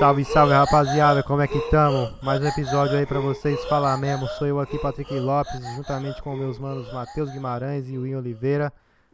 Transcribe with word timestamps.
Salve, 0.00 0.24
salve 0.24 0.54
rapaziada, 0.54 1.22
como 1.22 1.42
é 1.42 1.46
que 1.46 1.60
tamo? 1.70 2.10
Mais 2.22 2.40
um 2.40 2.46
episódio 2.46 2.96
aí 2.96 3.04
pra 3.04 3.20
vocês 3.20 3.62
falar 3.66 3.98
mesmo. 3.98 4.26
Sou 4.28 4.46
eu 4.46 4.58
aqui, 4.58 4.78
Patrick 4.78 5.12
Lopes, 5.12 5.60
juntamente 5.76 6.22
com 6.22 6.34
meus 6.34 6.58
manos 6.58 6.90
Matheus 6.90 7.30
Guimarães 7.30 7.86
e 7.86 7.98
Will 7.98 8.16
Oliveira. 8.16 8.72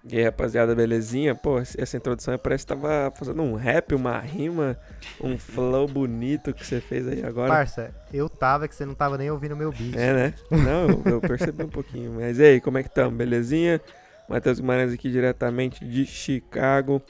E 0.08 0.16
aí, 0.16 0.22
rapaziada, 0.22 0.76
belezinha? 0.76 1.34
Pô, 1.34 1.58
essa 1.58 1.96
introdução 1.96 2.38
parece 2.38 2.64
que 2.64 2.72
tava 2.72 3.12
fazendo 3.16 3.42
um 3.42 3.56
rap, 3.56 3.96
uma 3.96 4.16
rima, 4.20 4.78
um 5.20 5.36
flow 5.36 5.88
bonito 5.88 6.54
que 6.54 6.64
você 6.64 6.80
fez 6.80 7.08
aí 7.08 7.24
agora. 7.24 7.48
Parça, 7.48 7.92
eu 8.12 8.28
tava 8.28 8.68
que 8.68 8.74
você 8.76 8.86
não 8.86 8.94
tava 8.94 9.18
nem 9.18 9.28
ouvindo 9.28 9.56
meu 9.56 9.72
beat. 9.72 9.96
É, 9.96 10.12
né? 10.12 10.34
Não, 10.52 10.88
eu, 11.04 11.14
eu 11.14 11.20
percebi 11.20 11.64
um 11.64 11.68
pouquinho. 11.68 12.12
Mas 12.12 12.38
e 12.38 12.44
aí, 12.44 12.60
como 12.60 12.78
é 12.78 12.84
que 12.84 12.90
tamo? 12.90 13.10
Belezinha? 13.10 13.80
Matheus 14.28 14.60
Guimarães 14.60 14.92
aqui 14.92 15.10
diretamente 15.10 15.84
de 15.84 16.06
Chicago 16.06 17.02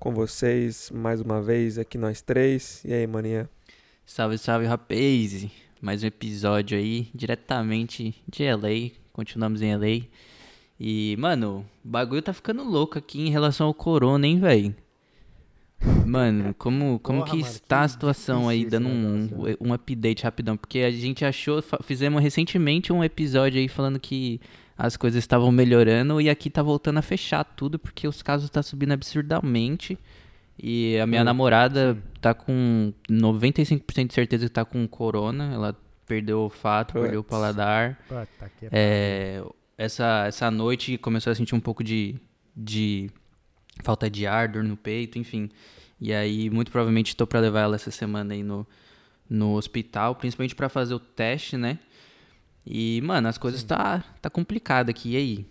com 0.00 0.14
vocês 0.14 0.90
mais 0.94 1.20
uma 1.20 1.42
vez 1.42 1.76
aqui 1.78 1.98
nós 1.98 2.22
três. 2.22 2.82
E 2.86 2.92
aí, 2.92 3.06
maninha? 3.06 3.48
Salve, 4.06 4.38
salve, 4.38 4.64
rapaz! 4.64 5.46
Mais 5.78 6.02
um 6.02 6.06
episódio 6.06 6.78
aí, 6.78 7.08
diretamente 7.14 8.14
de 8.26 8.50
LA. 8.50 8.92
Continuamos 9.12 9.60
em 9.60 9.76
LA. 9.76 10.06
E, 10.80 11.14
mano, 11.18 11.66
o 11.84 11.88
bagulho 11.88 12.22
tá 12.22 12.32
ficando 12.32 12.64
louco 12.64 12.98
aqui 12.98 13.20
em 13.20 13.30
relação 13.30 13.66
ao 13.66 13.74
corona, 13.74 14.26
hein, 14.26 14.40
velho? 14.40 14.74
Mano, 16.06 16.54
como, 16.54 16.98
como 17.00 17.18
Porra, 17.18 17.30
que 17.30 17.36
mano, 17.42 17.52
está 17.52 17.80
que 17.80 17.84
a 17.84 17.88
situação 17.88 18.48
aí, 18.48 18.64
dando 18.64 18.88
um, 18.88 19.28
um 19.60 19.72
update 19.74 20.24
rapidão? 20.24 20.56
Porque 20.56 20.78
a 20.78 20.90
gente 20.90 21.26
achou, 21.26 21.62
fizemos 21.82 22.22
recentemente 22.22 22.90
um 22.90 23.04
episódio 23.04 23.60
aí 23.60 23.68
falando 23.68 24.00
que 24.00 24.40
as 24.82 24.96
coisas 24.96 25.18
estavam 25.18 25.52
melhorando 25.52 26.20
e 26.20 26.30
aqui 26.30 26.48
tá 26.50 26.62
voltando 26.62 26.98
a 26.98 27.02
fechar 27.02 27.44
tudo 27.44 27.78
porque 27.78 28.08
os 28.08 28.22
casos 28.22 28.48
tá 28.50 28.62
subindo 28.62 28.92
absurdamente. 28.92 29.98
E 30.62 30.98
a 30.98 31.06
minha 31.06 31.22
Hum, 31.22 31.24
namorada 31.24 31.96
tá 32.20 32.34
com 32.34 32.92
95% 33.10 34.08
de 34.08 34.14
certeza 34.14 34.46
que 34.46 34.52
tá 34.52 34.64
com 34.64 34.86
corona. 34.88 35.52
Ela 35.52 35.76
perdeu 36.06 36.38
o 36.38 36.42
olfato, 36.44 36.96
perdeu 36.96 37.20
o 37.20 37.24
Puts. 37.24 37.30
paladar. 37.30 37.98
Puta 38.08 38.50
que 38.50 38.70
É, 38.70 39.42
essa, 39.78 40.24
essa 40.26 40.50
noite 40.50 40.98
começou 40.98 41.30
a 41.30 41.34
sentir 41.34 41.54
um 41.54 41.60
pouco 41.60 41.82
de, 41.84 42.16
de 42.56 43.10
falta 43.82 44.10
de 44.10 44.26
ar, 44.26 44.48
dor 44.48 44.64
no 44.64 44.76
peito, 44.76 45.18
enfim. 45.18 45.50
E 46.00 46.12
aí, 46.12 46.50
muito 46.50 46.70
provavelmente, 46.70 47.08
estou 47.08 47.26
para 47.26 47.40
levar 47.40 47.60
ela 47.60 47.76
essa 47.76 47.90
semana 47.90 48.34
aí 48.34 48.42
no, 48.42 48.66
no 49.28 49.54
hospital, 49.56 50.14
principalmente 50.16 50.54
para 50.54 50.68
fazer 50.68 50.94
o 50.94 50.98
teste, 51.00 51.56
né? 51.56 51.78
E, 52.72 53.00
mano, 53.02 53.26
as 53.26 53.36
coisas 53.36 53.64
tá, 53.64 54.04
tá 54.22 54.30
complicado 54.30 54.90
aqui. 54.90 55.14
E 55.14 55.16
aí? 55.16 55.46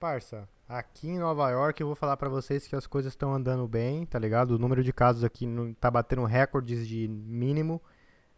Parça, 0.00 0.48
aqui 0.66 1.08
em 1.08 1.18
Nova 1.18 1.50
York 1.50 1.78
eu 1.80 1.86
vou 1.86 1.94
falar 1.96 2.16
pra 2.16 2.28
vocês 2.28 2.66
que 2.66 2.74
as 2.74 2.86
coisas 2.86 3.12
estão 3.12 3.34
andando 3.34 3.68
bem, 3.68 4.06
tá 4.06 4.18
ligado? 4.18 4.52
O 4.52 4.58
número 4.58 4.82
de 4.82 4.92
casos 4.94 5.22
aqui 5.24 5.46
não- 5.46 5.74
tá 5.74 5.90
batendo 5.90 6.24
recordes 6.24 6.88
de 6.88 7.06
mínimo. 7.06 7.82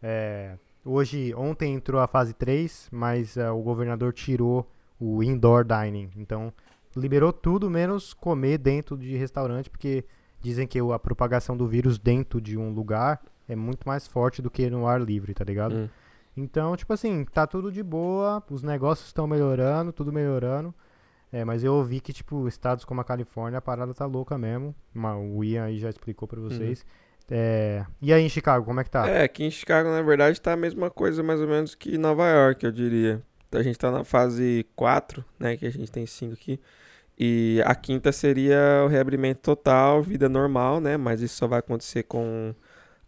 É, 0.03 0.57
hoje, 0.83 1.33
ontem 1.35 1.73
entrou 1.73 2.01
a 2.01 2.07
fase 2.07 2.33
3, 2.33 2.89
mas 2.91 3.37
é, 3.37 3.49
o 3.49 3.61
governador 3.61 4.11
tirou 4.11 4.69
o 4.99 5.23
indoor 5.23 5.63
dining. 5.65 6.09
Então, 6.17 6.51
liberou 6.95 7.31
tudo 7.31 7.69
menos 7.69 8.13
comer 8.13 8.57
dentro 8.57 8.97
de 8.97 9.15
restaurante, 9.15 9.69
porque 9.69 10.03
dizem 10.41 10.67
que 10.67 10.79
a 10.79 10.99
propagação 10.99 11.55
do 11.55 11.65
vírus 11.65 11.97
dentro 11.97 12.41
de 12.41 12.57
um 12.57 12.71
lugar 12.71 13.21
é 13.47 13.55
muito 13.55 13.87
mais 13.87 14.05
forte 14.05 14.41
do 14.41 14.49
que 14.51 14.69
no 14.69 14.85
ar 14.85 15.01
livre, 15.01 15.33
tá 15.33 15.45
ligado? 15.45 15.75
Hum. 15.75 15.89
Então, 16.39 16.75
tipo 16.75 16.93
assim, 16.93 17.25
tá 17.25 17.45
tudo 17.45 17.71
de 17.71 17.83
boa, 17.83 18.41
os 18.49 18.63
negócios 18.63 19.07
estão 19.07 19.27
melhorando, 19.27 19.91
tudo 19.91 20.11
melhorando. 20.11 20.73
É, 21.31 21.45
mas 21.45 21.63
eu 21.63 21.73
ouvi 21.75 21.99
que, 21.99 22.11
tipo, 22.11 22.47
estados 22.47 22.83
como 22.83 23.01
a 23.01 23.03
Califórnia, 23.03 23.59
a 23.59 23.61
parada 23.61 23.93
tá 23.93 24.05
louca 24.05 24.37
mesmo. 24.37 24.73
O 25.35 25.43
Ian 25.43 25.65
aí 25.65 25.77
já 25.77 25.89
explicou 25.89 26.27
pra 26.27 26.39
vocês. 26.39 26.83
É, 27.29 27.85
e 28.01 28.11
aí 28.11 28.23
em 28.23 28.29
Chicago, 28.29 28.65
como 28.65 28.79
é 28.79 28.83
que 28.83 28.89
tá? 28.89 29.07
É, 29.07 29.23
aqui 29.23 29.43
em 29.43 29.51
Chicago, 29.51 29.89
na 29.89 30.01
verdade, 30.01 30.41
tá 30.41 30.53
a 30.53 30.57
mesma 30.57 30.89
coisa 30.89 31.21
mais 31.21 31.39
ou 31.39 31.47
menos 31.47 31.75
que 31.75 31.97
Nova 31.97 32.27
York, 32.27 32.65
eu 32.65 32.71
diria. 32.71 33.21
A 33.51 33.61
gente 33.61 33.77
tá 33.77 33.91
na 33.91 34.03
fase 34.03 34.65
4, 34.75 35.23
né, 35.37 35.55
que 35.57 35.67
a 35.67 35.71
gente 35.71 35.91
tem 35.91 36.05
5 36.05 36.33
aqui. 36.33 36.59
E 37.17 37.61
a 37.65 37.75
quinta 37.75 38.11
seria 38.11 38.83
o 38.85 38.87
reabrimento 38.87 39.41
total, 39.41 40.01
vida 40.01 40.27
normal, 40.29 40.79
né, 40.79 40.97
mas 40.97 41.21
isso 41.21 41.35
só 41.35 41.47
vai 41.47 41.59
acontecer 41.59 42.03
com 42.03 42.55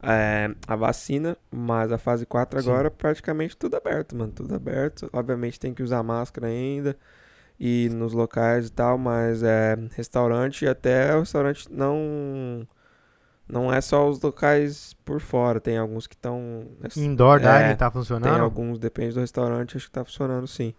é, 0.04 0.54
a 0.68 0.76
vacina. 0.76 1.38
Mas 1.52 1.92
a 1.92 1.98
fase 1.98 2.26
4 2.26 2.62
Sim. 2.62 2.70
agora, 2.70 2.92
praticamente 2.92 3.56
tudo 3.58 3.76
aberto, 3.76 4.16
mano, 4.16 4.32
tudo 4.32 4.54
aberto. 4.56 5.10
Obviamente 5.14 5.60
tem 5.60 5.74
que 5.74 5.84
usar 5.84 6.04
máscara 6.04 6.48
ainda 6.48 6.98
e 7.64 7.90
nos 7.90 8.12
locais 8.12 8.68
e 8.68 8.72
tal, 8.72 8.98
mas 8.98 9.44
é 9.44 9.78
restaurante 9.96 10.66
até 10.68 11.16
o 11.16 11.20
restaurante 11.20 11.72
não 11.72 12.68
não 13.48 13.72
é 13.72 13.80
só 13.82 14.10
os 14.10 14.20
locais 14.20 14.96
por 15.06 15.20
fora, 15.20 15.60
tem 15.60 15.78
alguns 15.78 16.08
que 16.08 16.16
estão 16.16 16.66
Indoor 16.98 17.40
é, 17.40 17.64
dining 17.64 17.76
tá 17.76 17.92
tem 17.92 18.00
funcionando? 18.00 18.42
alguns, 18.42 18.80
depende 18.80 19.14
do 19.14 19.20
restaurante, 19.20 19.78
acho 19.78 19.86
que 19.86 19.92
tá 19.92 20.04
funcionando 20.04 20.48
sim. 20.48 20.74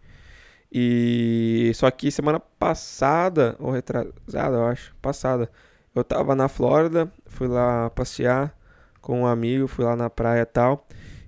E 0.72 1.70
só 1.74 1.90
que 1.90 2.10
semana 2.10 2.40
passada, 2.40 3.54
ou 3.60 3.70
retrasada, 3.70 4.56
eu 4.56 4.66
acho, 4.66 4.94
passada, 5.02 5.50
eu 5.94 6.02
tava 6.02 6.34
na 6.34 6.48
Flórida, 6.48 7.12
fui 7.26 7.46
lá 7.46 7.90
passear 7.90 8.56
com 9.02 9.20
um 9.22 9.26
amigo, 9.26 9.66
fui 9.68 9.84
lá 9.84 9.94
na 9.94 10.08
praia 10.08 10.42
e 10.42 10.46
tal. 10.46 10.86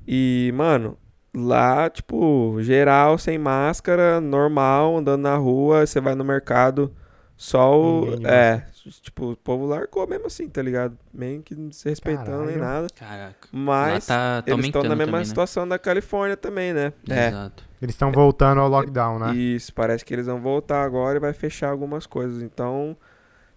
E, 0.08 0.52
mano, 0.54 0.96
lá, 1.34 1.90
tipo, 1.90 2.56
geral, 2.60 3.18
sem 3.18 3.36
máscara, 3.36 4.20
normal, 4.20 4.96
andando 4.96 5.22
na 5.22 5.36
rua, 5.36 5.86
você 5.86 6.00
vai 6.00 6.14
no 6.14 6.24
mercado, 6.24 6.94
só 7.36 7.78
o. 7.78 8.10
Ninguém 8.12 8.26
É, 8.30 8.64
tipo, 9.02 9.32
o 9.32 9.36
povo 9.36 9.66
largou 9.66 10.06
mesmo 10.06 10.26
assim, 10.26 10.48
tá 10.48 10.62
ligado? 10.62 10.96
Meio 11.12 11.42
que 11.42 11.54
não 11.54 11.72
se 11.72 11.88
respeitando 11.88 12.44
nem 12.44 12.54
Caralho. 12.56 12.60
nada. 12.60 12.86
Caraca. 12.94 13.48
Mas 13.50 14.08
Lá 14.08 14.14
tá, 14.14 14.42
tá 14.42 14.52
eles 14.52 14.66
estão 14.66 14.82
na 14.82 14.90
mesma 14.90 15.04
também, 15.06 15.20
né? 15.20 15.24
situação 15.24 15.66
da 15.66 15.78
Califórnia 15.78 16.36
também, 16.36 16.72
né? 16.72 16.92
É. 17.08 17.28
Exato. 17.28 17.64
Eles 17.82 17.94
estão 17.94 18.12
voltando 18.12 18.60
ao 18.60 18.68
lockdown, 18.68 19.18
né? 19.18 19.34
Isso, 19.34 19.74
parece 19.74 20.04
que 20.04 20.14
eles 20.14 20.26
vão 20.26 20.40
voltar 20.40 20.84
agora 20.84 21.16
e 21.16 21.20
vai 21.20 21.32
fechar 21.32 21.70
algumas 21.70 22.06
coisas. 22.06 22.42
Então, 22.42 22.96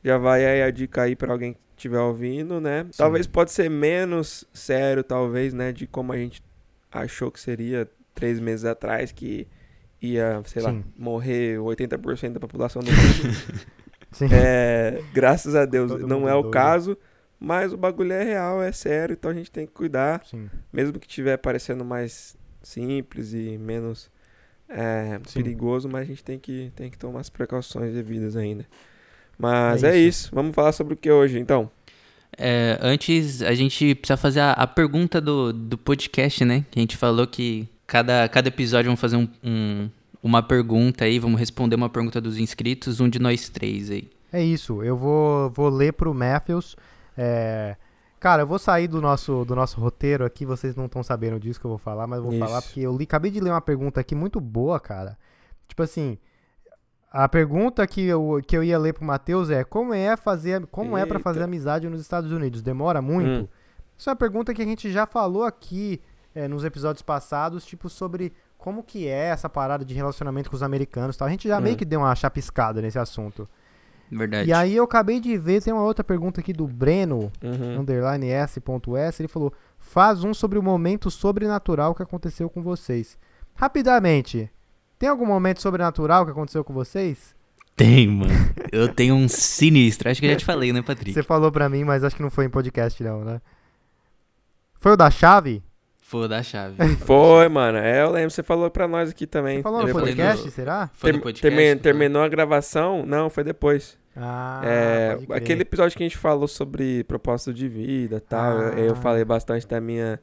já 0.04 0.18
vai 0.18 0.46
aí 0.46 0.64
a 0.64 0.72
dica 0.72 1.04
aí 1.04 1.16
pra 1.16 1.32
alguém 1.32 1.54
que 1.54 1.60
estiver 1.78 2.00
ouvindo, 2.00 2.60
né? 2.60 2.86
Talvez 2.98 3.26
pode 3.28 3.52
ser 3.52 3.70
menos 3.70 4.44
sério, 4.54 5.04
talvez, 5.04 5.54
né? 5.54 5.72
De 5.72 5.88
como 5.88 6.12
a 6.12 6.18
gente 6.18 6.44
achou 6.92 7.32
que 7.32 7.40
seria 7.40 7.90
três 8.14 8.40
meses 8.40 8.66
atrás, 8.66 9.12
que 9.12 9.48
ia, 10.02 10.42
sei 10.46 10.62
lá, 10.62 10.72
Sim. 10.72 10.84
morrer 10.98 11.58
80% 11.60 12.34
da 12.34 12.40
população 12.40 12.82
do 12.82 12.90
mundo. 12.92 13.68
Sim. 14.12 14.28
É, 14.32 15.02
graças 15.14 15.56
a 15.56 15.66
Deus 15.66 15.92
Todo 15.92 16.08
não 16.08 16.28
é 16.28 16.34
o 16.34 16.42
doido. 16.42 16.54
caso, 16.54 16.98
mas 17.40 17.74
o 17.74 17.78
bagulho 17.78 18.14
é 18.14 18.24
real, 18.24 18.62
é 18.62 18.72
sério, 18.72 19.14
então 19.14 19.30
a 19.30 19.34
gente 19.34 19.52
tem 19.52 19.66
que 19.68 19.74
cuidar. 19.74 20.26
Sim. 20.26 20.50
Mesmo 20.72 21.00
que 21.00 21.08
tiver 21.08 21.38
parecendo 21.38 21.84
mais 21.86 22.36
simples 22.64 23.34
e 23.34 23.58
menos 23.58 24.10
é, 24.70 25.20
Sim. 25.26 25.42
perigoso, 25.44 25.88
mas 25.88 26.02
a 26.02 26.06
gente 26.06 26.24
tem 26.24 26.40
que, 26.40 26.72
tem 26.76 26.90
que 26.90 26.98
tomar 26.98 27.20
as 27.20 27.30
precauções 27.30 27.94
devidas 27.94 28.36
ainda. 28.36 28.66
Mas 29.38 29.84
É 29.84 29.92
é, 29.92 29.98
isso. 29.98 30.26
isso. 30.26 30.36
Vamos 30.36 30.56
falar 30.56 30.72
sobre 30.72 30.94
o 30.94 30.98
que 30.98 31.12
hoje, 31.12 31.40
então? 31.40 31.70
É, 32.38 32.78
antes, 32.82 33.42
a 33.42 33.54
gente 33.54 33.96
precisa 33.96 34.18
fazer 34.18 34.42
a, 34.42 34.52
a 34.52 34.68
pergunta 34.68 35.20
do, 35.22 35.52
do 35.54 35.78
podcast, 35.78 36.44
né? 36.46 36.66
Que 36.70 36.80
a 36.80 36.82
gente 36.82 36.98
falou 36.98 37.26
que 37.26 37.68
cada, 37.86 38.28
cada 38.30 38.48
episódio 38.50 38.86
vamos 38.90 39.00
fazer 39.00 39.16
um, 39.18 39.28
um- 39.44 39.90
uma 40.22 40.44
pergunta 40.44 41.06
aí, 41.06 41.20
vamos 41.20 41.40
responder 41.40 41.76
uma 41.76 41.90
pergunta 41.90 42.20
dos 42.20 42.38
inscritos, 42.38 43.00
um 43.00 43.08
de 43.10 43.18
nós 43.20 43.50
três 43.50 43.90
aí. 43.90 44.10
É 44.32 44.44
isso, 44.44 44.84
eu 44.84 44.98
vou, 44.98 45.50
vou 45.52 45.70
ler 45.70 45.94
pro 45.94 46.14
Matthews. 46.14 46.76
é, 47.18 47.76
Cara, 48.20 48.42
eu 48.42 48.48
vou 48.48 48.58
sair 48.60 48.88
do 48.88 49.00
nosso, 49.00 49.46
do 49.46 49.56
nosso 49.56 49.80
roteiro 49.80 50.26
aqui, 50.26 50.44
vocês 50.44 50.76
não 50.76 50.88
estão 50.88 51.04
sabendo 51.04 51.40
disso 51.40 51.60
que 51.60 51.66
eu 51.66 51.70
vou 51.70 51.78
falar, 51.78 52.08
mas 52.08 52.18
eu 52.18 52.24
vou 52.24 52.34
Isso. 52.34 52.40
falar 52.44 52.62
porque 52.64 52.80
eu 52.82 52.98
li, 52.98 53.04
acabei 53.04 53.30
de 53.30 53.40
ler 53.40 53.52
uma 53.52 53.62
pergunta 53.62 54.02
aqui 54.02 54.16
muito 54.16 54.42
boa, 54.42 54.80
cara. 54.80 55.16
Tipo 55.68 55.84
assim, 55.84 56.18
a 57.24 57.30
pergunta 57.30 57.86
que 57.88 58.06
eu, 58.06 58.42
que 58.46 58.56
eu 58.56 58.64
ia 58.64 58.78
ler 58.78 58.94
pro 58.94 59.04
Matheus 59.06 59.50
é 59.50 59.64
como 59.64 59.94
é 59.94 60.16
fazer, 60.16 60.66
como 60.68 60.98
é 60.98 61.06
para 61.06 61.20
fazer 61.20 61.40
Eita. 61.40 61.46
amizade 61.46 61.90
nos 61.90 62.02
Estados 62.02 62.32
Unidos? 62.32 62.62
Demora 62.62 63.02
muito? 63.02 63.46
Hum. 63.46 63.48
Isso 63.98 64.10
é 64.10 64.12
uma 64.12 64.16
pergunta 64.18 64.54
que 64.54 64.62
a 64.62 64.66
gente 64.66 64.92
já 64.92 65.06
falou 65.08 65.44
aqui 65.44 66.02
é, 66.36 66.48
nos 66.48 66.64
episódios 66.64 67.02
passados, 67.02 67.66
tipo 67.66 67.90
sobre 67.90 68.32
como 68.58 68.84
que 68.84 69.08
é 69.08 69.30
essa 69.30 69.50
parada 69.50 69.84
de 69.84 69.94
relacionamento 69.94 70.50
com 70.50 70.56
os 70.56 70.62
americanos, 70.64 71.16
e 71.16 71.20
tal. 71.20 71.28
A 71.28 71.32
gente 71.32 71.48
já 71.48 71.58
Hum. 71.58 71.62
meio 71.62 71.76
que 71.76 71.86
deu 71.86 72.00
uma 72.02 72.14
chapiscada 72.16 72.82
nesse 72.82 73.00
assunto. 73.00 73.48
Verdade. 74.12 74.50
E 74.50 74.54
aí 74.54 74.76
eu 74.76 74.84
acabei 74.86 75.20
de 75.20 75.38
ver, 75.38 75.62
tem 75.62 75.74
uma 75.74 75.84
outra 75.84 76.04
pergunta 76.04 76.40
aqui 76.40 76.54
do 76.54 76.66
Breno, 76.68 77.32
Uhum. 77.44 77.80
underline 77.82 78.30
S.S, 78.30 79.22
ele 79.22 79.28
falou, 79.28 79.52
faz 79.78 80.24
um 80.24 80.34
sobre 80.34 80.58
o 80.58 80.64
momento 80.64 81.12
sobrenatural 81.12 81.94
que 81.94 82.04
aconteceu 82.04 82.50
com 82.50 82.62
vocês. 82.64 83.18
Rapidamente, 83.56 84.50
tem 85.00 85.10
algum 85.10 85.26
momento 85.26 85.62
sobrenatural 85.62 86.26
que 86.26 86.32
aconteceu 86.32 86.64
com 86.64 86.74
vocês? 86.74 87.36
Tem, 87.76 88.08
mano. 88.08 88.32
Eu 88.72 88.88
tenho 88.92 89.14
um 89.16 89.28
sinistro. 89.28 90.10
Acho 90.10 90.20
que 90.20 90.26
eu 90.28 90.32
já 90.32 90.38
te 90.38 90.46
falei, 90.46 90.74
né, 90.74 90.82
Patrick? 90.82 91.14
Você 91.14 91.22
falou 91.24 91.52
pra 91.52 91.70
mim, 91.70 91.84
mas 91.84 92.04
acho 92.04 92.16
que 92.16 92.22
não 92.24 92.32
foi 92.32 92.46
em 92.46 92.50
podcast 92.50 93.04
não, 93.04 93.24
né? 93.24 93.40
Foi 94.80 94.94
o 94.94 94.98
da 94.98 95.10
chave? 95.12 95.64
Foi 96.02 96.28
da 96.28 96.42
chave. 96.42 96.76
Foi, 97.06 97.50
mano. 97.50 97.78
É, 97.80 98.02
eu 98.02 98.12
lembro. 98.12 98.32
Você 98.32 98.42
falou 98.42 98.70
pra 98.72 98.88
nós 98.88 99.10
aqui 99.10 99.28
também. 99.28 99.58
Você 99.58 99.64
falou 99.64 99.86
no 99.86 99.92
podcast, 99.94 100.46
no- 100.46 100.52
será? 100.52 100.90
Foi 100.94 101.12
no 101.12 101.20
podcast. 101.20 101.42
termi- 101.42 101.76
né? 101.76 101.82
terminou 101.82 102.24
a 102.24 102.30
gravação? 102.30 103.06
Não, 103.06 103.30
foi 103.30 103.44
depois. 103.44 103.98
Ah, 104.16 104.62
É, 104.64 105.18
aquele 105.32 105.64
episódio 105.64 105.98
que 105.98 106.04
a 106.04 106.08
gente 106.08 106.18
falou 106.18 106.48
sobre 106.48 107.04
propósito 107.04 107.54
de 107.54 107.68
vida 107.68 108.16
e 108.18 108.20
tal, 108.22 108.58
eu, 108.62 108.86
eu 108.86 108.92
Ah. 108.94 108.96
falei 108.96 109.26
bastante 109.26 109.68
da 109.68 109.82
minha 109.82 110.18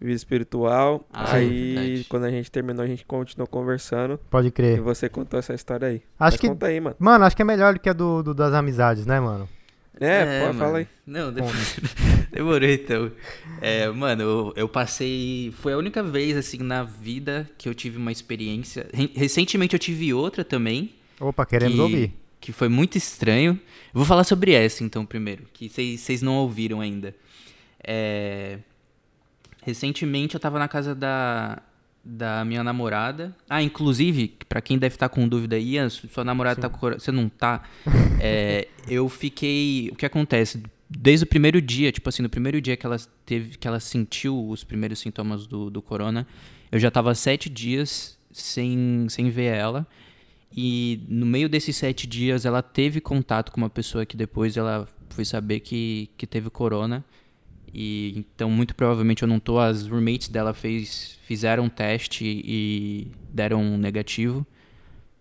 vida 0.00 0.14
espiritual. 0.16 1.06
Ah, 1.12 1.34
aí, 1.36 1.74
verdade. 1.74 2.06
quando 2.08 2.24
a 2.24 2.30
gente 2.30 2.50
terminou, 2.50 2.84
a 2.84 2.86
gente 2.86 3.04
continuou 3.04 3.46
conversando 3.46 4.18
Pode 4.30 4.48
e 4.48 4.50
crer. 4.50 4.80
você 4.80 5.08
contou 5.08 5.38
essa 5.38 5.54
história 5.54 5.88
aí. 5.88 5.96
Acho 5.96 6.04
Mas 6.18 6.36
que, 6.36 6.48
Conta 6.48 6.66
aí, 6.66 6.80
mano. 6.80 6.96
mano, 6.98 7.24
acho 7.24 7.34
que 7.36 7.42
é 7.42 7.44
melhor 7.44 7.74
do 7.74 7.80
que 7.80 7.88
a 7.88 7.92
do, 7.92 8.22
do- 8.22 8.34
das 8.34 8.52
amizades, 8.54 9.06
né, 9.06 9.18
mano? 9.20 9.48
É, 10.00 10.40
pô, 10.40 10.46
mano. 10.48 10.58
fala 10.58 10.78
aí. 10.78 10.88
Não, 11.06 11.32
depois... 11.32 11.76
demorou 12.32 12.68
então. 12.68 13.12
É, 13.60 13.88
mano, 13.88 14.22
eu, 14.22 14.52
eu 14.56 14.68
passei. 14.68 15.54
Foi 15.58 15.72
a 15.72 15.78
única 15.78 16.02
vez, 16.02 16.36
assim, 16.36 16.58
na 16.58 16.82
vida 16.82 17.48
que 17.56 17.68
eu 17.68 17.74
tive 17.74 17.96
uma 17.96 18.10
experiência. 18.10 18.88
Re- 18.92 19.12
Recentemente 19.14 19.74
eu 19.74 19.78
tive 19.78 20.12
outra 20.12 20.44
também. 20.44 20.90
Opa, 21.20 21.46
queremos 21.46 21.76
que, 21.76 21.80
ouvir. 21.80 22.12
Que 22.40 22.50
foi 22.52 22.68
muito 22.68 22.98
estranho. 22.98 23.56
Vou 23.92 24.04
falar 24.04 24.24
sobre 24.24 24.52
essa, 24.52 24.82
então, 24.82 25.06
primeiro. 25.06 25.44
Que 25.52 25.68
vocês 25.68 26.20
não 26.20 26.34
ouviram 26.38 26.80
ainda. 26.80 27.14
É, 27.86 28.58
Recentemente 29.64 30.34
eu 30.34 30.40
tava 30.40 30.58
na 30.58 30.68
casa 30.68 30.94
da, 30.94 31.62
da 32.04 32.44
minha 32.44 32.62
namorada. 32.62 33.34
Ah, 33.48 33.62
inclusive, 33.62 34.36
pra 34.48 34.60
quem 34.60 34.78
deve 34.78 34.94
estar 34.94 35.08
com 35.08 35.26
dúvida 35.26 35.56
aí, 35.56 35.76
sua 35.90 36.24
namorada 36.24 36.60
tá 36.60 36.68
com 36.68 36.78
cora- 36.78 36.98
Você 36.98 37.10
não 37.10 37.28
tá. 37.28 37.62
É, 38.20 38.68
eu 38.88 39.08
fiquei. 39.08 39.88
O 39.92 39.96
que 39.96 40.04
acontece? 40.06 40.62
Desde 40.88 41.24
o 41.24 41.26
primeiro 41.26 41.60
dia, 41.62 41.90
tipo 41.90 42.08
assim, 42.08 42.22
no 42.22 42.28
primeiro 42.28 42.60
dia 42.60 42.76
que 42.76 42.84
ela 42.84 42.96
teve, 43.24 43.56
que 43.56 43.66
ela 43.66 43.80
sentiu 43.80 44.48
os 44.48 44.62
primeiros 44.62 44.98
sintomas 44.98 45.46
do, 45.46 45.70
do 45.70 45.80
corona, 45.82 46.26
eu 46.70 46.78
já 46.78 46.90
tava 46.90 47.14
sete 47.14 47.48
dias 47.48 48.18
sem, 48.30 49.06
sem 49.08 49.30
ver 49.30 49.54
ela. 49.56 49.86
E 50.56 51.00
no 51.08 51.26
meio 51.26 51.48
desses 51.48 51.74
sete 51.74 52.06
dias 52.06 52.44
ela 52.44 52.62
teve 52.62 53.00
contato 53.00 53.50
com 53.50 53.56
uma 53.60 53.70
pessoa 53.70 54.06
que 54.06 54.16
depois 54.16 54.56
ela 54.56 54.86
foi 55.10 55.24
saber 55.24 55.60
que, 55.60 56.10
que 56.16 56.26
teve 56.26 56.48
corona. 56.50 57.04
E 57.74 58.14
então 58.16 58.48
muito 58.48 58.74
provavelmente 58.74 59.22
eu 59.22 59.28
não 59.28 59.40
tô. 59.40 59.58
As 59.58 59.86
roommates 59.86 60.28
dela 60.28 60.54
fez, 60.54 61.18
fizeram 61.26 61.64
um 61.64 61.68
teste 61.68 62.24
e 62.24 63.08
deram 63.32 63.60
um 63.60 63.76
negativo. 63.76 64.46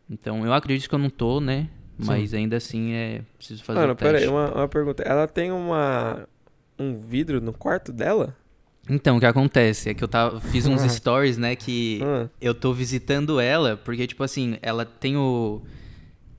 Então 0.10 0.46
eu 0.46 0.54
acredito 0.54 0.88
que 0.88 0.94
eu 0.94 1.00
não 1.00 1.10
tô, 1.10 1.42
né? 1.42 1.68
Mas 1.98 2.34
ainda 2.34 2.58
assim 2.58 2.94
é. 2.94 3.22
Preciso 3.38 3.64
fazer 3.64 3.80
Mano, 3.80 3.94
o 3.94 3.96
teste. 3.96 4.14
pera 4.14 4.24
aí, 4.24 4.28
uma, 4.28 4.54
uma 4.54 4.68
pergunta. 4.68 5.04
Ela 5.04 5.28
tem 5.28 5.52
uma 5.52 6.28
um 6.78 6.96
vidro 6.96 7.40
no 7.42 7.54
quarto 7.54 7.92
dela? 7.92 8.36
Então, 8.90 9.16
o 9.16 9.20
que 9.20 9.26
acontece 9.26 9.90
é 9.90 9.94
que 9.94 10.04
eu 10.04 10.08
tava, 10.08 10.42
fiz 10.42 10.66
uns 10.66 10.82
stories, 10.92 11.38
né, 11.38 11.56
que 11.56 12.02
Ah, 12.04 12.28
eu 12.42 12.54
tô 12.54 12.74
visitando 12.74 13.40
ela, 13.40 13.78
porque, 13.78 14.06
tipo 14.06 14.24
assim, 14.24 14.58
ela 14.62 14.86
tem 14.86 15.16
o. 15.16 15.62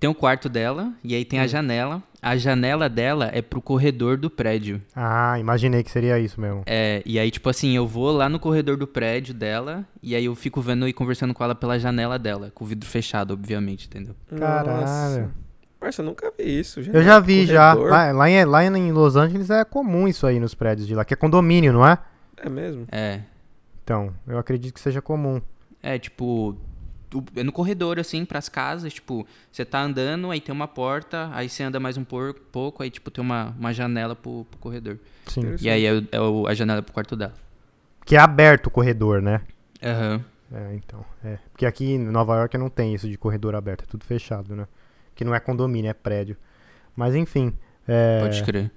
Tem 0.04 0.10
o 0.10 0.14
quarto 0.14 0.50
dela, 0.50 0.92
e 1.02 1.14
aí 1.14 1.24
tem 1.24 1.40
a 1.40 1.46
janela. 1.46 2.02
A 2.20 2.36
janela 2.36 2.90
dela 2.90 3.30
é 3.32 3.40
pro 3.40 3.62
corredor 3.62 4.18
do 4.18 4.28
prédio. 4.28 4.78
Ah, 4.94 5.38
imaginei 5.40 5.82
que 5.82 5.90
seria 5.90 6.18
isso 6.18 6.38
mesmo. 6.38 6.62
É, 6.66 7.02
e 7.06 7.18
aí, 7.18 7.30
tipo 7.30 7.48
assim, 7.48 7.74
eu 7.74 7.86
vou 7.86 8.12
lá 8.12 8.28
no 8.28 8.38
corredor 8.38 8.76
do 8.76 8.86
prédio 8.86 9.32
dela, 9.32 9.82
e 10.02 10.14
aí 10.14 10.26
eu 10.26 10.34
fico 10.34 10.60
vendo 10.60 10.86
e 10.86 10.92
conversando 10.92 11.32
com 11.32 11.42
ela 11.42 11.54
pela 11.54 11.78
janela 11.78 12.18
dela, 12.18 12.52
com 12.54 12.66
o 12.66 12.68
vidro 12.68 12.86
fechado, 12.86 13.32
obviamente, 13.32 13.86
entendeu? 13.86 14.14
Caralho. 14.38 14.82
Nossa. 14.82 15.30
Parça, 15.80 16.02
eu 16.02 16.04
nunca 16.04 16.30
vi 16.36 16.60
isso. 16.60 16.80
Eu 16.80 17.02
já 17.02 17.18
vi 17.18 17.46
já. 17.46 17.74
corredor. 17.74 17.90
Lá, 17.90 18.12
lá, 18.12 18.28
em, 18.28 18.44
lá 18.44 18.62
em 18.62 18.92
Los 18.92 19.16
Angeles 19.16 19.48
é 19.48 19.64
comum 19.64 20.06
isso 20.06 20.26
aí 20.26 20.38
nos 20.38 20.54
prédios 20.54 20.86
de 20.86 20.94
lá, 20.94 21.02
que 21.02 21.14
é 21.14 21.16
condomínio, 21.16 21.72
não 21.72 21.88
é? 21.88 21.96
É 22.36 22.50
mesmo? 22.50 22.86
É. 22.92 23.20
Então, 23.82 24.12
eu 24.28 24.36
acredito 24.36 24.74
que 24.74 24.80
seja 24.80 25.00
comum. 25.00 25.40
É, 25.82 25.98
tipo, 25.98 26.58
é 27.36 27.42
no 27.42 27.52
corredor, 27.52 27.98
assim, 27.98 28.24
pras 28.24 28.48
casas, 28.48 28.92
tipo, 28.94 29.26
você 29.52 29.64
tá 29.64 29.80
andando, 29.82 30.30
aí 30.30 30.40
tem 30.40 30.52
uma 30.54 30.66
porta, 30.68 31.30
aí 31.32 31.48
você 31.48 31.62
anda 31.62 31.78
mais 31.78 31.96
um 31.96 32.04
por- 32.04 32.34
pouco, 32.34 32.82
aí, 32.82 32.90
tipo, 32.90 33.10
tem 33.10 33.22
uma, 33.22 33.54
uma 33.58 33.72
janela 33.72 34.16
pro, 34.16 34.46
pro 34.50 34.58
corredor. 34.58 34.98
Sim. 35.26 35.54
E 35.60 35.68
aí 35.68 35.84
é, 35.84 35.92
o- 35.92 36.06
é 36.12 36.20
o- 36.20 36.46
a 36.46 36.54
janela 36.54 36.82
pro 36.82 36.92
quarto 36.94 37.14
dela. 37.16 37.34
Que 38.06 38.16
é 38.16 38.18
aberto 38.18 38.66
o 38.66 38.70
corredor, 38.70 39.20
né? 39.22 39.40
Aham. 39.82 40.24
É, 40.52 40.74
então. 40.74 41.04
É. 41.24 41.38
Porque 41.50 41.66
aqui 41.66 41.92
em 41.92 41.98
Nova 41.98 42.36
York 42.36 42.56
não 42.58 42.68
tem 42.70 42.94
isso 42.94 43.08
de 43.08 43.16
corredor 43.18 43.54
aberto, 43.54 43.82
é 43.84 43.86
tudo 43.86 44.04
fechado, 44.04 44.54
né? 44.54 44.66
Que 45.14 45.24
não 45.24 45.34
é 45.34 45.40
condomínio, 45.40 45.90
é 45.90 45.94
prédio. 45.94 46.36
Mas 46.94 47.14
enfim. 47.14 47.52
É... 47.88 48.20
Pode 48.20 48.42
crer. 48.44 48.70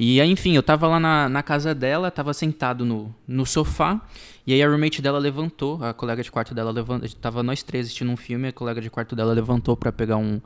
E 0.00 0.20
aí, 0.20 0.30
enfim, 0.30 0.54
eu 0.54 0.62
tava 0.62 0.86
lá 0.86 1.00
na, 1.00 1.28
na 1.28 1.42
casa 1.42 1.74
dela, 1.74 2.08
tava 2.08 2.32
sentado 2.32 2.84
no, 2.84 3.12
no 3.26 3.44
sofá, 3.44 4.00
e 4.48 4.54
aí 4.54 4.62
a 4.62 4.68
roommate 4.68 5.02
dela 5.02 5.18
levantou, 5.18 5.82
a 5.84 5.92
colega 5.92 6.22
de 6.22 6.30
quarto 6.30 6.54
dela 6.54 6.70
levantou, 6.70 7.08
tava 7.20 7.42
nós 7.42 7.62
três 7.62 7.86
assistindo 7.86 8.10
um 8.10 8.16
filme, 8.16 8.48
a 8.48 8.52
colega 8.52 8.80
de 8.80 8.90
quarto 8.90 9.14
dela 9.14 9.32
levantou 9.32 9.76
pra 9.76 9.92
pegar 9.92 10.16
um, 10.16 10.40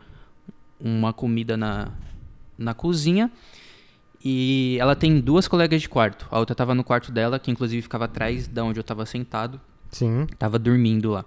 uma 0.80 1.12
comida 1.12 1.56
na, 1.56 1.88
na 2.58 2.74
cozinha, 2.74 3.30
e 4.24 4.76
ela 4.80 4.94
tem 4.94 5.20
duas 5.20 5.46
colegas 5.48 5.80
de 5.80 5.88
quarto, 5.88 6.26
a 6.30 6.38
outra 6.38 6.54
tava 6.54 6.74
no 6.74 6.82
quarto 6.84 7.12
dela, 7.12 7.38
que 7.38 7.50
inclusive 7.50 7.82
ficava 7.82 8.04
atrás 8.06 8.46
da 8.48 8.64
onde 8.64 8.78
eu 8.78 8.84
tava 8.84 9.06
sentado, 9.06 9.60
Sim. 9.92 10.26
Tava 10.38 10.58
dormindo 10.58 11.10
lá. 11.10 11.24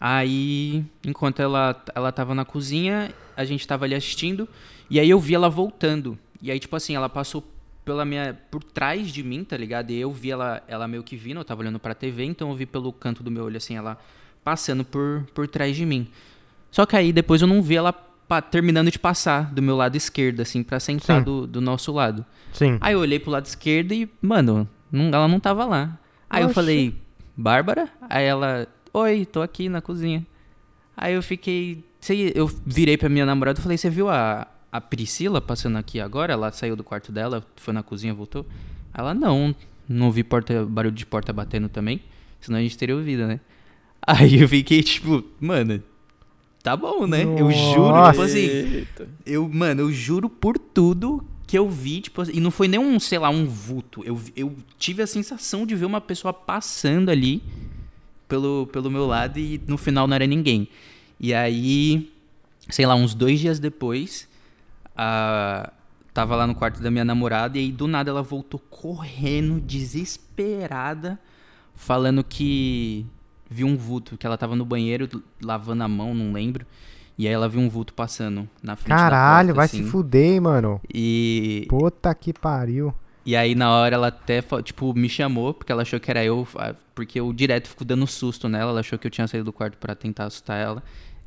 Aí, 0.00 0.84
enquanto 1.04 1.40
ela, 1.40 1.80
ela 1.94 2.10
tava 2.10 2.34
na 2.34 2.44
cozinha, 2.44 3.14
a 3.36 3.44
gente 3.44 3.68
tava 3.68 3.84
ali 3.84 3.94
assistindo. 3.94 4.48
E 4.90 4.98
aí 4.98 5.08
eu 5.08 5.20
vi 5.20 5.34
ela 5.34 5.48
voltando. 5.48 6.18
E 6.40 6.50
aí, 6.50 6.58
tipo 6.58 6.74
assim, 6.74 6.96
ela 6.96 7.08
passou 7.08 7.44
pela 7.84 8.04
minha. 8.04 8.38
por 8.50 8.62
trás 8.62 9.08
de 9.10 9.22
mim, 9.22 9.44
tá 9.44 9.56
ligado? 9.56 9.90
E 9.90 9.98
eu 10.00 10.12
vi 10.12 10.30
ela, 10.30 10.62
ela 10.68 10.86
meio 10.88 11.02
que 11.02 11.16
vindo, 11.16 11.40
eu 11.40 11.44
tava 11.44 11.60
olhando 11.62 11.78
pra 11.78 11.94
TV, 11.94 12.24
então 12.24 12.50
eu 12.50 12.56
vi 12.56 12.66
pelo 12.66 12.92
canto 12.92 13.22
do 13.22 13.30
meu 13.30 13.44
olho, 13.44 13.56
assim, 13.56 13.76
ela 13.76 13.98
passando 14.44 14.84
por, 14.84 15.24
por 15.34 15.46
trás 15.48 15.76
de 15.76 15.84
mim. 15.86 16.06
Só 16.70 16.86
que 16.86 16.96
aí 16.96 17.12
depois 17.12 17.40
eu 17.42 17.46
não 17.48 17.60
vi 17.62 17.76
ela 17.76 17.92
terminando 18.50 18.90
de 18.90 18.98
passar 18.98 19.52
do 19.52 19.60
meu 19.60 19.76
lado 19.76 19.94
esquerdo, 19.96 20.40
assim, 20.40 20.62
pra 20.62 20.80
sentar 20.80 21.18
Sim. 21.18 21.24
do, 21.24 21.46
do 21.46 21.60
nosso 21.60 21.92
lado. 21.92 22.24
Sim. 22.52 22.78
Aí 22.80 22.94
eu 22.94 23.00
olhei 23.00 23.18
pro 23.18 23.30
lado 23.30 23.44
esquerdo 23.44 23.92
e, 23.92 24.08
mano, 24.22 24.66
não- 24.90 25.08
ela 25.08 25.28
não 25.28 25.38
tava 25.38 25.64
lá. 25.66 25.98
Aí 26.30 26.40
eu 26.42 26.46
Oxe. 26.46 26.54
falei, 26.54 26.94
Bárbara? 27.36 27.90
Aí 28.08 28.24
ela, 28.24 28.66
oi, 28.92 29.26
tô 29.26 29.42
aqui 29.42 29.68
na 29.68 29.82
cozinha. 29.82 30.26
Aí 30.96 31.12
eu 31.14 31.22
fiquei. 31.22 31.84
Cê- 32.00 32.32
Eu 32.34 32.46
virei 32.64 32.96
pra 32.96 33.08
minha 33.08 33.26
namorada 33.26 33.58
e 33.60 33.62
falei, 33.62 33.76
você 33.76 33.90
viu 33.90 34.08
a, 34.08 34.46
a 34.72 34.80
Priscila 34.80 35.40
passando 35.40 35.76
aqui 35.76 36.00
agora? 36.00 36.32
Ela 36.32 36.50
saiu 36.50 36.74
do 36.74 36.82
quarto 36.82 37.12
dela, 37.12 37.46
foi 37.56 37.74
na 37.74 37.82
cozinha, 37.82 38.14
voltou. 38.14 38.46
Ela, 38.94 39.12
não, 39.12 39.54
não 39.86 40.10
vi 40.10 40.24
porta, 40.24 40.64
barulho 40.64 40.94
de 40.94 41.04
porta 41.04 41.30
batendo 41.32 41.68
também. 41.68 42.00
Senão 42.40 42.58
a 42.58 42.62
gente 42.62 42.78
teria 42.78 42.96
ouvido, 42.96 43.26
né? 43.26 43.38
Aí 44.04 44.40
eu 44.40 44.48
fiquei 44.48 44.82
tipo, 44.82 45.22
mano, 45.38 45.82
tá 46.62 46.74
bom, 46.76 47.06
né? 47.06 47.22
Eu 47.22 47.52
juro, 47.52 47.90
Nossa. 47.90 48.12
tipo 48.12 48.22
assim, 48.22 48.38
Eita. 48.38 49.08
eu, 49.26 49.48
mano, 49.48 49.82
eu 49.82 49.92
juro 49.92 50.28
por 50.28 50.58
tudo 50.58 51.24
que 51.46 51.58
eu 51.58 51.68
vi, 51.68 52.00
tipo, 52.00 52.22
assim, 52.22 52.32
e 52.34 52.40
não 52.40 52.50
foi 52.50 52.66
nem 52.66 52.80
um, 52.80 52.98
sei 52.98 53.18
lá, 53.18 53.28
um 53.28 53.44
vulto. 53.44 54.02
Eu, 54.04 54.18
eu 54.34 54.56
tive 54.78 55.02
a 55.02 55.06
sensação 55.06 55.66
de 55.66 55.76
ver 55.76 55.84
uma 55.84 56.00
pessoa 56.00 56.32
passando 56.32 57.10
ali 57.10 57.42
pelo, 58.26 58.66
pelo 58.72 58.90
meu 58.90 59.06
lado 59.06 59.38
e 59.38 59.60
no 59.68 59.76
final 59.76 60.06
não 60.06 60.14
era 60.14 60.26
ninguém. 60.26 60.66
E 61.20 61.34
aí, 61.34 62.10
sei 62.70 62.86
lá, 62.86 62.94
uns 62.94 63.14
dois 63.14 63.38
dias 63.38 63.60
depois, 63.60 64.26
a, 64.96 65.72
tava 66.12 66.36
lá 66.36 66.46
no 66.46 66.54
quarto 66.54 66.82
da 66.82 66.90
minha 66.90 67.04
namorada 67.04 67.58
e 67.58 67.62
aí 67.62 67.72
do 67.72 67.86
nada 67.86 68.10
ela 68.10 68.22
voltou 68.22 68.60
correndo, 68.70 69.60
desesperada, 69.60 71.18
falando 71.74 72.22
que 72.22 73.06
viu 73.50 73.66
um 73.66 73.76
vulto, 73.76 74.16
que 74.16 74.26
ela 74.26 74.36
tava 74.38 74.56
no 74.56 74.64
banheiro 74.64 75.08
lavando 75.42 75.82
a 75.82 75.88
mão, 75.88 76.14
não 76.14 76.32
lembro. 76.32 76.66
E 77.18 77.26
aí 77.28 77.32
ela 77.34 77.48
viu 77.48 77.60
um 77.60 77.68
vulto 77.68 77.92
passando 77.92 78.48
na 78.62 78.74
frente 78.74 78.96
Caralho, 78.96 79.48
porta, 79.48 79.56
vai 79.56 79.66
assim. 79.66 79.84
se 79.84 79.90
fuder, 79.90 80.40
mano. 80.40 80.80
E, 80.92 81.66
Puta 81.68 82.14
que 82.14 82.32
pariu. 82.32 82.94
e 83.24 83.36
aí 83.36 83.54
na 83.54 83.70
hora 83.70 83.94
ela 83.94 84.06
até, 84.08 84.42
tipo, 84.62 84.94
me 84.94 85.08
chamou, 85.08 85.52
porque 85.52 85.70
ela 85.70 85.82
achou 85.82 86.00
que 86.00 86.10
era 86.10 86.24
eu, 86.24 86.48
porque 86.94 87.20
eu 87.20 87.32
direto 87.32 87.68
fico 87.68 87.84
dando 87.84 88.06
susto 88.06 88.48
nela, 88.48 88.70
ela 88.70 88.80
achou 88.80 88.98
que 88.98 89.06
eu 89.06 89.10
tinha 89.10 89.28
saído 89.28 89.44
do 89.44 89.52
quarto 89.52 89.76
pra 89.76 89.94
tentar 89.94 90.24
assustar 90.24 90.58
ela. 90.58 90.82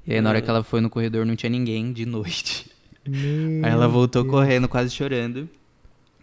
E 0.05 0.13
aí 0.13 0.21
na 0.21 0.29
hora 0.29 0.41
que 0.41 0.49
ela 0.49 0.63
foi 0.63 0.81
no 0.81 0.89
corredor 0.89 1.25
não 1.25 1.35
tinha 1.35 1.49
ninguém 1.49 1.93
de 1.93 2.05
noite. 2.05 2.71
Meu 3.07 3.65
Aí 3.65 3.71
ela 3.71 3.87
voltou 3.87 4.23
Deus. 4.23 4.33
correndo, 4.33 4.67
quase 4.67 4.89
chorando. 4.93 5.49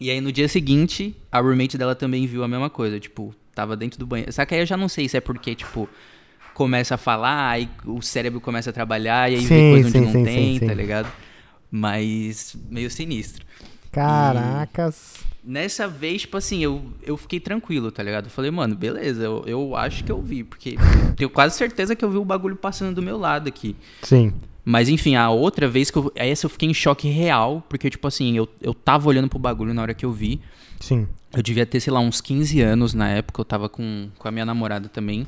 E 0.01 0.11
aí 0.11 0.21
no 0.21 0.33
dia 0.33 0.49
seguinte, 0.49 1.17
a 1.31 1.41
roommate 1.41 1.79
dela 1.79 1.95
também 1.95 2.27
viu 2.27 2.43
a 2.43 2.49
mesma 2.49 2.69
coisa, 2.69 2.99
tipo, 2.99 3.35
tava 3.55 3.77
dentro 3.77 3.99
do 3.99 4.07
banheiro. 4.07 4.33
Só 4.33 4.45
que 4.45 4.55
aí 4.55 4.61
eu 4.61 4.67
já 4.67 4.77
não 4.77 4.89
sei 4.89 5.09
se 5.09 5.17
é 5.17 5.21
porque, 5.21 5.55
tipo, 5.55 5.89
começa 6.55 6.97
a 6.97 6.99
falar, 6.99 7.51
aí 7.51 7.69
o 7.85 8.03
cérebro 8.03 8.41
começa 8.41 8.71
a 8.71 8.73
trabalhar 8.73 9.31
e 9.31 9.37
aí 9.37 9.41
vê 9.41 9.47
Sim, 9.47 9.71
coisa 9.71 9.89
onde 9.89 9.99
sim, 9.99 10.05
não 10.05 10.25
tem, 10.25 10.61
tá 10.61 10.75
ligado? 10.75 11.13
Mas 11.71 12.57
meio 12.69 12.91
sinistro. 12.91 13.45
Caracas. 13.91 15.15
Nessa 15.45 15.89
vez, 15.89 16.23
tipo 16.23 16.37
assim, 16.37 16.63
eu, 16.63 16.83
eu 17.03 17.17
fiquei 17.17 17.41
tranquilo, 17.41 17.91
tá 17.91 18.03
ligado? 18.03 18.27
Eu 18.27 18.31
falei, 18.31 18.51
mano, 18.51 18.77
beleza, 18.77 19.23
eu, 19.25 19.43
eu 19.47 19.77
acho 19.77 20.05
que 20.05 20.13
eu 20.13 20.21
vi, 20.23 20.45
porque 20.45 20.77
tenho 21.17 21.29
quase 21.29 21.57
certeza 21.57 21.97
que 21.97 22.05
eu 22.05 22.11
vi 22.11 22.17
o 22.17 22.25
bagulho 22.25 22.57
passando 22.57 22.95
do 22.95 23.03
meu 23.03 23.19
lado 23.19 23.49
aqui. 23.49 23.75
Sim. 24.03 24.33
Mas 24.65 24.89
enfim, 24.89 25.17
a 25.17 25.31
outra 25.31 25.69
vez 25.69 25.91
que 25.91 25.99
eu. 25.99 26.13
Essa 26.15 26.47
eu 26.47 26.51
fiquei 26.51 26.69
em 26.69 26.75
choque 26.75 27.09
real, 27.09 27.65
porque, 27.69 27.91
tipo 27.91 28.07
assim, 28.07 28.37
eu, 28.37 28.49
eu 28.61 28.73
tava 28.73 29.09
olhando 29.09 29.29
pro 29.29 29.39
bagulho 29.39 29.75
na 29.75 29.83
hora 29.83 29.95
que 29.95 30.05
eu 30.05 30.13
vi. 30.13 30.41
Sim. 30.81 31.09
Eu 31.35 31.43
devia 31.43 31.67
ter, 31.67 31.81
sei 31.81 31.93
lá, 31.93 32.01
uns 32.01 32.21
15 32.21 32.61
anos 32.61 32.95
na 32.95 33.09
época, 33.09 33.41
eu 33.41 33.45
tava 33.45 33.69
com, 33.69 34.09
com 34.19 34.29
a 34.29 34.31
minha 34.31 34.45
namorada 34.45 34.89
também. 34.89 35.27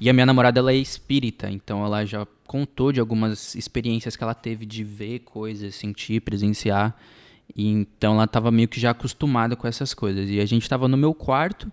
E 0.00 0.10
a 0.10 0.12
minha 0.12 0.26
namorada, 0.26 0.60
ela 0.60 0.72
é 0.72 0.76
espírita, 0.76 1.50
então 1.50 1.84
ela 1.84 2.04
já 2.04 2.26
contou 2.46 2.92
de 2.92 3.00
algumas 3.00 3.54
experiências 3.54 4.14
que 4.14 4.22
ela 4.22 4.34
teve 4.34 4.66
de 4.66 4.84
ver 4.84 5.20
coisas, 5.20 5.74
sentir, 5.74 6.20
presenciar. 6.20 6.94
E 7.54 7.68
então 7.68 8.14
ela 8.14 8.24
estava 8.24 8.50
meio 8.50 8.68
que 8.68 8.78
já 8.78 8.90
acostumada 8.90 9.56
com 9.56 9.66
essas 9.66 9.94
coisas. 9.94 10.28
E 10.28 10.38
a 10.38 10.44
gente 10.44 10.62
estava 10.62 10.86
no 10.86 10.96
meu 10.96 11.14
quarto, 11.14 11.70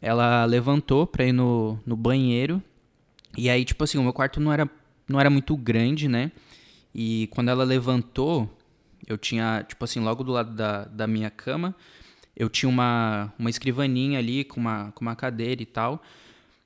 ela 0.00 0.44
levantou 0.44 1.06
pra 1.06 1.24
ir 1.24 1.32
no, 1.32 1.78
no 1.86 1.96
banheiro. 1.96 2.62
E 3.36 3.48
aí, 3.48 3.64
tipo 3.64 3.84
assim, 3.84 3.98
o 3.98 4.02
meu 4.02 4.12
quarto 4.12 4.40
não 4.40 4.52
era, 4.52 4.68
não 5.08 5.20
era 5.20 5.30
muito 5.30 5.56
grande, 5.56 6.08
né? 6.08 6.32
E 6.94 7.28
quando 7.32 7.50
ela 7.50 7.64
levantou, 7.64 8.50
eu 9.06 9.18
tinha, 9.18 9.64
tipo 9.68 9.84
assim, 9.84 10.00
logo 10.00 10.24
do 10.24 10.32
lado 10.32 10.54
da, 10.54 10.84
da 10.84 11.06
minha 11.06 11.30
cama, 11.30 11.74
eu 12.34 12.48
tinha 12.48 12.68
uma, 12.68 13.32
uma 13.38 13.50
escrivaninha 13.50 14.18
ali 14.18 14.44
com 14.44 14.60
uma, 14.60 14.92
com 14.92 15.04
uma 15.04 15.16
cadeira 15.16 15.62
e 15.62 15.66
tal. 15.66 16.02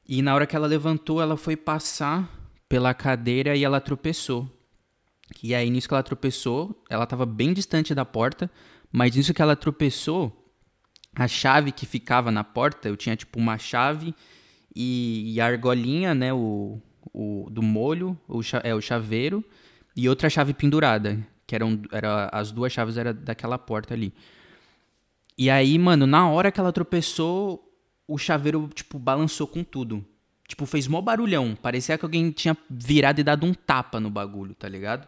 E 0.09 0.23
na 0.23 0.35
hora 0.35 0.47
que 0.47 0.57
ela 0.57 0.67
levantou, 0.67 1.21
ela 1.21 1.37
foi 1.37 1.57
passar 1.57 2.29
pela 2.69 2.95
cadeira 2.95 3.57
e 3.57 3.65
ela 3.65 3.81
tropeçou. 3.81 4.49
E 5.43 5.55
aí, 5.55 5.71
nisso 5.71 5.87
que 5.87 5.95
ela 5.95 6.03
tropeçou, 6.03 6.83
ela 6.89 7.05
estava 7.05 7.25
bem 7.25 7.53
distante 7.53 7.95
da 7.95 8.05
porta, 8.05 8.51
mas 8.91 9.15
nisso 9.15 9.33
que 9.33 9.43
ela 9.43 9.55
tropeçou, 9.55 10.37
a 11.15 11.29
chave 11.29 11.73
que 11.73 11.87
ficava 11.87 12.31
na 12.31 12.43
porta, 12.43 12.89
eu 12.89 12.97
tinha 12.97 13.17
tipo 13.17 13.39
uma 13.39 13.59
chave 13.59 14.15
e, 14.75 15.35
e 15.35 15.41
a 15.41 15.47
argolinha, 15.47 16.15
né, 16.15 16.33
o, 16.33 16.81
o 17.13 17.49
do 17.51 17.63
molho, 17.63 18.19
o, 18.29 18.41
é, 18.63 18.75
o 18.75 18.81
chaveiro, 18.81 19.45
e 19.97 20.09
outra 20.09 20.31
chave 20.31 20.55
pendurada, 20.55 21.19
que 21.47 21.55
eram 21.55 21.81
era, 21.93 22.29
as 22.33 22.51
duas 22.51 22.73
chaves 22.73 22.97
era 22.97 23.13
daquela 23.13 23.59
porta 23.59 23.95
ali. 23.95 24.13
E 25.37 25.49
aí, 25.49 25.79
mano, 25.79 26.07
na 26.07 26.29
hora 26.29 26.53
que 26.53 26.61
ela 26.61 26.73
tropeçou, 26.73 27.67
o 28.07 28.19
chaveiro, 28.19 28.69
tipo, 28.75 28.99
balançou 28.99 29.47
com 29.47 29.65
tudo. 29.65 30.05
Tipo, 30.47 30.67
fez 30.67 30.87
mó 30.87 31.01
barulhão. 31.01 31.57
Parecia 31.61 31.97
que 31.97 32.05
alguém 32.05 32.31
tinha 32.31 32.57
virado 32.69 33.21
e 33.21 33.25
dado 33.25 33.47
um 33.47 33.55
tapa 33.55 34.01
no 34.01 34.11
bagulho, 34.11 34.55
tá 34.55 34.69
ligado? 34.69 35.07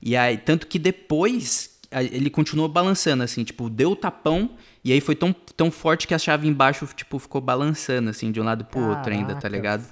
E 0.00 0.16
aí, 0.16 0.38
tanto 0.38 0.66
que 0.66 0.78
depois 0.78 1.78
ele 1.90 2.30
continuou 2.30 2.68
balançando, 2.68 3.22
assim, 3.22 3.42
tipo, 3.44 3.68
deu 3.68 3.92
o 3.92 3.96
tapão 3.96 4.50
e 4.84 4.92
aí 4.92 5.00
foi 5.00 5.16
tão, 5.16 5.32
tão 5.32 5.70
forte 5.70 6.06
que 6.06 6.14
a 6.14 6.18
chave 6.18 6.46
embaixo, 6.46 6.86
tipo, 6.94 7.18
ficou 7.18 7.40
balançando, 7.40 8.10
assim, 8.10 8.30
de 8.30 8.40
um 8.40 8.44
lado 8.44 8.64
pro 8.64 8.80
Caraca. 8.80 8.98
outro 8.98 9.12
ainda, 9.12 9.34
tá 9.34 9.48
ligado? 9.48 9.84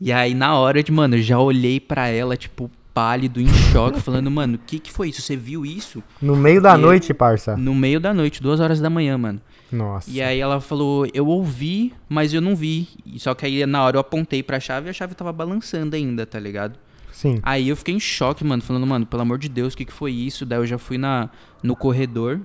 E 0.00 0.12
aí, 0.12 0.34
na 0.34 0.56
hora 0.56 0.82
de, 0.82 0.90
mano, 0.90 1.16
eu 1.16 1.22
já 1.22 1.38
olhei 1.38 1.78
para 1.78 2.08
ela, 2.08 2.36
tipo, 2.36 2.70
pálido, 2.94 3.40
em 3.40 3.48
choque, 3.48 4.00
falando, 4.02 4.30
mano, 4.30 4.54
o 4.54 4.58
que 4.58 4.78
que 4.78 4.90
foi 4.90 5.10
isso? 5.10 5.20
Você 5.20 5.36
viu 5.36 5.66
isso? 5.66 6.02
No 6.20 6.36
meio 6.36 6.60
da 6.60 6.74
e 6.76 6.80
noite, 6.80 7.12
parça? 7.12 7.56
No 7.56 7.74
meio 7.74 8.00
da 8.00 8.14
noite, 8.14 8.42
duas 8.42 8.60
horas 8.60 8.80
da 8.80 8.88
manhã, 8.88 9.18
mano. 9.18 9.40
Nossa. 9.70 10.10
E 10.10 10.20
aí 10.20 10.40
ela 10.40 10.60
falou, 10.60 11.06
eu 11.14 11.26
ouvi, 11.26 11.92
mas 12.08 12.34
eu 12.34 12.40
não 12.40 12.56
vi. 12.56 12.88
Só 13.18 13.34
que 13.34 13.46
aí 13.46 13.64
na 13.66 13.84
hora 13.84 13.96
eu 13.96 14.00
apontei 14.00 14.42
pra 14.42 14.58
chave 14.58 14.88
e 14.88 14.90
a 14.90 14.92
chave 14.92 15.14
tava 15.14 15.32
balançando 15.32 15.94
ainda, 15.94 16.26
tá 16.26 16.40
ligado? 16.40 16.78
Sim. 17.12 17.38
Aí 17.42 17.68
eu 17.68 17.76
fiquei 17.76 17.94
em 17.94 18.00
choque, 18.00 18.42
mano, 18.44 18.62
falando, 18.62 18.86
mano, 18.86 19.06
pelo 19.06 19.22
amor 19.22 19.38
de 19.38 19.48
Deus, 19.48 19.74
o 19.74 19.76
que, 19.76 19.84
que 19.84 19.92
foi 19.92 20.12
isso? 20.12 20.46
Daí 20.46 20.58
eu 20.58 20.66
já 20.66 20.78
fui 20.78 20.98
na, 20.98 21.28
no 21.62 21.76
corredor. 21.76 22.40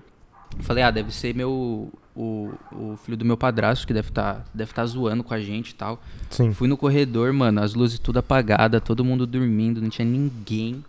Falei, 0.59 0.83
ah, 0.83 0.91
deve 0.91 1.13
ser 1.13 1.33
meu. 1.33 1.91
O, 2.15 2.53
o 2.71 2.97
filho 3.03 3.17
do 3.17 3.25
meu 3.25 3.35
padrasto 3.35 3.85
que 3.85 3.93
deve 3.93 4.07
estar 4.07 4.35
tá, 4.35 4.45
deve 4.53 4.73
tá 4.73 4.85
zoando 4.85 5.23
com 5.23 5.33
a 5.33 5.39
gente 5.39 5.71
e 5.71 5.75
tal. 5.75 6.01
Sim. 6.29 6.53
Fui 6.53 6.67
no 6.67 6.77
corredor, 6.77 7.33
mano, 7.33 7.61
as 7.61 7.73
luzes 7.73 7.99
tudo 7.99 8.19
apagadas, 8.19 8.81
todo 8.81 9.03
mundo 9.03 9.27
dormindo, 9.27 9.81
não 9.81 9.89
tinha 9.89 10.07
ninguém. 10.07 10.83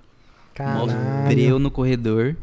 Caralho. 0.54 1.58
no 1.58 1.70
corredor. 1.70 2.36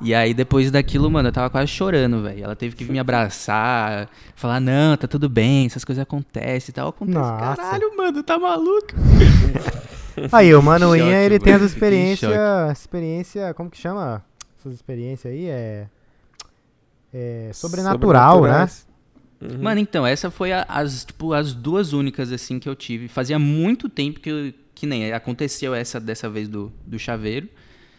E 0.00 0.14
aí, 0.14 0.34
depois 0.34 0.70
daquilo, 0.70 1.10
mano, 1.10 1.28
eu 1.28 1.32
tava 1.32 1.48
quase 1.48 1.68
chorando, 1.68 2.22
velho. 2.22 2.44
Ela 2.44 2.56
teve 2.56 2.76
que 2.76 2.84
me 2.84 2.98
abraçar, 2.98 4.08
falar, 4.34 4.60
não, 4.60 4.96
tá 4.96 5.06
tudo 5.06 5.28
bem, 5.28 5.66
essas 5.66 5.84
coisas 5.84 6.02
acontecem 6.02 6.70
e 6.70 6.72
tal. 6.72 6.88
Acontece, 6.88 7.18
Nossa. 7.18 7.62
caralho, 7.62 7.96
mano, 7.96 8.22
tá 8.22 8.38
maluco? 8.38 8.88
aí, 10.32 10.54
o 10.54 10.62
Mano 10.62 10.94
Inha, 10.94 11.22
ele 11.22 11.38
tem 11.38 11.54
as 11.54 11.62
experiências, 11.62 12.30
experiência, 12.72 13.54
como 13.54 13.70
que 13.70 13.78
chama? 13.78 14.22
Essas 14.58 14.74
experiências 14.74 15.32
aí, 15.32 15.46
é... 15.48 15.86
É 17.18 17.50
sobrenatural, 17.54 18.42
né? 18.42 18.68
Uhum. 19.40 19.62
Mano, 19.62 19.80
então, 19.80 20.06
essa 20.06 20.30
foi 20.30 20.52
a, 20.52 20.64
as, 20.68 21.06
tipo, 21.06 21.32
as 21.32 21.54
duas 21.54 21.94
únicas, 21.94 22.30
assim, 22.30 22.58
que 22.58 22.68
eu 22.68 22.76
tive. 22.76 23.08
Fazia 23.08 23.38
muito 23.38 23.88
tempo 23.88 24.20
que, 24.20 24.30
eu, 24.30 24.52
que 24.74 24.86
nem 24.86 25.12
aconteceu 25.12 25.74
essa 25.74 25.98
dessa 25.98 26.28
vez 26.28 26.46
do, 26.46 26.70
do 26.86 26.98
chaveiro. 26.98 27.48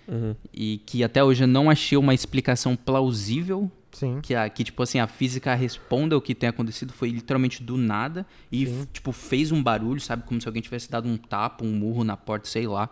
Uhum. 0.08 0.36
E 0.54 0.82
que 0.86 1.04
até 1.04 1.24
hoje 1.24 1.44
eu 1.44 1.48
não 1.48 1.68
achei 1.70 1.98
uma 1.98 2.14
explicação 2.14 2.76
plausível. 2.76 3.72
Sim. 3.92 4.20
Que, 4.22 4.36
a, 4.36 4.48
que, 4.50 4.64
tipo 4.64 4.84
assim, 4.84 5.00
a 5.00 5.08
física 5.08 5.56
responda 5.56 6.16
o 6.16 6.22
que 6.22 6.36
tem 6.36 6.50
acontecido. 6.50 6.94
Foi 6.94 7.10
literalmente 7.10 7.64
do 7.64 7.76
nada. 7.76 8.24
E, 8.52 8.68
Sim. 8.68 8.88
tipo, 8.94 9.12
fez 9.12 9.52
um 9.52 9.64
barulho, 9.64 10.00
sabe? 10.00 10.24
Como 10.24 10.40
se 10.40 10.48
alguém 10.48 10.62
tivesse 10.62 10.92
dado 10.92 11.08
um 11.08 11.18
tapa, 11.18 11.66
um 11.66 11.72
murro 11.72 12.04
na 12.04 12.16
porta, 12.16 12.48
sei 12.48 12.68
lá. 12.68 12.88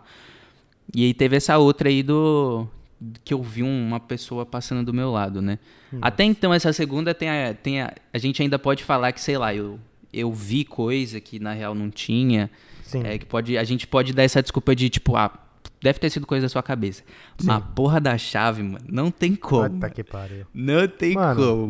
E 0.92 1.04
aí 1.04 1.14
teve 1.14 1.36
essa 1.36 1.56
outra 1.58 1.88
aí 1.88 2.02
do. 2.02 2.68
Que 3.24 3.34
eu 3.34 3.42
vi 3.42 3.62
uma 3.62 4.00
pessoa 4.00 4.46
passando 4.46 4.84
do 4.84 4.94
meu 4.94 5.10
lado, 5.10 5.42
né? 5.42 5.58
Nossa. 5.92 6.06
Até 6.06 6.24
então, 6.24 6.52
essa 6.52 6.72
segunda 6.72 7.14
tem 7.14 7.28
a, 7.28 7.54
tem 7.54 7.82
a. 7.82 7.92
A 8.12 8.18
gente 8.18 8.42
ainda 8.42 8.58
pode 8.58 8.84
falar 8.84 9.12
que, 9.12 9.20
sei 9.20 9.36
lá, 9.36 9.54
eu, 9.54 9.78
eu 10.12 10.32
vi 10.32 10.64
coisa 10.64 11.20
que 11.20 11.38
na 11.38 11.52
real 11.52 11.74
não 11.74 11.90
tinha. 11.90 12.50
Sim. 12.82 13.02
É, 13.04 13.18
que 13.18 13.26
pode, 13.26 13.58
a 13.58 13.64
gente 13.64 13.86
pode 13.86 14.12
dar 14.12 14.22
essa 14.22 14.40
desculpa 14.40 14.74
de, 14.74 14.88
tipo, 14.88 15.16
ah, 15.16 15.46
Deve 15.82 15.98
ter 15.98 16.10
sido 16.10 16.26
coisa 16.26 16.46
da 16.46 16.48
sua 16.48 16.62
cabeça. 16.62 17.02
Sim. 17.38 17.46
Mas 17.46 17.56
a 17.56 17.60
porra 17.60 18.00
da 18.00 18.16
chave, 18.16 18.62
mano, 18.62 18.84
não 18.88 19.10
tem 19.10 19.34
como. 19.34 19.70
Puta 19.70 19.90
que 19.90 20.02
pariu. 20.02 20.46
Não 20.52 20.88
tem 20.88 21.14
mano, 21.14 21.40
como, 21.40 21.68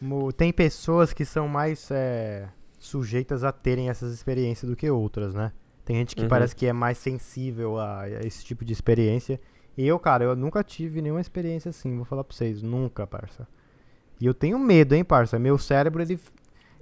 mano. 0.00 0.32
Tem 0.32 0.52
pessoas 0.52 1.12
que 1.12 1.24
são 1.24 1.48
mais 1.48 1.90
é, 1.90 2.48
sujeitas 2.78 3.44
a 3.44 3.52
terem 3.52 3.88
essas 3.88 4.12
experiências 4.12 4.70
do 4.70 4.76
que 4.76 4.90
outras, 4.90 5.34
né? 5.34 5.52
Tem 5.84 5.96
gente 5.96 6.14
que 6.14 6.22
uhum. 6.22 6.28
parece 6.28 6.54
que 6.54 6.66
é 6.66 6.72
mais 6.72 6.98
sensível 6.98 7.78
a, 7.78 8.02
a, 8.02 8.26
esse 8.26 8.44
tipo 8.44 8.64
de 8.64 8.72
experiência. 8.72 9.40
Eu, 9.78 9.96
cara, 9.96 10.24
eu 10.24 10.34
nunca 10.34 10.64
tive 10.64 11.00
nenhuma 11.00 11.20
experiência 11.20 11.68
assim, 11.68 11.94
vou 11.94 12.04
falar 12.04 12.24
pra 12.24 12.36
vocês. 12.36 12.60
Nunca, 12.60 13.06
parça. 13.06 13.46
E 14.20 14.26
eu 14.26 14.34
tenho 14.34 14.58
medo, 14.58 14.92
hein, 14.92 15.04
parça. 15.04 15.38
Meu 15.38 15.56
cérebro, 15.56 16.02
ele 16.02 16.18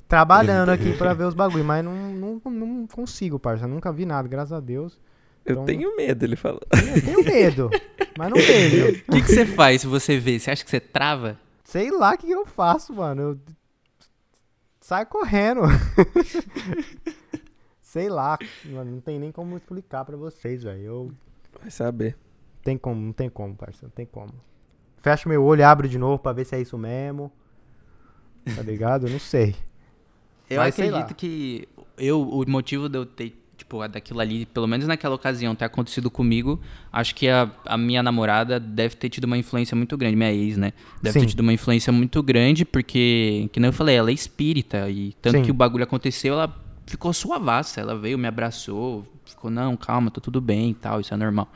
trabalhando 0.09 0.71
aqui 0.71 0.93
para 0.97 1.12
ver 1.12 1.25
os 1.25 1.35
bagulho, 1.35 1.62
mas 1.62 1.85
não, 1.85 1.95
não, 1.95 2.41
não 2.50 2.87
consigo, 2.87 3.38
parça. 3.38 3.67
Nunca 3.67 3.93
vi 3.93 4.07
nada, 4.07 4.26
graças 4.26 4.53
a 4.53 4.61
Deus. 4.61 4.99
Eu 5.45 5.53
então, 5.53 5.65
tenho 5.67 5.95
medo, 5.95 6.25
ele 6.25 6.37
falou. 6.37 6.62
Eu 6.73 7.03
tenho 7.03 7.23
medo, 7.23 7.71
mas 8.17 8.31
não 8.31 8.37
vejo. 8.38 9.05
O 9.07 9.12
que, 9.12 9.23
que 9.23 9.29
você 9.29 9.45
faz 9.45 9.83
se 9.83 9.87
você 9.87 10.19
vê? 10.19 10.38
Você 10.38 10.50
acha 10.50 10.65
que 10.65 10.71
você 10.71 10.81
trava? 10.81 11.38
Sei 11.65 11.91
lá 11.91 12.15
o 12.15 12.19
que 12.19 12.31
eu 12.31 12.47
faço, 12.47 12.95
mano. 12.95 13.23
Eu 13.23 13.38
saio 14.81 15.07
correndo. 15.07 15.61
Sei 17.83 18.09
lá, 18.09 18.38
mano, 18.65 18.93
não 18.93 19.00
tem 19.00 19.19
nem 19.19 19.31
como 19.31 19.57
explicar 19.57 20.05
pra 20.05 20.17
vocês, 20.17 20.62
velho. 20.62 20.83
Eu... 20.83 21.12
Vai 21.61 21.71
saber. 21.71 22.17
Tem 22.67 22.77
como, 22.77 23.01
não 23.01 23.13
tem 23.13 23.31
como, 23.31 23.55
parceiro, 23.55 23.87
não 23.87 23.91
tem 23.93 24.05
como. 24.05 24.35
Fecho 24.97 25.29
meu 25.29 25.45
olho 25.45 25.61
e 25.61 25.63
abro 25.63 25.89
de 25.89 25.97
novo 25.99 26.19
pra 26.19 26.33
ver 26.33 26.45
se 26.45 26.57
é 26.57 26.61
isso 26.61 26.77
mesmo. 26.77 27.31
Tá 28.57 28.61
ligado? 28.61 29.07
Eu 29.07 29.13
não 29.13 29.21
sei. 29.21 29.55
Eu 30.51 30.61
Mas 30.61 30.79
acredito 30.79 31.13
que 31.17 31.69
eu, 31.99 32.23
o 32.23 32.49
motivo 32.49 32.89
de 32.89 32.97
eu 32.97 33.05
ter 33.05 33.37
tipo, 33.57 33.87
daquilo 33.89 34.21
ali, 34.21 34.47
pelo 34.47 34.69
menos 34.69 34.87
naquela 34.87 35.17
ocasião, 35.17 35.57
ter 35.57 35.65
acontecido 35.65 36.09
comigo, 36.09 36.61
acho 36.93 37.17
que 37.17 37.29
a, 37.29 37.51
a 37.65 37.77
minha 37.77 38.01
namorada 38.01 38.61
deve 38.61 38.95
ter 38.95 39.09
tido 39.09 39.25
uma 39.25 39.37
influência 39.37 39.75
muito 39.75 39.97
grande, 39.97 40.15
minha 40.15 40.33
ex, 40.33 40.57
né? 40.57 40.73
Deve 41.03 41.15
Sim. 41.15 41.21
ter 41.21 41.31
tido 41.31 41.41
uma 41.41 41.53
influência 41.53 41.93
muito 41.93 42.23
grande, 42.23 42.65
porque, 42.65 43.49
que 43.53 43.59
nem 43.59 43.71
eu 43.71 43.73
falei, 43.73 43.97
ela 43.97 44.11
é 44.11 44.13
espírita, 44.13 44.89
e 44.89 45.15
tanto 45.21 45.39
Sim. 45.39 45.43
que 45.43 45.51
o 45.51 45.55
bagulho 45.55 45.83
aconteceu, 45.83 46.35
ela 46.35 46.55
ficou 46.87 47.13
suavaça, 47.13 47.81
ela 47.81 47.99
veio, 47.99 48.17
me 48.17 48.29
abraçou, 48.29 49.05
ficou, 49.25 49.51
não, 49.51 49.77
calma, 49.77 50.13
tá 50.13 50.21
tudo 50.21 50.41
bem 50.41 50.71
e 50.71 50.75
tal, 50.75 51.01
isso 51.01 51.13
é 51.13 51.17
normal. 51.17 51.51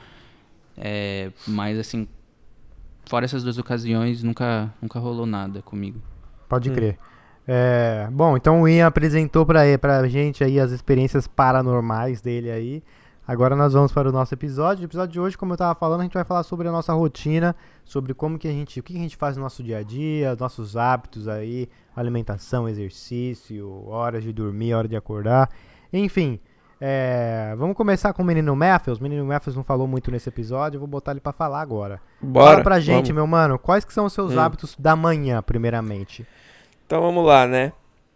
É, 0.82 1.30
mas, 1.46 1.78
assim, 1.78 2.08
fora 3.04 3.26
essas 3.26 3.44
duas 3.44 3.58
ocasiões, 3.58 4.22
nunca, 4.22 4.72
nunca 4.80 4.98
rolou 4.98 5.26
nada 5.26 5.60
comigo. 5.60 6.00
Pode 6.48 6.70
hum. 6.70 6.74
crer. 6.74 6.98
É, 7.46 8.08
bom, 8.12 8.36
então 8.36 8.62
o 8.62 8.68
Ian 8.68 8.86
apresentou 8.86 9.44
pra, 9.44 9.60
pra 9.78 10.06
gente 10.08 10.42
aí 10.42 10.58
as 10.58 10.70
experiências 10.70 11.26
paranormais 11.26 12.20
dele 12.20 12.50
aí. 12.50 12.82
Agora 13.26 13.54
nós 13.54 13.72
vamos 13.72 13.92
para 13.92 14.08
o 14.08 14.12
nosso 14.12 14.34
episódio. 14.34 14.82
O 14.82 14.86
episódio 14.86 15.12
de 15.12 15.20
hoje, 15.20 15.38
como 15.38 15.52
eu 15.52 15.54
estava 15.54 15.74
falando, 15.74 16.00
a 16.00 16.02
gente 16.04 16.14
vai 16.14 16.24
falar 16.24 16.42
sobre 16.42 16.66
a 16.66 16.72
nossa 16.72 16.92
rotina, 16.92 17.54
sobre 17.84 18.14
como 18.14 18.38
que 18.38 18.48
a 18.48 18.50
gente, 18.50 18.80
o 18.80 18.82
que 18.82 18.96
a 18.96 18.98
gente 18.98 19.16
faz 19.16 19.36
no 19.36 19.42
nosso 19.42 19.62
dia 19.62 19.78
a 19.78 19.82
dia, 19.82 20.34
nossos 20.34 20.76
hábitos 20.76 21.28
aí, 21.28 21.68
alimentação, 21.94 22.68
exercício, 22.68 23.86
horas 23.86 24.24
de 24.24 24.32
dormir, 24.32 24.74
hora 24.74 24.88
de 24.88 24.96
acordar, 24.96 25.48
enfim. 25.92 26.40
É, 26.80 27.54
vamos 27.58 27.76
começar 27.76 28.12
com 28.14 28.22
o 28.22 28.24
menino 28.24 28.56
Matthews. 28.56 28.98
O 28.98 29.02
menino 29.02 29.24
Matthews 29.24 29.54
não 29.54 29.62
falou 29.62 29.86
muito 29.86 30.10
nesse 30.10 30.28
episódio, 30.28 30.76
eu 30.76 30.80
vou 30.80 30.88
botar 30.88 31.10
ele 31.10 31.20
para 31.20 31.32
falar 31.32 31.60
agora. 31.60 32.00
Bora, 32.20 32.52
Fala 32.52 32.62
pra 32.62 32.80
gente, 32.80 33.12
vamos. 33.12 33.14
meu 33.16 33.26
mano, 33.26 33.58
quais 33.58 33.84
que 33.84 33.92
são 33.92 34.06
os 34.06 34.12
seus 34.12 34.34
hum. 34.34 34.40
hábitos 34.40 34.74
da 34.78 34.96
manhã, 34.96 35.42
primeiramente? 35.42 36.26
Então 36.86 37.02
vamos 37.02 37.26
lá, 37.26 37.46
né? 37.46 37.72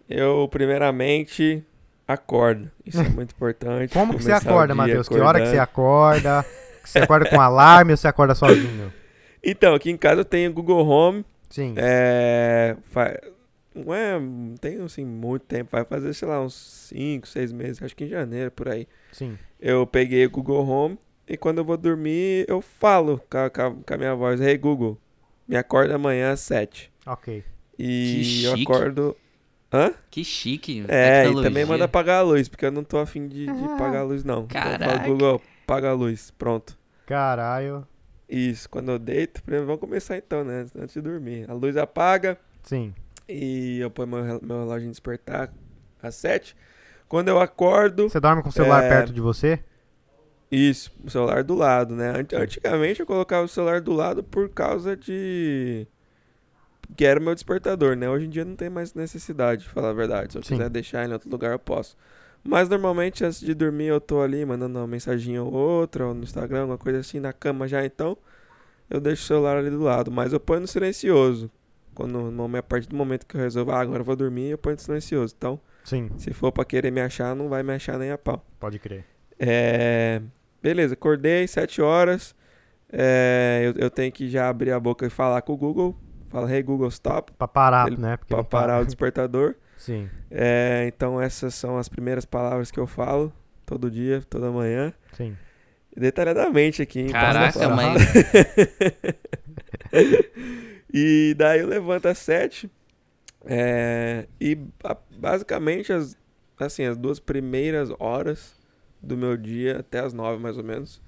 Eu, 0.08 0.48
primeiramente, 0.50 1.62
acordo. 2.08 2.70
Isso 2.84 3.00
é 3.00 3.08
muito 3.08 3.32
importante. 3.32 3.92
Como 3.94 4.16
que 4.16 4.22
você 4.22 4.32
acorda, 4.32 4.74
Matheus? 4.74 5.08
Que 5.08 5.20
hora 5.20 5.40
que 5.40 5.48
você 5.48 5.58
acorda? 5.58 6.44
você 6.82 7.00
acorda 7.00 7.28
com 7.28 7.40
alarme 7.40 7.92
ou 7.92 7.96
você 7.96 8.08
acorda 8.08 8.34
sozinho? 8.34 8.92
Então, 9.42 9.74
aqui 9.74 9.90
em 9.90 9.96
casa 9.96 10.22
eu 10.22 10.24
tenho 10.24 10.52
Google 10.52 10.86
Home. 10.86 11.24
Sim. 11.50 11.74
É, 11.76 12.76
não 13.74 13.92
é, 13.94 14.18
não 14.18 14.54
tem 14.56 14.80
assim 14.82 15.04
muito 15.04 15.42
tempo, 15.46 15.70
vai 15.72 15.84
fazer, 15.84 16.14
sei 16.14 16.28
lá, 16.28 16.40
uns 16.40 16.54
5, 16.88 17.26
6 17.28 17.52
meses, 17.52 17.82
acho 17.82 17.94
que 17.96 18.04
em 18.04 18.08
janeiro, 18.08 18.50
por 18.50 18.68
aí. 18.68 18.86
Sim. 19.12 19.38
Eu 19.60 19.86
peguei 19.86 20.24
o 20.26 20.30
Google 20.30 20.66
Home 20.66 20.98
e 21.26 21.36
quando 21.36 21.58
eu 21.58 21.64
vou 21.64 21.76
dormir, 21.76 22.44
eu 22.48 22.60
falo 22.60 23.20
com 23.30 23.38
a, 23.38 23.50
com 23.50 23.94
a- 23.94 23.96
minha 23.98 24.14
voz, 24.14 24.40
Hey 24.40 24.56
Google, 24.58 24.98
me 25.48 25.56
acorda 25.56 25.94
amanhã 25.96 26.32
às 26.32 26.40
7. 26.40 26.92
Ok. 27.06 27.42
E 27.78 28.22
Que 28.22 28.44
eu 28.44 28.54
acordo... 28.54 29.16
Hã? 29.72 29.92
Que 30.08 30.22
chique. 30.22 30.84
É, 30.86 31.08
e 31.08 31.16
tecnologia. 31.24 31.50
também 31.50 31.64
manda 31.64 31.84
apagar 31.86 32.20
a 32.20 32.22
luz, 32.22 32.48
porque 32.48 32.64
eu 32.64 32.70
não 32.70 32.84
tô 32.84 32.96
afim 32.98 33.26
de, 33.26 33.44
de 33.46 33.64
apagar 33.64 34.02
a 34.02 34.04
luz, 34.04 34.22
não. 34.22 34.44
Então 34.44 34.60
eu 34.60 34.78
Caraca. 34.78 34.84
falo, 34.84 35.12
Google, 35.12 35.42
apaga 35.64 35.90
a 35.90 35.92
luz, 35.92 36.30
pronto. 36.38 36.78
Caralho. 37.06 37.84
Isso, 38.28 38.68
quando 38.70 38.90
eu 38.92 38.98
deito, 38.98 39.42
primeiro 39.42 39.66
vamos 39.66 39.80
começar 39.80 40.16
então, 40.16 40.44
né? 40.44 40.66
Antes 40.76 40.94
de 40.94 41.00
dormir. 41.00 41.50
A 41.50 41.54
luz 41.54 41.76
apaga 41.76 42.38
Sim. 42.62 42.94
E 43.28 43.78
eu 43.80 43.90
ponho 43.90 44.08
meu, 44.08 44.24
meu 44.42 44.58
relógio 44.60 44.86
em 44.86 44.90
despertar 44.90 45.52
às 46.02 46.14
7. 46.16 46.56
Quando 47.08 47.28
eu 47.28 47.40
acordo, 47.40 48.08
Você 48.08 48.20
dorme 48.20 48.42
com 48.42 48.48
o 48.48 48.52
celular 48.52 48.82
É. 48.84 48.88
perto 48.88 49.12
de 49.12 49.20
você? 49.20 49.62
isso, 50.50 50.92
o 51.04 51.10
celular 51.10 51.42
do 51.42 51.54
lado, 51.54 51.94
né? 51.96 52.10
Ant- 52.20 52.32
Antigamente 52.34 53.00
eu 53.00 53.06
colocava 53.06 53.44
o 53.44 53.48
celular 53.48 53.80
do 53.80 53.92
lado 53.92 54.22
por 54.22 54.48
causa 54.50 54.96
de. 54.96 55.86
Que 56.96 57.04
era 57.04 57.18
o 57.18 57.22
meu 57.22 57.34
despertador, 57.34 57.96
né? 57.96 58.08
Hoje 58.08 58.26
em 58.26 58.30
dia 58.30 58.44
não 58.44 58.54
tem 58.54 58.68
mais 58.70 58.94
necessidade, 58.94 59.62
de 59.64 59.68
falar 59.68 59.90
a 59.90 59.92
verdade. 59.94 60.32
Se 60.32 60.38
eu 60.38 60.42
Sim. 60.42 60.56
quiser 60.56 60.68
deixar 60.70 61.00
ele 61.02 61.10
em 61.10 61.14
outro 61.14 61.30
lugar, 61.30 61.52
eu 61.52 61.58
posso. 61.58 61.96
Mas 62.44 62.68
normalmente 62.68 63.24
antes 63.24 63.40
de 63.40 63.54
dormir 63.54 63.86
eu 63.86 64.00
tô 64.00 64.20
ali 64.20 64.44
mandando 64.44 64.78
uma 64.78 64.86
mensagem 64.86 65.38
ou 65.38 65.50
outra, 65.52 66.06
ou 66.06 66.14
no 66.14 66.22
Instagram, 66.22 66.60
alguma 66.62 66.78
coisa 66.78 67.00
assim, 67.00 67.18
na 67.18 67.32
cama 67.32 67.66
já 67.66 67.84
então. 67.84 68.16
Eu 68.88 69.00
deixo 69.00 69.22
o 69.24 69.26
celular 69.26 69.56
ali 69.56 69.70
do 69.70 69.80
lado. 69.80 70.10
Mas 70.10 70.32
eu 70.32 70.38
ponho 70.40 70.60
no 70.60 70.66
silencioso. 70.68 71.50
Quando, 71.94 72.30
no 72.30 72.56
a 72.56 72.62
partir 72.62 72.88
do 72.88 72.96
momento 72.96 73.26
que 73.26 73.36
eu 73.36 73.40
resolvo, 73.40 73.72
ah, 73.72 73.80
agora 73.80 74.00
eu 74.00 74.04
vou 74.04 74.16
dormir, 74.16 74.50
eu 74.50 74.58
ponho 74.58 74.78
silencioso. 74.78 75.34
Então, 75.36 75.60
Sim, 75.84 76.10
se 76.18 76.32
for 76.32 76.50
pra 76.52 76.64
querer 76.64 76.90
me 76.90 77.00
achar, 77.00 77.34
não 77.36 77.48
vai 77.48 77.62
me 77.62 77.72
achar 77.72 77.98
nem 77.98 78.10
a 78.10 78.18
pau. 78.18 78.44
pode 78.58 78.78
crer. 78.78 79.04
É, 79.38 80.20
beleza, 80.62 80.94
acordei, 80.94 81.46
7 81.46 81.80
horas. 81.82 82.34
É, 82.92 83.62
eu, 83.64 83.74
eu 83.84 83.90
tenho 83.90 84.10
que 84.12 84.28
já 84.28 84.48
abrir 84.48 84.70
a 84.72 84.78
boca 84.80 85.06
e 85.06 85.10
falar 85.10 85.42
com 85.42 85.52
o 85.52 85.56
Google. 85.56 85.96
Fala, 86.28 86.50
hey 86.52 86.62
Google, 86.62 86.88
stop. 86.88 87.32
Pra 87.32 87.46
parar, 87.48 87.86
Ele- 87.88 88.00
né? 88.00 88.16
Porque 88.16 88.28
Pra 88.34 88.38
não 88.38 88.44
parar 88.44 88.74
para. 88.74 88.82
o 88.82 88.86
despertador. 88.86 89.54
Sim, 89.76 90.08
É, 90.30 90.84
então 90.86 91.20
essas 91.20 91.54
são 91.54 91.76
as 91.76 91.88
primeiras 91.88 92.24
palavras 92.24 92.70
que 92.70 92.78
eu 92.80 92.86
falo 92.86 93.32
todo 93.66 93.90
dia, 93.90 94.22
toda 94.30 94.50
manhã. 94.50 94.92
sim. 95.12 95.36
Detalhadamente 95.96 96.82
aqui, 96.82 97.00
hein? 97.02 97.08
Caraca, 97.10 97.68
mas. 97.68 98.02
E 100.94 101.34
daí 101.38 101.60
eu 101.62 101.68
levanto 101.68 102.06
às 102.06 102.18
7. 102.18 102.70
é, 103.46 104.28
e 104.40 104.54
ba- 104.54 104.98
basicamente 105.18 105.92
as, 105.92 106.16
assim, 106.58 106.84
as 106.84 106.96
duas 106.96 107.20
primeiras 107.20 107.90
horas 107.98 108.54
do 109.02 109.16
meu 109.16 109.36
dia, 109.36 109.80
até 109.80 110.00
as 110.00 110.12
9 110.14 110.42
mais 110.42 110.58
ou 110.58 110.64
menos, 110.64 111.02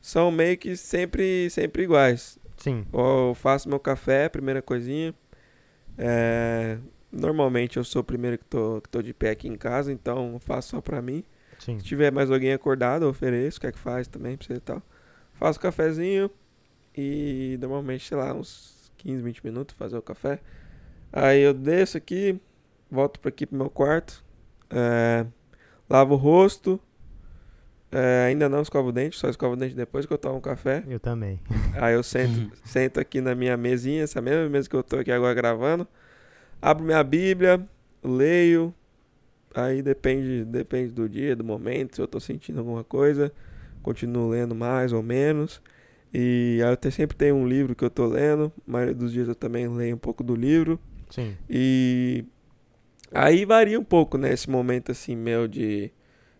são 0.00 0.30
meio 0.32 0.58
que 0.58 0.76
sempre, 0.76 1.50
sempre 1.50 1.84
iguais. 1.84 2.38
Sim, 2.56 2.86
Eu 2.92 3.34
faço 3.36 3.68
meu 3.68 3.80
café, 3.80 4.28
primeira 4.28 4.62
coisinha. 4.62 5.14
É, 5.98 6.78
normalmente 7.10 7.76
eu 7.76 7.84
sou 7.84 8.02
o 8.02 8.04
primeiro 8.04 8.38
que 8.38 8.44
tô, 8.44 8.80
que 8.80 8.88
tô 8.88 9.02
de 9.02 9.12
pé 9.14 9.30
aqui 9.30 9.48
em 9.48 9.56
casa, 9.56 9.92
então 9.92 10.34
eu 10.34 10.38
faço 10.40 10.70
só 10.70 10.80
pra 10.80 11.02
mim. 11.02 11.24
sim. 11.58 11.78
Se 11.78 11.84
tiver 11.84 12.12
mais 12.12 12.30
alguém 12.30 12.52
acordado, 12.52 13.04
eu 13.04 13.10
ofereço, 13.10 13.60
quer 13.60 13.72
que 13.72 13.78
faz 13.78 14.08
também 14.08 14.36
pra 14.36 14.46
você 14.46 14.54
e 14.54 14.60
tal. 14.60 14.82
Faço 15.34 15.60
cafezinho 15.60 16.30
e 16.96 17.56
normalmente, 17.60 18.06
sei 18.08 18.16
lá, 18.16 18.34
uns 18.34 18.81
15, 19.02 19.22
20 19.22 19.44
minutos 19.44 19.76
fazer 19.76 19.96
o 19.96 20.02
café. 20.02 20.40
Aí 21.12 21.40
eu 21.40 21.52
desço 21.52 21.98
aqui, 21.98 22.40
volto 22.90 23.20
pra 23.20 23.28
aqui 23.28 23.46
pro 23.46 23.56
meu 23.56 23.68
quarto, 23.68 24.24
é, 24.70 25.26
lavo 25.88 26.14
o 26.14 26.16
rosto, 26.16 26.80
é, 27.90 28.26
ainda 28.28 28.48
não 28.48 28.62
escovo 28.62 28.88
o 28.88 28.92
dente, 28.92 29.18
só 29.18 29.28
escovo 29.28 29.52
o 29.52 29.56
dente 29.56 29.74
depois 29.74 30.06
que 30.06 30.12
eu 30.12 30.18
tomo 30.18 30.40
café. 30.40 30.82
Eu 30.88 30.98
também. 30.98 31.40
Aí 31.74 31.94
eu 31.94 32.02
sento, 32.02 32.50
sento 32.64 32.98
aqui 32.98 33.20
na 33.20 33.34
minha 33.34 33.56
mesinha, 33.56 34.02
essa 34.02 34.20
mesma 34.22 34.48
mesa 34.48 34.68
que 34.68 34.74
eu 34.74 34.82
tô 34.82 34.96
aqui 34.96 35.12
agora 35.12 35.34
gravando. 35.34 35.86
Abro 36.60 36.84
minha 36.84 37.02
Bíblia, 37.04 37.60
leio. 38.02 38.74
Aí 39.54 39.82
depende, 39.82 40.44
depende 40.46 40.92
do 40.92 41.06
dia, 41.06 41.36
do 41.36 41.44
momento, 41.44 41.96
se 41.96 42.00
eu 42.00 42.08
tô 42.08 42.18
sentindo 42.18 42.60
alguma 42.60 42.82
coisa. 42.82 43.30
Continuo 43.82 44.30
lendo 44.30 44.54
mais 44.54 44.92
ou 44.92 45.02
menos. 45.02 45.60
E 46.12 46.60
aí 46.64 46.72
eu 46.72 46.76
te- 46.76 46.90
sempre 46.90 47.16
tenho 47.16 47.34
um 47.36 47.46
livro 47.48 47.74
que 47.74 47.84
eu 47.84 47.90
tô 47.90 48.06
lendo. 48.06 48.52
A 48.66 48.70
maioria 48.70 48.94
dos 48.94 49.12
dias 49.12 49.28
eu 49.28 49.34
também 49.34 49.66
leio 49.68 49.94
um 49.94 49.98
pouco 49.98 50.22
do 50.22 50.34
livro. 50.34 50.78
Sim, 51.10 51.36
E 51.48 52.24
aí 53.12 53.44
varia 53.44 53.78
um 53.78 53.84
pouco, 53.84 54.16
né? 54.18 54.32
Esse 54.32 54.48
momento 54.50 54.92
assim 54.92 55.16
meu 55.16 55.46
de 55.48 55.90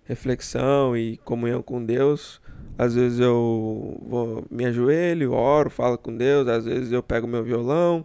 reflexão 0.04 0.96
e 0.96 1.16
comunhão 1.18 1.62
com 1.62 1.84
Deus. 1.84 2.40
Às 2.78 2.94
vezes 2.94 3.20
eu 3.20 3.98
vou, 4.06 4.44
me 4.50 4.64
ajoelho, 4.64 5.32
oro, 5.32 5.70
falo 5.70 5.96
com 5.98 6.14
Deus. 6.16 6.48
Às 6.48 6.64
vezes 6.64 6.90
eu 6.92 7.02
pego 7.02 7.26
meu 7.26 7.44
violão, 7.44 8.04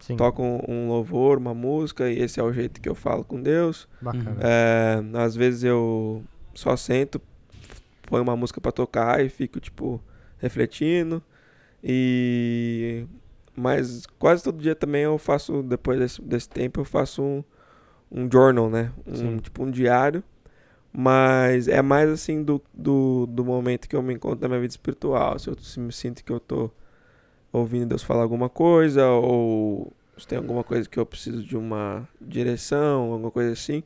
sim. 0.00 0.16
toco 0.16 0.42
um, 0.42 0.60
um 0.68 0.88
louvor, 0.88 1.38
uma 1.38 1.54
música 1.54 2.10
e 2.10 2.18
esse 2.20 2.38
é 2.40 2.42
o 2.42 2.52
jeito 2.52 2.80
que 2.80 2.88
eu 2.88 2.94
falo 2.94 3.24
com 3.24 3.40
Deus. 3.40 3.88
Bacana. 4.00 4.36
É, 4.40 5.02
às 5.14 5.34
vezes 5.36 5.62
eu 5.64 6.22
só 6.54 6.76
sento, 6.76 7.20
ponho 8.08 8.22
uma 8.22 8.36
música 8.36 8.60
pra 8.60 8.72
tocar 8.72 9.24
e 9.24 9.28
fico 9.28 9.60
tipo 9.60 10.02
refletindo. 10.38 11.22
E 11.82 13.06
mas 13.54 14.06
quase 14.18 14.42
todo 14.42 14.62
dia 14.62 14.74
também 14.74 15.02
eu 15.02 15.18
faço 15.18 15.62
depois 15.62 15.98
desse, 15.98 16.22
desse 16.22 16.48
tempo 16.48 16.80
eu 16.80 16.84
faço 16.84 17.22
um, 17.22 17.44
um 18.10 18.30
journal, 18.30 18.70
né? 18.70 18.92
Um 19.06 19.14
Sim. 19.14 19.36
tipo 19.38 19.64
um 19.64 19.70
diário. 19.70 20.22
Mas 20.92 21.68
é 21.68 21.82
mais 21.82 22.08
assim 22.08 22.42
do, 22.42 22.62
do, 22.72 23.26
do 23.26 23.44
momento 23.44 23.88
que 23.88 23.94
eu 23.94 24.02
me 24.02 24.14
encontro 24.14 24.40
na 24.40 24.48
minha 24.48 24.60
vida 24.60 24.72
espiritual. 24.72 25.38
Se 25.38 25.48
eu 25.48 25.58
se 25.58 25.78
me 25.78 25.92
sinto 25.92 26.24
que 26.24 26.32
eu 26.32 26.40
tô 26.40 26.70
ouvindo 27.52 27.86
Deus 27.86 28.02
falar 28.02 28.22
alguma 28.22 28.48
coisa, 28.48 29.06
ou 29.08 29.92
se 30.16 30.26
tem 30.26 30.38
alguma 30.38 30.64
coisa 30.64 30.88
que 30.88 30.98
eu 30.98 31.06
preciso 31.06 31.42
de 31.42 31.56
uma 31.56 32.08
direção, 32.20 33.12
alguma 33.12 33.30
coisa 33.30 33.52
assim. 33.52 33.82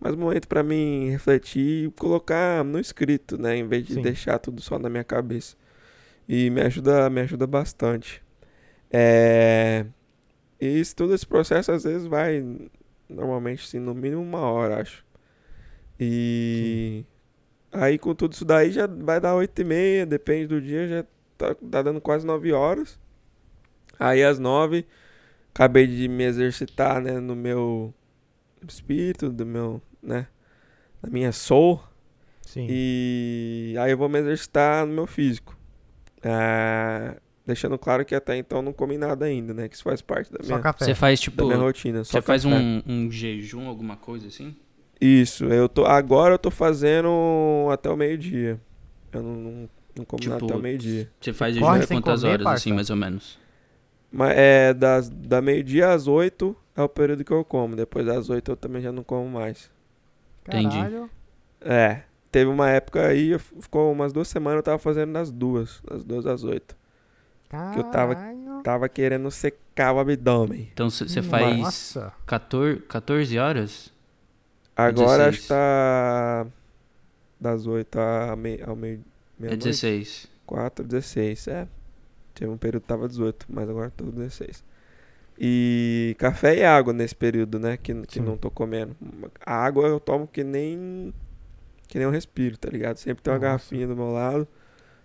Mas 0.00 0.14
um 0.14 0.18
momento 0.18 0.48
pra 0.48 0.62
mim 0.62 1.10
refletir 1.10 1.86
e 1.86 1.90
colocar 1.92 2.64
no 2.64 2.78
escrito, 2.78 3.38
né? 3.38 3.56
Em 3.56 3.66
vez 3.66 3.86
de 3.86 3.94
Sim. 3.94 4.00
deixar 4.00 4.38
tudo 4.38 4.60
só 4.60 4.78
na 4.78 4.88
minha 4.88 5.04
cabeça. 5.04 5.56
E 6.28 6.50
me 6.50 6.60
ajuda, 6.62 7.10
me 7.10 7.20
ajuda 7.20 7.46
bastante. 7.46 8.22
É... 8.90 9.86
E 10.60 10.66
isso, 10.78 10.94
todo 10.94 11.14
esse 11.14 11.26
processo 11.26 11.72
às 11.72 11.84
vezes 11.84 12.06
vai, 12.06 12.44
normalmente, 13.08 13.64
assim, 13.64 13.78
no 13.78 13.94
mínimo 13.94 14.22
uma 14.22 14.40
hora, 14.40 14.80
acho. 14.80 15.04
E 15.98 17.04
aí 17.72 17.98
com 17.98 18.14
tudo 18.14 18.32
isso 18.32 18.44
daí 18.44 18.70
já 18.70 18.86
vai 18.86 19.20
dar 19.20 19.34
oito 19.34 19.60
e 19.60 19.64
meia, 19.64 20.04
depende 20.04 20.48
do 20.48 20.60
dia, 20.60 20.88
já 20.88 21.04
tá, 21.38 21.54
tá 21.54 21.82
dando 21.82 22.00
quase 22.00 22.26
nove 22.26 22.52
horas. 22.52 22.98
Aí 23.98 24.22
às 24.22 24.38
nove, 24.38 24.86
acabei 25.54 25.86
de 25.86 26.08
me 26.08 26.24
exercitar, 26.24 27.00
né, 27.00 27.20
no 27.20 27.34
meu 27.34 27.94
espírito, 28.66 29.30
do 29.30 29.46
meu, 29.46 29.80
né, 30.02 30.26
na 31.02 31.08
minha 31.10 31.32
soul. 31.32 31.82
Sim. 32.42 32.66
E 32.68 33.74
aí 33.78 33.92
eu 33.92 33.98
vou 33.98 34.08
me 34.08 34.18
exercitar 34.18 34.84
no 34.86 34.92
meu 34.92 35.06
físico. 35.06 35.56
Ah, 36.24 37.16
deixando 37.46 37.78
claro 37.78 38.04
que 38.04 38.14
até 38.14 38.36
então 38.36 38.62
não 38.62 38.72
comi 38.72 38.96
nada 38.96 39.26
ainda, 39.26 39.52
né, 39.52 39.68
que 39.68 39.74
isso 39.74 39.84
faz 39.84 40.00
parte 40.00 40.32
da 40.32 40.38
Só 40.42 40.50
minha, 40.50 40.60
café. 40.60 40.84
Você 40.84 40.94
faz 40.94 41.18
da 41.18 41.24
tipo. 41.24 41.44
minha 41.46 41.58
rotina. 41.58 42.04
só 42.04 42.12
Você 42.12 42.22
faz 42.22 42.44
um, 42.44 42.82
um 42.86 43.10
jejum, 43.10 43.66
alguma 43.68 43.96
coisa 43.96 44.28
assim? 44.28 44.54
Isso, 45.00 45.44
eu 45.46 45.68
tô. 45.68 45.84
Agora 45.84 46.34
eu 46.34 46.38
tô 46.38 46.50
fazendo 46.50 47.08
até 47.72 47.90
o 47.90 47.96
meio-dia. 47.96 48.60
Eu 49.12 49.22
não, 49.22 49.34
não, 49.34 49.68
não 49.96 50.04
como 50.04 50.22
nada 50.24 50.36
Tipo, 50.36 50.46
até 50.46 50.54
o 50.54 50.62
meio-dia. 50.62 51.10
Você 51.20 51.32
faz 51.32 51.54
jejum 51.56 51.78
de 51.78 51.86
sem 51.86 52.00
quantas 52.00 52.20
comer, 52.20 52.32
horas, 52.32 52.44
parça? 52.44 52.62
assim, 52.62 52.72
mais 52.72 52.88
ou 52.88 52.96
menos? 52.96 53.38
Mas 54.12 54.36
é 54.36 54.74
das, 54.74 55.08
da 55.08 55.42
meio-dia 55.42 55.90
às 55.90 56.06
oito 56.06 56.56
é 56.76 56.82
o 56.82 56.88
período 56.88 57.24
que 57.24 57.32
eu 57.32 57.44
como. 57.44 57.74
Depois 57.74 58.06
das 58.06 58.30
oito 58.30 58.52
eu 58.52 58.56
também 58.56 58.80
já 58.80 58.92
não 58.92 59.02
como 59.02 59.28
mais. 59.28 59.70
Entendi. 60.46 60.76
Caralho. 60.76 61.10
É. 61.60 62.02
Teve 62.32 62.50
uma 62.50 62.68
época 62.70 63.06
aí, 63.06 63.38
ficou 63.38 63.92
umas 63.92 64.12
duas 64.12 64.26
semanas 64.26 64.56
eu 64.56 64.62
tava 64.62 64.78
fazendo 64.78 65.12
das 65.12 65.30
duas. 65.30 65.82
Das 65.88 66.02
duas 66.02 66.26
às 66.26 66.42
oito. 66.42 66.74
Que 67.72 67.78
eu 67.78 67.84
tava-. 67.84 68.16
Tava 68.64 68.88
querendo 68.88 69.30
secar 69.30 69.92
o 69.92 69.98
abdômen. 69.98 70.70
Então 70.72 70.88
você 70.88 71.20
faz 71.20 71.58
Nossa. 71.58 72.12
14, 72.26 72.80
14 72.80 73.38
horas? 73.38 73.92
Agora 74.74 75.24
16. 75.24 75.28
acho 75.28 75.42
que 75.42 75.48
tá. 75.48 76.46
Das 77.38 77.66
oito 77.66 77.98
a 77.98 78.34
mei, 78.34 78.62
ao 78.66 78.74
meio. 78.74 79.04
É 79.38 79.42
meia-noite. 79.42 79.68
16. 79.68 80.28
4, 80.46 80.84
16, 80.86 81.48
é. 81.48 81.68
Teve 82.34 82.50
um 82.50 82.56
período 82.56 82.82
que 82.82 82.88
tava 82.88 83.08
18, 83.08 83.46
mas 83.48 83.68
agora 83.68 83.92
tô 83.94 84.04
16. 84.04 84.64
E 85.38 86.14
café 86.18 86.56
e 86.56 86.64
água 86.64 86.92
nesse 86.92 87.14
período, 87.14 87.58
né? 87.58 87.76
Que, 87.76 87.94
que 88.06 88.14
Sim. 88.14 88.20
não 88.20 88.36
tô 88.36 88.50
comendo. 88.50 88.96
A 89.44 89.54
água 89.54 89.86
eu 89.86 90.00
tomo 90.00 90.26
que 90.26 90.44
nem. 90.44 91.12
Que 91.92 91.98
nem 91.98 92.06
eu 92.06 92.10
respiro, 92.10 92.56
tá 92.56 92.70
ligado? 92.70 92.96
Sempre 92.96 93.22
tem 93.22 93.30
uma 93.30 93.38
Nossa. 93.38 93.48
garrafinha 93.48 93.86
do 93.86 93.94
meu 93.94 94.10
lado. 94.10 94.48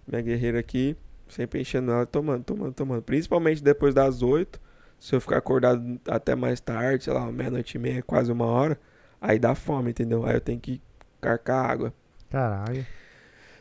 Minha 0.08 0.22
guerreira 0.22 0.58
aqui. 0.58 0.96
Sempre 1.28 1.60
enchendo 1.60 1.92
ela 1.92 2.04
e 2.04 2.06
tomando, 2.06 2.46
tomando, 2.46 2.74
tomando. 2.74 3.02
Principalmente 3.02 3.62
depois 3.62 3.94
das 3.94 4.22
8. 4.22 4.58
Se 4.98 5.14
eu 5.14 5.20
ficar 5.20 5.36
acordado 5.38 6.00
até 6.08 6.34
mais 6.34 6.62
tarde, 6.62 7.04
sei 7.04 7.12
lá, 7.12 7.30
meia-noite 7.30 7.76
e 7.76 7.78
meia, 7.78 8.02
quase 8.02 8.32
uma 8.32 8.46
hora, 8.46 8.80
aí 9.20 9.38
dá 9.38 9.54
fome, 9.54 9.90
entendeu? 9.90 10.26
Aí 10.26 10.36
eu 10.36 10.40
tenho 10.40 10.62
que 10.62 10.82
carcar 11.20 11.70
água. 11.70 11.94
Caralho. 12.30 12.86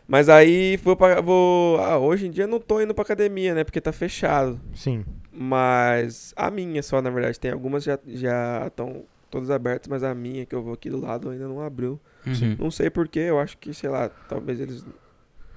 Mas 0.06 0.28
aí 0.28 0.76
vou 0.76 0.94
pra, 0.94 1.20
vou, 1.20 1.80
ah, 1.80 1.98
hoje 1.98 2.28
em 2.28 2.30
dia 2.30 2.44
eu 2.44 2.48
não 2.48 2.60
tô 2.60 2.80
indo 2.80 2.94
pra 2.94 3.02
academia, 3.02 3.56
né? 3.56 3.64
Porque 3.64 3.80
tá 3.80 3.90
fechado. 3.90 4.60
Sim. 4.72 5.04
Mas 5.32 6.32
a 6.36 6.48
minha 6.48 6.80
só, 6.80 7.02
na 7.02 7.10
verdade, 7.10 7.40
tem 7.40 7.50
algumas 7.50 7.82
já 7.82 7.98
já 8.06 8.68
estão 8.68 9.04
todas 9.30 9.50
abertas, 9.50 9.88
mas 9.88 10.02
a 10.02 10.14
minha 10.14 10.46
que 10.46 10.54
eu 10.54 10.62
vou 10.62 10.74
aqui 10.74 10.90
do 10.90 11.00
lado 11.00 11.30
ainda 11.30 11.46
não 11.46 11.60
abriu. 11.60 12.00
Uhum. 12.26 12.56
Não 12.58 12.70
sei 12.70 12.90
porquê, 12.90 13.20
eu 13.20 13.38
acho 13.38 13.58
que, 13.58 13.72
sei 13.72 13.88
lá, 13.88 14.08
talvez 14.08 14.60
eles 14.60 14.84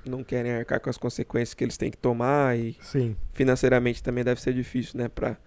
não 0.05 0.23
querem 0.23 0.51
arcar 0.51 0.79
com 0.79 0.89
as 0.89 0.97
consequências 0.97 1.53
que 1.53 1.63
eles 1.63 1.77
têm 1.77 1.91
que 1.91 1.97
tomar 1.97 2.57
e 2.57 2.77
Sim. 2.81 3.15
financeiramente 3.33 4.01
também 4.01 4.23
deve 4.23 4.41
ser 4.41 4.53
difícil, 4.53 4.99
né, 4.99 5.07
pra 5.07 5.37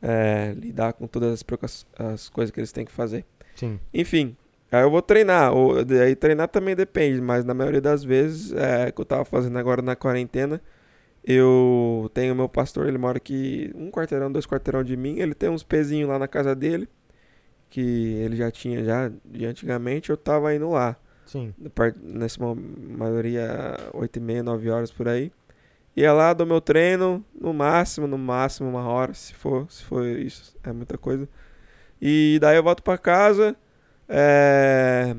é, 0.00 0.54
lidar 0.56 0.92
com 0.92 1.06
todas 1.06 1.44
as, 1.62 1.86
as 1.98 2.28
coisas 2.28 2.50
que 2.50 2.60
eles 2.60 2.72
têm 2.72 2.84
que 2.84 2.92
fazer. 2.92 3.24
Sim. 3.54 3.78
Enfim, 3.92 4.36
aí 4.70 4.82
eu 4.82 4.90
vou 4.90 5.02
treinar. 5.02 5.52
Ou, 5.52 5.76
aí 5.78 6.16
treinar 6.16 6.48
também 6.48 6.74
depende, 6.74 7.20
mas 7.20 7.44
na 7.44 7.54
maioria 7.54 7.80
das 7.80 8.02
vezes, 8.02 8.52
é, 8.52 8.90
que 8.90 9.00
eu 9.00 9.04
tava 9.04 9.24
fazendo 9.24 9.58
agora 9.58 9.82
na 9.82 9.94
quarentena, 9.94 10.60
eu 11.24 12.10
tenho 12.12 12.34
meu 12.34 12.48
pastor, 12.48 12.88
ele 12.88 12.98
mora 12.98 13.18
aqui 13.18 13.70
um 13.74 13.90
quarteirão, 13.90 14.30
dois 14.30 14.46
quarteirão 14.46 14.82
de 14.82 14.96
mim, 14.96 15.18
ele 15.18 15.34
tem 15.34 15.48
uns 15.48 15.62
pezinhos 15.62 16.08
lá 16.08 16.18
na 16.18 16.26
casa 16.26 16.54
dele, 16.54 16.88
que 17.72 17.80
ele 17.80 18.36
já 18.36 18.50
tinha 18.50 18.84
já 18.84 19.10
de 19.24 19.46
antigamente, 19.46 20.10
eu 20.10 20.16
tava 20.16 20.54
indo 20.54 20.68
lá. 20.68 20.94
Sim. 21.24 21.54
Nessa 22.02 22.38
maioria, 22.44 23.78
8 23.94 24.18
e 24.18 24.20
meia, 24.20 24.42
9 24.42 24.68
horas 24.68 24.92
por 24.92 25.08
aí. 25.08 25.32
Ia 25.96 26.12
lá, 26.12 26.34
dou 26.34 26.46
meu 26.46 26.60
treino, 26.60 27.24
no 27.34 27.54
máximo, 27.54 28.06
no 28.06 28.18
máximo 28.18 28.68
uma 28.68 28.86
hora, 28.86 29.14
se 29.14 29.32
for, 29.32 29.70
se 29.70 29.82
for 29.84 30.04
isso, 30.04 30.54
é 30.62 30.70
muita 30.70 30.98
coisa. 30.98 31.26
E 31.98 32.36
daí 32.42 32.56
eu 32.56 32.62
volto 32.62 32.82
pra 32.82 32.98
casa, 32.98 33.56
é, 34.06 35.16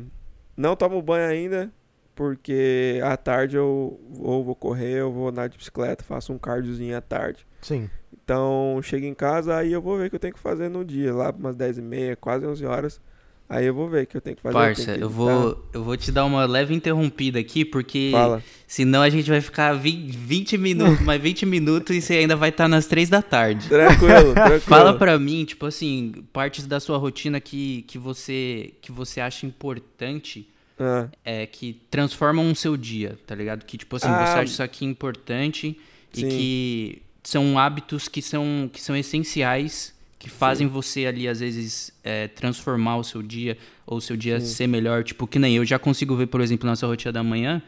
não 0.55 0.75
tomo 0.75 1.01
banho 1.01 1.27
ainda, 1.27 1.71
porque 2.13 2.99
à 3.03 3.17
tarde 3.17 3.57
eu 3.57 3.99
ou 4.19 4.43
vou 4.43 4.55
correr, 4.55 5.01
ou 5.01 5.11
vou 5.11 5.29
andar 5.29 5.49
de 5.49 5.57
bicicleta, 5.57 6.03
faço 6.03 6.31
um 6.31 6.37
cardiozinho 6.37 6.95
à 6.95 7.01
tarde. 7.01 7.47
Sim. 7.63 7.89
Então, 8.23 8.79
chego 8.81 9.05
em 9.05 9.13
casa, 9.13 9.57
aí 9.57 9.73
eu 9.73 9.81
vou 9.81 9.97
ver 9.97 10.07
o 10.07 10.09
que 10.09 10.15
eu 10.15 10.19
tenho 10.19 10.33
que 10.33 10.39
fazer 10.39 10.69
no 10.69 10.85
dia, 10.85 11.13
lá 11.13 11.33
umas 11.37 11.55
10 11.55 11.77
e 11.77 11.81
meia, 11.81 12.15
quase 12.15 12.45
11 12.45 12.65
horas. 12.65 13.01
Aí 13.49 13.65
eu 13.65 13.73
vou 13.73 13.89
ver 13.89 14.05
o 14.05 14.07
que 14.07 14.15
eu 14.17 14.21
tenho 14.21 14.35
que 14.37 14.41
fazer. 14.41 14.53
Parça, 14.53 14.85
tenho 14.85 14.97
que 14.97 15.03
eu 15.03 15.09
vou, 15.09 15.63
eu 15.73 15.83
vou 15.83 15.97
te 15.97 16.11
dar 16.11 16.23
uma 16.25 16.45
leve 16.45 16.73
interrompida 16.73 17.37
aqui, 17.37 17.65
porque 17.65 18.09
Fala. 18.11 18.41
senão 18.65 19.01
a 19.01 19.09
gente 19.09 19.29
vai 19.29 19.41
ficar 19.41 19.73
20, 19.73 20.15
20 20.15 20.57
minutos, 20.57 21.01
mais 21.05 21.21
20 21.21 21.45
minutos 21.45 21.95
e 21.95 22.01
você 22.01 22.13
ainda 22.15 22.35
vai 22.35 22.49
estar 22.49 22.67
nas 22.69 22.87
3 22.87 23.09
da 23.09 23.21
tarde. 23.21 23.67
Tranquilo, 23.67 24.33
tranquilo. 24.33 24.59
Fala 24.61 24.97
pra 24.97 25.19
mim, 25.19 25.43
tipo 25.43 25.65
assim, 25.65 26.13
partes 26.31 26.65
da 26.65 26.79
sua 26.79 26.97
rotina 26.97 27.39
que, 27.41 27.83
que, 27.83 27.97
você, 27.97 28.73
que 28.81 28.91
você 28.91 29.19
acha 29.19 29.45
importante, 29.45 30.47
Ah, 30.79 31.07
é, 31.23 31.45
que 31.45 31.79
transformam 31.91 32.49
o 32.49 32.55
seu 32.55 32.75
dia, 32.77 33.19
tá 33.27 33.35
ligado? 33.35 33.65
Que, 33.65 33.77
tipo 33.77 33.97
assim, 33.97 34.07
Ah, 34.07 34.25
você 34.25 34.39
acha 34.39 34.43
isso 34.53 34.63
aqui 34.63 34.85
importante 34.85 35.77
sim. 36.11 36.25
e 36.25 36.29
que 36.29 37.01
são 37.23 37.57
hábitos 37.57 38.07
que 38.07 38.21
são, 38.21 38.69
que 38.71 38.81
são 38.81 38.95
essenciais, 38.95 39.93
que 40.19 40.29
fazem 40.29 40.67
você 40.67 41.05
ali, 41.05 41.27
às 41.27 41.39
vezes, 41.39 41.91
é, 42.03 42.27
transformar 42.27 42.97
o 42.97 43.03
seu 43.03 43.21
dia, 43.21 43.57
ou 43.85 43.97
o 43.97 44.01
seu 44.01 44.15
dia 44.15 44.39
ser 44.39 44.67
melhor. 44.67 45.03
Tipo, 45.03 45.27
que 45.27 45.37
nem 45.37 45.55
eu 45.55 45.65
já 45.65 45.77
consigo 45.77 46.15
ver, 46.15 46.27
por 46.27 46.41
exemplo, 46.41 46.67
na 46.67 46.75
sua 46.75 46.89
rotina 46.89 47.11
da 47.11 47.23
manhã, 47.23 47.61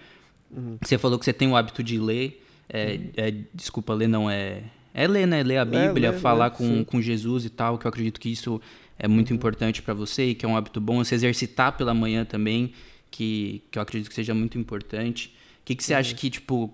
Uhum. 0.56 0.78
você 0.82 0.98
falou 0.98 1.20
que 1.20 1.26
você 1.26 1.34
tem 1.34 1.50
o 1.50 1.56
hábito 1.56 1.84
de 1.84 2.00
ler, 2.00 2.41
é, 2.70 3.00
é, 3.18 3.34
desculpa, 3.54 3.94
ler 3.94 4.08
não, 4.08 4.30
é... 4.30 4.63
É 4.94 5.06
ler, 5.06 5.28
né? 5.28 5.44
Ler 5.44 5.58
a 5.58 5.65
Bíblia, 5.65 6.12
ler, 6.12 6.20
falar 6.20 6.46
ler, 6.46 6.52
com, 6.52 6.63
sim. 6.63 6.84
com 6.86 7.02
Jesus 7.02 7.44
e 7.44 7.50
tal, 7.50 7.78
que 7.78 7.86
eu 7.86 7.89
acredito 7.89 8.18
que 8.18 8.30
isso 8.30 8.62
é 8.98 9.10
muito 9.10 9.34
importante 9.34 9.82
pra 9.82 9.94
você 9.94 10.30
e 10.30 10.36
que 10.36 10.46
é 10.46 10.48
um 10.48 10.56
hábito 10.56 10.80
bom. 10.80 11.04
Se 11.04 11.13
exercitar 11.13 11.74
pela 11.74 11.94
manhã 11.94 12.24
também, 12.24 12.72
que, 13.12 13.62
que 13.70 13.78
eu 13.78 13.82
acredito 13.82 14.08
que 14.08 14.15
seja 14.15 14.34
muito 14.34 14.58
importante. 14.58 15.36
O 15.62 15.65
que, 15.65 15.76
que 15.76 15.84
você 15.84 15.94
acha 15.94 16.15
que, 16.15 16.30
tipo, 16.30 16.74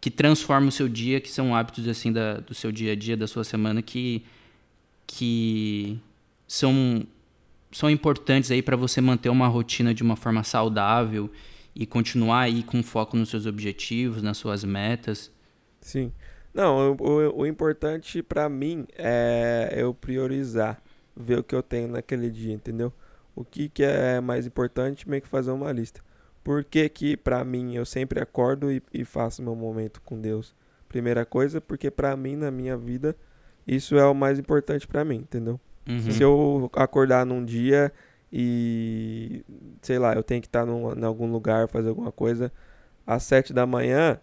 que 0.00 0.10
transforma 0.10 0.68
o 0.68 0.72
seu 0.72 0.88
dia, 0.88 1.20
que 1.20 1.30
são 1.30 1.54
hábitos, 1.54 1.86
assim, 1.86 2.12
da, 2.12 2.34
do 2.38 2.54
seu 2.54 2.72
dia 2.72 2.92
a 2.92 2.96
dia, 2.96 3.16
da 3.16 3.26
sua 3.26 3.44
semana, 3.44 3.82
que, 3.82 4.24
que 5.06 6.00
são, 6.48 7.06
são 7.70 7.90
importantes 7.90 8.50
aí 8.50 8.62
pra 8.62 8.76
você 8.76 9.00
manter 9.00 9.28
uma 9.28 9.46
rotina 9.46 9.92
de 9.92 10.02
uma 10.02 10.16
forma 10.16 10.42
saudável 10.42 11.30
e 11.74 11.86
continuar 11.86 12.40
aí 12.40 12.62
com 12.62 12.82
foco 12.82 13.16
nos 13.16 13.28
seus 13.28 13.46
objetivos, 13.46 14.22
nas 14.22 14.38
suas 14.38 14.64
metas? 14.64 15.30
sim. 15.80 16.12
Não, 16.52 16.92
o, 16.92 16.96
o, 17.00 17.40
o 17.42 17.46
importante 17.46 18.24
pra 18.24 18.48
mim 18.48 18.84
é 18.98 19.72
eu 19.76 19.94
priorizar, 19.94 20.82
ver 21.16 21.38
o 21.38 21.44
que 21.44 21.54
eu 21.54 21.62
tenho 21.62 21.86
naquele 21.86 22.28
dia, 22.28 22.52
entendeu? 22.52 22.92
O 23.36 23.44
que, 23.44 23.68
que 23.68 23.84
é 23.84 24.20
mais 24.20 24.46
importante, 24.46 25.08
meio 25.08 25.22
que 25.22 25.28
fazer 25.28 25.52
uma 25.52 25.70
lista. 25.70 26.02
Por 26.50 26.64
que 26.64 26.88
que 26.88 27.16
pra 27.16 27.44
mim 27.44 27.76
eu 27.76 27.84
sempre 27.84 28.20
acordo 28.20 28.72
e, 28.72 28.82
e 28.92 29.04
faço 29.04 29.40
meu 29.40 29.54
momento 29.54 30.02
com 30.02 30.20
Deus? 30.20 30.52
Primeira 30.88 31.24
coisa, 31.24 31.60
porque 31.60 31.92
pra 31.92 32.16
mim, 32.16 32.34
na 32.34 32.50
minha 32.50 32.76
vida, 32.76 33.14
isso 33.64 33.96
é 33.96 34.04
o 34.04 34.12
mais 34.12 34.36
importante 34.36 34.84
pra 34.88 35.04
mim, 35.04 35.18
entendeu? 35.18 35.60
Uhum. 35.88 36.10
Se 36.10 36.20
eu 36.20 36.68
acordar 36.74 37.24
num 37.24 37.44
dia 37.44 37.92
e, 38.32 39.44
sei 39.80 39.96
lá, 40.00 40.12
eu 40.14 40.24
tenho 40.24 40.40
que 40.40 40.48
estar 40.48 40.66
num, 40.66 40.92
em 40.92 41.04
algum 41.04 41.30
lugar, 41.30 41.68
fazer 41.68 41.88
alguma 41.90 42.10
coisa 42.10 42.52
às 43.06 43.22
sete 43.22 43.52
da 43.52 43.64
manhã, 43.64 44.18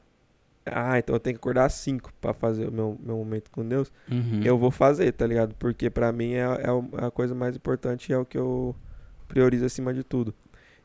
ah, 0.66 1.00
então 1.00 1.16
eu 1.16 1.20
tenho 1.22 1.36
que 1.36 1.40
acordar 1.40 1.64
às 1.64 1.76
cinco 1.76 2.12
pra 2.20 2.34
fazer 2.34 2.68
o 2.68 2.72
meu, 2.74 2.98
meu 3.02 3.16
momento 3.16 3.50
com 3.52 3.66
Deus, 3.66 3.90
Uhum. 4.12 4.42
eu 4.44 4.58
vou 4.58 4.70
fazer, 4.70 5.14
tá 5.14 5.26
ligado? 5.26 5.56
Porque 5.56 5.90
pra 5.90 6.12
mim 6.12 6.34
é, 6.34 6.42
é 6.42 7.02
é 7.02 7.06
a 7.06 7.10
coisa 7.12 7.34
mais 7.34 7.56
importante 7.56 8.10
e 8.10 8.14
é 8.14 8.18
o 8.18 8.26
que 8.26 8.38
eu 8.38 8.76
priorizo 9.30 9.64
acima 9.66 9.94
de 9.94 10.04
tudo. 10.04 10.34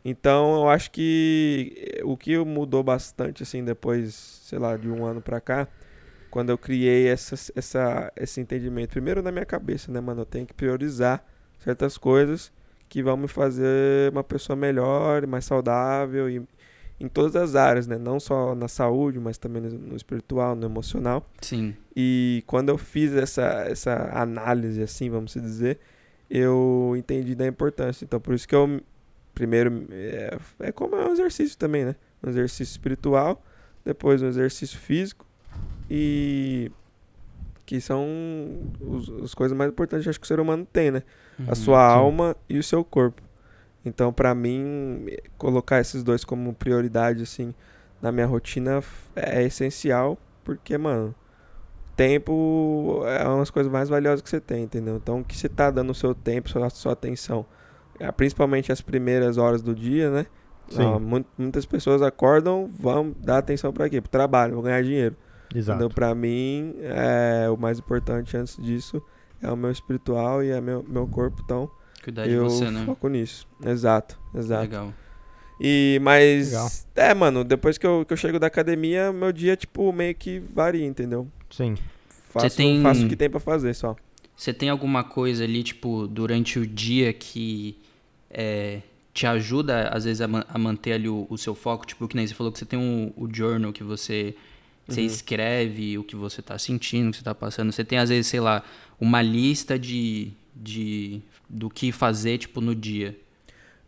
Então 0.05 0.55
eu 0.57 0.69
acho 0.69 0.91
que 0.91 2.01
o 2.05 2.17
que 2.17 2.37
mudou 2.39 2.83
bastante, 2.83 3.43
assim, 3.43 3.65
depois, 3.65 4.15
sei 4.15 4.59
lá, 4.59 4.77
de 4.77 4.89
um 4.89 5.05
ano 5.05 5.21
pra 5.21 5.41
cá, 5.41 5.69
quando 6.31 6.51
eu 6.51 6.59
criei 6.59 7.09
essa, 7.09 7.35
essa, 7.55 8.13
esse 8.17 8.41
entendimento, 8.41 8.91
primeiro 8.91 9.23
na 9.23 9.31
minha 9.31 9.45
cabeça, 9.45 9.93
né, 9.93 10.01
mano? 10.01 10.23
Eu 10.23 10.27
tenho 10.27 10.47
que 10.47 10.55
priorizar 10.55 11.25
certas 11.59 11.97
coisas 11.97 12.51
que 12.89 13.03
vão 13.03 13.17
me 13.17 13.29
fazer 13.29 14.11
uma 14.11 14.25
pessoa 14.25 14.57
melhor, 14.57 15.27
mais 15.27 15.45
saudável 15.45 16.29
e 16.29 16.43
em 17.03 17.09
todas 17.09 17.35
as 17.35 17.57
áreas, 17.57 17.87
né? 17.87 17.99
Não 17.99 18.21
só 18.21 18.55
na 18.55 18.69
saúde, 18.69 19.19
mas 19.19 19.37
também 19.37 19.61
no, 19.61 19.97
espiritual, 19.97 20.55
no 20.55 20.67
emocional. 20.67 21.29
Sim. 21.41 21.75
E 21.97 22.45
quando 22.47 22.69
eu 22.69 22.79
fiz 22.79 23.13
essa, 23.15 23.65
essa 23.69 24.11
análise, 24.15 24.81
assim, 24.83 25.11
vamos 25.11 25.33
dizer, 25.33 25.81
eu 26.31 26.95
entendi 26.97 27.35
da 27.35 27.47
importância. 27.47 28.05
Então, 28.05 28.21
por 28.21 28.35
isso 28.35 28.47
que 28.47 28.55
eu, 28.55 28.81
primeiro, 29.35 29.87
é, 29.91 30.37
é 30.61 30.73
como 30.73 30.97
é 30.97 31.07
um 31.09 31.13
exercício 31.13 31.57
também, 31.59 31.85
né? 31.85 31.97
Um 32.23 32.29
exercício 32.29 32.73
espiritual, 32.73 33.43
depois 33.85 34.23
um 34.23 34.27
exercício 34.29 34.79
físico 34.79 35.27
e 35.91 36.71
que 37.67 37.81
são 37.81 38.07
os, 38.81 39.09
as 39.25 39.35
coisas 39.35 39.57
mais 39.57 39.71
importantes 39.71 40.05
que 40.05 40.11
acho 40.11 40.21
que 40.21 40.25
o 40.25 40.29
ser 40.29 40.41
humano 40.41 40.67
tem, 40.71 40.91
né? 40.91 41.03
a 41.47 41.51
Uhum. 41.51 41.55
sua 41.57 41.85
alma 41.85 42.37
e 42.49 42.59
o 42.59 42.63
seu 42.63 42.85
corpo. 42.85 43.23
Então, 43.85 44.13
pra 44.13 44.35
mim, 44.35 45.07
colocar 45.37 45.81
esses 45.81 46.03
dois 46.05 46.25
como 46.25 46.55
prioridade, 46.55 47.23
assim, 47.23 47.53
na 48.01 48.13
minha 48.13 48.27
rotina 48.27 48.81
é 49.17 49.43
essencial, 49.43 50.17
porque, 50.45 50.79
mano, 50.79 51.13
tempo 51.97 53.03
é 53.07 53.27
uma 53.27 53.39
das 53.39 53.51
coisas 53.51 53.71
mais 53.73 53.89
valiosas 53.89 54.23
que 54.23 54.29
você 54.31 54.41
tem, 54.41 54.65
entendeu? 54.65 54.97
Então, 54.97 55.21
o 55.21 55.25
que 55.25 55.37
você 55.37 55.49
tá 55.49 55.71
dando 55.71 55.91
o 55.91 55.95
seu 55.95 56.15
tempo, 56.15 56.49
sua, 56.49 56.71
sua 56.71 56.93
atenção, 56.93 57.45
principalmente 58.17 58.73
as 58.73 58.81
primeiras 58.81 59.37
horas 59.39 59.63
do 59.63 59.75
dia, 59.75 60.11
né? 60.11 60.27
Sim. 60.69 60.83
Ah, 60.83 60.99
mu- 60.99 61.25
muitas 61.37 61.67
pessoas 61.67 62.01
acordam, 62.03 62.69
vão 62.79 63.15
dar 63.19 63.39
atenção 63.39 63.73
pra 63.73 63.89
quê? 63.89 64.01
Pro 64.01 64.11
trabalho, 64.11 64.55
vão 64.55 64.63
ganhar 64.63 64.83
dinheiro. 64.83 65.17
Exato. 65.55 65.79
Entendeu? 65.79 65.95
Pra 65.95 66.15
mim, 66.15 66.75
é, 66.81 67.49
o 67.51 67.57
mais 67.57 67.79
importante 67.79 68.37
antes 68.37 68.57
disso 68.63 69.03
é 69.43 69.51
o 69.51 69.57
meu 69.57 69.71
espiritual 69.71 70.43
e 70.43 70.51
é 70.51 70.61
meu, 70.61 70.83
meu 70.89 71.07
corpo, 71.07 71.43
então 71.45 71.71
Cuidar 72.03 72.27
de 72.27 72.33
eu 72.33 72.45
você, 72.49 72.71
né? 72.71 72.85
foco 72.87 73.09
nisso. 73.09 73.47
Exato, 73.65 74.19
exato. 74.35 74.63
Legal. 74.63 74.93
E, 75.61 76.01
mas, 76.03 76.53
Legal. 76.53 76.69
é, 76.97 77.15
mano, 77.15 77.45
depois 77.45 77.77
que 77.77 77.87
eu, 77.87 78.05
que 78.07 78.13
eu 78.13 78.17
chego 78.17 78.39
da 78.39 78.47
academia, 78.47 79.13
meu 79.13 79.31
dia, 79.33 79.55
tipo, 79.57 79.93
meio 79.93 80.15
que 80.15 80.41
varia, 80.55 80.87
entendeu? 80.87 81.29
Sim. 81.51 81.75
Faço, 82.31 82.57
tem- 82.57 82.83
faço 82.83 83.05
o 83.05 83.09
que 83.09 83.15
tem 83.17 83.29
pra 83.29 83.39
fazer 83.39 83.75
só. 83.75 83.95
Você 84.35 84.55
tem 84.55 84.71
alguma 84.71 85.05
coisa 85.05 85.45
ali, 85.45 85.63
tipo, 85.63 86.09
durante 86.09 86.59
o 86.59 86.67
dia 86.67 87.13
que 87.13 87.77
é, 88.33 88.81
te 89.15 89.27
ajuda, 89.27 89.89
às 89.89 90.05
vezes, 90.05 90.21
a, 90.21 90.27
a 90.49 90.59
manter 90.59 90.93
ali 90.95 91.09
o, 91.09 91.27
o 91.29 91.37
seu 91.39 91.55
foco? 91.55 91.87
Tipo, 91.87 92.09
que 92.09 92.17
nem 92.17 92.27
você 92.27 92.35
falou 92.35 92.53
que 92.53 92.59
você 92.59 92.65
tem 92.65 92.79
um, 92.79 93.13
o 93.17 93.29
journal 93.33 93.73
que 93.73 93.85
você, 93.85 94.35
você 94.89 95.01
Uhum. 95.01 95.07
escreve 95.07 95.99
o 95.99 96.05
que 96.05 96.17
você 96.17 96.41
tá 96.43 96.59
sentindo, 96.59 97.09
o 97.09 97.11
que 97.13 97.19
você 97.19 97.25
tá 97.25 97.35
passando. 97.35 97.71
Você 97.71 97.85
tem, 97.85 97.99
às 97.99 98.09
vezes, 98.09 98.27
sei 98.27 98.41
lá, 98.41 98.65
uma 99.01 99.21
lista 99.23 99.79
de, 99.79 100.33
de 100.57 101.21
do 101.49 101.69
que 101.69 101.93
fazer, 101.93 102.39
tipo, 102.39 102.61
no 102.61 102.75
dia. 102.75 103.17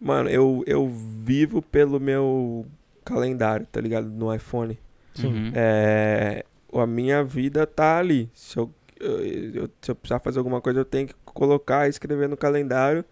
Mano, 0.01 0.29
eu, 0.29 0.63
eu 0.67 0.89
vivo 0.89 1.63
pelo 1.63 1.99
meu 1.99 2.67
calendário, 3.05 3.67
tá 3.71 3.81
ligado? 3.81 4.09
No 4.09 4.35
iPhone. 4.35 4.79
Sim. 5.15 5.29
Uhum. 5.29 5.53
É, 5.55 6.45
a 6.75 6.87
minha 6.87 7.23
vida 7.25 7.67
tá 7.67 7.99
ali. 7.99 8.29
Se 8.35 8.59
eu, 8.59 8.71
eu- 9.01 9.21
eu- 9.55 9.71
se 9.81 9.91
eu 9.91 9.95
precisar 9.95 10.19
fazer 10.19 10.39
alguma 10.39 10.61
coisa, 10.61 10.81
eu 10.81 10.85
tenho 10.85 11.09
que 11.09 11.15
colocar 11.25 11.87
e 11.87 11.91
escrever 11.91 12.29
no 12.29 12.37
calendário, 12.37 13.05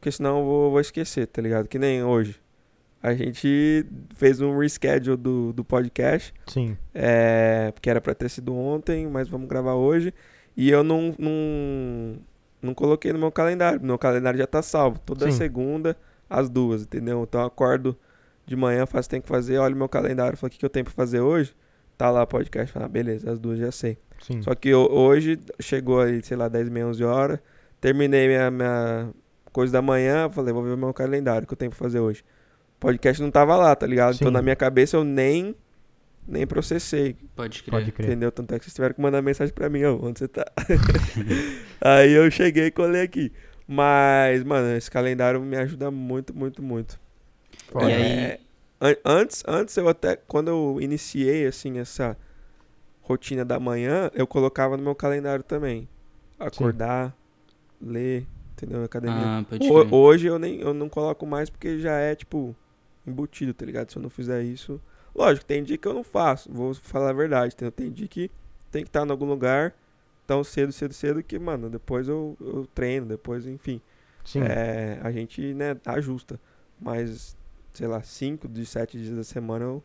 porque 0.00 0.10
senão 0.10 0.38
eu 0.38 0.44
vou, 0.46 0.70
vou 0.70 0.80
esquecer, 0.80 1.26
tá 1.26 1.42
ligado? 1.42 1.68
Que 1.68 1.78
nem 1.78 2.02
hoje. 2.02 2.40
A 3.02 3.12
gente 3.14 3.86
fez 4.14 4.40
um 4.40 4.58
reschedule 4.58 5.16
do, 5.16 5.52
do 5.52 5.62
podcast, 5.64 6.32
Sim. 6.46 6.76
é, 6.94 7.72
que 7.80 7.88
era 7.88 8.00
pra 8.00 8.14
ter 8.14 8.28
sido 8.30 8.54
ontem, 8.54 9.06
mas 9.06 9.28
vamos 9.28 9.46
gravar 9.48 9.74
hoje. 9.74 10.12
E 10.56 10.70
eu 10.70 10.82
não, 10.82 11.14
não, 11.18 12.16
não 12.60 12.74
coloquei 12.74 13.12
no 13.12 13.18
meu 13.18 13.30
calendário. 13.32 13.80
Meu 13.82 13.98
calendário 13.98 14.38
já 14.38 14.46
tá 14.46 14.60
salvo. 14.62 14.98
Toda 15.00 15.30
Sim. 15.30 15.36
segunda, 15.36 15.96
às 16.28 16.48
duas, 16.50 16.82
entendeu? 16.82 17.22
Então 17.22 17.40
eu 17.42 17.46
acordo 17.46 17.96
de 18.46 18.56
manhã, 18.56 18.84
faço 18.86 19.06
o 19.06 19.08
que 19.08 19.10
tem 19.10 19.20
que 19.20 19.28
fazer, 19.28 19.58
olho 19.58 19.76
meu 19.76 19.88
calendário, 19.88 20.36
falo 20.36 20.48
o 20.48 20.50
que, 20.50 20.58
que 20.58 20.64
eu 20.64 20.70
tenho 20.70 20.84
pra 20.84 20.92
fazer 20.94 21.20
hoje. 21.20 21.54
Tá 21.96 22.10
lá 22.10 22.22
o 22.22 22.26
podcast, 22.26 22.72
falo, 22.72 22.86
ah, 22.86 22.88
beleza, 22.88 23.30
às 23.30 23.38
duas 23.38 23.58
já 23.58 23.70
sei. 23.70 23.96
Sim. 24.22 24.42
Só 24.42 24.54
que 24.54 24.68
eu- 24.70 24.90
hoje 24.90 25.38
chegou 25.60 26.00
aí, 26.00 26.22
sei 26.22 26.36
lá, 26.36 26.48
10, 26.48 26.68
meia, 26.68 26.86
11 26.86 27.02
horas. 27.04 27.38
Terminei 27.80 28.26
minha, 28.28 28.50
minha 28.50 29.10
coisa 29.52 29.72
da 29.72 29.82
manhã, 29.82 30.28
falei, 30.30 30.52
vou 30.52 30.62
ver 30.62 30.76
meu 30.76 30.92
calendário 30.94 31.46
que 31.46 31.52
eu 31.52 31.56
tenho 31.56 31.70
pra 31.70 31.78
fazer 31.78 32.00
hoje. 32.00 32.22
O 32.76 32.80
podcast 32.80 33.20
não 33.22 33.30
tava 33.30 33.56
lá, 33.56 33.74
tá 33.76 33.86
ligado? 33.86 34.14
Então 34.14 34.28
Sim. 34.28 34.34
na 34.34 34.40
minha 34.42 34.56
cabeça 34.56 34.96
eu 34.96 35.04
nem, 35.04 35.54
nem 36.26 36.46
processei. 36.46 37.16
Pode 37.36 37.62
crer. 37.62 37.70
Pode 37.70 37.92
crer. 37.92 38.06
Entendeu? 38.08 38.32
Tanto 38.32 38.54
é 38.54 38.58
que 38.58 38.64
vocês 38.64 38.74
tiveram 38.74 38.94
que 38.94 39.00
mandar 39.00 39.20
mensagem 39.22 39.52
pra 39.54 39.68
mim, 39.68 39.84
ó, 39.84 39.94
onde 40.00 40.18
você 40.20 40.28
tá. 40.28 40.44
Aí 41.80 42.12
eu 42.12 42.30
cheguei 42.30 42.66
e 42.66 42.70
colei 42.70 43.02
aqui. 43.02 43.32
Mas, 43.66 44.42
mano, 44.42 44.76
esse 44.76 44.90
calendário 44.90 45.40
me 45.40 45.56
ajuda 45.56 45.90
muito, 45.90 46.34
muito, 46.34 46.62
muito. 46.62 46.98
Foda. 47.68 47.88
E 47.90 47.94
aí- 47.94 48.02
É, 48.02 48.40
an- 48.80 48.96
antes, 49.04 49.44
antes 49.46 49.76
eu 49.76 49.88
até, 49.88 50.16
quando 50.16 50.48
eu 50.48 50.78
iniciei, 50.80 51.46
assim, 51.46 51.78
essa 51.78 52.16
rotina 53.02 53.44
da 53.44 53.60
manhã, 53.60 54.10
eu 54.14 54.26
colocava 54.26 54.76
no 54.76 54.82
meu 54.82 54.94
calendário 54.94 55.44
também. 55.44 55.88
Acordar, 56.38 57.14
ler, 57.80 58.26
entendeu? 58.64 58.84
Academia. 58.84 59.16
Ah, 59.16 59.44
crer. 59.48 59.92
Hoje 59.92 60.26
eu 60.26 60.38
nem 60.38 60.60
eu 60.60 60.74
não 60.74 60.88
coloco 60.88 61.26
mais 61.26 61.48
porque 61.48 61.78
já 61.78 61.92
é, 61.92 62.14
tipo, 62.14 62.54
embutido, 63.06 63.54
tá 63.54 63.64
ligado? 63.64 63.90
Se 63.90 63.98
eu 63.98 64.02
não 64.02 64.10
fizer 64.10 64.42
isso. 64.42 64.80
Lógico, 65.14 65.44
tem 65.44 65.62
dia 65.62 65.76
que 65.76 65.88
eu 65.88 65.94
não 65.94 66.04
faço, 66.04 66.50
vou 66.52 66.72
falar 66.74 67.10
a 67.10 67.12
verdade, 67.12 67.54
entendeu? 67.54 67.72
Tem 67.72 67.90
dia 67.90 68.06
que 68.06 68.30
tem 68.70 68.82
que 68.82 68.88
estar 68.88 69.04
em 69.06 69.10
algum 69.10 69.26
lugar 69.26 69.74
tão 70.26 70.44
cedo, 70.44 70.72
cedo, 70.72 70.94
cedo 70.94 71.22
que, 71.22 71.38
mano, 71.38 71.68
depois 71.68 72.06
eu, 72.06 72.36
eu 72.40 72.68
treino, 72.72 73.06
depois, 73.06 73.46
enfim. 73.46 73.80
Sim. 74.24 74.42
É, 74.42 75.00
a 75.02 75.10
gente, 75.10 75.52
né, 75.54 75.76
ajusta. 75.84 76.38
Mas, 76.80 77.36
sei 77.72 77.88
lá, 77.88 78.00
cinco 78.02 78.46
de 78.46 78.64
sete 78.64 78.96
dias 78.96 79.16
da 79.16 79.24
semana 79.24 79.64
eu 79.64 79.82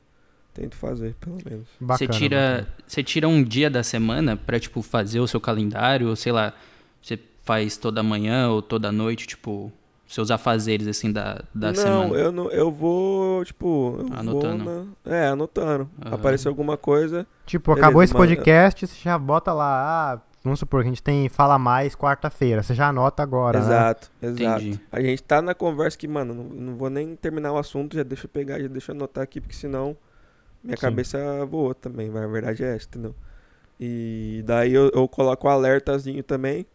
tento 0.54 0.76
fazer, 0.76 1.16
pelo 1.16 1.38
menos. 1.44 1.68
Você 1.68 1.84
Bacana, 1.86 2.12
tira, 2.12 2.38
bacana. 2.38 2.78
você 2.86 3.04
tira 3.04 3.28
um 3.28 3.44
dia 3.44 3.70
da 3.70 3.82
semana 3.82 4.38
pra, 4.38 4.60
tipo, 4.60 4.84
fazer 4.84 5.20
o 5.20 5.28
seu 5.28 5.42
calendário, 5.42 6.08
ou 6.08 6.16
sei 6.16 6.32
lá, 6.32 6.54
você 7.02 7.20
faz 7.46 7.78
toda 7.78 8.02
manhã 8.04 8.50
ou 8.50 8.62
toda 8.62 8.92
noite, 8.92 9.28
tipo, 9.28 9.72
seus 10.08 10.30
afazeres, 10.32 10.88
assim, 10.88 11.12
da, 11.12 11.44
da 11.54 11.68
não, 11.68 11.76
semana. 11.76 12.16
eu 12.16 12.32
não, 12.32 12.50
eu 12.52 12.72
vou, 12.72 13.46
tipo, 13.46 13.98
eu 14.00 14.08
Anotando. 14.18 14.64
vou 14.64 14.86
na, 15.06 15.16
é, 15.16 15.28
anotando. 15.28 15.90
Aham. 16.04 16.16
Apareceu 16.16 16.50
alguma 16.50 16.76
coisa, 16.78 17.26
Tipo, 17.46 17.72
Beleza, 17.72 17.86
acabou 17.88 18.04
esse 18.04 18.14
podcast, 18.14 18.88
você 18.88 18.96
já 19.04 19.18
bota 19.20 19.54
lá, 19.54 20.14
ah, 20.14 20.22
vamos 20.44 20.58
supor 20.60 20.82
que 20.82 20.88
a 20.88 20.92
gente 20.92 21.04
tem 21.04 21.30
Fala 21.30 21.60
Mais 21.60 21.96
quarta-feira, 21.96 22.64
você 22.64 22.74
já 22.74 22.88
anota 22.90 23.22
agora, 23.22 23.60
né? 23.60 23.66
Exato, 23.66 24.12
exato. 24.22 24.64
Entendi. 24.64 24.80
A 24.92 25.00
gente 25.02 25.22
tá 25.24 25.42
na 25.44 25.54
conversa 25.54 25.96
que, 25.98 26.08
mano, 26.08 26.34
não, 26.34 26.44
não 26.46 26.76
vou 26.76 26.90
nem 26.90 27.16
terminar 27.16 27.52
o 27.54 27.58
assunto, 27.58 27.96
já 27.96 28.02
deixa 28.04 28.26
eu 28.26 28.30
pegar, 28.30 28.60
já 28.60 28.68
deixa 28.68 28.92
eu 28.92 28.96
anotar 28.96 29.24
aqui, 29.24 29.40
porque 29.40 29.56
senão 29.56 29.96
minha 30.64 30.76
Sim. 30.76 30.82
cabeça 30.82 31.46
voou 31.46 31.76
também, 31.76 32.10
vai, 32.10 32.24
a 32.24 32.28
verdade 32.28 32.64
é 32.64 32.76
essa, 32.76 32.88
entendeu? 32.88 33.14
E 33.80 34.42
daí 34.46 34.74
eu, 34.74 34.90
eu 34.94 35.08
coloco 35.08 35.48
o 35.48 35.50
alertazinho 35.50 36.24
também, 36.24 36.66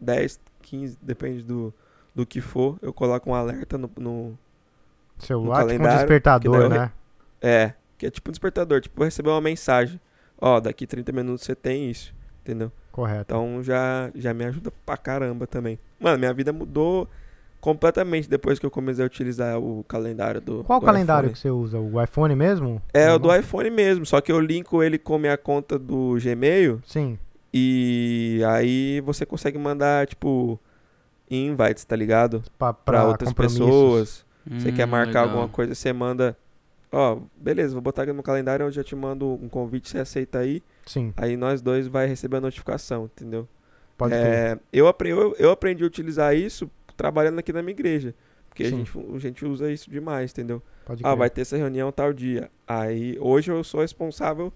10, 0.00 0.40
15, 0.62 0.98
depende 1.00 1.42
do, 1.42 1.72
do 2.14 2.24
que 2.26 2.40
for, 2.40 2.78
eu 2.82 2.92
coloco 2.92 3.30
um 3.30 3.34
alerta 3.34 3.76
no, 3.78 3.90
no- 3.98 4.38
Celular, 5.18 5.60
tipo 5.60 5.64
um 5.64 5.68
calendário, 5.78 5.98
despertador, 5.98 6.40
que 6.40 6.48
daí 6.48 6.62
eu 6.64 6.68
né? 6.68 6.92
É, 7.40 7.72
que 7.96 8.06
é 8.06 8.10
tipo 8.10 8.30
um 8.30 8.32
despertador, 8.32 8.80
tipo, 8.80 9.02
receber 9.04 9.30
uma 9.30 9.40
mensagem, 9.40 10.00
ó, 10.40 10.58
daqui 10.60 10.86
30 10.86 11.12
minutos 11.12 11.44
você 11.44 11.54
tem 11.54 11.90
isso, 11.90 12.12
entendeu? 12.42 12.72
Correto. 12.90 13.22
Então 13.22 13.62
já, 13.62 14.10
já 14.14 14.32
me 14.34 14.44
ajuda 14.44 14.72
pra 14.84 14.96
caramba 14.96 15.46
também. 15.46 15.78
Mano, 16.00 16.18
minha 16.18 16.32
vida 16.32 16.52
mudou 16.52 17.08
completamente 17.60 18.28
depois 18.28 18.58
que 18.58 18.66
eu 18.66 18.70
comecei 18.70 19.02
a 19.02 19.06
utilizar 19.06 19.58
o 19.58 19.84
calendário 19.88 20.40
do. 20.40 20.62
Qual 20.64 20.80
do 20.80 20.86
calendário 20.86 21.26
iPhone. 21.28 21.32
que 21.34 21.38
você 21.40 21.50
usa? 21.50 21.78
O 21.78 22.00
iPhone 22.02 22.34
mesmo? 22.36 22.82
É, 22.92 23.10
o 23.12 23.18
do 23.18 23.34
iPhone 23.34 23.70
mesmo, 23.70 24.04
só 24.04 24.20
que 24.20 24.30
eu 24.30 24.38
linko 24.38 24.82
ele 24.82 24.98
com 24.98 25.18
minha 25.18 25.36
conta 25.38 25.78
do 25.78 26.16
Gmail 26.22 26.80
Sim. 26.84 27.18
E 27.56 28.42
aí 28.48 29.00
você 29.02 29.24
consegue 29.24 29.56
mandar, 29.58 30.06
tipo, 30.08 30.58
invites, 31.30 31.84
tá 31.84 31.96
ligado? 31.96 32.42
Pra, 32.58 32.72
Pra, 32.72 32.74
pra 32.84 33.04
outras 33.04 33.32
pessoas. 33.32 34.26
Você 34.58 34.70
Hum, 34.70 34.74
quer 34.74 34.86
marcar 34.86 35.20
legal. 35.20 35.24
alguma 35.24 35.48
coisa, 35.48 35.74
você 35.74 35.92
manda. 35.92 36.36
Ó, 36.92 37.18
beleza, 37.36 37.72
vou 37.74 37.82
botar 37.82 38.02
aqui 38.02 38.12
no 38.12 38.22
calendário, 38.22 38.64
eu 38.64 38.70
já 38.72 38.84
te 38.84 38.94
mando 38.94 39.26
um 39.42 39.48
convite, 39.48 39.88
você 39.88 39.98
aceita 39.98 40.38
aí. 40.40 40.62
Sim, 40.86 41.12
Aí 41.16 41.36
nós 41.36 41.62
dois 41.62 41.86
vai 41.86 42.06
receber 42.06 42.36
a 42.38 42.40
notificação, 42.40 43.06
entendeu? 43.06 43.48
pode. 43.96 44.14
É, 44.14 44.58
eu, 44.72 44.86
apre- 44.88 45.10
eu, 45.10 45.34
eu 45.38 45.50
aprendi 45.50 45.82
a 45.82 45.86
utilizar 45.86 46.36
isso 46.36 46.70
trabalhando 46.96 47.38
aqui 47.38 47.52
na 47.52 47.62
minha 47.62 47.72
igreja. 47.72 48.14
Porque 48.48 48.62
a 48.64 48.70
gente, 48.70 48.92
a 49.14 49.18
gente 49.18 49.44
usa 49.44 49.70
isso 49.72 49.90
demais, 49.90 50.30
entendeu? 50.30 50.62
Pode 50.84 51.02
Ah, 51.02 51.10
crer. 51.10 51.18
vai 51.18 51.30
ter 51.30 51.40
essa 51.40 51.56
reunião 51.56 51.90
tal 51.90 52.12
dia. 52.12 52.50
Aí, 52.66 53.16
hoje 53.20 53.50
eu 53.50 53.64
sou 53.64 53.80
responsável 53.80 54.52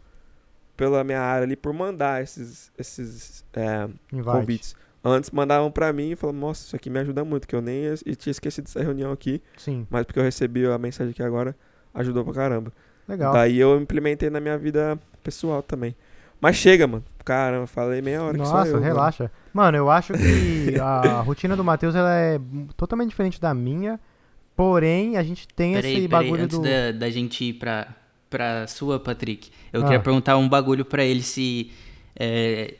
pela 0.78 1.04
minha 1.04 1.20
área 1.20 1.42
ali 1.44 1.56
por 1.56 1.74
mandar 1.74 2.22
esses, 2.22 2.72
esses 2.78 3.44
é, 3.52 3.86
convites. 4.22 4.74
Antes 5.04 5.30
mandavam 5.30 5.70
pra 5.70 5.92
mim 5.92 6.12
e 6.12 6.16
falavam, 6.16 6.40
nossa, 6.40 6.64
isso 6.66 6.76
aqui 6.76 6.88
me 6.88 6.98
ajuda 7.00 7.24
muito, 7.24 7.46
que 7.46 7.54
eu 7.54 7.60
nem 7.60 7.84
es- 7.84 8.02
e 8.06 8.14
tinha 8.16 8.30
esquecido 8.30 8.64
dessa 8.64 8.80
reunião 8.82 9.12
aqui, 9.12 9.42
Sim, 9.56 9.86
mas 9.90 10.04
porque 10.06 10.18
eu 10.18 10.22
recebi 10.22 10.64
a 10.66 10.78
mensagem 10.78 11.10
aqui 11.10 11.22
agora, 11.22 11.54
ajudou 11.94 12.24
pra 12.24 12.32
caramba. 12.34 12.72
legal. 13.06 13.32
Daí 13.32 13.58
eu 13.58 13.78
implementei 13.80 14.30
na 14.30 14.40
minha 14.40 14.56
vida 14.56 14.98
pessoal 15.22 15.62
também. 15.62 15.94
Mas 16.40 16.54
chega, 16.56 16.86
mano. 16.86 17.04
Caramba, 17.24 17.66
falei 17.66 18.00
meia 18.00 18.22
hora 18.22 18.38
que 18.38 18.44
só 18.46 18.58
Nossa, 18.58 18.68
eu, 18.68 18.74
mano. 18.74 18.84
relaxa. 18.86 19.30
Mano, 19.52 19.76
eu 19.76 19.90
acho 19.90 20.12
que 20.14 20.74
a 20.80 21.20
rotina 21.22 21.56
do 21.56 21.64
Matheus 21.64 21.94
ela 21.96 22.14
é 22.14 22.40
totalmente 22.76 23.08
diferente 23.10 23.40
da 23.40 23.52
minha. 23.52 23.98
Porém, 24.56 25.16
a 25.16 25.22
gente 25.22 25.46
tem 25.48 25.74
Peraí, 25.74 25.96
esse 25.98 26.08
peraí, 26.08 26.24
bagulho 26.26 26.44
antes 26.44 26.58
do. 26.58 26.64
da, 26.64 26.92
da 26.92 27.10
gente 27.10 27.44
ir 27.44 27.54
pra, 27.54 27.88
pra 28.30 28.66
sua, 28.66 28.98
Patrick, 29.00 29.50
eu 29.72 29.80
Ah. 29.80 29.84
queria 29.84 30.00
perguntar 30.00 30.36
um 30.36 30.48
bagulho 30.48 30.84
pra 30.84 31.04
ele 31.04 31.22
se 31.22 31.70
é, 32.20 32.74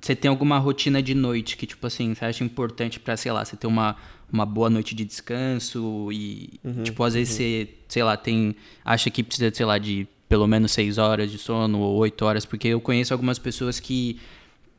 você 0.00 0.14
tem 0.16 0.28
alguma 0.28 0.58
rotina 0.58 1.02
de 1.02 1.14
noite 1.14 1.56
que, 1.56 1.66
tipo 1.66 1.86
assim, 1.86 2.14
você 2.14 2.24
acha 2.24 2.42
importante 2.44 2.98
pra, 2.98 3.16
sei 3.16 3.30
lá, 3.32 3.44
você 3.44 3.56
ter 3.56 3.66
uma, 3.66 3.96
uma 4.32 4.46
boa 4.46 4.70
noite 4.70 4.94
de 4.94 5.04
descanso 5.04 6.08
e, 6.12 6.58
Uhum, 6.64 6.82
tipo, 6.82 7.02
às 7.04 7.14
vezes 7.14 7.34
você, 7.34 7.68
sei 7.88 8.02
lá, 8.02 8.16
tem, 8.16 8.54
acha 8.84 9.10
que 9.10 9.22
precisa, 9.22 9.52
sei 9.54 9.66
lá, 9.66 9.76
de 9.78 10.06
pelo 10.28 10.46
menos 10.46 10.70
seis 10.72 10.96
horas 10.96 11.30
de 11.30 11.36
sono 11.38 11.80
ou 11.80 11.96
oito 11.98 12.24
horas, 12.24 12.44
porque 12.46 12.68
eu 12.68 12.80
conheço 12.80 13.12
algumas 13.12 13.38
pessoas 13.38 13.78
que, 13.80 14.18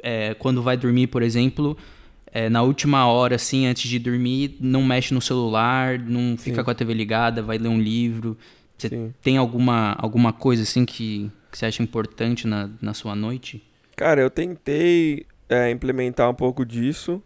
é, 0.01 0.33
quando 0.33 0.63
vai 0.63 0.75
dormir, 0.77 1.07
por 1.07 1.21
exemplo, 1.21 1.77
é, 2.31 2.49
na 2.49 2.63
última 2.63 3.05
hora, 3.05 3.35
assim, 3.35 3.67
antes 3.67 3.89
de 3.89 3.99
dormir, 3.99 4.55
não 4.61 4.81
mexe 4.81 5.13
no 5.13 5.21
celular, 5.21 5.99
não 5.99 6.37
fica 6.37 6.61
Sim. 6.61 6.63
com 6.63 6.71
a 6.71 6.73
TV 6.73 6.93
ligada, 6.93 7.43
vai 7.43 7.57
ler 7.57 7.67
um 7.67 7.79
livro. 7.79 8.37
Você 8.81 8.89
Sim. 8.89 9.13
tem 9.21 9.37
alguma, 9.37 9.95
alguma 9.99 10.33
coisa, 10.33 10.63
assim, 10.63 10.85
que, 10.85 11.31
que 11.51 11.57
você 11.57 11.67
acha 11.67 11.83
importante 11.83 12.47
na, 12.47 12.67
na 12.81 12.95
sua 12.95 13.15
noite? 13.15 13.63
Cara, 13.95 14.19
eu 14.21 14.29
tentei 14.29 15.27
é, 15.47 15.69
implementar 15.69 16.27
um 16.27 16.33
pouco 16.33 16.65
disso. 16.65 17.21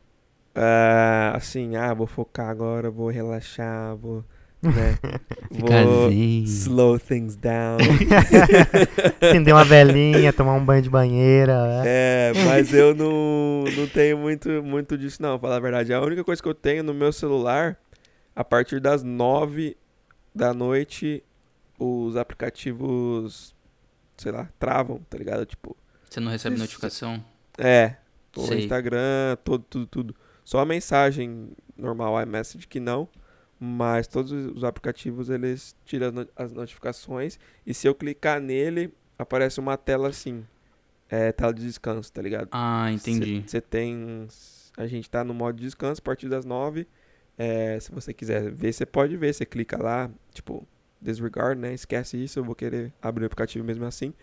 É, 0.53 1.31
assim, 1.33 1.77
ah, 1.77 1.93
vou 1.93 2.07
focar 2.07 2.49
agora, 2.49 2.91
vou 2.91 3.07
relaxar, 3.07 3.95
vou. 3.95 4.25
Né, 4.61 4.97
vou 5.49 6.11
slow 6.43 6.99
things 6.99 7.37
down. 7.37 7.77
Acender 9.21 9.53
uma 9.53 9.63
velhinha, 9.63 10.33
tomar 10.33 10.55
um 10.55 10.65
banho 10.65 10.81
de 10.81 10.89
banheira. 10.89 11.67
né? 11.67 11.83
É, 11.85 12.33
mas 12.45 12.73
eu 12.73 12.93
não, 12.93 13.63
não 13.77 13.87
tenho 13.87 14.17
muito, 14.17 14.49
muito 14.61 14.97
disso, 14.97 15.21
não, 15.21 15.39
pra 15.39 15.47
falar 15.47 15.55
a 15.55 15.61
verdade. 15.61 15.93
A 15.93 16.01
única 16.01 16.23
coisa 16.23 16.43
que 16.43 16.49
eu 16.49 16.55
tenho 16.55 16.83
no 16.83 16.93
meu 16.93 17.13
celular, 17.13 17.77
a 18.35 18.43
partir 18.43 18.81
das 18.81 19.03
nove 19.03 19.77
da 20.33 20.53
noite, 20.53 21.23
os 21.79 22.15
aplicativos, 22.15 23.55
sei 24.17 24.31
lá, 24.31 24.49
travam, 24.59 24.99
tá 25.09 25.17
ligado? 25.17 25.45
Tipo, 25.45 25.75
Você 26.09 26.19
não 26.19 26.31
recebe 26.31 26.55
Isso. 26.55 26.63
notificação? 26.63 27.23
É, 27.57 27.95
o. 28.35 28.53
Instagram, 28.53 29.37
todo, 29.43 29.63
tudo, 29.69 29.85
tudo. 29.87 30.15
Só 30.43 30.59
a 30.59 30.65
mensagem 30.65 31.49
normal, 31.77 32.21
iMessage 32.21 32.67
que 32.67 32.79
não. 32.79 33.07
Mas 33.59 34.05
todos 34.07 34.31
os 34.31 34.63
aplicativos 34.65 35.29
eles 35.29 35.75
tiram 35.85 36.07
as 36.07 36.13
no- 36.13 36.27
as 36.35 36.51
notificações. 36.51 37.39
E 37.65 37.73
se 37.73 37.87
eu 37.87 37.95
clicar 37.95 38.39
nele, 38.41 38.93
aparece 39.17 39.59
uma 39.61 39.77
tela 39.77 40.09
assim. 40.09 40.45
É 41.09 41.31
tela 41.31 41.53
de 41.53 41.61
descanso, 41.63 42.11
tá 42.11 42.21
ligado? 42.21 42.49
Ah, 42.51 42.91
entendi. 42.91 43.43
Você 43.47 43.61
tem. 43.61 44.27
A 44.77 44.85
gente 44.87 45.09
tá 45.09 45.23
no 45.23 45.33
modo 45.33 45.55
de 45.57 45.63
descanso 45.63 46.01
a 46.01 46.03
partir 46.03 46.27
das 46.27 46.43
9. 46.43 46.85
É, 47.37 47.79
se 47.79 47.91
você 47.91 48.13
quiser 48.13 48.51
ver, 48.51 48.73
você 48.73 48.85
pode 48.85 49.15
ver. 49.15 49.33
Você 49.33 49.45
clica 49.45 49.81
lá, 49.81 50.09
tipo, 50.33 50.67
disregard, 51.05 51.59
né? 51.59 51.73
Esquece 51.73 52.21
isso, 52.21 52.39
eu 52.39 52.43
vou 52.43 52.55
querer 52.55 52.91
abrir 53.01 53.23
o 53.23 53.27
aplicativo 53.27 53.63
mesmo 53.63 53.85
assim. 53.85 54.13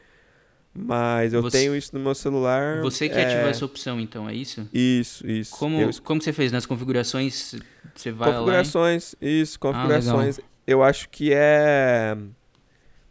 Mas 0.74 1.34
eu 1.34 1.42
Você- 1.42 1.58
tenho 1.58 1.76
isso 1.76 1.94
no 1.96 2.02
meu 2.02 2.14
celular. 2.14 2.80
Você 2.80 3.08
que 3.08 3.14
é, 3.18 3.26
ativou 3.26 3.48
essa 3.48 3.64
opção, 3.64 4.00
então, 4.00 4.28
é 4.28 4.34
isso? 4.34 4.66
Isso, 4.72 5.26
isso. 5.26 5.54
Como, 5.56 5.78
Eu- 5.80 5.90
como 6.02 6.20
você 6.22 6.32
fez? 6.32 6.50
Nas 6.50 6.64
configurações, 6.64 7.56
você 7.94 8.10
vai 8.10 8.30
lá 8.30 8.34
configurações, 8.36 9.14
isso, 9.20 9.56
Ah, 9.56 9.60
configurações. 9.60 10.40
eu 10.66 10.82
acho 10.82 11.08
que 11.10 11.30
é. 11.34 12.16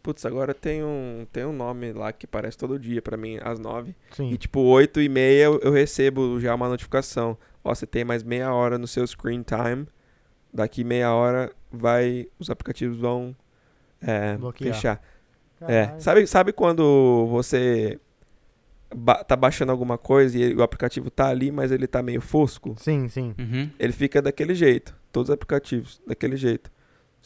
Putz, 0.02 0.26
agora 0.26 0.56
tem 0.56 0.84
um, 0.84 1.28
tem 1.32 1.46
um 1.46 1.54
nome 1.54 1.94
lá 1.94 2.12
que 2.12 2.26
aparece 2.26 2.58
todo 2.58 2.80
dia 2.80 3.00
pra 3.04 3.16
mim, 3.16 3.38
às 3.44 3.60
nove. 3.60 3.96
Sim. 4.10 4.32
E 4.32 4.38
tipo, 4.38 4.60
8 4.62 5.00
e 5.00 5.08
meia 5.08 5.44
eu, 5.44 5.60
eu 5.62 5.72
recebo 5.72 6.40
já 6.40 6.56
uma 6.56 6.68
notificação. 6.68 7.38
Ó, 7.64 7.76
você 7.76 7.86
tem 7.86 8.04
mais 8.04 8.24
meia 8.24 8.52
hora 8.52 8.80
no 8.80 8.88
seu 8.88 9.06
screen 9.06 9.44
time. 9.44 9.86
Daqui 10.52 10.84
meia 10.84 11.14
hora 11.14 11.52
vai. 11.72 12.28
Os 12.40 12.50
aplicativos 12.50 12.98
vão 12.98 13.36
é, 14.02 14.38
Bloquear. 14.38 14.74
fechar. 14.74 15.02
É. 15.68 16.00
Sabe, 16.00 16.26
sabe 16.26 16.52
quando 16.54 17.28
você 17.30 18.00
ba- 18.94 19.24
tá 19.24 19.36
baixando 19.36 19.72
alguma 19.72 19.98
coisa 19.98 20.38
e 20.38 20.42
ele- 20.42 20.56
o 20.56 20.64
aplicativo 20.64 21.10
tá 21.12 21.28
ali, 21.28 21.52
mas 21.52 21.72
ele 21.72 21.86
tá 21.88 22.02
meio 22.02 22.20
fosco? 22.22 22.76
Sim, 22.80 23.08
sim. 23.08 23.36
Uhum. 23.38 23.70
Ele 23.80 23.94
fica 23.94 24.22
daquele 24.22 24.56
jeito. 24.56 24.96
Todos 25.12 25.30
os 25.30 25.34
aplicativos, 25.34 26.02
daquele 26.08 26.36
jeito. 26.36 26.72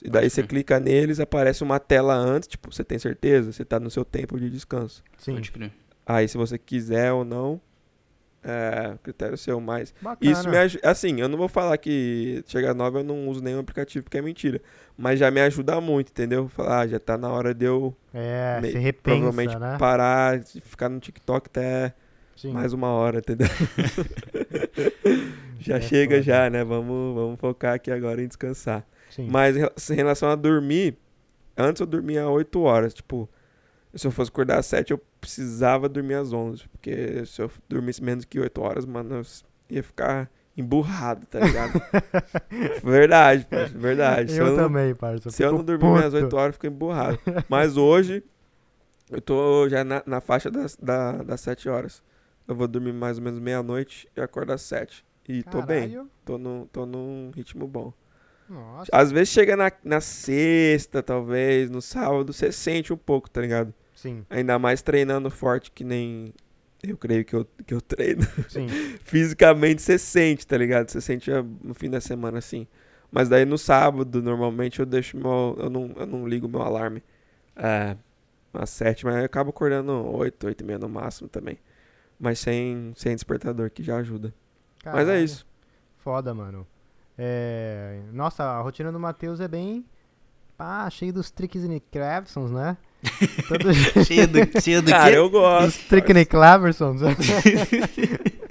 E 0.04 0.10
daí 0.10 0.30
você 0.30 0.44
clica 0.44 0.80
neles, 0.80 1.20
aparece 1.22 1.64
uma 1.64 1.80
tela 1.80 2.14
antes, 2.16 2.50
tipo, 2.50 2.74
você 2.74 2.84
tem 2.84 3.00
certeza? 3.00 3.54
Você 3.54 3.64
tá 3.64 3.80
no 3.80 3.90
seu 3.90 4.04
tempo 4.04 4.38
de 4.38 4.50
descanso. 4.50 5.02
Sim. 5.18 5.36
Pode 5.36 5.52
crer. 5.52 5.72
Aí 6.06 6.28
se 6.28 6.38
você 6.38 6.58
quiser 6.58 7.14
ou 7.14 7.24
não, 7.24 7.62
é 8.48 8.96
critério 9.02 9.38
seu, 9.38 9.60
mas 9.60 9.94
Bacana. 10.02 10.32
isso 10.32 10.50
me 10.50 10.58
ajuda. 10.58 10.90
Assim, 10.90 11.20
eu 11.20 11.28
não 11.28 11.38
vou 11.38 11.48
falar 11.50 11.78
que 11.78 12.44
chega 12.48 12.72
às 12.72 12.76
9 12.76 13.00
eu 13.00 13.04
não 13.04 13.28
uso 13.28 13.42
nenhum 13.42 13.60
aplicativo 13.60 14.04
porque 14.04 14.18
é 14.18 14.22
mentira. 14.22 14.62
Mas 14.98 15.20
já 15.20 15.32
me 15.32 15.42
ajuda 15.42 15.82
muito, 15.82 16.10
entendeu? 16.10 16.48
Falar, 16.50 16.82
ah, 16.82 16.88
já 16.88 17.00
tá 17.00 17.18
na 17.18 17.30
hora 17.32 17.54
de 17.54 17.66
eu 17.66 17.96
É, 18.14 18.60
me- 18.62 18.72
você 18.72 18.78
repensa, 18.78 19.18
provavelmente 19.20 19.58
né? 19.60 19.78
parar, 19.80 20.42
ficar 20.44 20.90
no 20.90 21.00
TikTok 21.00 21.48
até 21.48 21.94
Sim. 22.36 22.54
mais 22.54 22.72
uma 22.72 22.90
hora, 22.90 23.18
entendeu? 23.20 23.48
já 25.60 25.78
É 25.78 25.82
chega 25.82 26.22
já, 26.22 26.50
né? 26.50 26.64
Vamos, 26.64 27.16
vamos 27.16 27.40
focar 27.40 27.74
aqui 27.76 27.92
agora 27.92 28.22
em 28.22 28.28
descansar. 28.28 28.86
Sim. 29.10 29.28
Mas 29.30 29.56
em 29.90 29.96
relação 29.96 30.30
a 30.30 30.36
dormir, 30.36 30.98
antes 31.58 31.80
eu 31.80 31.86
dormia 31.88 32.28
8 32.30 32.62
horas. 32.62 32.94
Tipo, 32.94 33.30
se 33.96 34.06
eu 34.08 34.12
fosse 34.12 34.30
acordar 34.30 34.60
às 34.60 34.66
7, 34.66 34.92
eu 34.92 34.98
precisava 35.20 35.88
dormir 35.90 36.16
às 36.16 36.32
11. 36.34 36.68
Porque 36.70 37.26
se 37.26 37.42
eu 37.42 37.50
dormisse 37.70 38.04
menos 38.04 38.26
que 38.26 38.40
8 38.40 38.62
horas, 38.62 38.86
mano, 38.86 39.16
eu 39.16 39.22
ia 39.70 39.84
ficar 39.84 40.30
emburrado, 40.58 41.26
tá 41.28 41.40
ligado? 41.40 41.82
verdade, 42.84 43.46
parça, 43.46 43.78
verdade. 43.78 44.38
Eu, 44.38 44.46
não- 44.48 44.56
também, 44.56 44.96
parça. 44.96 45.30
Se 45.30 45.44
eu 45.44 45.52
não 45.52 45.64
dormir 45.64 45.86
minhas 45.86 46.14
puto. 46.14 46.24
8 46.26 46.36
horas, 46.36 46.48
eu 46.50 46.54
fico 46.54 46.68
emburrado. 46.68 47.20
Mas 47.50 47.78
hoje, 47.78 48.24
eu 49.12 49.22
tô 49.22 49.68
já 49.70 49.84
na, 49.84 50.02
na 50.06 50.22
faixa 50.22 50.50
das, 50.50 50.76
da, 50.76 51.24
das 51.24 51.42
7 51.42 51.68
horas. 51.70 52.02
Eu 52.48 52.56
vou 52.56 52.68
dormir 52.68 52.94
mais 52.94 53.18
ou 53.18 53.24
menos 53.24 53.40
meia-noite 53.40 54.08
e 54.16 54.22
acordo 54.22 54.54
às 54.54 54.62
7. 54.62 55.04
E 55.28 55.42
tô 55.44 55.62
bem. 55.62 55.90
Caralho. 55.90 56.10
Tô, 56.24 56.38
no, 56.38 56.68
tô 56.72 56.86
num 56.86 57.32
ritmo 57.36 57.68
bom. 57.68 57.92
Nossa. 58.48 58.92
Às 58.94 59.12
vezes 59.12 59.30
chega 59.30 59.58
na, 59.58 59.72
na 59.84 60.00
sexta, 60.00 61.02
talvez, 61.02 61.70
no 61.72 61.82
sábado, 61.82 62.32
você 62.32 62.52
sente 62.52 62.94
um 62.94 62.98
pouco, 62.98 63.28
tá 63.30 63.42
ligado? 63.42 63.74
Sim, 64.06 64.26
Ainda 64.30 64.60
mais 64.60 64.82
treinando 64.82 65.30
forte 65.32 65.72
que 65.72 65.84
nem 65.84 66.34
eu 66.84 66.98
creio 66.98 67.26
que 67.26 67.36
eu, 67.36 67.46
que 67.66 67.74
eu 67.74 67.82
treino. 67.82 68.22
sim. 68.48 68.68
Fisicamente 69.04 69.82
você 69.82 69.98
sente, 69.98 70.46
tá 70.46 70.58
ligado? 70.58 70.90
Você 70.90 71.02
sente 71.02 71.32
ah, 71.32 71.44
no 71.64 71.74
fim 71.74 71.90
da 71.90 72.00
semana 72.00 72.38
assim. 72.38 72.68
Mas 73.12 73.30
daí 73.30 73.46
no 73.46 73.58
sábado, 73.58 74.22
normalmente 74.22 74.80
eu 74.80 74.86
deixo 74.86 75.18
meu. 75.18 75.56
Eu 75.60 75.70
não, 75.70 75.92
eu 75.96 76.06
não 76.06 76.28
ligo 76.28 76.48
meu 76.48 76.62
alarme. 76.62 77.02
É, 77.56 77.96
às 78.54 78.70
sete, 78.70 79.06
mas 79.06 79.16
eu 79.16 79.26
acabo 79.26 79.50
acordando 79.50 79.92
oito, 80.16 80.48
oito 80.48 80.62
e 80.62 80.66
meia 80.66 80.80
no 80.80 80.90
máximo 80.90 81.28
também. 81.28 81.58
Mas 82.20 82.40
sem, 82.40 82.94
sem 82.96 83.14
despertador, 83.14 83.70
que 83.70 83.84
já 83.84 83.98
ajuda. 83.98 84.34
Mas 84.92 85.04
é 85.04 85.06
Caralho. 85.06 85.24
isso. 85.24 85.46
Foda, 85.98 86.34
mano. 86.34 86.68
É... 87.18 88.02
Nossa, 88.12 88.44
a 88.44 88.62
rotina 88.62 88.92
do 88.92 89.00
Matheus 89.00 89.40
é 89.40 89.48
bem. 89.48 89.86
Pá, 90.58 90.90
cheio 90.90 91.12
dos 91.12 91.32
tricks 91.32 91.64
e 91.64 91.80
clavsons, 91.92 92.52
né? 92.52 92.78
Todos 93.48 93.78
Cheio 94.06 94.28
do, 94.28 94.62
cheio 94.62 94.82
do 94.82 94.92
Cara, 94.92 95.12
quê? 95.12 95.18
eu 95.18 95.26
os 95.26 95.32
gosto. 95.32 95.88
tricks 95.90 96.16
e 96.16 96.26
clavsons. 96.26 97.02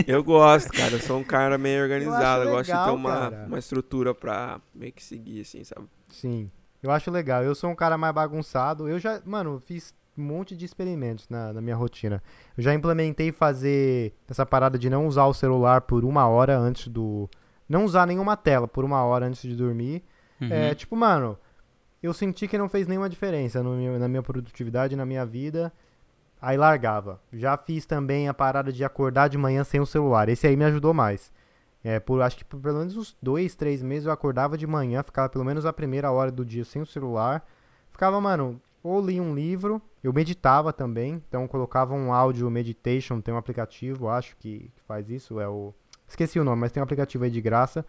Eu 0.06 0.22
gosto, 0.22 0.70
cara. 0.72 0.92
Eu 0.92 1.00
sou 1.00 1.18
um 1.18 1.24
cara 1.24 1.56
meio 1.56 1.82
organizado. 1.82 2.44
Eu, 2.44 2.58
acho 2.58 2.70
gosto 2.70 2.78
de 2.78 2.84
ter 2.84 2.90
uma, 2.90 3.30
cara. 3.30 3.44
uma 3.46 3.58
estrutura 3.58 4.14
pra 4.14 4.60
meio 4.74 4.92
que 4.92 5.02
seguir, 5.02 5.40
assim, 5.40 5.64
sabe? 5.64 5.86
Sim, 6.10 6.50
eu 6.82 6.90
acho 6.90 7.10
legal. 7.10 7.42
Eu 7.42 7.54
sou 7.54 7.70
um 7.70 7.74
cara 7.74 7.96
mais 7.96 8.14
bagunçado. 8.14 8.86
Eu 8.88 8.98
já, 8.98 9.20
mano, 9.24 9.62
fiz 9.64 9.94
um 10.16 10.22
monte 10.22 10.54
de 10.54 10.64
experimentos 10.64 11.26
na, 11.28 11.52
na 11.52 11.60
minha 11.60 11.74
rotina. 11.76 12.22
Eu 12.56 12.62
já 12.62 12.74
implementei 12.74 13.32
fazer 13.32 14.12
essa 14.28 14.44
parada 14.44 14.78
de 14.78 14.90
não 14.90 15.06
usar 15.06 15.24
o 15.24 15.34
celular 15.34 15.80
por 15.82 16.04
uma 16.04 16.28
hora 16.28 16.56
antes 16.58 16.88
do. 16.88 17.28
Não 17.68 17.84
usar 17.84 18.06
nenhuma 18.06 18.36
tela 18.36 18.68
por 18.68 18.84
uma 18.84 19.02
hora 19.04 19.26
antes 19.26 19.40
de 19.42 19.56
dormir. 19.56 20.02
Uhum. 20.40 20.52
É, 20.52 20.74
tipo, 20.74 20.94
mano, 20.94 21.38
eu 22.06 22.12
senti 22.12 22.46
que 22.46 22.58
não 22.58 22.68
fez 22.68 22.86
nenhuma 22.86 23.08
diferença 23.08 23.62
meu- 23.62 23.98
na 23.98 24.06
minha 24.08 24.22
produtividade, 24.22 24.94
na 24.94 25.06
minha 25.06 25.24
vida. 25.24 25.72
Aí 26.40 26.56
largava. 26.58 27.18
Já 27.32 27.56
fiz 27.56 27.86
também 27.86 28.28
a 28.28 28.34
parada 28.34 28.70
de 28.70 28.84
acordar 28.84 29.28
de 29.28 29.38
manhã 29.38 29.64
sem 29.64 29.80
o 29.80 29.86
celular. 29.86 30.28
Esse 30.28 30.46
aí 30.46 30.56
me 30.56 30.64
ajudou 30.64 30.92
mais. 30.92 31.32
É, 31.82 31.98
por, 31.98 32.20
acho 32.20 32.36
que 32.36 32.44
por 32.44 32.60
pelo 32.60 32.78
menos 32.78 32.96
uns 32.96 33.16
dois, 33.22 33.54
três 33.54 33.82
meses 33.82 34.06
eu 34.06 34.12
acordava 34.12 34.56
de 34.58 34.66
manhã, 34.66 35.02
ficava 35.02 35.28
pelo 35.28 35.44
menos 35.44 35.64
a 35.64 35.72
primeira 35.72 36.10
hora 36.10 36.30
do 36.30 36.44
dia 36.44 36.64
sem 36.64 36.82
o 36.82 36.86
celular. 36.86 37.46
Ficava, 37.90 38.20
mano, 38.20 38.60
ou 38.82 39.00
li 39.00 39.18
um 39.18 39.34
livro, 39.34 39.80
eu 40.02 40.12
meditava 40.12 40.72
também, 40.72 41.22
então 41.26 41.48
colocava 41.48 41.94
um 41.94 42.12
áudio 42.12 42.50
meditation, 42.50 43.20
tem 43.20 43.32
um 43.32 43.38
aplicativo, 43.38 44.08
acho 44.08 44.36
que, 44.36 44.70
que 44.74 44.82
faz 44.82 45.08
isso, 45.08 45.40
é 45.40 45.48
o... 45.48 45.72
Esqueci 46.06 46.38
o 46.38 46.44
nome, 46.44 46.60
mas 46.60 46.72
tem 46.72 46.82
um 46.82 46.84
aplicativo 46.84 47.24
aí 47.24 47.30
de 47.30 47.40
graça, 47.40 47.84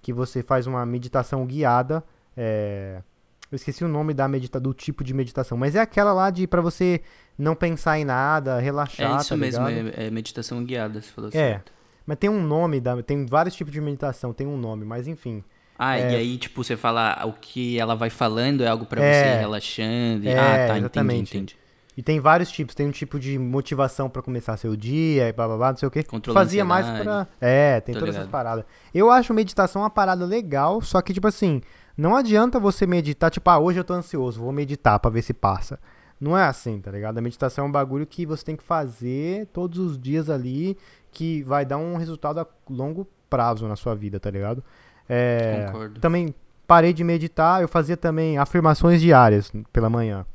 que 0.00 0.12
você 0.12 0.42
faz 0.42 0.68
uma 0.68 0.86
meditação 0.86 1.44
guiada, 1.44 2.04
é... 2.36 3.02
Eu 3.50 3.56
esqueci 3.56 3.84
o 3.84 3.88
nome 3.88 4.12
da 4.12 4.26
medita 4.26 4.58
do 4.58 4.74
tipo 4.74 5.04
de 5.04 5.14
meditação, 5.14 5.56
mas 5.56 5.74
é 5.76 5.80
aquela 5.80 6.12
lá 6.12 6.30
de 6.30 6.46
pra 6.46 6.60
você 6.60 7.00
não 7.38 7.54
pensar 7.54 7.98
em 7.98 8.04
nada, 8.04 8.58
relaxar, 8.58 9.12
É 9.12 9.20
isso 9.20 9.28
tá 9.30 9.36
mesmo, 9.36 9.68
é, 9.68 10.06
é 10.06 10.10
meditação 10.10 10.64
guiada, 10.64 11.00
você 11.00 11.08
falou 11.10 11.28
É, 11.28 11.32
certo. 11.32 11.72
mas 12.04 12.18
tem 12.18 12.28
um 12.28 12.42
nome, 12.42 12.80
da, 12.80 13.00
tem 13.02 13.24
vários 13.26 13.54
tipos 13.54 13.72
de 13.72 13.80
meditação, 13.80 14.32
tem 14.32 14.46
um 14.46 14.56
nome, 14.56 14.84
mas 14.84 15.06
enfim. 15.06 15.44
Ah, 15.78 15.98
É. 15.98 16.12
e 16.12 16.16
aí, 16.16 16.38
tipo, 16.38 16.64
você 16.64 16.76
fala 16.76 17.22
o 17.26 17.32
que 17.34 17.78
ela 17.78 17.94
vai 17.94 18.08
falando 18.10 18.64
é 18.64 18.66
algo 18.68 18.86
pra 18.86 19.02
É. 19.02 19.12
você 19.12 19.36
ir 19.36 19.40
relaxando. 19.40 20.24
E... 20.24 20.28
É, 20.28 20.38
ah, 20.38 20.68
tá, 20.68 20.78
exatamente. 20.78 21.20
entendi, 21.36 21.36
entendi. 21.54 21.56
E 21.98 22.02
tem 22.02 22.20
vários 22.20 22.50
tipos, 22.50 22.74
tem 22.74 22.86
um 22.86 22.90
tipo 22.90 23.18
de 23.18 23.38
motivação 23.38 24.08
pra 24.10 24.20
começar 24.20 24.56
seu 24.58 24.76
dia, 24.76 25.28
e 25.28 25.32
blá 25.32 25.46
blá 25.46 25.56
blá, 25.56 25.70
não 25.70 25.76
sei 25.78 25.88
o 25.88 25.90
a 25.90 26.32
Fazia 26.34 26.62
mais 26.64 26.86
pra. 26.86 27.26
É, 27.40 27.80
tem 27.80 27.94
Tô 27.94 28.00
todas 28.00 28.14
essas 28.14 28.26
ligado. 28.26 28.32
paradas. 28.32 28.64
Eu 28.92 29.10
acho 29.10 29.32
meditação 29.32 29.80
uma 29.82 29.88
parada 29.90 30.24
legal, 30.26 30.80
só 30.82 31.00
que, 31.00 31.14
tipo 31.14 31.26
assim, 31.26 31.62
não 31.96 32.14
adianta 32.14 32.60
você 32.60 32.86
meditar, 32.86 33.30
tipo, 33.30 33.48
ah, 33.48 33.58
hoje 33.58 33.80
eu 33.80 33.84
tô 33.84 33.94
ansioso, 33.94 34.40
vou 34.40 34.52
meditar 34.52 34.98
pra 35.00 35.10
ver 35.10 35.22
se 35.22 35.32
passa. 35.32 35.78
Não 36.20 36.36
é 36.36 36.44
assim, 36.44 36.80
tá 36.80 36.90
ligado? 36.90 37.18
A 37.18 37.20
meditação 37.20 37.64
é 37.64 37.68
um 37.68 37.72
bagulho 37.72 38.06
que 38.06 38.24
você 38.24 38.44
tem 38.44 38.56
que 38.56 38.62
fazer 38.62 39.46
todos 39.52 39.78
os 39.78 39.98
dias 39.98 40.30
ali, 40.30 40.76
que 41.10 41.42
vai 41.42 41.64
dar 41.64 41.76
um 41.76 41.96
resultado 41.96 42.40
a 42.40 42.46
longo 42.68 43.06
prazo 43.28 43.66
na 43.68 43.76
sua 43.76 43.94
vida, 43.94 44.18
tá 44.18 44.30
ligado? 44.30 44.62
É, 45.08 45.66
Concordo. 45.66 46.00
também 46.00 46.34
parei 46.66 46.92
de 46.92 47.04
meditar, 47.04 47.62
eu 47.62 47.68
fazia 47.68 47.96
também 47.96 48.38
afirmações 48.38 49.00
diárias 49.00 49.52
pela 49.72 49.88
manhã. 49.88 50.26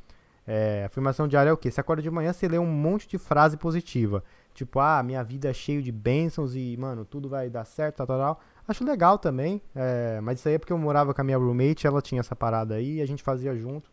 É, 0.47 0.85
afirmação 0.85 1.27
diária 1.27 1.49
é 1.49 1.53
o 1.53 1.57
quê? 1.57 1.69
Você 1.69 1.79
acorda 1.79 2.01
de 2.01 2.09
manhã, 2.09 2.33
você 2.33 2.47
lê 2.47 2.57
um 2.57 2.65
monte 2.65 3.07
de 3.07 3.17
frase 3.17 3.57
positiva. 3.57 4.23
Tipo, 4.53 4.79
ah, 4.79 5.01
minha 5.01 5.23
vida 5.23 5.49
é 5.49 5.53
cheio 5.53 5.81
de 5.81 5.91
bênçãos 5.91 6.55
e, 6.55 6.75
mano, 6.77 7.05
tudo 7.05 7.29
vai 7.29 7.49
dar 7.49 7.65
certo, 7.65 7.97
tal, 7.97 8.07
tal, 8.07 8.19
tal. 8.19 8.41
Acho 8.71 8.85
legal 8.85 9.17
também, 9.19 9.61
é, 9.75 10.19
mas 10.21 10.39
isso 10.39 10.47
aí 10.47 10.55
é 10.55 10.57
porque 10.57 10.71
eu 10.71 10.77
morava 10.77 11.13
com 11.13 11.19
a 11.19 11.23
minha 11.25 11.37
roommate, 11.37 11.85
ela 11.85 12.01
tinha 12.01 12.21
essa 12.21 12.33
parada 12.35 12.75
aí 12.75 12.95
e 12.99 13.01
a 13.01 13.05
gente 13.05 13.21
fazia 13.21 13.53
junto. 13.55 13.91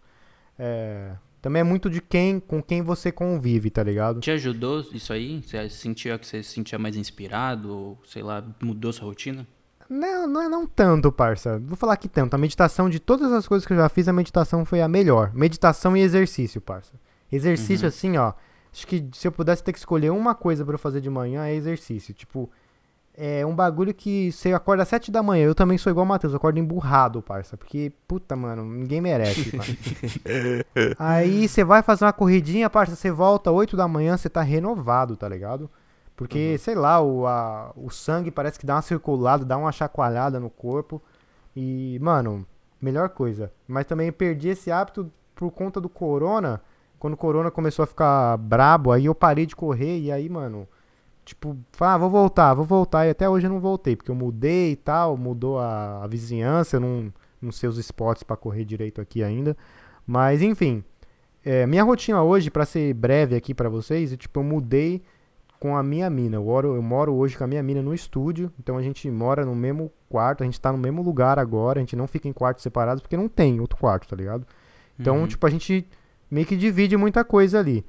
É, 0.57 1.13
também 1.43 1.61
é 1.61 1.65
muito 1.65 1.91
de 1.91 2.01
quem, 2.01 2.39
com 2.39 2.63
quem 2.63 2.81
você 2.81 3.11
convive, 3.11 3.71
tá 3.71 3.83
ligado? 3.83 4.21
Te 4.21 4.31
ajudou 4.31 4.81
isso 4.93 5.13
aí? 5.13 5.43
Você 5.43 5.69
sentia 5.69 6.17
que 6.19 6.25
você 6.27 6.43
se 6.45 6.51
sentia 6.53 6.79
mais 6.79 6.97
inspirado? 6.97 7.69
Ou, 7.73 7.99
sei 8.07 8.23
lá, 8.23 8.45
mudou 8.63 8.93
sua 8.93 9.07
rotina? 9.07 9.47
Não, 9.91 10.27
não 10.29 10.43
é 10.43 10.49
não 10.49 10.67
tanto, 10.67 11.11
parça. 11.11 11.59
Vou 11.59 11.77
falar 11.77 11.97
que 11.97 12.09
tanto. 12.09 12.35
A 12.35 12.39
meditação 12.39 12.89
de 12.91 13.01
todas 13.01 13.33
as 13.33 13.49
coisas 13.49 13.67
que 13.67 13.73
eu 13.73 13.77
já 13.79 13.89
fiz, 13.89 14.07
a 14.07 14.13
meditação 14.13 14.65
foi 14.65 14.81
a 14.81 14.87
melhor. 14.89 15.33
Meditação 15.35 15.97
e 15.97 16.01
exercício, 16.03 16.61
parça. 16.61 16.93
Exercício 17.33 17.85
Uhum. 17.85 17.89
assim, 17.89 18.17
ó. 18.17 18.33
Acho 18.73 18.87
que 18.87 19.09
se 19.13 19.27
eu 19.27 19.33
pudesse 19.33 19.65
ter 19.65 19.73
que 19.73 19.79
escolher 19.79 20.11
uma 20.11 20.35
coisa 20.35 20.65
pra 20.65 20.75
eu 20.75 20.79
fazer 20.79 21.01
de 21.01 21.09
manhã 21.11 21.47
é 21.47 21.55
exercício. 21.55 22.13
Tipo, 22.15 22.51
é 23.21 23.45
um 23.45 23.55
bagulho 23.55 23.93
que 23.93 24.31
você 24.31 24.53
acorda 24.53 24.85
às 24.85 24.89
7 24.89 25.11
da 25.11 25.23
manhã. 25.23 25.45
Eu 25.47 25.55
também 25.55 25.77
sou 25.77 25.91
igual 25.91 26.07
o 26.07 26.09
Matheus, 26.09 26.33
eu 26.33 26.37
acordo 26.37 26.59
emburrado, 26.61 27.21
parça. 27.21 27.57
Porque, 27.57 27.93
puta, 28.07 28.37
mano, 28.37 28.65
ninguém 28.65 29.01
merece, 29.01 29.51
parça. 29.57 29.73
Aí 30.99 31.49
você 31.49 31.65
vai 31.65 31.83
fazer 31.83 32.05
uma 32.05 32.13
corridinha, 32.13 32.71
parça, 32.71 32.95
você 32.97 33.11
volta 33.11 33.51
8 33.51 33.77
da 33.77 33.89
manhã, 33.89 34.17
você 34.17 34.29
tá 34.29 34.43
renovado, 34.43 35.17
tá 35.17 35.29
ligado? 35.29 35.71
Porque, 36.17 36.57
sei 36.59 36.75
lá, 36.75 37.01
o, 37.01 37.27
a- 37.27 37.73
o 37.77 37.91
sangue 37.91 38.31
parece 38.31 38.59
que 38.59 38.67
dá 38.67 38.75
uma 38.77 38.83
circulada, 38.83 39.45
dá 39.45 39.57
uma 39.57 39.73
chacoalhada 39.73 40.41
no 40.41 40.51
corpo. 40.51 41.01
E, 41.57 41.99
mano, 42.01 42.47
melhor 42.81 43.09
coisa. 43.11 43.53
Mas 43.67 43.87
também 43.87 44.11
perdi 44.13 44.49
esse 44.49 44.71
hábito 44.71 45.11
por 45.35 45.51
conta 45.51 45.81
do 45.81 45.89
corona. 45.89 46.61
quando 46.99 47.15
o 47.15 47.17
corona 47.17 47.51
começou 47.51 47.83
a 47.85 47.87
ficar 47.87 48.37
brabo, 48.39 48.91
aí 48.93 49.07
eu 49.07 49.15
parei 49.15 49.47
de 49.47 49.55
correr 49.55 49.99
e 50.01 50.11
aí, 50.11 50.29
mano, 50.29 50.67
tipo, 51.29 51.57
ah, 51.81 51.97
vou 51.97 52.11
voltar, 52.11 52.55
vou 52.55 52.65
voltar. 52.65 53.07
E 53.07 53.11
até 53.11 53.29
hoje 53.29 53.47
eu 53.47 53.51
não 53.51 53.61
voltei, 53.61 53.95
porque 53.97 54.11
eu 54.11 54.15
mudei 54.15 54.73
e 54.73 54.77
tal, 54.77 55.17
mudou 55.17 55.59
a, 55.59 56.05
a 56.05 56.07
vizinhança, 56.07 56.77
eu 56.77 56.81
não, 56.81 57.13
não 57.41 57.53
sei 57.53 57.69
os 57.69 57.79
spots 57.79 58.23
para 58.23 58.37
correr 58.37 58.65
direito 58.65 59.01
aqui 59.01 59.23
ainda. 59.23 59.57
Mas 60.07 60.43
enfim, 60.43 60.83
é, 61.45 61.67
minha 61.67 61.83
rotina 61.85 62.23
hoje, 62.23 62.51
para 62.51 62.65
ser 62.65 62.93
breve 62.95 63.37
aqui 63.37 63.55
para 63.55 63.69
vocês, 63.69 64.13
é, 64.13 64.17
tipo, 64.17 64.41
eu 64.41 64.45
mudei 64.45 65.03
com 65.61 65.77
a 65.77 65.83
minha 65.83 66.09
mina. 66.09 66.37
Eu 66.37 66.45
moro, 66.45 66.75
eu 66.77 66.83
moro 66.83 67.15
hoje 67.15 67.37
com 67.37 67.45
a 67.45 67.47
minha 67.47 67.63
mina 67.63 67.83
no 67.83 67.93
estúdio, 67.93 68.53
então 68.59 68.77
a 68.77 68.83
gente 68.83 69.11
mora 69.11 69.45
no 69.45 69.55
mesmo 69.55 69.91
quarto, 70.09 70.43
a 70.43 70.47
gente 70.47 70.61
tá 70.61 70.71
no 70.73 70.79
mesmo 70.79 71.03
lugar 71.03 71.39
agora, 71.39 71.79
a 71.79 71.83
gente 71.83 71.97
não 71.97 72.07
fica 72.07 72.29
em 72.29 72.33
quartos 72.33 72.63
separados 72.63 73.03
porque 73.03 73.17
não 73.17 73.29
tem 73.29 73.61
outro 73.61 73.77
quarto, 73.79 74.09
tá 74.09 74.17
ligado? 74.17 74.47
Então, 74.99 75.19
Uhum. 75.19 75.27
tipo, 75.27 75.47
a 75.47 75.51
gente 75.51 75.87
meio 76.31 76.47
que 76.47 76.57
divide 76.57 76.97
muita 76.97 77.25
coisa 77.25 77.59
ali. 77.59 77.85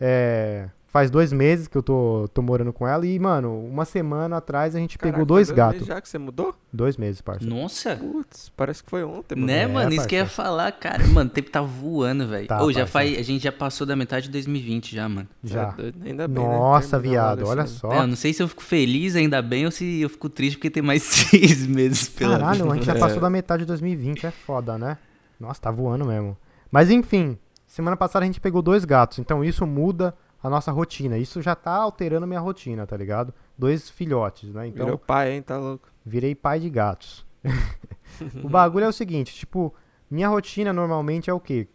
É, 0.00 0.68
faz 0.92 1.10
dois 1.10 1.32
meses 1.32 1.66
que 1.66 1.76
eu 1.76 1.82
tô, 1.82 2.28
tô 2.34 2.42
morando 2.42 2.70
com 2.70 2.86
ela 2.86 3.06
e, 3.06 3.18
mano, 3.18 3.58
uma 3.64 3.86
semana 3.86 4.36
atrás 4.36 4.76
a 4.76 4.78
gente 4.78 4.98
Caraca, 4.98 5.14
pegou 5.16 5.24
dois 5.26 5.50
gatos. 5.50 5.86
Já 5.86 5.98
que 6.00 6.06
você 6.08 6.18
mudou? 6.18 6.54
Dois 6.70 6.98
meses, 6.98 7.22
parça. 7.22 7.46
Nossa! 7.46 7.96
Putz, 7.96 8.50
parece 8.54 8.84
que 8.84 8.90
foi 8.90 9.02
ontem, 9.02 9.34
mano. 9.36 9.46
Né, 9.46 9.62
É, 9.62 9.66
mano? 9.66 9.90
Isso 9.94 10.06
que 10.06 10.14
eu 10.14 10.18
ia 10.20 10.26
falar, 10.26 10.70
cara. 10.72 11.06
Mano, 11.08 11.30
o 11.30 11.32
tempo 11.32 11.50
tá 11.50 11.62
voando, 11.62 12.28
velho. 12.28 12.46
Tá, 12.46 12.62
Ô, 12.62 12.70
já 12.70 12.86
faz, 12.86 13.18
a 13.18 13.22
gente 13.22 13.42
já 13.42 13.50
passou 13.50 13.86
da 13.86 13.96
metade 13.96 14.26
de 14.26 14.32
2020 14.32 14.94
já, 14.94 15.08
mano. 15.08 15.28
Já. 15.42 15.68
É 15.68 15.72
doido, 15.72 15.98
Ainda 16.04 16.28
bem, 16.28 16.44
né? 16.44 16.50
Nossa, 16.58 16.90
Terminou 17.00 17.12
viado, 17.12 17.46
olha 17.46 17.62
esse 17.62 17.72
ano. 17.72 17.80
só. 17.80 17.92
É, 17.92 17.98
eu 18.02 18.06
não 18.06 18.16
sei 18.16 18.34
se 18.34 18.42
eu 18.42 18.48
fico 18.48 18.62
feliz 18.62 19.16
ainda 19.16 19.40
bem 19.40 19.64
ou 19.64 19.70
se 19.70 20.02
eu 20.02 20.10
fico 20.10 20.28
triste 20.28 20.56
porque 20.58 20.70
tem 20.70 20.82
mais 20.82 21.02
seis 21.08 21.66
meses 21.66 22.08
pela 22.10 22.38
Caralho, 22.38 22.70
a 22.70 22.74
gente 22.74 22.84
já 22.84 22.92
É. 22.94 22.98
passou 22.98 23.18
da 23.20 23.30
metade 23.30 23.62
de 23.62 23.66
2020, 23.68 24.26
é 24.26 24.30
foda, 24.30 24.76
né? 24.76 24.98
Nossa, 25.40 25.58
tá 25.60 25.70
voando 25.70 26.04
mesmo. 26.04 26.36
Mas 26.70 26.90
enfim, 26.90 27.38
semana 27.66 27.96
passada 27.96 28.24
a 28.24 28.26
gente 28.26 28.40
pegou 28.42 28.60
dois 28.60 28.84
gatos, 28.84 29.18
então 29.18 29.42
isso 29.42 29.66
muda 29.66 30.14
a 30.42 30.50
nossa 30.50 30.72
rotina. 30.72 31.16
Isso 31.18 31.40
já 31.40 31.54
tá 31.54 31.74
alterando 31.74 32.26
minha 32.26 32.40
rotina, 32.40 32.86
tá 32.86 32.96
ligado? 32.96 33.32
Dois 33.56 33.88
filhotes, 33.88 34.52
né? 34.52 34.66
Então 34.66 34.86
Virou 34.86 34.98
pai, 34.98 35.32
hein? 35.32 35.42
Tá 35.42 35.58
louco. 35.58 35.88
virei 36.04 36.34
pai 36.34 36.58
de 36.58 36.68
gatos. 36.68 37.24
o 38.42 38.48
bagulho 38.48 38.84
é 38.84 38.88
o 38.88 38.92
seguinte, 38.92 39.34
tipo, 39.34 39.74
minha 40.10 40.28
rotina 40.28 40.72
normalmente 40.72 41.30
é 41.30 41.32
o 41.32 41.40
quê? 41.40 41.68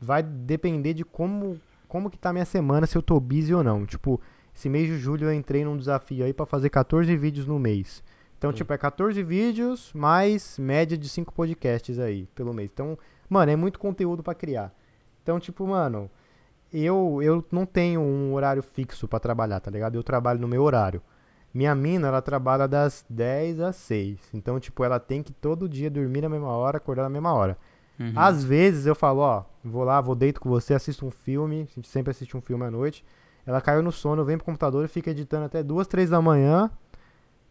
Vai 0.00 0.22
depender 0.22 0.94
de 0.94 1.04
como 1.04 1.60
como 1.88 2.10
que 2.10 2.18
tá 2.18 2.32
minha 2.32 2.44
semana, 2.44 2.86
se 2.86 2.98
eu 2.98 3.02
tô 3.02 3.18
busy 3.20 3.54
ou 3.54 3.62
não. 3.62 3.86
Tipo, 3.86 4.20
esse 4.54 4.68
mês 4.68 4.88
de 4.88 4.98
julho 4.98 5.26
eu 5.26 5.32
entrei 5.32 5.64
num 5.64 5.76
desafio 5.76 6.24
aí 6.24 6.32
pra 6.32 6.44
fazer 6.44 6.68
14 6.68 7.16
vídeos 7.16 7.46
no 7.46 7.58
mês. 7.58 8.02
Então, 8.36 8.52
tipo, 8.52 8.72
é 8.72 8.76
14 8.76 9.22
vídeos 9.22 9.92
mais 9.94 10.58
média 10.58 10.96
de 10.98 11.08
5 11.08 11.32
podcasts 11.32 11.98
aí 11.98 12.26
pelo 12.34 12.52
mês. 12.52 12.70
Então, 12.72 12.98
mano, 13.30 13.50
é 13.50 13.56
muito 13.56 13.78
conteúdo 13.78 14.22
pra 14.22 14.34
criar. 14.34 14.74
Então, 15.22 15.40
tipo, 15.40 15.66
mano, 15.66 16.10
eu 16.72 17.20
eu 17.22 17.44
não 17.50 17.66
tenho 17.66 18.00
um 18.00 18.34
horário 18.34 18.62
fixo 18.62 19.08
pra 19.08 19.18
trabalhar, 19.20 19.60
tá 19.60 19.70
ligado? 19.70 19.94
Eu 19.94 20.02
trabalho 20.02 20.40
no 20.40 20.48
meu 20.48 20.62
horário. 20.62 21.02
Minha 21.52 21.74
mina, 21.74 22.08
ela 22.08 22.20
trabalha 22.20 22.68
das 22.68 23.04
10 23.08 23.60
às 23.60 23.76
6. 23.76 24.18
Então, 24.34 24.60
tipo, 24.60 24.84
ela 24.84 25.00
tem 25.00 25.22
que 25.22 25.32
todo 25.32 25.68
dia 25.68 25.90
dormir 25.90 26.20
na 26.20 26.28
mesma 26.28 26.50
hora, 26.50 26.76
acordar 26.76 27.04
na 27.04 27.08
mesma 27.08 27.32
hora. 27.32 27.56
Uhum. 27.98 28.12
Às 28.14 28.44
vezes 28.44 28.84
eu 28.84 28.94
falo, 28.94 29.20
ó, 29.20 29.44
vou 29.64 29.82
lá, 29.82 30.00
vou 30.00 30.14
deito 30.14 30.38
com 30.38 30.50
você, 30.50 30.74
assisto 30.74 31.06
um 31.06 31.10
filme, 31.10 31.66
a 31.70 31.74
gente 31.74 31.88
sempre 31.88 32.10
assiste 32.10 32.36
um 32.36 32.42
filme 32.42 32.64
à 32.64 32.70
noite. 32.70 33.02
Ela 33.46 33.60
caiu 33.60 33.82
no 33.82 33.90
sono, 33.90 34.24
vem 34.24 34.36
pro 34.36 34.44
computador 34.44 34.84
e 34.84 34.88
fica 34.88 35.10
editando 35.10 35.46
até 35.46 35.62
2, 35.62 35.86
3 35.86 36.10
da 36.10 36.20
manhã. 36.20 36.70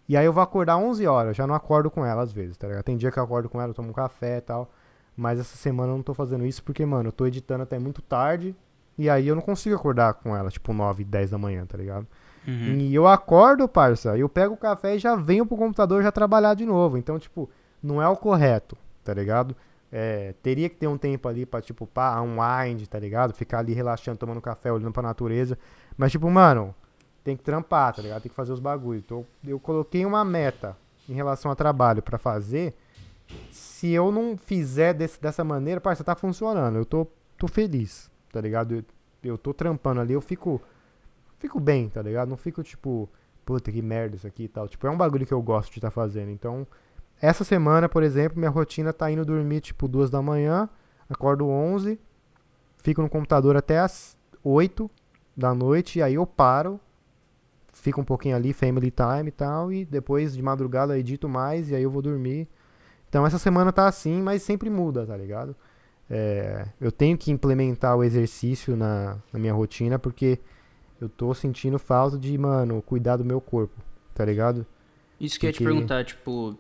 E 0.07 0.15
aí 0.15 0.25
eu 0.25 0.33
vou 0.33 0.43
acordar 0.43 0.77
11 0.77 1.07
horas, 1.07 1.29
eu 1.29 1.33
já 1.33 1.47
não 1.47 1.55
acordo 1.55 1.89
com 1.89 2.05
ela 2.05 2.21
às 2.21 2.31
vezes, 2.31 2.57
tá 2.57 2.67
ligado? 2.67 2.83
Tem 2.83 2.95
dia 2.95 3.11
que 3.11 3.17
eu 3.17 3.23
acordo 3.23 3.49
com 3.49 3.59
ela, 3.59 3.71
eu 3.71 3.73
tomo 3.73 3.89
um 3.89 3.93
café 3.93 4.37
e 4.37 4.41
tal. 4.41 4.69
Mas 5.17 5.39
essa 5.39 5.57
semana 5.57 5.93
eu 5.93 5.95
não 5.95 6.03
tô 6.03 6.13
fazendo 6.13 6.45
isso 6.45 6.61
porque, 6.63 6.85
mano, 6.85 7.09
eu 7.09 7.11
tô 7.11 7.25
editando 7.25 7.63
até 7.63 7.79
muito 7.79 8.01
tarde. 8.01 8.55
E 8.97 9.09
aí 9.09 9.27
eu 9.27 9.35
não 9.35 9.41
consigo 9.41 9.75
acordar 9.75 10.13
com 10.15 10.35
ela, 10.35 10.49
tipo 10.49 10.71
9, 10.73 11.03
10 11.03 11.29
da 11.31 11.37
manhã, 11.37 11.65
tá 11.65 11.77
ligado? 11.77 12.07
Uhum. 12.47 12.77
E 12.77 12.93
eu 12.95 13.07
acordo, 13.07 13.67
parça, 13.67 14.17
eu 14.17 14.29
pego 14.29 14.53
o 14.53 14.57
café 14.57 14.95
e 14.95 14.99
já 14.99 15.15
venho 15.15 15.45
pro 15.45 15.57
computador 15.57 16.01
já 16.03 16.11
trabalhar 16.11 16.53
de 16.53 16.65
novo. 16.65 16.97
Então, 16.97 17.17
tipo, 17.19 17.49
não 17.81 18.01
é 18.01 18.07
o 18.07 18.15
correto, 18.15 18.77
tá 19.03 19.13
ligado? 19.13 19.55
É, 19.91 20.33
teria 20.43 20.69
que 20.69 20.75
ter 20.75 20.87
um 20.87 20.97
tempo 20.97 21.27
ali 21.27 21.45
pra, 21.45 21.61
tipo, 21.61 21.87
pá, 21.87 22.19
unwind, 22.21 22.85
tá 22.87 22.99
ligado? 22.99 23.33
Ficar 23.33 23.59
ali 23.59 23.73
relaxando, 23.73 24.17
tomando 24.17 24.41
café, 24.41 24.71
olhando 24.71 24.91
pra 24.93 25.01
natureza. 25.03 25.57
Mas, 25.97 26.11
tipo, 26.11 26.29
mano, 26.29 26.73
tem 27.23 27.35
que 27.35 27.43
trampar, 27.43 27.93
tá 27.95 28.01
ligado? 28.01 28.21
Tem 28.21 28.29
que 28.29 28.35
fazer 28.35 28.51
os 28.53 28.59
bagulhos. 28.59 29.03
Então, 29.05 29.25
eu 29.45 29.59
coloquei 29.59 30.05
uma 30.05 30.23
meta 30.23 30.77
em 31.09 31.13
relação 31.13 31.49
a 31.51 31.55
trabalho 31.55 32.01
pra 32.01 32.17
fazer. 32.17 32.73
Se 33.51 33.89
eu 33.91 34.11
não 34.11 34.37
fizer 34.37 34.93
desse- 34.93 35.19
dessa 35.21 35.43
maneira, 35.43 35.81
parça, 35.81 36.03
tá 36.03 36.15
funcionando. 36.15 36.75
Eu 36.77 36.85
tô, 36.85 37.07
tô 37.37 37.47
feliz, 37.47 38.09
tá 38.35 38.41
ligado? 38.41 38.75
Eu, 38.75 38.83
eu 39.23 39.37
tô 39.37 39.53
trampando 39.53 40.01
ali, 40.01 40.11
eu 40.11 40.19
fico 40.19 40.61
fico 41.39 41.57
bem, 41.57 41.87
tá 41.87 42.01
ligado? 42.01 42.27
Não 42.27 42.35
fico 42.35 42.61
tipo, 42.61 43.09
puta 43.45 43.71
que 43.71 43.81
merda 43.81 44.17
isso 44.17 44.27
aqui 44.27 44.43
e 44.43 44.47
tal. 44.49 44.67
Tipo, 44.67 44.87
é 44.87 44.89
um 44.89 44.97
bagulho 44.97 45.25
que 45.25 45.33
eu 45.33 45.41
gosto 45.41 45.71
de 45.71 45.77
estar 45.77 45.89
fazendo. 45.89 46.31
Então, 46.31 46.67
essa 47.21 47.45
semana, 47.45 47.87
por 47.87 48.03
exemplo, 48.03 48.37
minha 48.37 48.49
rotina 48.49 48.91
tá 48.91 49.09
indo 49.09 49.23
dormir 49.23 49.61
tipo 49.61 49.87
duas 49.87 50.09
da 50.09 50.21
manhã, 50.21 50.67
acordo 51.09 51.47
11, 51.47 51.97
fico 52.83 53.01
no 53.01 53.09
computador 53.09 53.55
até 53.55 53.79
as 53.79 54.17
8 54.43 54.91
da 55.35 55.53
noite 55.53 55.99
e 55.99 56.01
aí 56.01 56.15
eu 56.15 56.25
paro, 56.25 56.77
fico 57.71 58.01
um 58.01 58.05
pouquinho 58.05 58.35
ali, 58.35 58.51
family 58.51 58.91
time 58.91 59.29
e 59.29 59.31
tal, 59.31 59.71
e 59.71 59.85
depois 59.85 60.35
de 60.35 60.41
madrugada 60.41 60.99
edito 60.99 61.29
mais 61.29 61.69
e 61.69 61.75
aí 61.75 61.83
eu 61.83 61.91
vou 61.91 62.01
dormir. 62.01 62.49
Então 63.07 63.25
essa 63.25 63.37
semana 63.39 63.71
tá 63.71 63.87
assim, 63.87 64.21
mas 64.21 64.41
sempre 64.43 64.69
muda, 64.69 65.05
tá 65.05 65.15
ligado? 65.15 65.55
É, 66.09 66.67
eu 66.79 66.91
tenho 66.91 67.17
que 67.17 67.31
implementar 67.31 67.95
o 67.97 68.03
exercício 68.03 68.75
na, 68.75 69.17
na 69.33 69.39
minha 69.39 69.53
rotina 69.53 69.97
porque 69.97 70.39
eu 71.01 71.09
tô 71.09 71.33
sentindo 71.33 71.79
falta 71.79 72.17
de, 72.17 72.37
mano, 72.37 72.81
cuidar 72.81 73.17
do 73.17 73.25
meu 73.25 73.41
corpo, 73.41 73.75
tá 74.13 74.23
ligado? 74.23 74.65
Isso 75.19 75.39
que 75.39 75.45
eu 75.45 75.49
ia 75.49 75.53
te 75.53 75.57
Porque- 75.57 75.71
perguntar, 75.73 76.05
tipo, 76.05 76.57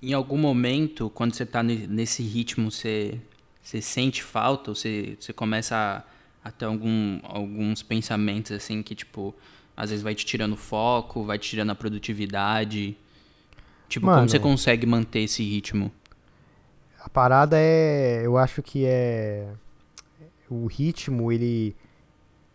em 0.00 0.12
algum 0.12 0.38
momento, 0.38 1.10
quando 1.10 1.34
você 1.34 1.44
tá 1.44 1.62
ne- 1.62 1.86
nesse 1.88 2.22
ritmo, 2.22 2.70
você, 2.70 3.20
você 3.60 3.80
sente 3.82 4.22
falta? 4.22 4.70
Ou 4.70 4.74
você, 4.76 5.16
você 5.18 5.32
começa 5.32 6.04
a, 6.44 6.48
a 6.48 6.52
ter 6.52 6.66
algum, 6.66 7.18
alguns 7.24 7.82
pensamentos, 7.82 8.52
assim, 8.52 8.82
que, 8.82 8.94
tipo, 8.94 9.34
às 9.76 9.90
vezes 9.90 10.02
vai 10.04 10.14
te 10.14 10.24
tirando 10.24 10.52
o 10.52 10.56
foco, 10.56 11.24
vai 11.24 11.38
te 11.38 11.48
tirando 11.50 11.70
a 11.70 11.74
produtividade? 11.74 12.96
Tipo, 13.88 14.06
como 14.06 14.16
Mano. 14.16 14.28
você 14.28 14.38
consegue 14.38 14.86
manter 14.86 15.20
esse 15.20 15.42
ritmo? 15.42 15.90
A 17.00 17.08
parada 17.08 17.56
é, 17.58 18.22
eu 18.24 18.36
acho 18.36 18.62
que 18.62 18.84
é 18.86 19.48
o 20.50 20.66
ritmo, 20.66 21.30
ele 21.30 21.76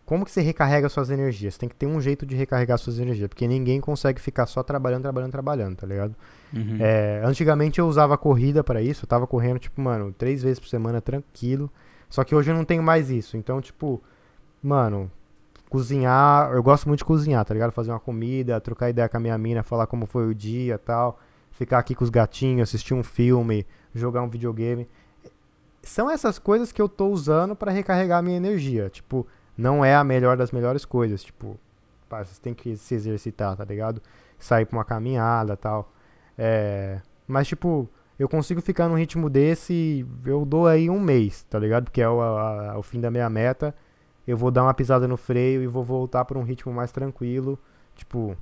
como 0.05 0.25
que 0.25 0.31
você 0.31 0.41
recarrega 0.41 0.89
suas 0.89 1.09
energias? 1.09 1.57
Tem 1.57 1.69
que 1.69 1.75
ter 1.75 1.87
um 1.87 1.99
jeito 2.01 2.25
de 2.25 2.35
recarregar 2.35 2.77
suas 2.77 2.99
energias, 2.99 3.27
porque 3.27 3.47
ninguém 3.47 3.79
consegue 3.79 4.19
ficar 4.19 4.45
só 4.45 4.61
trabalhando, 4.61 5.03
trabalhando, 5.03 5.31
trabalhando, 5.31 5.75
tá 5.77 5.87
ligado? 5.87 6.13
Uhum. 6.53 6.77
É, 6.79 7.21
antigamente 7.23 7.79
eu 7.79 7.87
usava 7.87 8.17
corrida 8.17 8.63
pra 8.63 8.81
isso, 8.81 9.05
eu 9.05 9.07
tava 9.07 9.25
correndo, 9.25 9.59
tipo, 9.59 9.79
mano, 9.79 10.13
três 10.15 10.43
vezes 10.43 10.59
por 10.59 10.67
semana, 10.67 10.99
tranquilo. 10.99 11.71
Só 12.09 12.23
que 12.23 12.35
hoje 12.35 12.51
eu 12.51 12.55
não 12.55 12.65
tenho 12.65 12.83
mais 12.83 13.09
isso. 13.09 13.37
Então, 13.37 13.61
tipo, 13.61 14.03
mano, 14.61 15.09
cozinhar, 15.69 16.51
eu 16.51 16.61
gosto 16.61 16.85
muito 16.87 16.99
de 16.99 17.05
cozinhar, 17.05 17.43
tá 17.45 17.53
ligado? 17.53 17.71
Fazer 17.71 17.91
uma 17.91 17.99
comida, 17.99 18.59
trocar 18.59 18.89
ideia 18.89 19.07
com 19.07 19.17
a 19.17 19.19
minha 19.21 19.37
mina, 19.37 19.63
falar 19.63 19.87
como 19.87 20.05
foi 20.05 20.27
o 20.27 20.35
dia 20.35 20.77
tal. 20.77 21.17
Ficar 21.51 21.79
aqui 21.79 21.95
com 21.95 22.03
os 22.03 22.09
gatinhos, 22.09 22.69
assistir 22.69 22.93
um 22.93 23.03
filme, 23.03 23.65
jogar 23.93 24.21
um 24.21 24.29
videogame. 24.29 24.87
São 25.81 26.09
essas 26.09 26.39
coisas 26.39 26.71
que 26.71 26.81
eu 26.81 26.87
tô 26.87 27.07
usando 27.09 27.55
pra 27.55 27.71
recarregar 27.71 28.19
a 28.19 28.21
minha 28.21 28.37
energia. 28.37 28.89
Tipo, 28.89 29.27
não 29.57 29.83
é 29.83 29.95
a 29.95 30.03
melhor 30.03 30.37
das 30.37 30.51
melhores 30.51 30.85
coisas. 30.85 31.23
Tipo, 31.23 31.59
pá, 32.07 32.23
vocês 32.23 32.39
têm 32.39 32.53
que 32.53 32.75
se 32.77 32.95
exercitar, 32.95 33.55
tá 33.57 33.65
ligado? 33.65 34.01
Sair 34.39 34.65
pra 34.65 34.77
uma 34.77 34.85
caminhada 34.85 35.57
tal. 35.57 35.91
É, 36.37 37.01
mas, 37.27 37.47
tipo, 37.47 37.87
eu 38.17 38.29
consigo 38.29 38.61
ficar 38.61 38.87
num 38.87 38.95
ritmo 38.95 39.29
desse, 39.29 40.05
eu 40.25 40.45
dou 40.45 40.67
aí 40.67 40.89
um 40.89 40.99
mês, 40.99 41.43
tá 41.49 41.59
ligado? 41.59 41.83
Porque 41.85 42.01
é 42.01 42.07
o, 42.09 42.21
a- 42.21 42.77
o 42.77 42.83
fim 42.83 42.99
da 43.01 43.11
minha 43.11 43.29
meta. 43.29 43.75
Eu 44.25 44.37
vou 44.37 44.49
dar 44.51 44.63
uma 44.63 44.73
pisada 44.73 45.05
no 45.05 45.17
freio 45.17 45.61
e 45.61 45.67
vou 45.67 45.83
voltar 45.83 46.23
pra 46.23 46.39
um 46.39 46.43
ritmo 46.43 46.71
mais 46.71 46.93
tranquilo. 46.93 47.59
Tipo, 47.93 48.37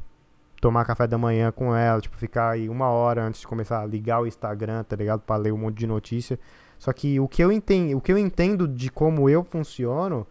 tomar 0.62 0.86
café 0.86 1.07
da 1.07 1.18
manhã 1.18 1.51
com 1.51 1.76
ela, 1.76 1.99
tipo, 1.99 2.16
ficar 2.16 2.51
aí 2.51 2.70
uma 2.70 2.88
hora 2.88 3.24
antes 3.24 3.41
de 3.41 3.47
começar 3.47 3.82
a 3.82 3.86
ligar 3.86 4.22
o 4.22 4.28
Instagram, 4.28 4.84
tá 4.84 4.95
ligado? 4.95 5.22
Pra 5.22 5.36
ler 5.36 5.51
um 5.51 5.57
monte 5.57 5.80
de 5.80 5.88
notícia. 5.88 6.39
Só 6.78 6.93
que 6.93 7.20
o 7.20 7.28
que 7.28 7.43
eu 7.43 7.51
entendo, 7.51 7.97
o 7.97 8.01
que 8.01 8.12
eu 8.12 8.18
entendo 8.18 8.68
de 8.68 8.89
como 8.91 9.28
eu 9.28 9.43
funciono 9.43 10.26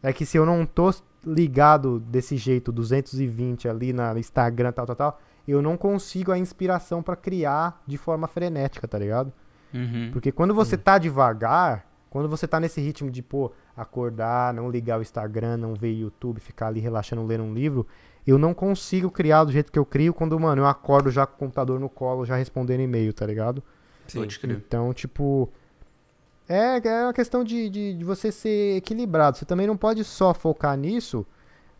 é 0.00 0.12
que 0.12 0.24
se 0.24 0.36
eu 0.38 0.46
não 0.46 0.64
tô 0.64 0.94
ligado 1.26 1.98
desse 2.00 2.36
jeito, 2.36 2.72
220 2.72 3.68
ali 3.68 3.92
na 3.92 4.16
Instagram, 4.18 4.72
tal, 4.72 4.86
tal, 4.86 4.96
tal, 4.96 5.20
eu 5.46 5.60
não 5.60 5.76
consigo 5.76 6.30
a 6.30 6.38
inspiração 6.38 7.02
pra 7.02 7.16
criar 7.16 7.82
de 7.86 7.98
forma 7.98 8.28
frenética, 8.28 8.86
tá 8.86 8.98
ligado? 8.98 9.32
Uhum. 9.74 10.10
Porque 10.12 10.30
quando 10.30 10.54
você 10.54 10.76
tá 10.76 10.98
devagar, 10.98 11.86
quando 12.08 12.28
você 12.28 12.46
tá 12.46 12.60
nesse 12.60 12.80
ritmo 12.80 13.10
de, 13.10 13.22
pô, 13.22 13.52
acordar, 13.76 14.52
não 14.54 14.70
ligar 14.70 14.98
o 14.98 15.02
Instagram, 15.02 15.56
não 15.56 15.74
ver 15.74 15.92
YouTube, 15.92 16.40
ficar 16.40 16.68
ali 16.68 16.78
relaxando, 16.78 17.24
lendo 17.24 17.44
um 17.44 17.54
livro, 17.54 17.86
eu 18.26 18.38
não 18.38 18.54
consigo 18.54 19.10
criar 19.10 19.44
do 19.44 19.52
jeito 19.52 19.72
que 19.72 19.78
eu 19.78 19.84
crio 19.84 20.14
quando, 20.14 20.38
mano, 20.38 20.62
eu 20.62 20.66
acordo 20.66 21.10
já 21.10 21.26
com 21.26 21.34
o 21.34 21.38
computador 21.38 21.80
no 21.80 21.88
colo, 21.88 22.24
já 22.24 22.36
respondendo 22.36 22.80
e-mail, 22.80 23.12
tá 23.12 23.26
ligado? 23.26 23.62
Sim. 24.06 24.26
Então, 24.44 24.92
tipo, 24.92 25.48
É, 26.48 26.76
é 26.86 27.04
uma 27.04 27.12
questão 27.12 27.42
de, 27.44 27.68
de, 27.68 27.94
de 27.94 28.04
você 28.04 28.30
ser 28.32 28.76
equilibrado. 28.76 29.38
Você 29.38 29.44
também 29.44 29.66
não 29.66 29.76
pode 29.76 30.04
só 30.04 30.34
focar 30.34 30.76
nisso, 30.76 31.24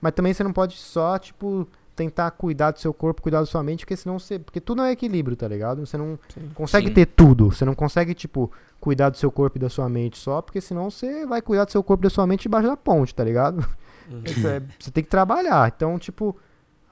mas 0.00 0.12
também 0.12 0.32
você 0.32 0.42
não 0.42 0.52
pode 0.52 0.76
só, 0.78 1.18
tipo, 1.18 1.66
tentar 1.94 2.30
cuidar 2.30 2.70
do 2.70 2.78
seu 2.78 2.94
corpo, 2.94 3.20
cuidar 3.20 3.40
da 3.40 3.46
sua 3.46 3.62
mente, 3.62 3.80
porque 3.84 3.96
senão 3.96 4.18
você. 4.18 4.38
Porque 4.38 4.60
tudo 4.60 4.82
é 4.82 4.92
equilíbrio, 4.92 5.36
tá 5.36 5.46
ligado? 5.48 5.84
Você 5.84 5.96
não 5.98 6.18
Sim. 6.32 6.50
consegue 6.54 6.88
Sim. 6.88 6.94
ter 6.94 7.06
tudo. 7.06 7.50
Você 7.52 7.64
não 7.64 7.74
consegue, 7.74 8.14
tipo, 8.14 8.50
cuidar 8.80 9.10
do 9.10 9.16
seu 9.18 9.30
corpo 9.30 9.58
e 9.58 9.60
da 9.60 9.68
sua 9.68 9.88
mente 9.88 10.16
só, 10.16 10.40
porque 10.40 10.60
senão 10.60 10.90
você 10.90 11.26
vai 11.26 11.42
cuidar 11.42 11.64
do 11.66 11.72
seu 11.72 11.82
corpo 11.82 12.02
e 12.04 12.06
da 12.06 12.10
sua 12.10 12.26
mente 12.26 12.42
debaixo 12.42 12.68
da 12.68 12.76
ponte, 12.76 13.14
tá 13.14 13.24
ligado? 13.24 13.66
Uhum. 14.12 14.22
Isso 14.24 14.46
é- 14.46 14.62
você 14.78 14.90
tem 14.90 15.02
que 15.04 15.10
trabalhar. 15.10 15.72
Então, 15.74 15.98
tipo, 15.98 16.36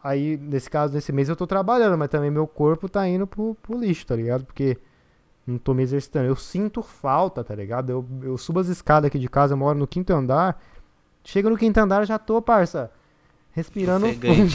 aí, 0.02 0.36
nesse 0.36 0.68
caso, 0.70 0.94
nesse 0.94 1.12
mês 1.12 1.28
eu 1.28 1.36
tô 1.36 1.46
trabalhando, 1.46 1.96
mas 1.98 2.08
também 2.08 2.30
meu 2.30 2.46
corpo 2.46 2.88
tá 2.88 3.06
indo 3.08 3.26
pro, 3.26 3.54
pro 3.62 3.78
lixo, 3.78 4.06
tá 4.06 4.16
ligado? 4.16 4.44
Porque 4.44 4.78
não 5.46 5.58
tô 5.58 5.74
me 5.74 5.82
exercitando. 5.82 6.26
Eu 6.28 6.36
sinto 6.36 6.82
falta, 6.82 7.42
tá 7.44 7.54
ligado? 7.54 7.90
Eu, 7.90 8.06
eu 8.22 8.38
subo 8.38 8.60
as 8.60 8.68
escadas 8.68 9.08
aqui 9.08 9.18
de 9.18 9.28
casa, 9.28 9.54
eu 9.54 9.58
moro 9.58 9.78
no 9.78 9.86
quinto 9.86 10.12
andar. 10.12 10.62
Chega 11.24 11.50
no 11.50 11.56
quinto 11.56 11.78
andar, 11.78 12.04
já 12.06 12.18
tô, 12.18 12.40
parça. 12.40 12.90
Respirando 13.52 14.06
fundo, 14.06 14.52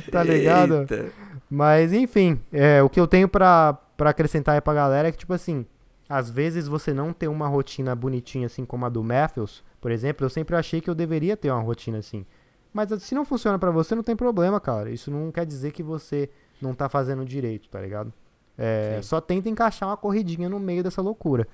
tá 0.10 0.22
ligado? 0.22 0.80
Eita. 0.82 1.06
Mas, 1.50 1.92
enfim, 1.92 2.40
é, 2.52 2.82
o 2.82 2.88
que 2.88 2.98
eu 2.98 3.06
tenho 3.06 3.28
pra, 3.28 3.74
pra 3.96 4.10
acrescentar 4.10 4.54
aí 4.54 4.60
pra 4.60 4.72
galera 4.72 5.08
é 5.08 5.12
que, 5.12 5.18
tipo 5.18 5.32
assim, 5.34 5.66
às 6.08 6.30
vezes 6.30 6.66
você 6.66 6.94
não 6.94 7.12
ter 7.12 7.28
uma 7.28 7.46
rotina 7.48 7.94
bonitinha 7.94 8.46
assim 8.46 8.64
como 8.64 8.86
a 8.86 8.88
do 8.88 9.02
Matthews, 9.02 9.62
por 9.82 9.90
exemplo, 9.90 10.24
eu 10.24 10.30
sempre 10.30 10.54
achei 10.54 10.80
que 10.80 10.88
eu 10.88 10.94
deveria 10.94 11.36
ter 11.36 11.50
uma 11.50 11.60
rotina 11.60 11.98
assim. 11.98 12.24
Mas 12.72 12.88
se 13.02 13.16
não 13.16 13.24
funciona 13.24 13.58
pra 13.58 13.72
você, 13.72 13.96
não 13.96 14.02
tem 14.04 14.14
problema, 14.14 14.60
cara. 14.60 14.88
Isso 14.88 15.10
não 15.10 15.32
quer 15.32 15.44
dizer 15.44 15.72
que 15.72 15.82
você 15.82 16.30
não 16.60 16.72
tá 16.72 16.88
fazendo 16.88 17.24
direito, 17.24 17.68
tá 17.68 17.80
ligado? 17.80 18.12
É, 18.56 19.00
só 19.02 19.20
tenta 19.20 19.48
encaixar 19.48 19.88
uma 19.88 19.96
corridinha 19.96 20.48
no 20.48 20.60
meio 20.60 20.84
dessa 20.84 21.02
loucura. 21.02 21.48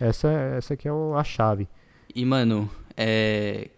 Essa, 0.00 0.28
essa 0.28 0.74
aqui 0.74 0.88
é 0.88 0.90
a 0.90 1.22
chave. 1.22 1.68
E, 2.12 2.24
mano, 2.24 2.68
é. 2.96 3.70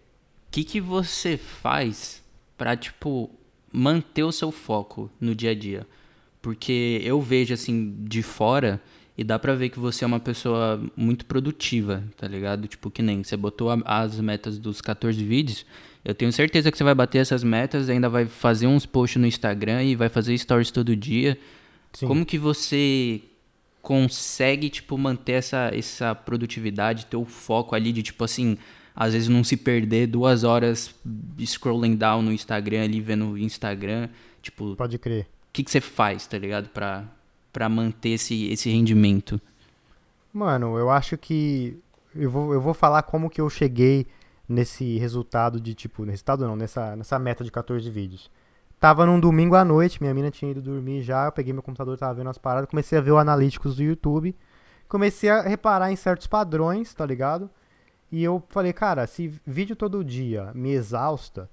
O 0.47 0.51
que, 0.51 0.63
que 0.63 0.81
você 0.81 1.37
faz 1.37 2.23
pra, 2.57 2.75
tipo, 2.75 3.29
manter 3.71 4.23
o 4.23 4.31
seu 4.31 4.51
foco 4.51 5.11
no 5.19 5.35
dia 5.35 5.51
a 5.51 5.55
dia? 5.55 5.87
Porque 6.41 6.99
eu 7.03 7.21
vejo, 7.21 7.53
assim, 7.53 7.95
de 7.99 8.23
fora 8.23 8.81
e 9.17 9.23
dá 9.23 9.37
pra 9.37 9.53
ver 9.55 9.69
que 9.69 9.79
você 9.79 10.03
é 10.03 10.07
uma 10.07 10.19
pessoa 10.19 10.81
muito 10.95 11.25
produtiva, 11.25 12.03
tá 12.17 12.27
ligado? 12.27 12.67
Tipo, 12.67 12.89
que 12.89 13.01
nem 13.01 13.23
você 13.23 13.35
botou 13.37 13.69
a- 13.69 13.81
as 13.85 14.19
metas 14.19 14.57
dos 14.57 14.81
14 14.81 15.23
vídeos. 15.23 15.65
Eu 16.03 16.15
tenho 16.15 16.31
certeza 16.31 16.71
que 16.71 16.77
você 16.77 16.83
vai 16.83 16.95
bater 16.95 17.19
essas 17.19 17.43
metas, 17.43 17.87
ainda 17.89 18.09
vai 18.09 18.25
fazer 18.25 18.65
uns 18.67 18.85
posts 18.85 19.21
no 19.21 19.27
Instagram 19.27 19.83
e 19.83 19.95
vai 19.95 20.09
fazer 20.09 20.35
stories 20.37 20.71
todo 20.71 20.95
dia. 20.95 21.37
Sim. 21.93 22.07
Como 22.07 22.25
que 22.25 22.37
você 22.37 23.21
consegue, 23.81 24.69
tipo, 24.69 24.97
manter 24.97 25.33
essa, 25.33 25.69
essa 25.73 26.15
produtividade, 26.15 27.05
ter 27.07 27.17
o 27.17 27.25
foco 27.25 27.75
ali 27.75 27.91
de, 27.91 28.01
tipo 28.03 28.23
assim, 28.23 28.57
às 28.95 29.13
vezes 29.13 29.27
não 29.27 29.43
se 29.43 29.57
perder 29.57 30.07
duas 30.07 30.43
horas 30.43 30.93
scrolling 31.45 31.95
down 31.95 32.21
no 32.21 32.31
Instagram 32.31 32.83
ali, 32.83 33.01
vendo 33.01 33.31
o 33.31 33.37
Instagram. 33.37 34.07
Tipo, 34.41 34.71
o 34.71 34.75
Pode 34.75 34.97
crer. 34.97 35.27
que, 35.53 35.63
que 35.63 35.69
você 35.71 35.81
faz, 35.81 36.25
tá 36.27 36.37
ligado? 36.37 36.69
Pra, 36.69 37.05
pra 37.51 37.69
manter 37.69 38.09
esse, 38.09 38.51
esse 38.51 38.69
rendimento. 38.69 39.39
Mano, 40.33 40.77
eu 40.77 40.89
acho 40.89 41.17
que 41.17 41.77
eu 42.15 42.29
vou, 42.29 42.53
eu 42.53 42.61
vou 42.61 42.73
falar 42.73 43.03
como 43.03 43.29
que 43.29 43.41
eu 43.41 43.49
cheguei 43.49 44.07
nesse 44.47 44.97
resultado 44.97 45.59
de 45.59 45.73
tipo, 45.73 46.03
resultado 46.03 46.45
não, 46.45 46.55
nessa, 46.55 46.95
nessa 46.95 47.17
meta 47.17 47.43
de 47.43 47.51
14 47.51 47.89
vídeos. 47.89 48.29
Tava 48.79 49.05
num 49.05 49.19
domingo 49.19 49.55
à 49.55 49.63
noite, 49.63 50.01
minha 50.01 50.13
mina 50.13 50.31
tinha 50.31 50.51
ido 50.51 50.61
dormir 50.61 51.03
já, 51.03 51.25
eu 51.25 51.31
peguei 51.31 51.53
meu 51.53 51.61
computador, 51.61 51.97
tava 51.97 52.15
vendo 52.15 52.29
as 52.29 52.37
paradas, 52.37 52.69
comecei 52.69 52.97
a 52.97 53.01
ver 53.01 53.11
o 53.11 53.17
analíticos 53.17 53.75
do 53.75 53.83
YouTube, 53.83 54.35
comecei 54.87 55.29
a 55.29 55.41
reparar 55.41 55.91
em 55.91 55.95
certos 55.95 56.27
padrões, 56.27 56.93
tá 56.93 57.05
ligado? 57.05 57.49
E 58.11 58.23
eu 58.23 58.43
falei, 58.49 58.73
cara, 58.73 59.07
se 59.07 59.39
vídeo 59.45 59.75
todo 59.75 60.03
dia 60.03 60.51
me 60.53 60.71
exausta, 60.71 61.49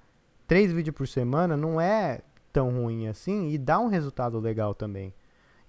três 0.46 0.72
vídeos 0.72 0.96
por 0.96 1.06
semana 1.06 1.56
não 1.56 1.80
é 1.80 2.22
tão 2.52 2.70
ruim 2.70 3.06
assim 3.06 3.50
e 3.50 3.58
dá 3.58 3.78
um 3.78 3.88
resultado 3.88 4.40
legal 4.40 4.74
também. 4.74 5.12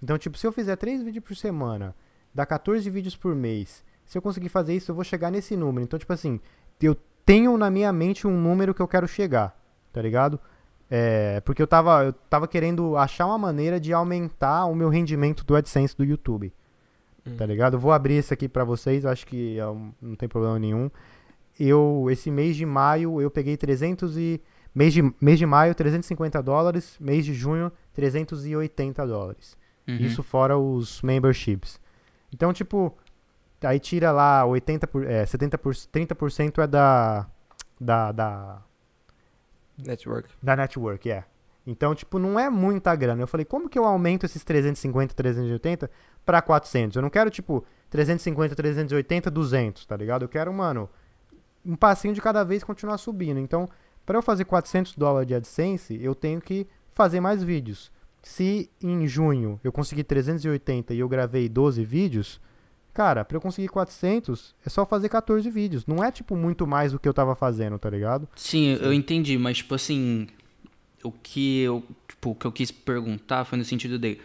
Então, 0.02 0.16
tipo, 0.18 0.36
se 0.38 0.46
eu 0.46 0.52
fizer 0.52 0.76
três 0.76 1.02
vídeos 1.02 1.24
por 1.24 1.36
semana, 1.36 1.94
dá 2.34 2.46
14 2.46 2.88
vídeos 2.90 3.16
por 3.16 3.34
mês. 3.34 3.84
Se 4.04 4.16
eu 4.16 4.22
conseguir 4.22 4.48
fazer 4.48 4.74
isso, 4.74 4.90
eu 4.90 4.94
vou 4.94 5.04
chegar 5.04 5.30
nesse 5.30 5.56
número. 5.56 5.84
Então, 5.84 5.98
tipo 5.98 6.12
assim, 6.12 6.40
eu 6.80 6.96
tenho 7.24 7.56
na 7.56 7.70
minha 7.70 7.92
mente 7.92 8.26
um 8.26 8.40
número 8.40 8.74
que 8.74 8.80
eu 8.80 8.88
quero 8.88 9.06
chegar, 9.06 9.56
tá 9.92 10.00
ligado? 10.02 10.40
É, 10.90 11.40
porque 11.42 11.62
eu 11.62 11.66
tava, 11.66 12.04
eu 12.06 12.12
tava 12.12 12.48
querendo 12.48 12.96
achar 12.96 13.26
uma 13.26 13.38
maneira 13.38 13.78
de 13.78 13.92
aumentar 13.92 14.64
o 14.66 14.74
meu 14.74 14.88
rendimento 14.88 15.44
do 15.44 15.54
AdSense 15.54 15.96
do 15.96 16.04
YouTube. 16.04 16.52
Tá 17.36 17.44
ligado? 17.46 17.74
Eu 17.74 17.78
vou 17.78 17.92
abrir 17.92 18.14
esse 18.14 18.32
aqui 18.34 18.48
pra 18.48 18.64
vocês, 18.64 19.04
acho 19.04 19.26
que 19.26 19.58
é 19.58 19.66
um- 19.68 19.92
não 20.00 20.16
tem 20.16 20.28
problema 20.28 20.58
nenhum. 20.58 20.90
Eu, 21.58 22.06
esse 22.10 22.30
mês 22.30 22.56
de 22.56 22.64
maio, 22.64 23.20
eu 23.20 23.30
peguei 23.30 23.56
300 23.56 24.16
e... 24.16 24.40
Mês 24.74 24.92
de, 24.94 25.02
mês 25.20 25.38
de 25.38 25.44
maio, 25.46 25.74
350 25.74 26.42
dólares. 26.42 26.96
Mês 26.98 27.24
de 27.24 27.34
junho, 27.34 27.70
380 27.92 29.06
dólares. 29.06 29.56
Uhum. 29.88 29.96
Isso 29.96 30.22
fora 30.22 30.56
os 30.58 31.02
memberships. 31.02 31.80
Então, 32.32 32.52
tipo, 32.52 32.96
aí 33.62 33.78
tira 33.78 34.12
lá 34.12 34.44
80 34.44 34.86
por, 34.86 35.06
é, 35.06 35.26
70 35.26 35.58
por, 35.58 35.74
30% 35.74 36.62
é 36.62 36.66
da 36.66 37.26
da 37.80 38.12
da 38.12 38.62
Network. 39.78 40.28
da 40.42 40.56
network, 40.56 41.10
é. 41.10 41.24
Então, 41.66 41.94
tipo, 41.94 42.18
não 42.18 42.38
é 42.38 42.48
muita 42.50 42.94
grana. 42.94 43.22
Eu 43.22 43.26
falei, 43.26 43.44
como 43.44 43.68
que 43.68 43.78
eu 43.78 43.84
aumento 43.84 44.24
esses 44.26 44.42
350, 44.42 45.14
380 45.14 45.90
pra 46.24 46.42
400? 46.42 46.96
Eu 46.96 47.02
não 47.02 47.10
quero, 47.10 47.30
tipo, 47.30 47.64
350, 47.90 48.54
380, 48.54 49.30
200, 49.30 49.86
tá 49.86 49.96
ligado? 49.96 50.22
Eu 50.24 50.28
quero, 50.28 50.52
mano, 50.52 50.88
um 51.64 51.76
passinho 51.76 52.14
de 52.14 52.20
cada 52.20 52.42
vez 52.44 52.64
continuar 52.64 52.98
subindo. 52.98 53.38
Então, 53.38 53.68
pra 54.04 54.18
eu 54.18 54.22
fazer 54.22 54.44
400 54.44 54.96
dólares 54.96 55.28
de 55.28 55.34
AdSense, 55.34 55.98
eu 56.02 56.14
tenho 56.14 56.40
que 56.40 56.66
fazer 56.92 57.20
mais 57.20 57.42
vídeos. 57.42 57.92
Se 58.22 58.70
em 58.82 59.06
junho 59.06 59.58
eu 59.64 59.72
conseguir 59.72 60.04
380 60.04 60.94
e 60.94 60.98
eu 60.98 61.08
gravei 61.08 61.48
12 61.48 61.84
vídeos, 61.84 62.40
cara, 62.92 63.24
pra 63.24 63.36
eu 63.36 63.40
conseguir 63.40 63.68
400 63.68 64.54
é 64.64 64.68
só 64.68 64.84
fazer 64.84 65.08
14 65.08 65.48
vídeos. 65.50 65.86
Não 65.86 66.04
é, 66.04 66.10
tipo, 66.10 66.36
muito 66.36 66.66
mais 66.66 66.92
do 66.92 66.98
que 66.98 67.08
eu 67.08 67.14
tava 67.14 67.34
fazendo, 67.34 67.78
tá 67.78 67.88
ligado? 67.88 68.28
Sim, 68.36 68.78
eu 68.80 68.92
entendi, 68.92 69.38
mas 69.38 69.58
tipo 69.58 69.74
assim, 69.74 70.28
o 71.02 71.10
que 71.10 71.62
eu, 71.62 71.82
tipo, 72.06 72.30
o 72.30 72.34
que 72.34 72.46
eu 72.46 72.52
quis 72.52 72.70
perguntar 72.70 73.44
foi 73.44 73.58
no 73.58 73.64
sentido 73.64 73.98
de 73.98 74.18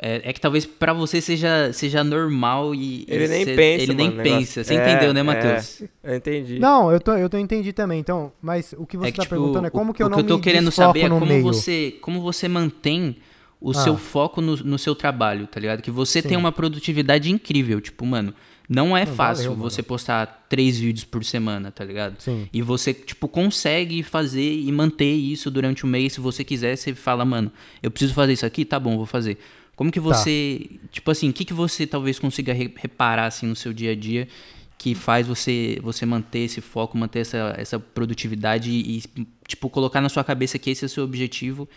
é, 0.00 0.28
é 0.28 0.32
que 0.32 0.40
talvez 0.40 0.66
pra 0.66 0.92
você 0.92 1.20
seja 1.20 1.72
seja 1.72 2.02
normal 2.02 2.74
e 2.74 3.04
Ele 3.08 3.24
e 3.24 3.28
nem 3.28 3.44
cê- 3.44 3.54
pensa, 3.54 3.82
ele 3.84 3.94
nem 3.94 4.06
mano, 4.08 4.20
o 4.20 4.22
negócio. 4.24 4.38
pensa. 4.40 4.64
Você 4.64 4.74
É, 4.74 4.90
entendeu, 4.90 5.14
né, 5.14 5.20
é. 5.20 5.22
Matheus? 5.22 5.82
Eu 6.02 6.14
entendi. 6.16 6.58
Não, 6.58 6.90
eu, 6.92 7.00
tô, 7.00 7.12
eu 7.12 7.28
tô 7.30 7.38
entendi 7.38 7.72
também. 7.72 8.00
Então, 8.00 8.32
mas 8.42 8.74
o 8.76 8.84
que 8.86 8.96
você 8.96 9.08
é 9.08 9.10
que, 9.12 9.16
tá 9.18 9.22
tipo, 9.22 9.34
perguntando 9.36 9.66
é 9.66 9.70
como 9.70 9.92
o, 9.92 9.94
que 9.94 10.02
eu 10.02 10.06
o 10.06 10.10
não 10.10 10.16
que 10.18 10.24
eu 10.24 10.28
tô 10.28 10.36
me 10.36 10.42
querendo 10.42 10.70
saber 10.72 11.04
é 11.04 11.08
como 11.08 11.24
meio. 11.26 11.42
você 11.42 11.96
como 12.00 12.20
você 12.20 12.48
mantém 12.48 13.16
o 13.60 13.70
Ah. 13.70 13.74
seu 13.74 13.96
foco 13.96 14.40
no, 14.40 14.56
no 14.56 14.78
seu 14.78 14.94
trabalho, 14.94 15.46
tá 15.46 15.58
ligado? 15.60 15.80
Que 15.80 15.90
você 15.90 16.20
Sim. 16.20 16.28
tem 16.28 16.36
uma 16.36 16.52
produtividade 16.52 17.30
incrível, 17.30 17.80
tipo, 17.80 18.04
mano, 18.04 18.34
não 18.68 18.96
é 18.96 19.06
Não, 19.06 19.14
fácil 19.14 19.44
valeu, 19.44 19.58
mano. 19.58 19.70
você 19.70 19.82
postar 19.82 20.44
três 20.50 20.78
vídeos 20.78 21.04
por 21.04 21.24
semana, 21.24 21.70
tá 21.70 21.84
ligado? 21.84 22.16
Sim. 22.20 22.48
E 22.52 22.60
você, 22.60 22.92
tipo, 22.92 23.26
consegue 23.28 24.02
fazer 24.02 24.52
e 24.58 24.70
manter 24.72 25.12
isso 25.14 25.50
durante 25.50 25.84
o 25.84 25.86
mês. 25.86 26.14
Se 26.14 26.20
você 26.20 26.42
quiser, 26.44 26.76
você 26.76 26.94
fala, 26.94 27.24
mano, 27.24 27.50
eu 27.82 27.90
preciso 27.90 28.12
fazer 28.12 28.32
isso 28.34 28.44
aqui, 28.44 28.64
tá 28.64 28.78
bom, 28.80 28.96
vou 28.96 29.06
fazer. 29.06 29.38
Como 29.76 29.90
que 29.90 29.98
você, 30.00 30.70
tipo 30.90 31.10
assim, 31.10 31.30
o 31.30 31.32
que, 31.32 31.44
que 31.44 31.52
você 31.54 31.86
talvez 31.86 32.18
consiga 32.18 32.52
re- 32.52 32.72
reparar, 32.76 33.26
assim, 33.26 33.46
no 33.46 33.56
seu 33.56 33.72
dia 33.72 33.92
a 33.92 33.96
dia 33.96 34.28
que 34.76 34.94
faz 34.94 35.26
você 35.26 35.78
você 35.82 36.04
manter 36.04 36.40
esse 36.40 36.60
foco, 36.60 36.96
manter 36.98 37.20
essa, 37.20 37.54
essa 37.56 37.78
produtividade 37.78 38.70
e, 38.70 39.02
tipo, 39.46 39.70
colocar 39.70 40.00
na 40.00 40.08
sua 40.08 40.22
cabeça 40.24 40.58
que 40.58 40.70
esse 40.70 40.84
é 40.84 40.86
o 40.86 40.88
seu 40.88 41.04
objetivo 41.04 41.68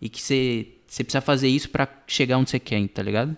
e 0.00 0.08
que 0.08 0.20
você, 0.20 0.68
você 0.86 1.04
precisa 1.04 1.20
fazer 1.20 1.48
isso 1.48 1.68
pra 1.70 1.88
chegar 2.06 2.38
onde 2.38 2.50
você 2.50 2.58
quer, 2.58 2.86
tá 2.88 3.02
ligado? 3.02 3.36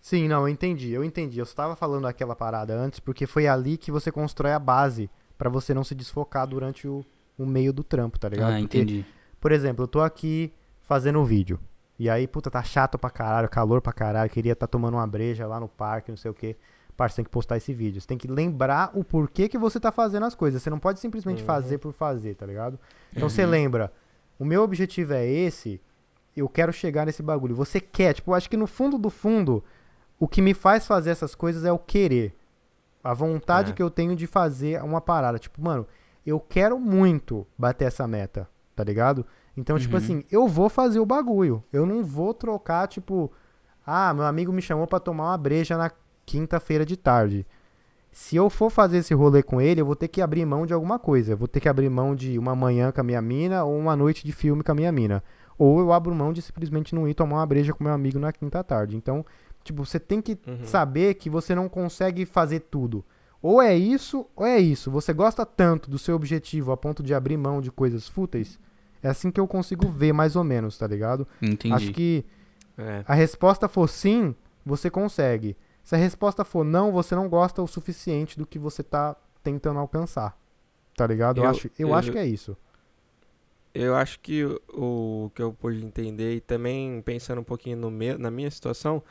Sim, 0.00 0.28
não, 0.28 0.42
eu 0.42 0.48
entendi, 0.48 0.90
eu 0.90 1.04
entendi. 1.04 1.38
Eu 1.38 1.44
estava 1.44 1.76
falando 1.76 2.06
aquela 2.06 2.34
parada 2.36 2.74
antes 2.78 3.00
porque 3.00 3.26
foi 3.26 3.46
ali 3.46 3.76
que 3.76 3.90
você 3.90 4.10
constrói 4.12 4.52
a 4.52 4.58
base 4.58 5.10
pra 5.36 5.48
você 5.50 5.72
não 5.74 5.84
se 5.84 5.94
desfocar 5.94 6.46
durante 6.46 6.86
o, 6.88 7.04
o 7.38 7.44
meio 7.46 7.72
do 7.72 7.84
trampo, 7.84 8.18
tá 8.18 8.28
ligado? 8.28 8.54
Ah, 8.54 8.58
Porque, 8.60 8.78
entendi. 8.78 9.04
por 9.40 9.52
exemplo, 9.52 9.84
eu 9.84 9.88
tô 9.88 10.00
aqui 10.00 10.52
fazendo 10.82 11.18
um 11.20 11.24
vídeo. 11.24 11.58
E 11.98 12.08
aí, 12.08 12.26
puta, 12.28 12.50
tá 12.50 12.62
chato 12.62 12.96
pra 12.98 13.10
caralho, 13.10 13.48
calor 13.48 13.80
pra 13.80 13.92
caralho, 13.92 14.30
queria 14.30 14.52
estar 14.52 14.66
tomando 14.66 14.94
uma 14.94 15.06
breja 15.06 15.46
lá 15.46 15.58
no 15.58 15.68
parque, 15.68 16.10
não 16.12 16.16
sei 16.16 16.30
o 16.30 16.34
quê. 16.34 16.56
Parça, 16.96 17.16
tem 17.16 17.24
que 17.24 17.30
postar 17.30 17.56
esse 17.56 17.72
vídeo. 17.72 18.00
Você 18.00 18.06
tem 18.06 18.18
que 18.18 18.26
lembrar 18.28 18.90
o 18.94 19.04
porquê 19.04 19.48
que 19.48 19.56
você 19.58 19.78
tá 19.78 19.90
fazendo 19.92 20.24
as 20.26 20.34
coisas. 20.34 20.62
Você 20.62 20.70
não 20.70 20.78
pode 20.78 20.98
simplesmente 21.00 21.42
fazer 21.42 21.78
por 21.78 21.92
fazer, 21.92 22.34
tá 22.34 22.44
ligado? 22.46 22.78
Então 23.14 23.28
você 23.28 23.44
lembra, 23.46 23.92
o 24.38 24.44
meu 24.44 24.62
objetivo 24.62 25.12
é 25.12 25.24
esse, 25.26 25.80
eu 26.36 26.48
quero 26.48 26.72
chegar 26.72 27.06
nesse 27.06 27.22
bagulho. 27.22 27.54
Você 27.54 27.80
quer, 27.80 28.14
tipo, 28.14 28.30
eu 28.30 28.34
acho 28.34 28.48
que 28.50 28.56
no 28.56 28.66
fundo 28.66 28.98
do 28.98 29.10
fundo, 29.10 29.62
o 30.18 30.26
que 30.26 30.42
me 30.42 30.54
faz 30.54 30.86
fazer 30.86 31.10
essas 31.10 31.34
coisas 31.34 31.64
é 31.64 31.70
o 31.72 31.78
querer. 31.78 32.34
A 33.02 33.14
vontade 33.14 33.70
É. 33.70 33.74
que 33.74 33.82
eu 33.82 33.90
tenho 33.90 34.14
de 34.16 34.26
fazer 34.26 34.82
uma 34.82 35.00
parada. 35.00 35.38
Tipo, 35.38 35.62
mano, 35.62 35.86
eu 36.26 36.38
quero 36.40 36.78
muito 36.80 37.46
bater 37.56 37.86
essa 37.86 38.06
meta, 38.08 38.48
tá 38.74 38.82
ligado? 38.82 39.24
Então, 39.58 39.78
tipo 39.78 39.92
Uhum. 39.94 39.98
assim, 39.98 40.24
eu 40.30 40.46
vou 40.46 40.68
fazer 40.68 41.00
o 41.00 41.06
bagulho. 41.06 41.62
Eu 41.72 41.84
não 41.84 42.04
vou 42.04 42.32
trocar, 42.32 42.86
tipo, 42.86 43.30
Ah, 43.90 44.12
meu 44.12 44.24
amigo 44.26 44.52
me 44.52 44.60
chamou 44.60 44.86
pra 44.86 45.00
tomar 45.00 45.30
uma 45.30 45.38
breja 45.38 45.74
na 45.78 45.90
quinta-feira 46.26 46.84
de 46.84 46.94
tarde. 46.94 47.46
Se 48.12 48.36
eu 48.36 48.50
for 48.50 48.68
fazer 48.70 48.98
esse 48.98 49.14
rolê 49.14 49.42
com 49.42 49.62
ele, 49.62 49.80
eu 49.80 49.86
vou 49.86 49.96
ter 49.96 50.08
que 50.08 50.20
abrir 50.20 50.44
mão 50.44 50.66
de 50.66 50.74
alguma 50.74 50.98
coisa. 50.98 51.32
Eu 51.32 51.38
vou 51.38 51.48
ter 51.48 51.58
que 51.58 51.68
abrir 51.70 51.88
mão 51.88 52.14
de 52.14 52.38
uma 52.38 52.54
manhã 52.54 52.92
com 52.92 53.00
a 53.00 53.04
minha 53.04 53.22
mina 53.22 53.64
ou 53.64 53.78
uma 53.78 53.96
noite 53.96 54.26
de 54.26 54.32
filme 54.32 54.62
com 54.62 54.72
a 54.72 54.74
minha 54.74 54.92
mina. 54.92 55.24
Ou 55.56 55.80
eu 55.80 55.90
abro 55.90 56.14
mão 56.14 56.34
de 56.34 56.42
simplesmente 56.42 56.94
não 56.94 57.08
ir 57.08 57.14
tomar 57.14 57.36
uma 57.36 57.46
breja 57.46 57.72
com 57.72 57.82
meu 57.82 57.92
amigo 57.94 58.18
na 58.18 58.30
quinta 58.30 58.62
tarde. 58.62 58.94
Então, 58.94 59.24
tipo, 59.64 59.82
você 59.86 59.98
tem 59.98 60.20
que 60.20 60.38
Uhum. 60.46 60.64
saber 60.64 61.14
que 61.14 61.30
você 61.30 61.54
não 61.54 61.66
consegue 61.66 62.26
fazer 62.26 62.60
tudo. 62.60 63.02
Ou 63.40 63.62
é 63.62 63.74
isso, 63.74 64.26
ou 64.36 64.44
é 64.44 64.58
isso. 64.58 64.90
Você 64.90 65.14
gosta 65.14 65.46
tanto 65.46 65.88
do 65.90 65.98
seu 65.98 66.14
objetivo 66.14 66.72
a 66.72 66.76
ponto 66.76 67.02
de 67.02 67.14
abrir 67.14 67.38
mão 67.38 67.60
de 67.62 67.70
coisas 67.70 68.06
fúteis? 68.06 68.58
É 69.02 69.08
assim 69.08 69.30
que 69.30 69.38
eu 69.40 69.46
consigo 69.46 69.88
ver, 69.88 70.12
mais 70.12 70.34
ou 70.36 70.44
menos, 70.44 70.76
tá 70.78 70.86
ligado? 70.86 71.26
Entendi. 71.42 71.74
Acho 71.74 71.92
que 71.92 72.24
É. 72.76 73.04
a 73.06 73.14
resposta 73.14 73.68
for 73.68 73.88
sim, 73.88 74.34
você 74.64 74.90
consegue. 74.90 75.56
Se 75.84 75.94
a 75.94 75.98
resposta 75.98 76.44
for 76.44 76.64
não, 76.64 76.92
você 76.92 77.14
não 77.14 77.28
gosta 77.28 77.62
o 77.62 77.66
suficiente 77.66 78.36
do 78.38 78.44
que 78.46 78.58
você 78.58 78.82
tá 78.82 79.16
tentando 79.42 79.78
alcançar. 79.78 80.36
Tá 80.96 81.06
ligado? 81.06 81.38
Eu, 81.38 81.44
Eu- 81.44 81.50
acho, 81.50 81.66
eu, 81.78 81.88
eu- 81.88 81.94
acho 81.94 82.12
que 82.12 82.18
é 82.18 82.26
isso. 82.26 82.56
Eu 83.74 83.94
acho 83.94 84.18
que 84.20 84.44
o, 84.44 84.60
o 85.26 85.30
que 85.34 85.42
eu 85.42 85.52
pude 85.52 85.84
entender, 85.84 86.36
e 86.36 86.40
também 86.40 87.00
pensando 87.02 87.40
um 87.40 87.44
pouquinho 87.44 87.76
no 87.76 87.90
meu, 87.90 88.18
na 88.18 88.30
minha 88.30 88.50
situação, 88.50 89.02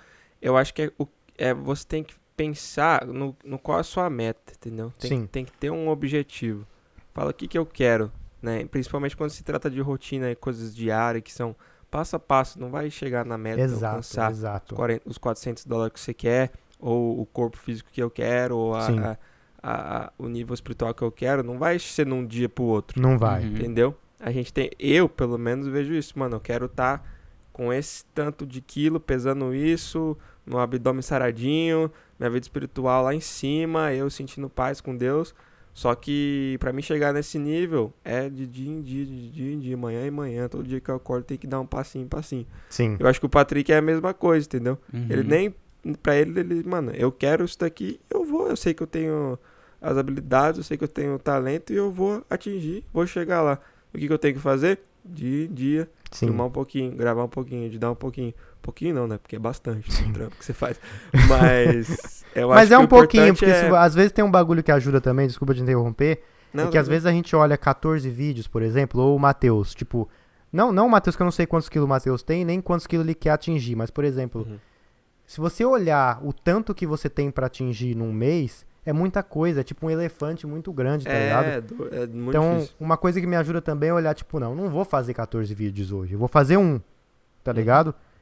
eu 0.42 0.58
acho 0.58 0.74
que 0.74 0.82
é, 0.84 0.92
o, 1.00 1.08
é 1.38 1.54
você 1.54 1.86
tem 1.86 2.04
que 2.04 2.16
pensar 2.36 3.06
no, 3.06 3.36
no 3.46 3.58
qual 3.58 3.78
é 3.78 3.82
a 3.82 3.84
sua 3.84 4.10
meta, 4.10 4.54
entendeu? 4.56 4.92
Tem, 5.00 5.10
Sim. 5.10 5.28
tem 5.28 5.46
que 5.46 5.52
ter 5.54 5.72
um 5.72 5.88
objetivo. 5.90 6.68
Fala 7.14 7.32
o 7.32 7.34
que, 7.34 7.48
que 7.48 7.58
eu 7.58 7.66
quero, 7.66 8.12
né? 8.42 8.66
Principalmente 8.66 9.16
quando 9.16 9.30
se 9.32 9.44
trata 9.44 9.70
de 9.70 9.80
rotina 9.82 10.30
e 10.32 10.36
coisas 10.36 10.76
diárias 10.76 11.24
que 11.24 11.32
são 11.32 11.56
passo 11.90 12.16
a 12.16 12.20
passo, 12.20 12.60
não 12.60 12.70
vai 12.70 12.90
chegar 12.90 13.26
na 13.26 13.38
meta, 13.38 13.62
Exato, 13.62 13.86
alcançar 13.86 14.32
exato. 14.32 14.76
40 14.76 15.10
os 15.10 15.18
400 15.18 15.66
dólares 15.66 15.94
que 15.94 16.00
você 16.00 16.14
quer, 16.14 16.52
ou 16.80 17.20
o 17.22 17.26
corpo 17.26 17.58
físico 17.58 17.90
que 17.92 18.02
eu 18.04 18.10
quero, 18.10 18.58
ou 18.58 18.76
a- 18.76 18.88
a- 18.88 19.18
a- 19.64 19.98
a- 20.06 20.12
o 20.18 20.28
nível 20.28 20.54
espiritual 20.54 20.94
que 20.94 21.02
eu 21.02 21.12
quero, 21.12 21.44
não 21.44 21.58
vai 21.58 21.80
ser 21.80 22.06
num 22.06 22.26
dia 22.26 22.48
pro 22.50 22.64
outro. 22.66 23.02
Não 23.02 23.18
vai. 23.18 23.42
Uhum. 23.44 23.50
Entendeu? 23.56 23.96
A 24.20 24.32
gente 24.32 24.52
tem, 24.54 24.70
eu 24.80 25.08
pelo 25.08 25.38
menos 25.38 25.68
vejo 25.68 25.94
isso, 25.94 26.18
mano. 26.20 26.36
Eu 26.36 26.40
quero 26.40 26.66
estar 26.66 27.04
com 27.54 27.72
esse 27.74 28.04
tanto 28.14 28.46
de 28.46 28.62
quilo, 28.62 29.00
pesando 29.00 29.54
isso, 29.56 30.16
meu 30.46 30.60
abdômen 30.60 31.02
saradinho, 31.02 31.92
minha 32.20 32.30
vida 32.30 32.44
espiritual 32.44 33.04
lá 33.06 33.14
em 33.16 33.20
cima, 33.20 33.94
eu 33.94 34.10
sentindo 34.10 34.50
paz 34.50 34.80
com 34.82 34.96
Deus. 34.96 35.34
Só 35.78 35.94
que 35.94 36.58
pra 36.60 36.74
mim 36.74 36.82
chegar 36.82 37.14
nesse 37.14 37.38
nível 37.38 37.94
é 38.04 38.28
de 38.28 38.48
dia 38.48 38.68
em 38.68 38.82
dia, 38.82 39.06
de 39.06 39.30
dia 39.30 39.54
em 39.54 39.60
dia, 39.60 39.78
manhã 39.78 40.08
em 40.08 40.10
manhã, 40.10 40.48
todo 40.48 40.64
dia 40.64 40.82
que 40.82 40.90
eu 40.90 40.96
acordo 40.96 41.24
tem 41.24 41.38
que 41.38 41.46
dar 41.46 41.60
um 41.60 41.68
passinho, 41.68 42.08
passinho. 42.08 42.48
Sim. 42.68 42.98
Eu 43.00 43.06
acho 43.06 43.20
que 43.20 43.28
o 43.28 43.30
Patrick 43.30 43.72
é 43.72 43.78
a 43.78 43.82
mesma 43.82 44.12
coisa, 44.12 44.44
entendeu? 44.48 44.80
Uhum. 44.92 45.06
Ele 45.08 45.22
nem 45.22 45.56
pra 46.02 46.16
ele, 46.16 46.40
ele, 46.40 46.68
mano, 46.68 46.92
eu 46.96 47.12
quero 47.12 47.46
isso 47.46 47.60
daqui, 47.60 48.00
eu 48.10 48.26
vou, 48.26 48.48
eu 48.48 48.58
sei 48.58 48.74
que 48.74 48.82
eu 48.82 48.88
tenho 48.88 49.38
as 49.80 49.96
habilidades, 49.96 50.58
eu 50.58 50.64
sei 50.64 50.78
que 50.78 50.84
eu 50.84 50.88
tenho 50.88 51.14
o 51.14 51.20
talento 51.20 51.72
e 51.72 51.76
eu 51.76 51.92
vou 51.92 52.26
atingir, 52.28 52.84
vou 52.92 53.06
chegar 53.06 53.44
lá. 53.44 53.60
O 53.94 54.00
que, 54.00 54.08
que 54.08 54.14
eu 54.14 54.18
tenho 54.18 54.34
que 54.34 54.42
fazer? 54.42 54.80
Dia 55.06 55.46
em 55.46 55.54
dia, 55.54 55.88
Sim. 56.12 56.26
filmar 56.26 56.48
um 56.48 56.52
pouquinho, 56.52 56.92
gravar 56.96 57.24
um 57.24 57.30
pouquinho, 57.30 57.68
editar 57.68 57.92
um 57.92 57.96
pouquinho. 57.96 58.34
Pouquinho 58.62 58.94
não, 58.96 59.08
né? 59.08 59.18
Porque 59.18 59.36
é 59.36 59.40
bastante 59.40 59.90
o 60.04 60.14
trampo 60.14 60.36
que 60.38 60.46
você 60.46 60.54
faz. 60.54 60.80
Mas 61.30 62.26
eu 62.36 62.50
Mas 62.50 62.60
acho 62.64 62.74
é 62.74 62.76
que 62.76 62.82
um 62.82 62.86
o 62.86 62.88
pouquinho, 62.88 63.34
porque 63.34 63.46
é... 63.46 63.70
se- 63.70 63.76
às 63.76 63.96
vezes 63.96 64.12
tem 64.12 64.24
um 64.24 64.32
bagulho 64.32 64.62
que 64.64 64.72
ajuda 64.72 65.00
também, 65.02 65.28
desculpa 65.28 65.54
te 65.54 65.62
interromper, 65.62 66.22
Não, 66.54 66.66
é 66.66 66.68
que 66.68 66.78
às 66.78 66.88
não, 66.88 66.92
vezes 66.92 67.06
a 67.06 67.12
gente 67.12 67.36
olha 67.36 67.58
14 67.58 68.10
vídeos, 68.10 68.48
por 68.48 68.62
exemplo, 68.62 69.02
ou 69.02 69.16
o 69.16 69.20
Matheus, 69.20 69.74
tipo, 69.74 70.08
não, 70.52 70.72
não 70.72 70.88
o 70.88 70.90
Matheus 70.90 71.16
que 71.16 71.22
eu 71.22 71.26
não 71.26 71.32
sei 71.32 71.46
quantos 71.46 71.70
quilos 71.70 71.86
o 71.86 71.90
Matheus 71.90 72.24
tem, 72.24 72.44
nem 72.46 72.60
quantos 72.62 72.88
quilos 72.88 73.06
ele 73.06 73.16
quer 73.16 73.32
atingir, 73.32 73.76
mas 73.76 73.90
por 73.92 74.04
exemplo, 74.04 74.42
Uhum. 74.42 74.58
se 75.26 75.40
você 75.40 75.64
olhar 75.66 76.20
o 76.26 76.32
tanto 76.34 76.74
que 76.74 76.86
você 76.88 77.10
tem 77.10 77.30
pra 77.32 77.48
atingir 77.48 77.96
num 77.96 78.12
mês, 78.14 78.66
é 78.86 78.94
muita 78.94 79.22
coisa, 79.22 79.60
é 79.60 79.64
tipo 79.64 79.86
um 79.86 79.90
elefante 79.90 80.48
muito 80.48 80.72
grande, 80.72 81.06
tá 81.06 81.12
ligado? 81.20 81.46
É, 81.46 81.58
é 82.04 82.08
muito 82.08 82.30
Então, 82.30 82.54
difícil. 82.56 82.76
uma 82.80 82.96
coisa 82.98 83.20
que 83.20 83.28
me 83.28 83.36
ajuda 83.36 83.62
também 83.62 83.90
é 83.90 83.94
olhar, 83.94 84.14
tipo, 84.16 84.40
não, 84.40 84.56
não 84.56 84.70
vou 84.70 84.86
fazer 84.86 85.14
14 85.14 85.54
vídeos 85.54 85.92
hoje, 85.92 86.14
eu 86.14 86.20
vou 86.20 86.30
fazer 86.30 86.56
um, 86.58 86.80
tá 87.44 87.52
Uhum. 87.52 87.56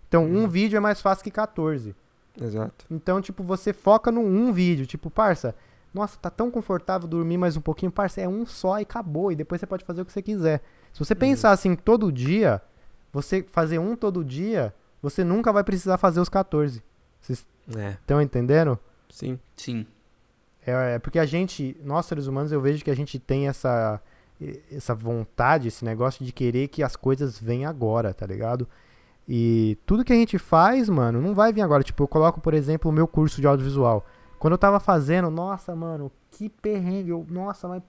Então, 0.08 0.26
um 0.26 0.42
Uhum. 0.44 0.48
vídeo 0.48 0.78
é 0.78 0.80
mais 0.80 1.02
fácil 1.02 1.24
que 1.24 1.32
14. 1.32 1.96
Exato. 2.40 2.86
Então, 2.92 3.22
tipo, 3.22 3.44
você 3.44 3.72
foca 3.74 4.12
no 4.12 4.22
um 4.22 4.52
vídeo, 4.52 4.86
tipo, 4.86 5.10
parça, 5.10 5.56
nossa, 5.94 6.18
tá 6.18 6.30
tão 6.30 6.52
confortável 6.52 7.08
dormir 7.08 7.38
mais 7.38 7.56
um 7.56 7.62
pouquinho, 7.62 7.92
parça, 7.92 8.20
é 8.22 8.28
um 8.28 8.46
só 8.46 8.78
e 8.80 8.84
acabou, 8.84 9.32
e 9.32 9.36
depois 9.36 9.60
você 9.62 9.66
pode 9.68 9.86
fazer 9.86 10.02
o 10.02 10.06
que 10.06 10.12
você 10.12 10.22
quiser. 10.22 10.62
Se 10.92 11.00
você 11.00 11.16
pensar 11.16 11.52
assim 11.52 11.76
todo 11.76 12.12
dia, 12.12 12.62
você 13.14 13.44
fazer 13.52 13.80
um 13.80 13.96
todo 13.96 14.24
dia, 14.24 14.74
você 15.02 15.24
nunca 15.24 15.54
vai 15.54 15.64
precisar 15.64 15.98
fazer 15.98 16.20
os 16.20 16.28
14. 16.30 16.84
Vocês 17.22 17.46
É, 17.78 17.92
estão 17.92 18.22
entendendo? 18.22 18.78
sim. 19.10 19.40
Sim. 19.56 19.88
É, 20.68 20.96
é 20.96 21.00
porque 21.00 21.20
a 21.20 21.26
gente, 21.26 21.78
nós 21.84 22.06
seres 22.06 22.28
humanos, 22.28 22.52
eu 22.52 22.60
vejo 22.60 22.84
que 22.84 22.92
a 22.92 22.96
gente 22.96 23.18
tem 23.20 23.48
essa, 23.48 24.02
essa 24.72 24.94
vontade, 24.94 25.68
esse 25.70 25.86
negócio 25.86 26.26
de 26.26 26.32
querer 26.34 26.68
que 26.68 26.84
as 26.84 26.96
coisas 26.98 27.40
venham 27.40 27.70
agora, 27.70 28.14
tá 28.14 28.26
ligado? 28.26 28.68
E 29.28 29.78
tudo 29.86 30.04
que 30.06 30.14
a 30.14 30.16
gente 30.16 30.38
faz, 30.38 30.88
mano, 30.88 31.20
não 31.22 31.34
vai 31.34 31.52
vir 31.52 31.62
agora. 31.62 31.82
Tipo, 31.84 32.04
eu 32.04 32.08
coloco, 32.08 32.40
por 32.40 32.54
exemplo, 32.54 32.90
o 32.92 32.94
meu 32.94 33.08
curso 33.08 33.42
de 33.42 33.48
audiovisual. 33.48 34.06
Quando 34.38 34.54
eu 34.54 34.58
tava 34.58 34.80
fazendo, 34.80 35.30
nossa, 35.32 35.76
mano, 35.76 36.12
que 36.32 36.48
perrengue. 36.50 37.10
Eu, 37.10 37.26
nossa, 37.30 37.68
mas. 37.68 37.82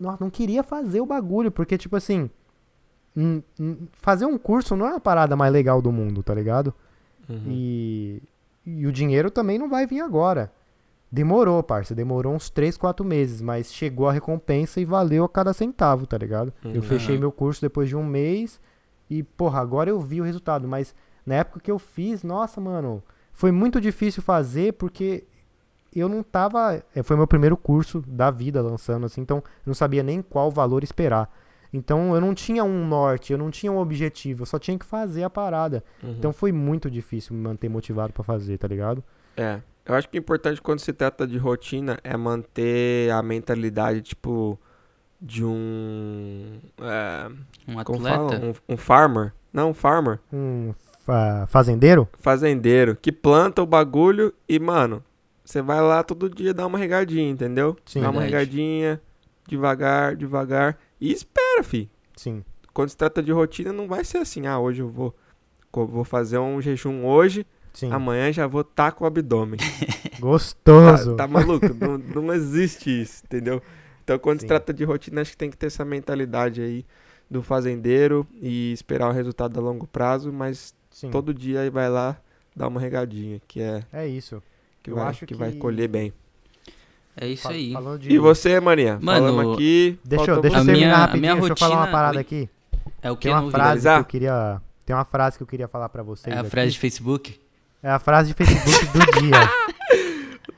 Nossa, 0.00 0.18
não 0.22 0.30
queria 0.30 0.62
fazer 0.62 1.00
o 1.00 1.06
bagulho, 1.06 1.50
porque, 1.50 1.76
tipo 1.76 1.96
assim. 1.96 2.30
fazer 3.92 4.26
um 4.26 4.38
curso 4.38 4.76
não 4.76 4.86
é 4.86 4.96
a 4.96 5.00
parada 5.00 5.36
mais 5.36 5.52
legal 5.52 5.80
do 5.80 5.90
mundo, 5.92 6.22
tá 6.22 6.34
ligado? 6.34 6.72
Uhum. 7.28 7.42
E, 7.48 8.22
e 8.64 8.86
o 8.86 8.92
dinheiro 8.92 9.30
também 9.30 9.58
não 9.58 9.68
vai 9.68 9.86
vir 9.86 10.00
agora. 10.00 10.52
Demorou, 11.10 11.62
parça. 11.62 11.94
Demorou 11.94 12.34
uns 12.34 12.50
3, 12.50 12.76
4 12.76 13.04
meses, 13.04 13.40
mas 13.40 13.72
chegou 13.72 14.08
a 14.08 14.12
recompensa 14.12 14.80
e 14.80 14.84
valeu 14.84 15.24
a 15.24 15.28
cada 15.28 15.52
centavo, 15.52 16.06
tá 16.06 16.18
ligado? 16.18 16.52
Eu 16.64 16.76
Uhum. 16.76 16.82
fechei 16.82 17.14
Aham. 17.14 17.20
meu 17.20 17.32
curso 17.32 17.60
depois 17.60 17.88
de 17.88 17.96
um 17.96 18.04
mês 18.04 18.60
e, 19.08 19.22
porra, 19.22 19.60
agora 19.60 19.90
eu 19.90 20.00
vi 20.00 20.20
o 20.20 20.24
resultado. 20.24 20.66
Mas 20.66 20.94
na 21.24 21.36
época 21.36 21.60
que 21.60 21.70
eu 21.70 21.78
fiz, 21.78 22.22
nossa, 22.22 22.60
mano, 22.60 23.02
foi 23.32 23.50
muito 23.50 23.80
difícil 23.80 24.22
fazer 24.22 24.72
porque 24.74 25.24
eu 25.94 26.08
não 26.08 26.22
tava. 26.22 26.82
é, 26.94 27.02
Foi 27.02 27.16
meu 27.16 27.26
primeiro 27.26 27.56
curso 27.56 28.02
da 28.06 28.30
vida 28.30 28.60
lançando, 28.62 29.06
assim, 29.06 29.20
então 29.20 29.38
eu 29.38 29.42
não 29.66 29.74
sabia 29.74 30.02
nem 30.02 30.22
qual 30.22 30.50
valor 30.50 30.82
esperar. 30.82 31.30
Então 31.72 32.14
eu 32.14 32.20
não 32.20 32.34
tinha 32.34 32.64
um 32.64 32.86
norte, 32.86 33.32
eu 33.32 33.38
não 33.38 33.50
tinha 33.50 33.70
um 33.70 33.78
objetivo, 33.78 34.42
eu 34.42 34.46
só 34.46 34.58
tinha 34.58 34.78
que 34.78 34.84
fazer 34.84 35.24
a 35.24 35.30
parada. 35.30 35.84
Uhum. 36.02 36.12
Então 36.12 36.32
foi 36.32 36.52
muito 36.52 36.90
difícil 36.90 37.34
me 37.34 37.42
manter 37.42 37.68
motivado 37.68 38.12
pra 38.12 38.22
fazer, 38.22 38.56
tá 38.58 38.68
ligado? 38.68 39.02
É. 39.36 39.60
Eu 39.84 39.94
acho 39.94 40.08
que 40.08 40.16
o 40.16 40.20
importante 40.20 40.60
quando 40.60 40.80
se 40.80 40.92
trata 40.92 41.26
de 41.26 41.38
rotina 41.38 41.98
é 42.02 42.16
manter 42.16 43.10
a 43.12 43.22
mentalidade, 43.22 44.02
tipo, 44.02 44.58
de 45.20 45.44
um. 45.44 46.58
É, 46.80 47.28
Um 47.68 47.78
atleta. 47.78 48.16
fala? 48.16 48.36
Um, 48.68 48.74
um 48.74 48.76
farmer. 48.76 49.32
Não, 49.52 49.70
um 49.70 49.74
farmer. 49.74 50.18
Um 50.32 50.74
fa- 51.04 51.46
fazendeiro? 51.48 52.08
Fazendeiro. 52.18 52.96
Que 53.00 53.10
planta 53.10 53.62
o 53.62 53.66
bagulho 53.66 54.32
e, 54.48 54.58
mano, 54.58 55.02
você 55.44 55.62
vai 55.62 55.80
lá 55.80 56.02
todo 56.02 56.28
dia 56.28 56.52
dar 56.52 56.66
uma 56.66 56.78
regadinha, 56.78 57.30
entendeu? 57.30 57.76
Sim. 57.84 58.00
Dá 58.02 58.10
uma 58.10 58.20
Verdade. 58.20 58.44
regadinha, 58.56 59.00
devagar, 59.48 60.14
devagar. 60.16 60.76
E 61.00 61.12
espera, 61.12 61.62
fi. 61.62 61.88
Sim. 62.16 62.44
Quando 62.74 62.90
se 62.90 62.96
trata 62.96 63.22
de 63.22 63.32
rotina, 63.32 63.72
não 63.72 63.88
vai 63.88 64.04
ser 64.04 64.18
assim, 64.18 64.46
ah, 64.46 64.58
hoje 64.58 64.82
eu 64.82 64.88
vou, 64.88 65.14
vou 65.72 66.04
fazer 66.04 66.38
um 66.38 66.60
jejum 66.60 67.06
hoje, 67.06 67.46
Sim. 67.72 67.90
amanhã 67.90 68.30
já 68.30 68.46
vou 68.46 68.60
estar 68.60 68.92
com 68.92 69.04
o 69.04 69.06
abdômen. 69.06 69.58
Gostoso. 70.20 71.12
Tá, 71.16 71.26
tá 71.26 71.28
maluco? 71.28 71.66
não, 71.74 71.96
não 72.22 72.34
existe 72.34 72.90
isso, 73.02 73.22
entendeu? 73.24 73.62
Então, 74.06 74.20
quando 74.20 74.38
se 74.38 74.42
Sim. 74.42 74.46
trata 74.46 74.72
de 74.72 74.84
rotina, 74.84 75.20
acho 75.20 75.32
que 75.32 75.36
tem 75.36 75.50
que 75.50 75.56
ter 75.56 75.66
essa 75.66 75.84
mentalidade 75.84 76.62
aí 76.62 76.86
do 77.28 77.42
fazendeiro 77.42 78.24
e 78.40 78.72
esperar 78.72 79.08
o 79.08 79.12
resultado 79.12 79.58
a 79.58 79.60
longo 79.60 79.84
prazo, 79.84 80.32
mas 80.32 80.72
Sim. 80.92 81.10
todo 81.10 81.34
dia 81.34 81.62
aí 81.62 81.70
vai 81.70 81.88
lá 81.90 82.16
dar 82.54 82.68
uma 82.68 82.78
regadinha, 82.80 83.40
que 83.48 83.60
é 83.60 83.82
É 83.92 84.06
isso. 84.06 84.40
que, 84.80 84.92
Eu 84.92 84.94
vai, 84.94 85.08
acho 85.08 85.26
que 85.26 85.34
vai 85.34 85.50
que- 85.50 85.58
colher 85.58 85.88
bem. 85.88 86.12
É 87.16 87.26
isso 87.26 87.48
aí. 87.48 87.74
De... 87.98 88.12
E 88.14 88.18
você, 88.18 88.60
Maninha? 88.60 88.96
Mano, 89.02 89.26
Falamos 89.26 89.54
aqui. 89.56 89.98
Deixa, 90.04 90.30
eu- 90.30 90.40
deixa 90.40 90.58
eu 90.58 90.64
terminar 90.64 90.86
minha- 90.86 90.96
rapidinho, 90.96 91.20
minha 91.22 91.34
deixa 91.34 91.52
eu 91.52 91.56
falar 91.56 91.74
uma 91.74 91.80
rotina- 91.80 91.98
parada 91.98 92.20
aqui. 92.20 92.48
É 93.02 93.10
o 93.10 93.16
que 93.16 93.22
Tem 93.26 93.32
uma 93.36 93.50
frase 93.50 93.88
que 93.88 93.98
eu 93.98 94.04
queria... 94.04 94.62
Tem 94.84 94.94
uma 94.94 95.04
frase 95.04 95.36
que 95.36 95.42
eu 95.42 95.46
queria 95.48 95.66
falar 95.66 95.88
pra 95.88 96.04
vocês 96.04 96.32
É 96.32 96.38
a 96.38 96.42
aqui. 96.42 96.50
frase 96.50 96.70
de 96.70 96.78
Facebook? 96.78 97.40
É 97.82 97.90
a 97.90 97.98
frase 97.98 98.28
de 98.28 98.34
Facebook 98.34 98.86
do 98.86 99.20
dia. 99.20 99.32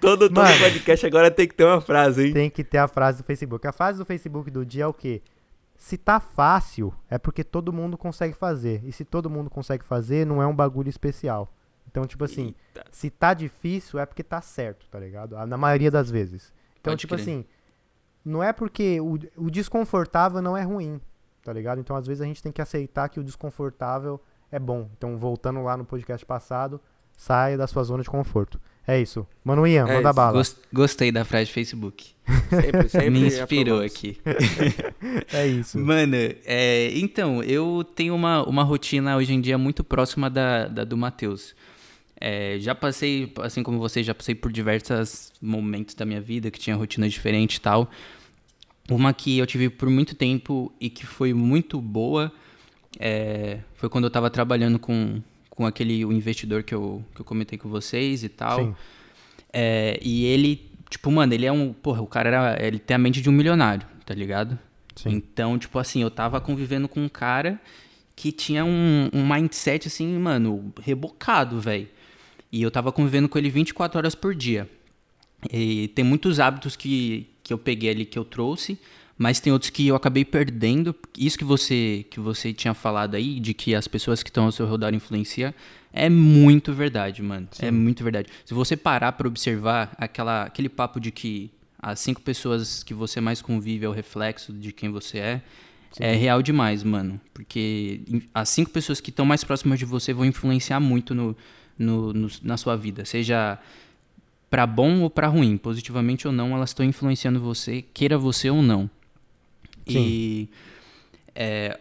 Todo, 0.00 0.28
todo 0.28 0.34
Mano. 0.34 0.58
podcast 0.60 1.06
agora 1.06 1.30
tem 1.30 1.46
que 1.48 1.54
ter 1.54 1.64
uma 1.64 1.80
frase, 1.80 2.26
hein? 2.26 2.32
Tem 2.32 2.50
que 2.50 2.62
ter 2.62 2.78
a 2.78 2.86
frase 2.88 3.22
do 3.22 3.24
Facebook. 3.26 3.66
A 3.66 3.72
frase 3.72 3.98
do 3.98 4.04
Facebook 4.04 4.50
do 4.50 4.64
dia 4.64 4.84
é 4.84 4.86
o 4.86 4.92
quê? 4.94 5.22
Se 5.76 5.96
tá 5.96 6.20
fácil, 6.20 6.92
é 7.10 7.18
porque 7.18 7.42
todo 7.44 7.72
mundo 7.72 7.96
consegue 7.98 8.34
fazer. 8.34 8.80
E 8.84 8.92
se 8.92 9.04
todo 9.04 9.28
mundo 9.30 9.48
consegue 9.50 9.84
fazer, 9.84 10.24
não 10.26 10.42
é 10.42 10.46
um 10.46 10.54
bagulho 10.54 10.88
especial. 10.88 11.52
Então, 11.90 12.06
tipo 12.06 12.24
assim, 12.24 12.54
Eita. 12.74 12.84
se 12.90 13.10
tá 13.10 13.32
difícil, 13.34 13.98
é 13.98 14.06
porque 14.06 14.22
tá 14.22 14.40
certo, 14.40 14.86
tá 14.90 14.98
ligado? 15.00 15.36
Ah, 15.36 15.46
Na 15.46 15.56
maioria 15.56 15.90
das 15.90 16.10
vezes. 16.10 16.52
Então, 16.80 16.92
Pode 16.92 17.00
tipo 17.00 17.14
crer. 17.14 17.22
assim, 17.22 17.44
não 18.24 18.42
é 18.42 18.52
porque 18.52 19.00
o, 19.00 19.18
o 19.36 19.50
desconfortável 19.50 20.42
não 20.42 20.56
é 20.56 20.62
ruim, 20.62 21.00
tá 21.42 21.52
ligado? 21.52 21.80
Então, 21.80 21.96
às 21.96 22.06
vezes, 22.06 22.20
a 22.20 22.26
gente 22.26 22.42
tem 22.42 22.52
que 22.52 22.60
aceitar 22.62 23.08
que 23.08 23.18
o 23.18 23.24
desconfortável 23.24 24.20
é 24.50 24.58
bom. 24.58 24.88
Então, 24.96 25.16
voltando 25.16 25.62
lá 25.62 25.76
no 25.76 25.84
podcast 25.84 26.24
passado, 26.26 26.80
saia 27.16 27.56
da 27.56 27.66
sua 27.66 27.82
zona 27.84 28.02
de 28.02 28.10
conforto. 28.10 28.60
É 28.90 29.00
isso. 29.00 29.26
Mano 29.44 29.66
Ian, 29.66 29.86
É 29.86 29.96
manda 29.96 30.08
isso. 30.08 30.16
bala. 30.16 30.32
Gos- 30.32 30.56
Gostei 30.72 31.12
da 31.12 31.22
frase 31.24 31.46
de 31.46 31.52
Facebook. 31.52 32.06
Sempre, 32.48 32.88
sempre 32.88 33.10
Me 33.10 33.26
inspirou 33.26 33.84
aprovamos. 33.84 33.92
aqui. 33.92 34.18
É 35.32 35.46
isso. 35.46 35.78
Mano, 35.78 36.16
é, 36.46 36.90
então, 36.94 37.42
eu 37.42 37.84
tenho 37.94 38.14
uma, 38.14 38.42
uma 38.48 38.62
rotina 38.64 39.16
hoje 39.16 39.32
em 39.34 39.40
dia 39.42 39.58
muito 39.58 39.84
próxima 39.84 40.30
da, 40.30 40.66
da 40.68 40.84
do 40.84 40.96
Matheus. 40.96 41.54
É, 42.20 42.56
já 42.58 42.74
passei, 42.74 43.32
assim 43.42 43.62
como 43.62 43.78
você, 43.78 44.02
já 44.02 44.14
passei 44.14 44.34
por 44.34 44.50
diversos 44.50 45.32
momentos 45.40 45.94
da 45.94 46.04
minha 46.06 46.20
vida 46.20 46.50
que 46.50 46.58
tinha 46.58 46.74
rotina 46.74 47.08
diferente 47.08 47.56
e 47.56 47.60
tal. 47.60 47.90
Uma 48.90 49.12
que 49.12 49.36
eu 49.38 49.46
tive 49.46 49.68
por 49.68 49.88
muito 49.90 50.14
tempo 50.16 50.72
e 50.80 50.88
que 50.88 51.04
foi 51.06 51.34
muito 51.34 51.78
boa 51.80 52.32
é, 52.98 53.58
foi 53.76 53.88
quando 53.90 54.04
eu 54.04 54.10
tava 54.10 54.30
trabalhando 54.30 54.78
com, 54.78 55.22
com 55.58 55.66
aquele 55.66 56.04
o 56.04 56.12
investidor 56.12 56.62
que 56.62 56.72
eu, 56.72 57.04
que 57.12 57.20
eu 57.20 57.24
comentei 57.24 57.58
com 57.58 57.68
vocês 57.68 58.22
e 58.22 58.28
tal. 58.28 58.60
Sim. 58.60 58.74
É, 59.52 59.98
e 60.00 60.24
ele, 60.24 60.70
tipo, 60.88 61.10
mano, 61.10 61.34
ele 61.34 61.46
é 61.46 61.50
um. 61.50 61.72
Porra, 61.72 62.00
o 62.00 62.06
cara 62.06 62.28
era. 62.28 62.64
Ele 62.64 62.78
tem 62.78 62.94
a 62.94 62.98
mente 62.98 63.20
de 63.20 63.28
um 63.28 63.32
milionário, 63.32 63.84
tá 64.06 64.14
ligado? 64.14 64.56
Sim. 64.94 65.08
Então, 65.10 65.58
tipo 65.58 65.76
assim, 65.80 66.00
eu 66.00 66.12
tava 66.12 66.40
convivendo 66.40 66.86
com 66.86 67.00
um 67.00 67.08
cara 67.08 67.60
que 68.14 68.30
tinha 68.30 68.64
um, 68.64 69.10
um 69.12 69.26
mindset, 69.26 69.88
assim, 69.88 70.16
mano, 70.16 70.72
rebocado, 70.80 71.60
velho. 71.60 71.88
E 72.52 72.62
eu 72.62 72.70
tava 72.70 72.92
convivendo 72.92 73.28
com 73.28 73.36
ele 73.36 73.50
24 73.50 73.98
horas 73.98 74.14
por 74.14 74.36
dia. 74.36 74.70
E 75.52 75.88
tem 75.88 76.04
muitos 76.04 76.38
hábitos 76.38 76.76
que, 76.76 77.28
que 77.42 77.52
eu 77.52 77.58
peguei 77.58 77.90
ali 77.90 78.04
que 78.04 78.18
eu 78.18 78.24
trouxe, 78.24 78.78
mas 79.18 79.40
tem 79.40 79.52
outros 79.52 79.70
que 79.70 79.86
eu 79.88 79.96
acabei 79.96 80.24
perdendo. 80.24 80.94
Isso 81.18 81.36
que 81.36 81.44
você 81.44 82.06
que 82.10 82.20
você 82.20 82.52
tinha 82.52 82.72
falado 82.72 83.16
aí, 83.16 83.40
de 83.40 83.52
que 83.52 83.74
as 83.74 83.88
pessoas 83.88 84.22
que 84.22 84.30
estão 84.30 84.44
ao 84.44 84.52
seu 84.52 84.70
redor 84.70 84.94
influenciam, 84.94 85.52
é 85.92 86.08
muito 86.08 86.72
verdade, 86.72 87.20
mano. 87.22 87.48
É 87.60 87.70
muito 87.70 88.04
verdade. 88.04 88.28
Se 88.44 88.54
você 88.54 88.76
parar 88.76 89.12
pra 89.12 89.26
observar 89.26 89.92
aquela, 89.98 90.44
aquele 90.44 90.68
papo 90.68 91.00
de 91.00 91.10
que 91.10 91.50
as 91.80 91.98
cinco 92.00 92.20
pessoas 92.20 92.82
que 92.82 92.94
você 92.94 93.20
mais 93.20 93.42
convive 93.42 93.84
é 93.84 93.88
o 93.88 93.92
reflexo 93.92 94.52
de 94.52 94.72
quem 94.72 94.90
você 94.90 95.18
é, 95.18 95.42
é 95.98 96.14
real 96.14 96.42
demais, 96.42 96.82
mano. 96.84 97.20
Porque 97.34 98.00
as 98.34 98.48
cinco 98.50 98.70
pessoas 98.70 99.00
que 99.00 99.10
estão 99.10 99.24
mais 99.26 99.42
próximas 99.42 99.78
de 99.78 99.84
você 99.84 100.12
vão 100.12 100.24
influenciar 100.24 100.78
muito 100.80 101.14
no, 101.14 101.36
no- 101.78 102.12
no- 102.12 102.28
na 102.42 102.56
sua 102.56 102.76
vida. 102.76 103.04
Seja 103.04 103.58
pra 104.50 104.66
bom 104.66 105.00
ou 105.02 105.10
pra 105.10 105.26
ruim, 105.26 105.56
positivamente 105.56 106.26
ou 106.26 106.32
não, 106.32 106.54
elas 106.54 106.70
estão 106.70 106.84
influenciando 106.84 107.40
você, 107.40 107.82
queira 107.94 108.16
você 108.18 108.48
ou 108.50 108.62
não. 108.62 108.88
E 109.96 110.48
é, 111.34 111.78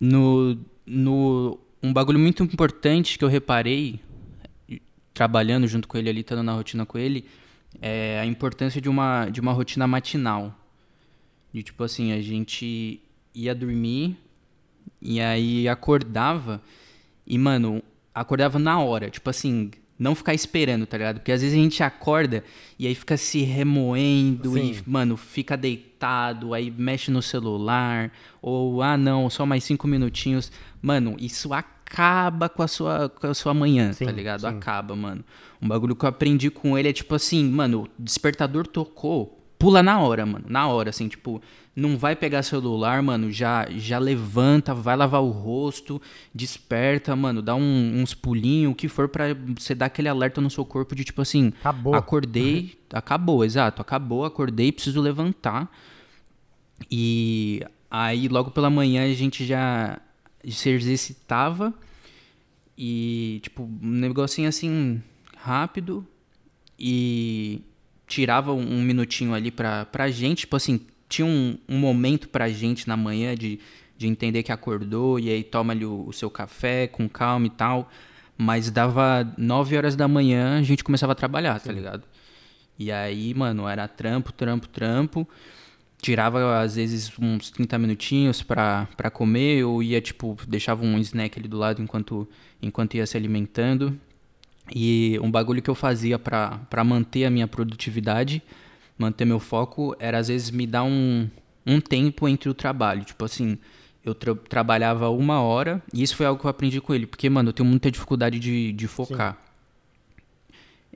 no, 0.00 0.58
no 0.86 1.58
um 1.82 1.92
bagulho 1.92 2.18
muito 2.18 2.42
importante 2.42 3.18
que 3.18 3.24
eu 3.24 3.28
reparei 3.28 4.00
trabalhando 5.12 5.66
junto 5.66 5.88
com 5.88 5.98
ele 5.98 6.08
ali, 6.08 6.20
estando 6.20 6.42
na 6.42 6.52
rotina 6.52 6.86
com 6.86 6.96
ele, 6.96 7.24
é 7.82 8.20
a 8.20 8.26
importância 8.26 8.80
de 8.80 8.88
uma 8.88 9.28
de 9.28 9.40
uma 9.40 9.52
rotina 9.52 9.86
matinal. 9.86 10.54
De 11.52 11.62
tipo 11.62 11.82
assim, 11.82 12.12
a 12.12 12.20
gente 12.20 13.00
ia 13.34 13.54
dormir 13.54 14.16
e 15.00 15.20
aí 15.20 15.68
acordava 15.68 16.62
e, 17.26 17.38
mano, 17.38 17.82
acordava 18.14 18.58
na 18.58 18.78
hora. 18.80 19.10
Tipo 19.10 19.30
assim, 19.30 19.70
não 19.98 20.14
ficar 20.14 20.32
esperando, 20.32 20.86
tá 20.86 20.96
ligado? 20.96 21.16
Porque 21.16 21.32
às 21.32 21.42
vezes 21.42 21.58
a 21.58 21.60
gente 21.60 21.82
acorda 21.82 22.44
e 22.78 22.86
aí 22.86 22.94
fica 22.94 23.16
se 23.16 23.42
remoendo 23.42 24.52
Sim. 24.52 24.72
e, 24.72 24.90
mano, 24.90 25.16
fica 25.16 25.56
deitado, 25.56 26.54
aí 26.54 26.70
mexe 26.70 27.10
no 27.10 27.20
celular. 27.20 28.12
Ou, 28.40 28.80
ah, 28.80 28.96
não, 28.96 29.28
só 29.28 29.44
mais 29.44 29.64
cinco 29.64 29.88
minutinhos. 29.88 30.52
Mano, 30.80 31.16
isso 31.18 31.52
acaba 31.52 32.48
com 32.48 32.62
a 32.62 32.68
sua, 32.68 33.08
com 33.08 33.26
a 33.26 33.34
sua 33.34 33.52
manhã, 33.52 33.92
Sim, 33.92 34.04
tá 34.04 34.12
ligado? 34.12 34.42
sim. 34.42 34.46
Acaba, 34.46 34.94
mano. 34.94 35.24
Um 35.60 35.66
bagulho 35.66 35.96
que 35.96 36.04
eu 36.04 36.08
aprendi 36.08 36.50
com 36.50 36.78
ele 36.78 36.88
é 36.88 36.92
tipo 36.92 37.14
assim, 37.14 37.44
mano, 37.50 37.82
o 37.82 37.88
despertador 37.98 38.66
tocou, 38.66 39.37
pula 39.58 39.82
na 39.82 39.98
hora, 40.00 40.24
mano. 40.24 40.44
Na 40.48 40.68
hora, 40.68 40.90
assim, 40.90 41.08
tipo, 41.08 41.42
não 41.74 41.96
vai 41.98 42.14
pegar 42.16 42.42
celular, 42.42 43.02
mano, 43.02 43.30
já 43.32 43.66
já 43.70 43.98
levanta, 43.98 44.74
vai 44.74 44.96
lavar 44.96 45.22
o 45.22 45.30
rosto, 45.30 46.00
desperta, 46.34 47.14
mano, 47.16 47.40
dá 47.42 47.54
um- 47.54 48.00
uns 48.00 48.14
pulinhos, 48.14 48.72
o 48.72 48.74
que 48.74 48.88
for 48.88 49.08
pra 49.08 49.34
você 49.56 49.74
dar 49.74 49.86
aquele 49.86 50.08
alerta 50.08 50.40
no 50.40 50.50
seu 50.50 50.64
corpo 50.64 50.94
de 50.94 51.04
tipo 51.04 51.22
assim, 51.22 51.52
Acabou. 51.60 51.94
acordei, 51.94 52.78
acabou, 52.92 53.44
exato, 53.44 53.80
acabou, 53.82 54.24
acordei, 54.24 54.70
preciso 54.72 55.00
levantar. 55.00 55.70
E 56.90 57.62
aí 57.90 58.28
logo 58.28 58.50
pela 58.50 58.70
manhã 58.70 59.04
a 59.04 59.14
gente 59.14 59.44
já 59.44 60.00
se 60.48 60.68
exercitava 60.70 61.74
e 62.76 63.40
tipo, 63.42 63.64
um 63.64 63.88
negocinho 63.88 64.48
assim 64.48 65.02
rápido 65.36 66.06
e 66.78 67.60
tirava 68.08 68.52
um, 68.52 68.82
minutinho 68.82 69.34
ali 69.34 69.50
pra, 69.50 69.84
pra 69.84 70.10
gente, 70.10 70.38
tipo 70.40 70.56
assim, 70.56 70.80
tinha 71.08 71.26
um, 71.26 71.56
um 71.68 71.78
momento 71.78 72.28
pra 72.28 72.48
gente 72.48 72.88
na 72.88 72.96
manhã 72.96 73.36
de, 73.36 73.60
de 73.96 74.08
entender 74.08 74.42
que 74.42 74.50
acordou 74.50 75.20
e 75.20 75.28
aí 75.28 75.44
toma 75.44 75.72
ali 75.72 75.84
o, 75.84 76.06
o 76.08 76.12
seu 76.12 76.30
café 76.30 76.86
com 76.88 77.08
calma 77.08 77.46
e 77.46 77.50
tal, 77.50 77.90
mas 78.36 78.70
dava 78.70 79.30
9 79.36 79.76
horas 79.76 79.94
da 79.94 80.08
manhã 80.08 80.58
a 80.58 80.62
gente 80.62 80.82
começava 80.82 81.12
a 81.12 81.14
trabalhar, 81.14 81.60
tá 81.60 81.70
ligado? 81.70 82.02
E 82.78 82.90
aí, 82.92 83.34
mano, 83.34 83.68
era 83.68 83.86
trampo, 83.88 84.32
trampo, 84.32 84.68
trampo. 84.68 85.28
Tirava, 86.00 86.60
às 86.60 86.76
vezes, 86.76 87.10
uns 87.18 87.50
30 87.50 87.76
minutinhos 87.76 88.40
pra, 88.40 88.86
pra 88.96 89.10
comer, 89.10 89.64
ou 89.64 89.82
ia, 89.82 90.00
tipo, 90.00 90.36
deixava 90.46 90.84
um 90.84 90.96
snack 90.98 91.36
ali 91.38 91.48
do 91.48 91.58
lado 91.58 91.82
enquanto, 91.82 92.28
enquanto 92.62 92.94
ia 92.94 93.04
se 93.04 93.16
alimentando. 93.16 93.98
E 94.74 95.18
um 95.22 95.30
bagulho 95.30 95.62
que 95.62 95.70
eu 95.70 95.74
fazia 95.74 96.18
pra, 96.18 96.58
pra 96.70 96.84
manter 96.84 97.24
a 97.24 97.30
minha 97.30 97.46
produtividade, 97.48 98.42
manter 98.98 99.24
meu 99.24 99.40
foco, 99.40 99.96
era, 99.98 100.18
às 100.18 100.28
vezes, 100.28 100.50
me 100.50 100.66
dar 100.66 100.84
um, 100.84 101.28
um 101.66 101.80
tempo 101.80 102.28
entre 102.28 102.48
o 102.48 102.54
trabalho. 102.54 103.04
Tipo 103.04 103.24
assim, 103.24 103.56
eu 104.04 104.14
tra- 104.14 104.34
trabalhava 104.34 105.08
uma 105.08 105.40
hora, 105.40 105.82
e 105.92 106.02
isso 106.02 106.14
foi 106.16 106.26
algo 106.26 106.40
que 106.40 106.46
eu 106.46 106.50
aprendi 106.50 106.80
com 106.80 106.94
ele, 106.94 107.06
porque, 107.06 107.28
mano, 107.30 107.48
eu 107.48 107.52
tenho 107.52 107.68
muita 107.68 107.90
dificuldade 107.90 108.38
de, 108.38 108.72
de 108.72 108.86
focar. 108.86 109.38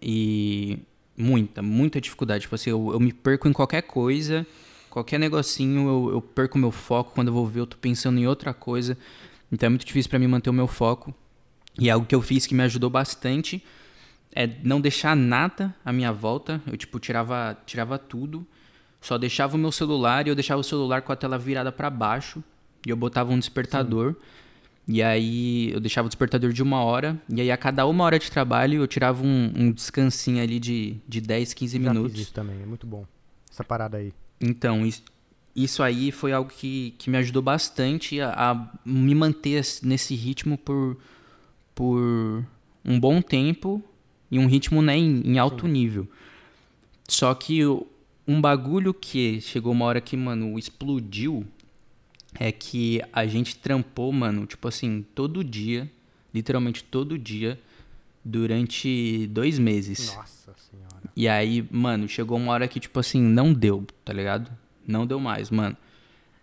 E 0.00 0.78
muita, 1.16 1.62
muita 1.62 2.00
dificuldade. 2.00 2.42
Tipo 2.42 2.54
assim, 2.54 2.70
eu, 2.70 2.90
eu 2.92 3.00
me 3.00 3.12
perco 3.12 3.48
em 3.48 3.52
qualquer 3.52 3.82
coisa, 3.82 4.46
qualquer 4.90 5.18
negocinho, 5.18 5.88
eu, 5.88 6.10
eu 6.14 6.20
perco 6.20 6.58
meu 6.58 6.70
foco. 6.72 7.12
Quando 7.14 7.28
eu 7.28 7.34
vou 7.34 7.46
ver, 7.46 7.60
eu 7.60 7.66
tô 7.66 7.76
pensando 7.76 8.18
em 8.18 8.26
outra 8.26 8.52
coisa. 8.52 8.96
Então 9.50 9.66
é 9.66 9.70
muito 9.70 9.84
difícil 9.86 10.10
pra 10.10 10.18
mim 10.18 10.26
manter 10.26 10.50
o 10.50 10.52
meu 10.52 10.66
foco. 10.66 11.14
E 11.78 11.88
algo 11.90 12.06
que 12.06 12.14
eu 12.14 12.22
fiz 12.22 12.46
que 12.46 12.54
me 12.54 12.62
ajudou 12.62 12.90
bastante 12.90 13.62
é 14.34 14.46
não 14.62 14.80
deixar 14.80 15.16
nada 15.16 15.74
à 15.84 15.92
minha 15.92 16.12
volta. 16.12 16.60
Eu, 16.66 16.76
tipo, 16.76 16.98
tirava, 16.98 17.56
tirava 17.66 17.98
tudo. 17.98 18.46
Só 19.00 19.18
deixava 19.18 19.56
o 19.56 19.58
meu 19.58 19.72
celular 19.72 20.26
e 20.26 20.30
eu 20.30 20.34
deixava 20.34 20.60
o 20.60 20.64
celular 20.64 21.02
com 21.02 21.12
a 21.12 21.16
tela 21.16 21.38
virada 21.38 21.72
pra 21.72 21.90
baixo. 21.90 22.42
E 22.86 22.90
eu 22.90 22.96
botava 22.96 23.32
um 23.32 23.38
despertador. 23.38 24.14
E 24.86 25.02
aí 25.02 25.70
eu 25.72 25.80
deixava 25.80 26.06
o 26.06 26.08
despertador 26.08 26.52
de 26.52 26.62
uma 26.62 26.82
hora. 26.82 27.20
E 27.28 27.40
aí 27.40 27.50
a 27.50 27.56
cada 27.56 27.86
uma 27.86 28.04
hora 28.04 28.18
de 28.18 28.30
trabalho 28.30 28.80
eu 28.82 28.86
tirava 28.86 29.22
um, 29.24 29.52
um 29.56 29.72
descansinho 29.72 30.42
ali 30.42 30.58
de, 30.60 30.96
de 31.08 31.20
10, 31.20 31.54
15 31.54 31.72
Já 31.72 31.78
fiz 31.82 31.92
minutos. 31.92 32.20
isso 32.20 32.32
também, 32.32 32.62
é 32.62 32.66
muito 32.66 32.86
bom. 32.86 33.06
Essa 33.50 33.62
parada 33.64 33.96
aí. 33.98 34.12
Então, 34.40 34.84
isso, 34.84 35.02
isso 35.54 35.82
aí 35.82 36.10
foi 36.10 36.32
algo 36.32 36.50
que, 36.50 36.94
que 36.98 37.08
me 37.10 37.16
ajudou 37.18 37.42
bastante 37.42 38.20
a, 38.20 38.32
a 38.50 38.70
me 38.84 39.14
manter 39.14 39.50
esse- 39.60 39.86
nesse 39.86 40.14
ritmo 40.16 40.58
por, 40.58 40.96
por 41.74 42.44
um 42.84 42.98
bom 42.98 43.20
tempo 43.22 43.82
e 44.30 44.38
um 44.38 44.46
ritmo 44.46 44.82
né, 44.82 44.96
em, 44.96 45.22
em 45.24 45.38
alto 45.38 45.66
nível. 45.66 46.08
Só 47.08 47.34
que 47.34 47.60
um 48.26 48.40
bagulho 48.40 48.94
que 48.94 49.40
chegou 49.40 49.72
uma 49.72 49.84
hora 49.84 50.00
que, 50.00 50.16
mano, 50.16 50.58
explodiu 50.58 51.46
é 52.38 52.50
que 52.50 53.02
a 53.12 53.26
gente 53.26 53.56
trampou, 53.56 54.12
mano, 54.12 54.46
tipo 54.46 54.66
assim, 54.66 55.04
todo 55.14 55.44
dia, 55.44 55.90
literalmente 56.32 56.82
todo 56.82 57.18
dia, 57.18 57.60
durante 58.24 59.26
dois 59.28 59.58
meses. 59.58 60.14
Nossa 60.14 60.54
senhora. 60.70 61.10
E 61.14 61.28
aí, 61.28 61.66
mano, 61.70 62.08
chegou 62.08 62.38
uma 62.38 62.52
hora 62.52 62.68
que, 62.68 62.80
tipo 62.80 62.98
assim, 62.98 63.20
não 63.20 63.52
deu, 63.52 63.86
tá 64.04 64.12
ligado? 64.12 64.50
Não 64.86 65.06
deu 65.06 65.20
mais, 65.20 65.50
mano. 65.50 65.76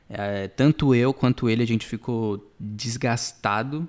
É, 0.10 0.48
tanto 0.48 0.94
eu 0.94 1.14
quanto 1.14 1.50
ele, 1.50 1.64
a 1.64 1.68
gente 1.68 1.86
ficou 1.86 2.52
desgastado. 2.60 3.88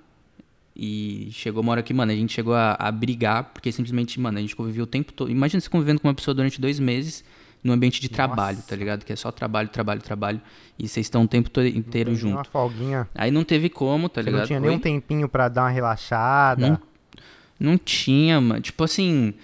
E 0.74 1.28
chegou 1.32 1.62
uma 1.62 1.72
hora 1.72 1.82
que, 1.82 1.92
mano, 1.92 2.12
a 2.12 2.14
gente 2.14 2.32
chegou 2.32 2.54
a, 2.54 2.76
a 2.78 2.90
brigar, 2.90 3.44
porque 3.52 3.70
simplesmente, 3.72 4.18
mano, 4.20 4.38
a 4.38 4.40
gente 4.40 4.54
conviveu 4.56 4.84
o 4.84 4.86
tempo 4.86 5.12
todo. 5.12 5.30
Imagina 5.30 5.60
você 5.60 5.68
convivendo 5.68 6.00
com 6.00 6.08
uma 6.08 6.14
pessoa 6.14 6.34
durante 6.34 6.60
dois 6.60 6.78
meses 6.78 7.24
no 7.62 7.72
ambiente 7.72 8.00
de 8.00 8.08
trabalho, 8.08 8.58
tá 8.66 8.74
ligado? 8.74 9.04
Que 9.04 9.12
é 9.12 9.16
só 9.16 9.30
trabalho, 9.30 9.68
trabalho, 9.68 10.00
trabalho. 10.00 10.40
E 10.78 10.88
vocês 10.88 11.06
estão 11.06 11.24
o 11.24 11.28
tempo 11.28 11.50
todo 11.50 11.66
inteiro 11.66 12.14
junto. 12.14 12.36
Uma 12.36 12.44
folguinha. 12.44 13.08
Aí 13.14 13.30
não 13.30 13.44
teve 13.44 13.68
como, 13.68 14.08
tá 14.08 14.22
Você 14.22 14.26
ligado? 14.26 14.40
não 14.40 14.46
tinha 14.46 14.60
nem 14.60 14.70
um 14.70 14.78
tempinho 14.78 15.28
pra 15.28 15.48
dar 15.48 15.62
uma 15.64 15.70
relaxada. 15.70 16.68
Não, 16.68 16.80
não 17.58 17.78
tinha, 17.78 18.40
mano. 18.40 18.60
Tipo 18.60 18.84
assim, 18.84 19.34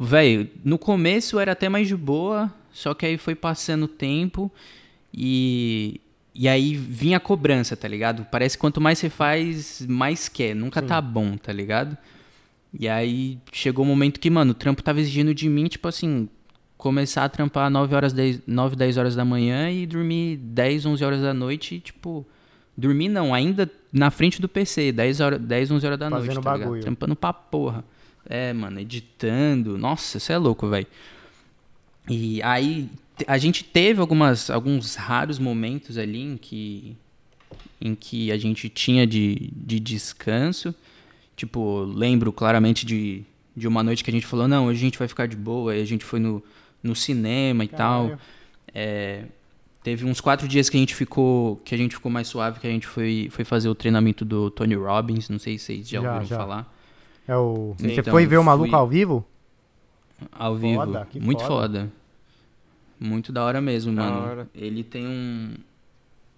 velho, 0.00 0.48
no 0.64 0.78
começo 0.78 1.38
era 1.38 1.52
até 1.52 1.68
mais 1.68 1.86
de 1.86 1.96
boa, 1.96 2.52
só 2.72 2.94
que 2.94 3.06
aí 3.06 3.16
foi 3.16 3.34
passando 3.34 3.84
o 3.84 3.88
tempo 3.88 4.50
e 5.14 6.00
e 6.40 6.46
aí 6.46 6.76
vinha 6.76 7.16
a 7.16 7.20
cobrança, 7.20 7.76
tá 7.76 7.88
ligado? 7.88 8.24
Parece 8.30 8.56
que 8.56 8.60
quanto 8.60 8.80
mais 8.80 8.96
você 8.96 9.10
faz, 9.10 9.84
mais 9.88 10.28
quer, 10.28 10.54
nunca 10.54 10.80
tá 10.80 11.00
bom, 11.00 11.36
tá 11.36 11.52
ligado? 11.52 11.98
E 12.72 12.88
aí 12.88 13.40
chegou 13.50 13.84
um 13.84 13.88
momento 13.88 14.20
que, 14.20 14.30
mano, 14.30 14.52
o 14.52 14.54
trampo 14.54 14.80
tava 14.80 15.00
exigindo 15.00 15.34
de 15.34 15.48
mim, 15.48 15.66
tipo 15.66 15.88
assim, 15.88 16.28
começar 16.76 17.24
a 17.24 17.28
trampar 17.28 17.68
9 17.68 17.92
horas, 17.92 18.12
10, 18.12 18.42
9, 18.46 18.76
10 18.76 18.98
horas 18.98 19.16
da 19.16 19.24
manhã 19.24 19.68
e 19.68 19.84
dormir 19.84 20.36
10, 20.36 20.86
11 20.86 21.04
horas 21.04 21.20
da 21.22 21.34
noite, 21.34 21.74
e, 21.74 21.80
tipo, 21.80 22.24
dormir 22.76 23.08
não, 23.08 23.34
ainda 23.34 23.68
na 23.92 24.08
frente 24.08 24.40
do 24.40 24.48
PC, 24.48 24.92
10, 24.92 25.20
horas, 25.20 25.40
10 25.40 25.72
11 25.72 25.86
horas 25.86 25.98
da 25.98 26.08
Fazendo 26.08 26.34
noite, 26.34 26.44
tá 26.44 26.50
bagulho. 26.52 26.68
ligado? 26.68 26.82
Trampando 26.82 27.16
pra 27.16 27.32
porra. 27.32 27.84
É, 28.24 28.52
mano, 28.52 28.78
editando. 28.78 29.76
Nossa, 29.76 30.20
você 30.20 30.34
é 30.34 30.38
louco, 30.38 30.68
velho. 30.68 30.86
E 32.08 32.40
aí 32.44 32.88
a 33.26 33.38
gente 33.38 33.64
teve 33.64 34.00
algumas, 34.00 34.50
alguns 34.50 34.94
raros 34.94 35.38
momentos 35.38 35.96
ali 35.98 36.22
em 36.22 36.36
que, 36.36 36.96
em 37.80 37.94
que 37.94 38.30
a 38.32 38.36
gente 38.38 38.68
tinha 38.68 39.06
de, 39.06 39.50
de 39.54 39.80
descanso. 39.80 40.74
Tipo, 41.36 41.80
lembro 41.84 42.32
claramente 42.32 42.84
de, 42.84 43.22
de 43.56 43.68
uma 43.68 43.82
noite 43.82 44.02
que 44.02 44.10
a 44.10 44.12
gente 44.12 44.26
falou, 44.26 44.48
não, 44.48 44.66
hoje 44.66 44.78
a 44.80 44.84
gente 44.84 44.98
vai 44.98 45.06
ficar 45.08 45.26
de 45.26 45.36
boa. 45.36 45.72
Aí 45.72 45.80
a 45.80 45.84
gente 45.84 46.04
foi 46.04 46.18
no, 46.20 46.42
no 46.82 46.94
cinema 46.96 47.64
e 47.64 47.68
tal. 47.68 48.02
Caralho. 48.04 48.20
É, 48.74 49.24
teve 49.82 50.04
uns 50.04 50.20
quatro 50.20 50.46
dias 50.48 50.68
que 50.68 50.76
a 50.76 50.80
gente 50.80 50.94
ficou 50.94 51.56
que 51.64 51.74
a 51.74 51.78
gente 51.78 51.94
ficou 51.94 52.10
mais 52.10 52.28
suave, 52.28 52.60
que 52.60 52.66
a 52.66 52.70
gente 52.70 52.86
foi, 52.86 53.28
foi 53.30 53.44
fazer 53.44 53.68
o 53.68 53.74
treinamento 53.74 54.24
do 54.24 54.50
Tony 54.50 54.74
Robbins. 54.74 55.28
Não 55.28 55.38
sei 55.38 55.56
se 55.58 55.64
vocês 55.66 55.88
já, 55.88 56.00
Já, 56.00 56.08
ouviram 56.08 56.26
já. 56.26 56.36
falar. 56.36 56.74
É 57.26 57.36
o... 57.36 57.74
Você 57.78 57.92
Então, 58.00 58.12
foi 58.12 58.26
ver 58.26 58.38
o 58.38 58.44
maluco 58.44 58.70
fui- 58.70 58.78
ao 58.78 58.88
vivo? 58.88 59.24
Ao 60.32 60.56
vivo. 60.56 60.74
Foda, 60.84 61.08
Muito 61.20 61.42
foda. 61.44 61.48
foda. 61.80 61.92
Muito 63.00 63.32
da 63.32 63.44
hora 63.44 63.60
mesmo, 63.60 63.94
Da 63.94 64.02
mano. 64.02 64.18
hora. 64.18 64.50
Ele 64.54 64.82
tem 64.82 65.06
um. 65.06 65.54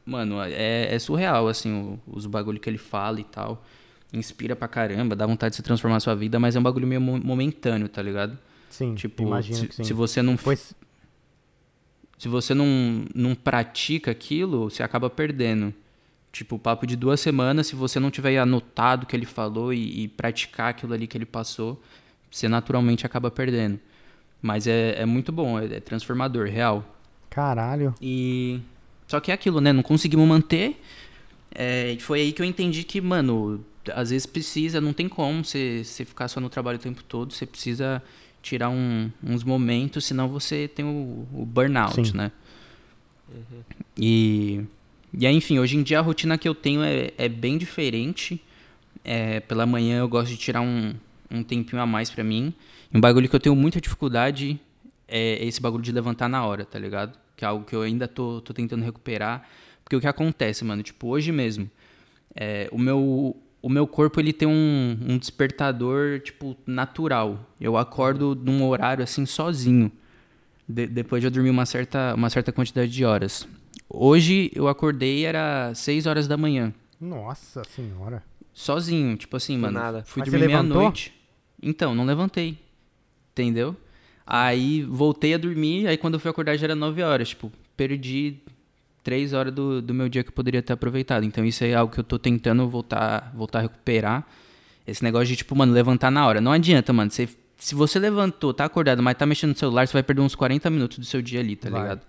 Mano, 0.05 0.41
é, 0.43 0.95
é 0.95 0.99
surreal, 0.99 1.47
assim, 1.49 1.73
o- 1.73 2.01
os 2.07 2.27
bagulho 2.27 2.59
que 2.61 2.69
ele 2.69 2.79
fala 2.79 3.21
e 3.21 3.25
tal. 3.25 3.65
Inspira 4.13 4.57
pra 4.57 4.67
caramba, 4.67 5.15
dá 5.15 5.25
vontade 5.27 5.53
de 5.53 5.57
se 5.57 5.63
transformar 5.63 5.97
a 5.99 6.01
sua 6.01 6.17
vida, 6.17 6.39
mas 6.41 6.57
é 6.57 6.59
um 6.59 6.63
bagulho 6.63 6.87
meio 6.87 7.01
mo- 7.01 7.19
momentâneo, 7.23 7.89
tá 7.89 8.03
ligado? 8.03 8.37
Sim, 8.69 8.95
Tipo, 8.95 9.23
imagino 9.23 9.57
se, 9.59 9.69
que 9.69 9.75
sim. 9.77 9.85
se 9.85 9.93
você 9.93 10.21
não 10.21 10.37
Pois, 10.37 10.75
se 12.19 12.29
você 12.29 12.53
não, 12.55 13.05
não 13.15 13.35
pratica 13.35 14.11
aquilo, 14.11 14.69
você 14.69 14.83
acaba 14.83 15.09
perdendo. 15.09 15.73
Tipo, 16.33 16.57
o 16.57 16.59
papo 16.59 16.87
de 16.87 16.95
duas 16.97 17.21
semanas, 17.21 17.67
se 17.69 17.75
você 17.75 17.99
não 17.99 18.11
tiver 18.11 18.39
anotado 18.39 19.05
o 19.05 19.07
que 19.07 19.17
ele 19.17 19.27
falou 19.27 19.73
e, 19.73 20.03
e 20.05 20.09
praticar 20.09 20.71
aquilo 20.71 20.93
ali 20.93 21.07
que 21.07 21.17
ele 21.17 21.27
passou, 21.27 21.83
você 22.31 22.49
naturalmente 22.49 23.05
acaba 23.07 23.31
perdendo. 23.31 23.81
Mas 24.43 24.67
é, 24.67 25.01
é 25.03 25.05
muito 25.07 25.31
bom, 25.33 25.59
é, 25.59 25.67
é 25.67 25.81
transformador, 25.81 26.47
real. 26.47 26.85
caralho. 27.29 27.95
E. 28.01 28.61
Só 29.07 29.19
que 29.21 29.31
é 29.31 29.35
aquilo, 29.35 29.61
né? 29.61 29.73
Não 29.73 29.83
conseguimos 29.83 30.27
manter. 30.27 30.81
É, 31.53 31.93
e 31.93 32.01
foi 32.01 32.21
aí 32.21 32.33
que 32.33 32.41
eu 32.41 32.47
entendi 32.47 32.85
que, 32.85 33.01
mano, 33.01 33.65
às 33.93 34.11
vezes 34.11 34.25
precisa, 34.25 34.81
não 34.81 34.93
tem 34.93 35.09
como 35.09 35.45
você, 35.45 35.83
você 35.85 36.05
ficar 36.05 36.29
só 36.29 36.41
no 36.41 36.49
trabalho 36.49 36.79
o 36.79 36.81
tempo 36.81 37.03
todo, 37.03 37.33
você 37.33 37.45
precisa 37.45 38.01
tirar 38.41 38.69
um- 38.71 39.11
uns 39.23 39.43
momentos, 39.43 40.05
senão 40.05 40.29
você 40.29 40.69
tem 40.69 40.85
o, 40.85 41.27
o 41.35 41.45
burnout, 41.45 42.09
Sim. 42.09 42.17
né? 42.17 42.31
E, 43.97 44.61
e 45.13 45.27
aí, 45.27 45.35
enfim, 45.35 45.59
hoje 45.59 45.77
em 45.77 45.83
dia 45.83 45.99
a 45.99 46.03
rotina 46.03 46.39
que 46.39 46.49
eu 46.49 46.55
tenho 46.55 46.83
é, 46.83 47.11
é 47.19 47.29
bem 47.29 47.59
diferente. 47.59 48.41
É, 49.05 49.41
pela 49.41 49.67
manhã 49.67 49.99
eu 49.99 50.09
gosto 50.09 50.29
de 50.31 50.37
tirar 50.37 50.61
um, 50.61 50.95
um 51.31 51.43
tempinho 51.43 51.81
a 51.83 51.87
mais 51.87 52.11
pra 52.11 52.23
mim. 52.25 52.53
E 52.93 52.97
um 52.97 53.01
bagulho 53.01 53.29
que 53.29 53.35
eu 53.37 53.41
tenho 53.41 53.55
muita 53.57 53.81
dificuldade 53.81 54.59
é 55.07 55.45
esse 55.45 55.61
bagulho 55.61 55.83
de 55.83 55.93
levantar 55.93 56.29
na 56.29 56.45
hora, 56.45 56.65
tá 56.65 56.79
ligado? 56.79 57.19
Que 57.37 57.45
é 57.45 57.49
algo 57.49 57.65
que 57.65 57.75
eu 57.75 57.83
ainda 57.83 58.07
tô, 58.09 58.41
tô 58.41 58.53
tentando 58.53 58.85
recuperar. 58.85 59.47
Porque 59.85 59.97
o 59.97 60.01
que 60.01 60.07
acontece, 60.07 60.65
mano? 60.65 60.83
Tipo, 60.83 61.09
hoje 61.09 61.33
mesmo, 61.33 61.69
é, 62.35 62.69
o, 62.71 62.79
meu, 62.79 63.37
o 63.63 63.69
meu 63.69 63.87
corpo 63.87 64.21
ele 64.21 64.33
tem 64.33 64.47
um, 64.47 64.97
um 65.09 65.19
despertador, 65.19 66.21
tipo, 66.21 66.57
natural. 66.67 67.39
Eu 67.61 67.77
acordo 67.77 68.35
num 68.35 68.65
horário 68.69 69.03
assim 69.03 69.25
sozinho. 69.27 69.91
de- 70.69 70.87
depois 70.87 71.21
de 71.21 71.27
eu 71.27 71.31
dormir 71.31 71.51
uma 71.51 71.67
certa, 71.67 72.15
uma 72.15 72.31
certa 72.31 72.53
quantidade 72.53 72.91
de 72.91 73.05
horas. 73.05 73.49
Hoje 73.89 74.51
eu 74.55 74.69
acordei, 74.69 75.25
era 75.25 75.73
6 75.75 76.07
horas 76.07 76.29
da 76.29 76.37
manhã. 76.37 76.73
Nossa 77.01 77.65
senhora. 77.65 78.23
Sozinho, 78.53 79.17
tipo 79.17 79.37
assim, 79.37 79.57
mano. 79.59 79.79
nada. 79.81 80.05
Fui 80.05 80.21
Mas 80.21 80.31
dormir 80.31 80.47
meia-noite. 80.47 81.13
Então, 81.61 81.95
não 81.95 82.05
levantei. 82.05 82.57
Entendeu? 83.43 83.77
Aí 84.27 84.83
voltei 84.83 85.35
a 85.35 85.39
dormir, 85.39 85.87
aí 85.87 85.97
quando 85.97 86.15
eu 86.15 86.21
fui 86.21 86.31
acordar 86.31 86.57
já 86.57 86.67
era 86.67 86.75
9 86.75 87.03
horas. 87.03 87.31
Tipo, 87.31 87.53
perdi 87.77 88.37
3 89.03 89.33
horas 89.33 89.53
do, 89.53 89.83
do 89.83 89.93
meu 89.93 90.09
dia 90.09 90.23
que 90.23 90.29
eu 90.29 90.35
poderia 90.35 90.63
ter 90.63 90.73
aproveitado. 90.73 91.25
Então 91.25 91.45
isso 91.45 91.65
é 91.65 91.75
algo 91.75 91.93
que 91.93 92.01
eu 92.01 92.05
tô 92.05 92.19
tentando 92.19 92.69
voltar, 92.69 93.33
voltar 93.35 93.59
a 93.59 93.63
recuperar. 93.63 94.27
Esse 94.87 95.03
negócio 95.03 95.27
de, 95.27 95.37
tipo, 95.37 95.55
mano, 95.55 95.73
levantar 95.73 96.11
na 96.11 96.27
hora. 96.27 96.41
Não 96.41 96.53
adianta, 96.53 96.93
mano. 96.93 97.11
Você, 97.11 97.29
se 97.57 97.75
você 97.75 97.99
levantou, 97.99 98.55
tá 98.55 98.65
acordado, 98.65 99.03
mas 99.03 99.17
tá 99.17 99.27
mexendo 99.27 99.51
no 99.51 99.57
celular, 99.57 99.87
você 99.87 99.93
vai 99.93 100.03
perder 100.03 100.23
uns 100.23 100.35
40 100.35 100.71
minutos 100.71 100.99
do 100.99 101.05
seu 101.05 101.21
dia 101.21 101.41
ali, 101.41 101.57
tá 101.57 101.69
Vai. 101.69 101.83
ligado? 101.83 102.01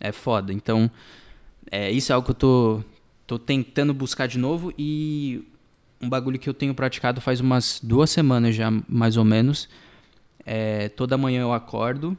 É 0.00 0.12
foda. 0.12 0.52
Então, 0.52 0.90
é, 1.70 1.90
isso 1.90 2.12
é 2.12 2.14
algo 2.14 2.24
que 2.24 2.30
eu 2.30 2.34
tô, 2.34 2.84
tô 3.26 3.38
tentando 3.38 3.92
buscar 3.92 4.26
de 4.26 4.38
novo 4.38 4.72
e 4.78 5.44
um 6.00 6.08
bagulho 6.08 6.38
que 6.38 6.48
eu 6.48 6.54
tenho 6.54 6.74
praticado 6.74 7.20
faz 7.20 7.40
umas 7.40 7.80
duas 7.82 8.10
semanas 8.10 8.54
já, 8.54 8.70
mais 8.88 9.16
ou 9.16 9.24
menos. 9.24 9.68
É, 10.44 10.88
toda 10.88 11.16
manhã 11.16 11.42
eu 11.42 11.52
acordo 11.52 12.16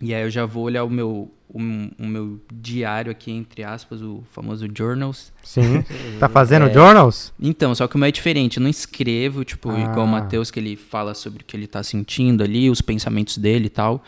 e 0.00 0.14
aí 0.14 0.22
eu 0.22 0.30
já 0.30 0.44
vou 0.46 0.64
olhar 0.64 0.84
o 0.84 0.90
meu, 0.90 1.30
o, 1.48 1.58
o 1.98 2.06
meu 2.06 2.38
diário 2.52 3.10
aqui, 3.10 3.32
entre 3.32 3.64
aspas, 3.64 4.00
o 4.02 4.22
famoso 4.32 4.66
journals. 4.72 5.32
Sim. 5.42 5.82
tá 6.20 6.28
fazendo 6.28 6.66
É. 6.66 6.72
journals? 6.72 7.32
Então, 7.40 7.74
só 7.74 7.88
que 7.88 7.96
o 7.96 7.98
meu 7.98 8.08
é 8.08 8.12
diferente. 8.12 8.58
Eu 8.58 8.62
não 8.62 8.70
escrevo, 8.70 9.44
tipo, 9.44 9.70
Ah. 9.70 9.80
igual 9.80 10.06
o 10.06 10.08
Matheus, 10.08 10.50
que 10.50 10.60
ele 10.60 10.76
fala 10.76 11.14
sobre 11.14 11.42
o 11.42 11.44
que 11.44 11.56
ele 11.56 11.66
tá 11.66 11.82
sentindo 11.82 12.44
ali, 12.44 12.70
os 12.70 12.80
pensamentos 12.80 13.38
dele 13.38 13.66
e 13.66 13.70
tal. 13.70 14.04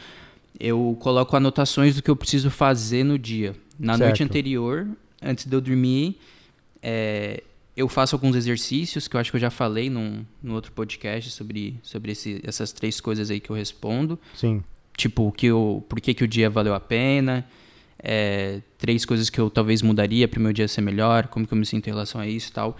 Eu 0.58 0.96
coloco 1.00 1.34
anotações 1.36 1.96
do 1.96 2.02
que 2.02 2.10
eu 2.10 2.16
preciso 2.16 2.50
fazer 2.50 3.02
no 3.02 3.18
dia. 3.18 3.56
Na 3.78 3.96
noite 3.96 4.18
Certo. 4.18 4.30
anterior, 4.30 4.86
antes 5.22 5.46
de 5.46 5.56
eu 5.56 5.60
dormir, 5.60 6.18
é, 6.82 7.42
eu 7.76 7.88
faço 7.88 8.14
alguns 8.16 8.36
exercícios 8.36 9.06
que 9.08 9.16
eu 9.16 9.20
acho 9.20 9.30
que 9.30 9.36
eu 9.36 9.40
já 9.40 9.50
falei 9.50 9.88
num, 9.88 10.24
num 10.42 10.54
outro 10.54 10.72
podcast 10.72 11.30
sobre, 11.30 11.78
sobre 11.82 12.12
esse- 12.12 12.40
essas 12.44 12.72
três 12.72 13.00
coisas 13.00 13.30
aí 13.30 13.40
que 13.40 13.50
eu 13.50 13.56
respondo. 13.56 14.18
Sim. 14.34 14.62
Tipo, 14.96 15.32
que 15.32 15.46
eu, 15.46 15.84
por 15.88 16.00
que, 16.00 16.12
que 16.12 16.24
o 16.24 16.28
dia 16.28 16.50
valeu 16.50 16.74
a 16.74 16.80
pena, 16.80 17.46
é, 17.98 18.60
três 18.78 19.04
coisas 19.04 19.30
que 19.30 19.38
eu 19.40 19.48
talvez 19.48 19.82
mudaria 19.82 20.26
para 20.28 20.38
o 20.38 20.42
meu 20.42 20.52
dia 20.52 20.68
ser 20.68 20.80
melhor, 20.82 21.28
como 21.28 21.46
que 21.46 21.52
eu 21.54 21.58
me 21.58 21.64
sinto 21.64 21.86
em 21.86 21.90
relação 21.90 22.20
a 22.20 22.26
isso 22.26 22.50
e 22.50 22.52
tal. 22.52 22.76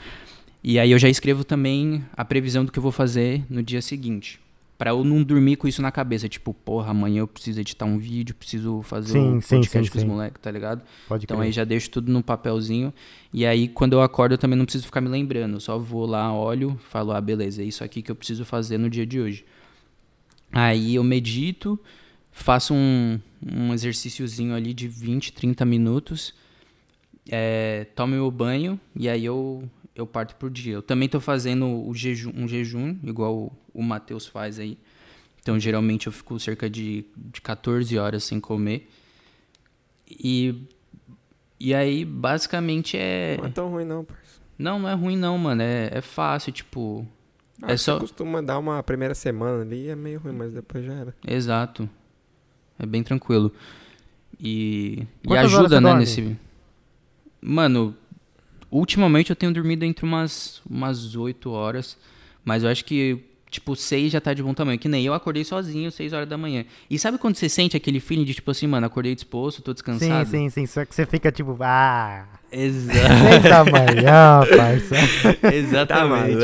E 0.62 0.78
aí 0.78 0.90
eu 0.90 0.98
já 0.98 1.08
escrevo 1.08 1.44
também 1.44 2.04
a 2.14 2.24
previsão 2.24 2.64
do 2.64 2.70
que 2.72 2.78
eu 2.78 2.82
vou 2.82 2.92
fazer 2.92 3.42
no 3.48 3.62
dia 3.62 3.80
seguinte. 3.80 4.38
Pra 4.80 4.92
eu 4.92 5.04
não 5.04 5.22
dormir 5.22 5.56
com 5.56 5.68
isso 5.68 5.82
na 5.82 5.92
cabeça, 5.92 6.26
tipo, 6.26 6.54
porra, 6.54 6.92
amanhã 6.92 7.18
eu 7.20 7.28
preciso 7.28 7.60
editar 7.60 7.84
um 7.84 7.98
vídeo, 7.98 8.34
preciso 8.34 8.80
fazer 8.80 9.12
Sim, 9.12 9.36
o 9.36 9.42
sim, 9.42 9.56
podcast 9.56 9.84
sim, 9.84 9.92
com 9.92 9.98
os 9.98 10.04
moleques, 10.04 10.40
tá 10.40 10.50
ligado? 10.50 10.80
Pode 11.06 11.24
Então 11.26 11.36
crer. 11.36 11.48
aí 11.48 11.52
já 11.52 11.64
deixo 11.64 11.90
tudo 11.90 12.10
no 12.10 12.22
papelzinho. 12.22 12.90
E 13.30 13.44
aí 13.44 13.68
quando 13.68 13.92
eu 13.92 14.00
acordo 14.00 14.32
eu 14.32 14.38
também 14.38 14.56
não 14.56 14.64
preciso 14.64 14.86
ficar 14.86 15.02
me 15.02 15.10
lembrando. 15.10 15.56
Eu 15.56 15.60
só 15.60 15.78
vou 15.78 16.06
lá, 16.06 16.32
olho, 16.32 16.80
falo, 16.88 17.12
ah, 17.12 17.20
beleza, 17.20 17.60
é 17.60 17.66
isso 17.66 17.84
aqui 17.84 18.00
que 18.00 18.10
eu 18.10 18.16
preciso 18.16 18.42
fazer 18.46 18.78
no 18.78 18.88
dia 18.88 19.04
de 19.04 19.20
hoje. 19.20 19.44
Aí 20.50 20.94
eu 20.94 21.04
medito, 21.04 21.78
faço 22.32 22.72
um, 22.72 23.20
um 23.46 23.74
exercíciozinho 23.74 24.54
ali 24.54 24.72
de 24.72 24.88
20, 24.88 25.34
30 25.34 25.62
minutos, 25.66 26.32
é, 27.30 27.86
tomo 27.94 28.14
meu 28.14 28.30
banho 28.30 28.80
e 28.96 29.10
aí 29.10 29.26
eu, 29.26 29.62
eu 29.94 30.06
parto 30.06 30.34
por 30.36 30.50
dia. 30.50 30.74
Eu 30.74 30.82
também 30.82 31.08
tô 31.08 31.20
fazendo 31.20 31.66
o 31.66 31.94
jejum, 31.94 32.32
um 32.34 32.46
jejum, 32.48 32.96
igual 33.02 33.34
o, 33.36 33.52
o 33.74 33.82
Matheus 33.82 34.26
faz 34.26 34.58
aí. 34.58 34.78
Então 35.42 35.58
geralmente 35.58 36.06
eu 36.06 36.12
fico 36.12 36.38
cerca 36.38 36.68
de, 36.68 37.04
de 37.16 37.40
14 37.40 37.96
horas 37.98 38.24
sem 38.24 38.38
comer. 38.40 38.88
E, 40.08 40.54
e 41.58 41.74
aí 41.74 42.04
basicamente 42.04 42.96
é... 42.96 43.36
Não 43.38 43.46
é 43.46 43.50
tão 43.50 43.70
ruim, 43.70 43.84
não, 43.84 44.04
parceiro. 44.04 44.40
Não, 44.58 44.78
não 44.78 44.88
é 44.88 44.94
ruim 44.94 45.16
não, 45.16 45.38
mano. 45.38 45.62
É, 45.62 45.90
é 45.92 46.00
fácil, 46.00 46.52
tipo... 46.52 47.06
Ah, 47.62 47.72
É 47.72 47.76
só- 47.76 47.98
costuma 47.98 48.40
dar 48.42 48.58
uma 48.58 48.82
primeira 48.82 49.14
semana 49.14 49.62
ali, 49.62 49.88
é 49.88 49.96
meio 49.96 50.18
ruim, 50.20 50.32
mas 50.34 50.52
depois 50.52 50.84
já 50.84 50.92
era. 50.94 51.14
Exato. 51.26 51.88
É 52.78 52.86
bem 52.86 53.02
tranquilo. 53.02 53.52
E, 54.38 55.06
e 55.22 55.26
Quantas 55.28 55.44
ajuda, 55.54 55.80
né, 55.80 55.88
dorme? 55.88 56.00
nesse... 56.00 56.36
Mano, 57.42 57.94
ultimamente 58.70 59.30
eu 59.30 59.36
tenho 59.36 59.52
dormido 59.52 59.84
entre 59.84 60.04
umas, 60.04 60.60
umas 60.68 61.16
8 61.16 61.50
horas, 61.50 61.98
mas 62.44 62.62
eu 62.62 62.70
acho 62.70 62.84
que, 62.84 63.18
tipo, 63.50 63.74
6 63.74 64.12
já 64.12 64.20
tá 64.20 64.32
de 64.32 64.42
bom 64.42 64.54
tamanho. 64.54 64.78
Que 64.78 64.88
nem 64.88 65.04
eu 65.04 65.12
acordei 65.14 65.44
sozinho 65.44 65.90
6 65.90 66.12
horas 66.12 66.28
da 66.28 66.38
manhã. 66.38 66.64
E 66.88 66.98
sabe 66.98 67.18
quando 67.18 67.34
você 67.36 67.48
sente 67.48 67.76
aquele 67.76 68.00
feeling 68.00 68.24
de, 68.24 68.34
tipo 68.34 68.50
assim, 68.50 68.66
mano, 68.66 68.86
acordei 68.86 69.14
disposto, 69.14 69.60
tô 69.62 69.70
Sim, 69.70 69.74
descansado? 69.74 70.30
sim, 70.30 70.48
sim. 70.48 70.66
Só 70.66 70.84
que 70.84 70.94
você 70.94 71.04
fica 71.06 71.30
tipo, 71.32 71.56
ah, 71.60 72.26
Exato. 72.52 72.98
seis 72.98 73.42
da 73.42 73.64
manhã, 73.64 74.40
parça. 74.56 75.54
Exatamente. 75.54 76.36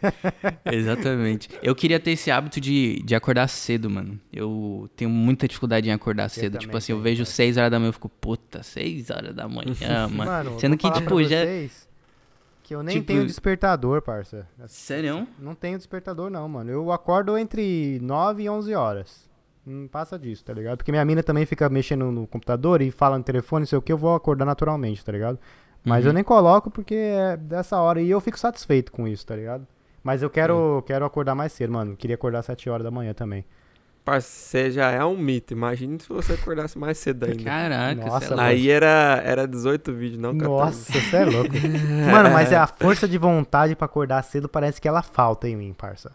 Tá. 0.00 0.54
Exatamente. 0.72 1.48
Eu 1.62 1.74
queria 1.74 2.00
ter 2.00 2.12
esse 2.12 2.30
hábito 2.30 2.60
de, 2.60 3.02
de 3.04 3.14
acordar 3.14 3.48
cedo, 3.48 3.88
mano. 3.88 4.18
Eu 4.32 4.88
tenho 4.96 5.10
muita 5.10 5.46
dificuldade 5.46 5.88
em 5.88 5.92
acordar 5.92 6.28
cedo. 6.28 6.52
também 6.52 6.66
Tipo 6.66 6.76
assim, 6.76 6.92
eu 6.92 7.00
vejo 7.00 7.24
cara. 7.24 7.34
6 7.34 7.56
horas 7.56 7.70
da 7.70 7.78
manhã, 7.78 7.88
eu 7.88 7.92
fico, 7.92 8.08
puta, 8.08 8.62
6 8.62 9.10
horas 9.10 9.34
da 9.34 9.48
manhã, 9.48 10.08
mano. 10.10 10.30
Mano, 10.30 10.60
Sendo 10.60 10.76
que, 10.76 10.90
tipo, 10.90 11.22
já. 11.22 11.44
vocês 11.44 11.85
Que 12.66 12.74
eu 12.74 12.82
nem 12.82 12.96
Tipo- 12.96 13.06
tenho 13.06 13.24
despertador, 13.24 14.02
parça. 14.02 14.44
Sério? 14.66 15.24
Não 15.38 15.54
tenho 15.54 15.78
despertador, 15.78 16.28
não, 16.28 16.48
mano. 16.48 16.68
Eu 16.68 16.90
acordo 16.90 17.38
entre 17.38 18.00
9 18.02 18.42
e 18.42 18.48
11 18.50 18.74
horas. 18.74 19.30
Não 19.64 19.86
passa 19.86 20.18
disso, 20.18 20.44
tá 20.44 20.52
ligado? 20.52 20.78
Porque 20.78 20.90
minha 20.90 21.04
mina 21.04 21.22
também 21.22 21.46
fica 21.46 21.68
mexendo 21.68 22.10
no 22.10 22.26
computador 22.26 22.82
e 22.82 22.90
fala 22.90 23.16
no 23.18 23.22
telefone, 23.22 23.60
não 23.62 23.66
sei 23.68 23.78
o 23.78 23.82
que, 23.82 23.92
eu 23.92 23.96
vou 23.96 24.16
acordar 24.16 24.44
naturalmente, 24.44 25.04
tá 25.04 25.12
ligado? 25.12 25.38
Mas 25.84 26.02
Uhum. 26.04 26.10
eu 26.10 26.14
nem 26.14 26.24
coloco 26.24 26.68
porque 26.68 26.96
é 26.96 27.36
dessa 27.36 27.78
hora 27.80 28.00
e 28.02 28.10
eu 28.10 28.20
fico 28.20 28.36
satisfeito 28.36 28.90
com 28.90 29.06
isso, 29.06 29.24
tá 29.24 29.36
ligado? 29.36 29.64
Mas 30.02 30.20
eu 30.22 30.28
quero, 30.30 30.82
quero 30.86 31.04
acordar 31.04 31.36
mais 31.36 31.52
cedo, 31.52 31.72
mano. 31.72 31.96
Queria 31.96 32.14
acordar 32.16 32.40
às 32.40 32.46
7 32.46 32.68
horas 32.68 32.82
da 32.82 32.90
manhã 32.90 33.14
também. 33.14 33.44
Parça, 34.06 34.28
você 34.28 34.70
já 34.70 34.88
é 34.92 35.04
um 35.04 35.18
mito. 35.18 35.52
Imagina 35.52 35.98
se 35.98 36.08
você 36.08 36.34
acordasse 36.34 36.78
mais 36.78 36.96
cedo 36.96 37.24
ainda. 37.24 37.42
Caraca, 37.42 38.06
Nossa, 38.06 38.28
cê 38.28 38.34
é. 38.34 38.40
Aí 38.40 38.70
era, 38.70 39.20
era 39.24 39.48
18 39.48 39.92
vídeos, 39.92 40.20
não 40.20 40.38
14. 40.38 40.46
Nossa, 40.48 40.92
você 40.92 41.16
é 41.16 41.24
louco. 41.24 41.50
mano, 42.12 42.30
mas 42.30 42.52
é 42.52 42.56
a 42.56 42.68
força 42.68 43.08
de 43.08 43.18
vontade 43.18 43.74
pra 43.74 43.86
acordar 43.86 44.22
cedo 44.22 44.48
parece 44.48 44.80
que 44.80 44.86
ela 44.86 45.02
falta 45.02 45.48
em 45.48 45.56
mim, 45.56 45.72
parça. 45.72 46.12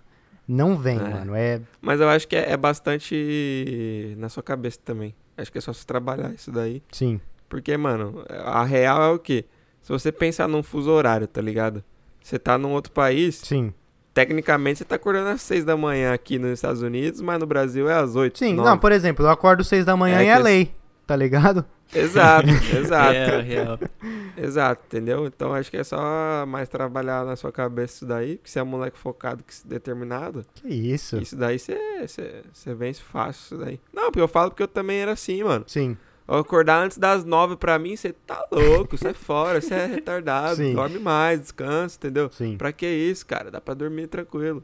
Não 0.47 0.77
vem, 0.77 0.97
É. 0.99 1.03
mano. 1.03 1.35
É. 1.35 1.59
Mas 1.81 1.99
eu 1.99 2.07
acho 2.07 2.25
que 2.29 2.35
é, 2.37 2.51
é 2.53 2.55
bastante 2.55 4.15
na 4.17 4.29
sua 4.29 4.41
cabeça 4.41 4.79
também. 4.85 5.13
Acho 5.37 5.51
que 5.51 5.57
é 5.57 5.61
só 5.61 5.73
você 5.73 5.85
trabalhar 5.85 6.33
isso 6.33 6.49
daí. 6.49 6.81
Sim. 6.93 7.19
Porque, 7.49 7.75
mano, 7.75 8.23
a 8.29 8.63
real 8.63 9.01
é 9.03 9.09
o 9.09 9.19
quê? 9.19 9.43
Se 9.81 9.91
você 9.91 10.13
pensar 10.13 10.47
num 10.47 10.63
fuso 10.63 10.89
horário, 10.89 11.27
tá 11.27 11.41
ligado? 11.41 11.83
Você 12.23 12.39
tá 12.39 12.57
num 12.57 12.71
outro 12.71 12.93
país, 12.93 13.35
Sim. 13.43 13.73
Tecnicamente 14.13 14.79
você 14.79 14.85
tá 14.85 14.95
acordando 14.95 15.29
às 15.29 15.41
6 15.41 15.63
da 15.65 15.75
manhã 15.77 16.13
aqui 16.13 16.37
nos 16.37 16.51
Estados 16.51 16.81
Unidos, 16.81 17.21
mas 17.21 17.39
no 17.39 17.45
Brasil 17.45 17.89
é 17.89 17.93
às 17.93 18.15
8. 18.15 18.37
Sim, 18.37 18.53
9. 18.55 18.69
não, 18.69 18.77
por 18.77 18.91
exemplo, 18.91 19.25
eu 19.25 19.29
acordo 19.29 19.63
6 19.63 19.85
da 19.85 19.95
manhã 19.95 20.19
É 20.19 20.25
e 20.25 20.27
é 20.27 20.37
lei, 20.37 20.75
tá 21.07 21.15
ligado? 21.15 21.65
Exato, 21.93 22.47
exato. 22.77 23.11
Real, 23.11 23.41
real. 23.41 23.79
Exato, 24.37 24.81
entendeu? 24.87 25.25
Então 25.25 25.53
acho 25.53 25.69
que 25.69 25.77
é 25.77 25.83
só 25.83 26.45
mais 26.47 26.69
trabalhar 26.69 27.25
na 27.25 27.35
sua 27.35 27.51
cabeça 27.51 27.95
isso 27.95 28.05
daí, 28.05 28.37
porque 28.37 28.49
você 28.49 28.59
é 28.59 28.63
um 28.63 28.67
moleque 28.67 28.97
focado, 28.97 29.43
que 29.43 29.53
determinado. 29.67 30.45
Que 30.55 30.69
isso? 30.69 31.17
Isso 31.17 31.35
daí 31.35 31.59
você, 31.59 31.77
você, 32.07 32.43
você 32.53 32.73
vence 32.73 33.01
fácil, 33.01 33.41
isso 33.55 33.57
daí. 33.65 33.79
Não, 33.93 34.05
porque 34.05 34.21
eu 34.21 34.27
falo 34.27 34.51
porque 34.51 34.63
eu 34.63 34.67
também 34.67 34.99
era 34.99 35.11
assim, 35.11 35.43
mano. 35.43 35.65
Sim. 35.67 35.97
Acordar 36.27 36.83
antes 36.83 36.97
das 36.97 37.25
nove 37.25 37.57
pra 37.57 37.77
mim, 37.77 37.95
você 37.95 38.13
tá 38.13 38.45
louco, 38.51 38.97
sai 38.97 39.13
fora, 39.13 39.59
você 39.59 39.73
é 39.73 39.85
retardado, 39.85 40.57
Sim. 40.57 40.73
dorme 40.73 40.97
mais, 40.99 41.39
descansa, 41.41 41.97
entendeu? 41.97 42.29
Sim. 42.31 42.55
Pra 42.57 42.71
que 42.71 42.85
isso, 42.87 43.25
cara? 43.25 43.51
Dá 43.51 43.59
pra 43.59 43.73
dormir 43.73 44.07
tranquilo. 44.07 44.63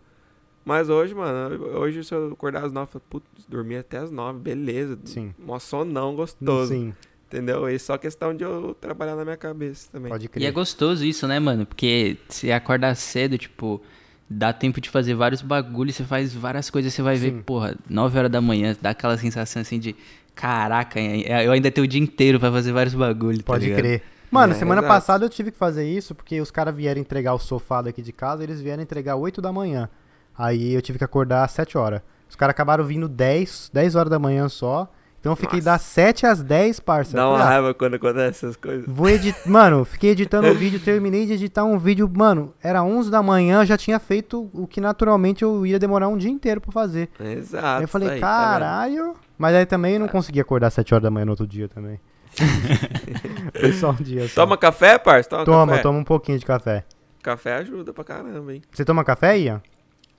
Mas 0.63 0.89
hoje, 0.89 1.13
mano, 1.15 1.63
hoje 1.77 2.03
se 2.03 2.13
eu 2.13 2.31
acordar 2.31 2.63
às 2.65 2.71
nove, 2.71 2.87
eu 2.89 2.91
falo, 2.93 3.03
putz, 3.09 3.45
dormir 3.47 3.77
até 3.77 3.97
às 3.97 4.11
nove, 4.11 4.39
beleza. 4.39 4.97
Sim. 5.05 5.33
Mó 5.39 5.59
sonão 5.59 6.15
gostoso, 6.15 6.73
Sim, 6.73 6.93
entendeu? 7.25 7.67
E 7.69 7.77
só 7.79 7.97
questão 7.97 8.33
de 8.35 8.43
eu 8.43 8.75
trabalhar 8.79 9.15
na 9.15 9.23
minha 9.23 9.37
cabeça 9.37 9.89
também. 9.91 10.11
pode 10.11 10.25
E 10.25 10.27
é 10.27 10.29
crer. 10.29 10.51
gostoso 10.51 11.03
isso, 11.05 11.27
né, 11.27 11.39
mano? 11.39 11.65
Porque 11.65 12.17
você 12.29 12.51
acorda 12.51 12.93
cedo, 12.95 13.37
tipo, 13.37 13.81
dá 14.29 14.51
tempo 14.51 14.79
de 14.81 14.89
fazer 14.89 15.13
vários 15.15 15.41
bagulhos, 15.41 15.95
você 15.95 16.03
faz 16.03 16.33
várias 16.33 16.69
coisas, 16.69 16.93
você 16.93 17.01
vai 17.01 17.15
ver, 17.15 17.31
Sim. 17.31 17.41
porra, 17.41 17.75
9 17.89 18.17
horas 18.19 18.31
da 18.31 18.41
manhã, 18.41 18.75
dá 18.81 18.89
aquela 18.89 19.17
sensação 19.17 19.61
assim 19.61 19.79
de, 19.79 19.95
caraca, 20.37 20.99
eu 20.99 21.51
ainda 21.51 21.69
tenho 21.71 21.85
o 21.85 21.87
dia 21.87 22.01
inteiro 22.01 22.39
pra 22.39 22.51
fazer 22.51 22.71
vários 22.71 22.93
bagulhos, 22.95 23.39
tá 23.39 23.45
Pode 23.53 23.65
ligado? 23.65 23.79
crer. 23.79 24.03
Mano, 24.29 24.53
É, 24.53 24.55
semana 24.57 24.81
exato. 24.81 24.93
passada 24.93 25.25
eu 25.25 25.29
tive 25.29 25.51
que 25.51 25.57
fazer 25.57 25.87
isso 25.87 26.13
porque 26.13 26.39
os 26.41 26.51
caras 26.51 26.75
vieram 26.75 26.99
entregar 27.01 27.33
o 27.33 27.39
sofá 27.39 27.81
daqui 27.81 28.01
de 28.01 28.11
casa, 28.11 28.43
eles 28.43 28.61
vieram 28.61 28.83
entregar 28.83 29.15
8 29.15 29.41
da 29.41 29.51
manhã. 29.51 29.89
Aí 30.37 30.73
eu 30.73 30.81
tive 30.81 30.97
que 30.97 31.03
acordar 31.03 31.43
às 31.43 31.51
7 31.51 31.77
horas. 31.77 32.01
Os 32.29 32.35
caras 32.35 32.51
acabaram 32.51 32.83
vindo 32.83 33.07
10, 33.07 33.71
10 33.73 33.95
horas 33.95 34.09
da 34.09 34.19
manhã 34.19 34.47
só. 34.49 34.91
Então 35.27 35.35
fiquei 35.35 35.59
Nossa. 35.59 35.71
das 35.71 35.81
7 35.81 36.25
às 36.25 36.41
10, 36.41 36.79
parça. 36.79 37.17
Dá 37.17 37.27
uma 37.27 37.37
ah, 37.37 37.43
raiva 37.43 37.73
quando 37.73 37.95
acontece 37.95 38.45
essas 38.45 38.55
coisas. 38.55 38.85
Vou 38.87 39.09
editar. 39.09 39.41
Mano, 39.49 39.83
fiquei 39.83 40.11
editando 40.11 40.47
o 40.47 40.55
vídeo, 40.55 40.79
terminei 40.79 41.25
de 41.25 41.33
editar 41.33 41.65
um 41.65 41.77
vídeo. 41.77 42.09
Mano, 42.15 42.53
era 42.63 42.81
11 42.81 43.11
da 43.11 43.21
manhã, 43.21 43.61
eu 43.61 43.65
já 43.65 43.77
tinha 43.77 43.99
feito 43.99 44.49
o 44.53 44.65
que 44.65 44.79
naturalmente 44.79 45.43
eu 45.43 45.65
ia 45.65 45.77
demorar 45.77 46.07
um 46.07 46.17
dia 46.17 46.31
inteiro 46.31 46.61
pra 46.61 46.71
fazer. 46.71 47.09
Exato. 47.19 47.65
aí 47.65 47.83
eu 47.83 47.87
falei, 47.89 48.09
aí, 48.09 48.19
tá 48.21 48.27
caralho. 48.27 49.15
Mas 49.37 49.53
aí 49.53 49.65
também 49.65 49.95
eu 49.95 49.99
não 49.99 50.07
consegui 50.07 50.39
acordar 50.39 50.67
às 50.67 50.73
7 50.75 50.93
horas 50.93 51.03
da 51.03 51.11
manhã 51.11 51.25
no 51.25 51.31
outro 51.31 51.45
dia 51.45 51.67
também. 51.67 51.99
Foi 53.59 53.73
só 53.73 53.91
um 53.91 53.95
dia 53.95 54.29
só. 54.29 54.43
Toma 54.43 54.57
café, 54.57 54.97
parça? 54.97 55.29
Toma, 55.29 55.45
toma, 55.45 55.71
café. 55.73 55.83
toma 55.83 55.99
um 55.99 56.05
pouquinho 56.05 56.39
de 56.39 56.45
café. 56.45 56.85
Café 57.21 57.55
ajuda 57.55 57.91
pra 57.91 58.05
caramba, 58.05 58.53
hein? 58.53 58.61
Você 58.71 58.85
toma 58.85 59.03
café, 59.03 59.37
Ian? 59.37 59.61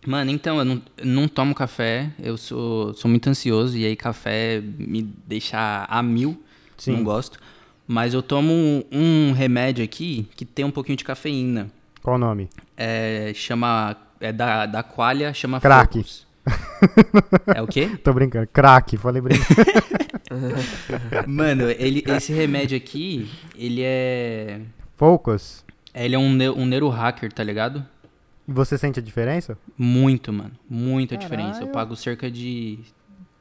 Mano, 0.06 0.30
então, 0.30 0.58
eu 0.58 0.64
não, 0.64 0.82
não 1.02 1.28
tomo 1.28 1.54
café, 1.54 2.10
eu 2.22 2.36
sou, 2.36 2.94
sou 2.94 3.10
muito 3.10 3.28
ansioso, 3.28 3.76
e 3.76 3.84
aí 3.84 3.96
café 3.96 4.62
me 4.62 5.02
deixa 5.02 5.86
a 5.88 6.02
mil, 6.02 6.40
Sim. 6.76 6.92
não 6.92 7.04
gosto. 7.04 7.38
Mas 7.86 8.14
eu 8.14 8.22
tomo 8.22 8.52
um, 8.52 8.84
um 8.92 9.32
remédio 9.32 9.82
aqui 9.82 10.28
que 10.36 10.44
tem 10.44 10.64
um 10.64 10.70
pouquinho 10.70 10.96
de 10.96 11.04
cafeína. 11.04 11.70
Qual 12.02 12.16
o 12.16 12.18
nome? 12.18 12.48
É, 12.76 13.32
chama. 13.34 13.96
É 14.20 14.32
da, 14.32 14.66
da 14.66 14.82
Qualia, 14.82 15.32
chama 15.32 15.60
Crack. 15.60 15.98
Focus. 15.98 16.26
É 17.54 17.62
o 17.62 17.66
quê? 17.66 17.88
Tô 18.02 18.12
brincando. 18.12 18.46
Crack, 18.52 18.96
falei 18.96 19.20
brincando. 19.20 19.44
Mano, 21.26 21.70
ele, 21.70 22.04
esse 22.06 22.32
remédio 22.32 22.76
aqui, 22.76 23.28
ele 23.56 23.82
é. 23.82 24.60
Focus. 24.96 25.64
Ele 25.94 26.14
é 26.14 26.18
um, 26.18 26.30
um 26.56 26.66
neurohacker, 26.66 27.32
tá 27.32 27.42
ligado? 27.42 27.84
E 28.48 28.52
você 28.52 28.78
sente 28.78 28.98
a 28.98 29.02
diferença? 29.02 29.58
Muito, 29.76 30.32
mano. 30.32 30.52
Muita 30.68 31.16
diferença. 31.16 31.48
Eu 31.60 31.66
Caralho. 31.66 31.72
pago 31.72 31.96
cerca 31.96 32.30
de, 32.30 32.78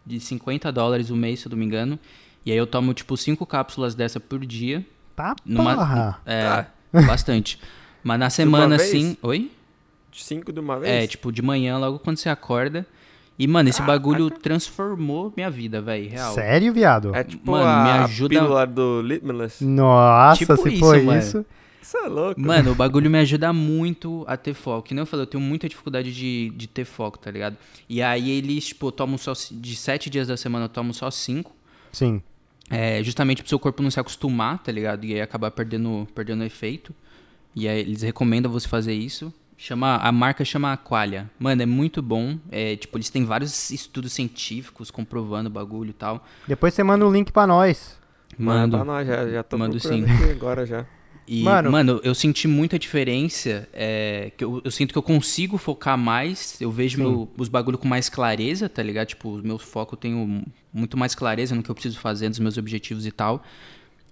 de 0.05 0.20
50 0.20 0.70
dólares 0.72 1.10
o 1.10 1.16
mês, 1.16 1.39
se 1.39 1.47
eu 1.47 1.51
não 1.51 1.58
me 1.58 1.66
engano. 1.66 1.97
E 2.45 2.51
aí 2.51 2.58
eu 2.58 2.68
tomo, 2.68 2.93
tipo, 2.93 3.16
cinco 3.16 3.45
cápsulas 3.45 3.95
dessa 3.95 4.20
por 4.20 4.45
dia. 4.45 4.86
Tá 5.16 5.34
Numa- 5.45 5.76
porra. 5.76 6.20
É, 6.26 6.43
Tá. 6.43 6.68
bastante. 7.08 7.60
Mas 8.03 8.20
na 8.20 8.30
semana, 8.30 8.76
assim. 8.76 9.18
Oi? 9.22 9.49
Cinco 10.12 10.51
de 10.51 10.60
uma 10.60 10.80
vez? 10.80 11.03
É, 11.03 11.08
tipo, 11.08 11.32
de 11.32 11.41
manhã, 11.41 11.78
logo 11.78 11.99
quando 11.99 12.18
você 12.18 12.28
acorda. 12.30 12.86
E, 13.39 13.45
mano, 13.47 13.70
esse 13.70 13.82
bagulho 13.84 14.32
transformou 14.32 15.32
minha 15.36 15.49
vida, 15.49 15.80
velho. 15.80 16.10
Real. 16.10 16.34
Sério, 16.34 16.74
viado? 16.74 17.14
É 17.14 17.24
tipo 17.24 17.51
Mano, 17.51 17.66
a 17.68 17.84
me 17.84 17.89
ajuda- 18.03 18.30
pílula 18.39 18.66
do 18.66 19.01
Limitless. 19.03 19.64
Nossa, 19.64 20.39
Tipo 20.39 20.58
se 20.58 20.70
isso, 20.70 20.80
foi 20.80 21.01
mano. 21.03 21.20
isso. 21.20 21.45
Isso 21.88 21.95
é 21.95 22.09
louco. 22.09 22.41
Mano, 22.41 22.73
o 22.73 22.75
bagulho 22.75 23.09
me 23.09 23.17
ajuda 23.17 23.53
muito 23.53 24.25
a 24.27 24.35
ter 24.35 24.53
foco. 24.53 24.89
Que 24.89 24.93
nem 24.93 25.03
eu 25.03 25.05
falei, 25.05 25.23
eu 25.23 25.27
tenho 25.27 25.41
muita 25.41 25.69
dificuldade 25.69 26.13
de, 26.13 26.49
de 26.49 26.67
ter 26.67 26.83
foco, 26.83 27.17
tá 27.17 27.31
ligado? 27.31 27.55
E 27.88 28.01
aí 28.01 28.29
eles, 28.29 28.67
tipo, 28.67 28.91
tomo 28.91 29.17
só. 29.17 29.31
De 29.49 29.73
sete 29.73 30.09
dias 30.09 30.27
da 30.27 30.35
semana 30.35 30.65
eu 30.65 30.69
tomo 30.69 30.93
só 30.93 31.09
cinco. 31.09 31.55
Sim. 31.93 32.21
É, 32.69 33.01
justamente 33.01 33.41
pro 33.41 33.47
seu 33.47 33.57
corpo 33.57 33.81
não 33.81 33.89
se 33.89 33.97
acostumar, 33.97 34.61
tá 34.61 34.69
ligado? 34.69 35.05
E 35.05 35.13
aí 35.13 35.21
acabar 35.21 35.49
perdendo, 35.49 36.05
perdendo 36.13 36.43
efeito. 36.43 36.93
E 37.55 37.69
aí 37.69 37.79
eles 37.79 38.01
recomendam 38.01 38.51
você 38.51 38.67
fazer 38.67 38.93
isso. 38.93 39.33
Chama, 39.57 39.95
a 39.95 40.11
marca 40.11 40.43
chama 40.43 40.73
Aqualia. 40.73 41.31
Mano, 41.39 41.61
é 41.61 41.65
muito 41.65 42.01
bom. 42.01 42.38
É, 42.51 42.75
tipo, 42.75 42.97
eles 42.97 43.09
têm 43.09 43.23
vários 43.23 43.69
estudos 43.69 44.11
científicos 44.11 44.91
comprovando 44.91 45.49
o 45.49 45.53
bagulho 45.53 45.91
e 45.91 45.93
tal. 45.93 46.25
Depois 46.45 46.73
você 46.73 46.83
manda 46.83 47.07
o 47.07 47.11
link 47.11 47.31
pra 47.31 47.47
nós. 47.47 47.97
Manda 48.38 48.75
pra 48.75 48.85
nós, 48.85 49.07
já, 49.07 49.25
já 49.29 49.41
tô 49.41 49.57
Mando 49.57 49.79
sim. 49.79 50.03
aqui 50.03 50.31
agora 50.31 50.65
já. 50.65 50.85
E, 51.28 51.43
Mano- 51.43 51.69
mano, 51.71 51.99
eu 52.03 52.15
senti 52.15 52.47
muita 52.47 52.80
diferença. 52.80 53.67
é, 53.73 54.32
que 54.38 54.43
eu, 54.43 54.61
eu 54.63 54.71
sinto 54.71 54.93
que 54.93 54.97
eu 54.97 55.03
consigo 55.03 55.57
focar 55.57 55.97
mais. 55.97 56.55
Eu 56.61 56.71
vejo 56.71 56.97
meu- 56.97 57.30
os 57.38 57.49
bagulho 57.49 57.78
com 57.78 57.88
mais 57.88 58.07
clareza, 58.07 58.69
tá 58.69 58.82
ligado? 58.82 59.07
Tipo, 59.09 59.30
o 59.38 59.43
meu 59.43 59.57
foco 59.59 59.95
eu 59.95 59.97
tenho 59.99 60.43
muito 60.73 60.95
mais 60.97 61.13
clareza 61.13 61.53
no 61.53 61.61
que 61.61 61.69
eu 61.69 61.75
preciso 61.75 61.99
fazer, 61.99 62.30
nos 62.30 62.39
meus 62.39 62.57
objetivos 62.57 63.05
e 63.05 63.11
tal. 63.11 63.43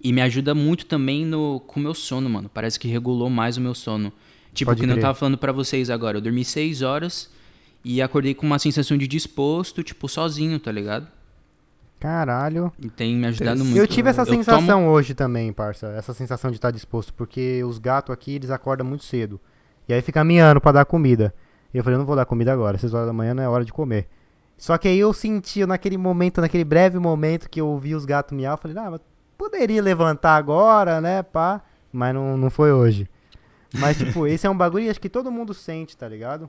E 0.04 0.12
me 0.12 0.20
ajuda 0.20 0.54
muito 0.54 0.84
também 0.84 1.24
no, 1.24 1.58
com 1.60 1.80
o 1.80 1.82
meu 1.82 1.94
sono, 1.94 2.28
mano. 2.28 2.50
Parece 2.52 2.78
que 2.78 2.86
regulou 2.86 3.30
mais 3.30 3.56
o 3.56 3.60
meu 3.62 3.74
sono. 3.74 4.12
Tipo, 4.52 4.70
Pode 4.72 4.82
que 4.82 4.90
eu 4.90 5.00
tava 5.00 5.14
falando 5.14 5.38
pra 5.38 5.52
vocês 5.52 5.88
agora. 5.88 6.18
Eu 6.18 6.20
dormi 6.20 6.44
seis 6.44 6.82
horas 6.82 7.30
e 7.82 8.02
acordei 8.02 8.34
com 8.34 8.44
uma 8.46 8.58
sensação 8.58 8.96
de 8.96 9.06
disposto, 9.08 9.82
tipo, 9.82 10.06
sozinho, 10.06 10.58
tá 10.60 10.70
ligado? 10.70 11.08
Caralho. 11.98 12.72
E 12.78 12.90
tem 12.90 13.16
me 13.16 13.26
ajudado 13.26 13.64
muito. 13.64 13.76
Eu 13.76 13.86
tive 13.86 14.10
essa 14.10 14.24
tomo- 14.24 14.36
sensação 14.36 14.88
hoje 14.88 15.14
também, 15.14 15.52
parça. 15.52 15.86
Essa 15.88 16.12
sensação 16.12 16.50
de 16.50 16.58
estar 16.58 16.70
disposto. 16.70 17.12
Porque 17.14 17.62
os 17.64 17.78
gatos 17.78 18.12
aqui, 18.12 18.34
eles 18.34 18.50
acordam 18.50 18.86
muito 18.86 19.04
cedo. 19.04 19.40
E 19.88 19.94
aí 19.94 20.02
fica 20.02 20.22
miando 20.22 20.60
pra 20.60 20.72
dar 20.72 20.84
comida. 20.84 21.34
E 21.72 21.78
eu 21.78 21.84
falei, 21.84 21.94
eu 21.94 21.98
não 21.98 22.06
vou 22.06 22.16
dar 22.16 22.26
comida 22.26 22.52
agora. 22.52 22.76
6 22.78 22.92
horas 22.94 23.06
da 23.06 23.12
manhã 23.12 23.34
não 23.34 23.42
é 23.42 23.48
hora 23.48 23.64
de 23.64 23.72
comer. 23.72 24.08
Só 24.58 24.76
que 24.78 24.88
aí 24.88 24.98
eu 24.98 25.12
senti, 25.12 25.64
naquele 25.66 25.96
momento, 25.98 26.40
naquele 26.40 26.64
breve 26.64 26.98
momento 26.98 27.48
que 27.48 27.60
eu 27.60 27.66
ouvi 27.66 27.94
os 27.94 28.04
gatos 28.06 28.36
miar, 28.36 28.54
eu 28.54 28.58
falei, 28.58 28.76
ah, 28.78 28.90
mas 28.90 29.00
poderia 29.36 29.82
levantar 29.82 30.36
agora, 30.36 31.00
né, 31.00 31.22
pá. 31.22 31.60
Mas 31.92 32.14
não, 32.14 32.36
não 32.38 32.48
foi 32.50 32.72
hoje. 32.72 33.08
Mas, 33.74 33.98
tipo, 33.98 34.26
esse 34.28 34.46
é 34.46 34.50
um 34.50 34.56
bagulho 34.56 34.84
que 34.84 34.90
acho 34.90 35.00
que 35.00 35.08
todo 35.10 35.30
mundo 35.30 35.52
sente, 35.52 35.96
tá 35.96 36.08
ligado? 36.08 36.48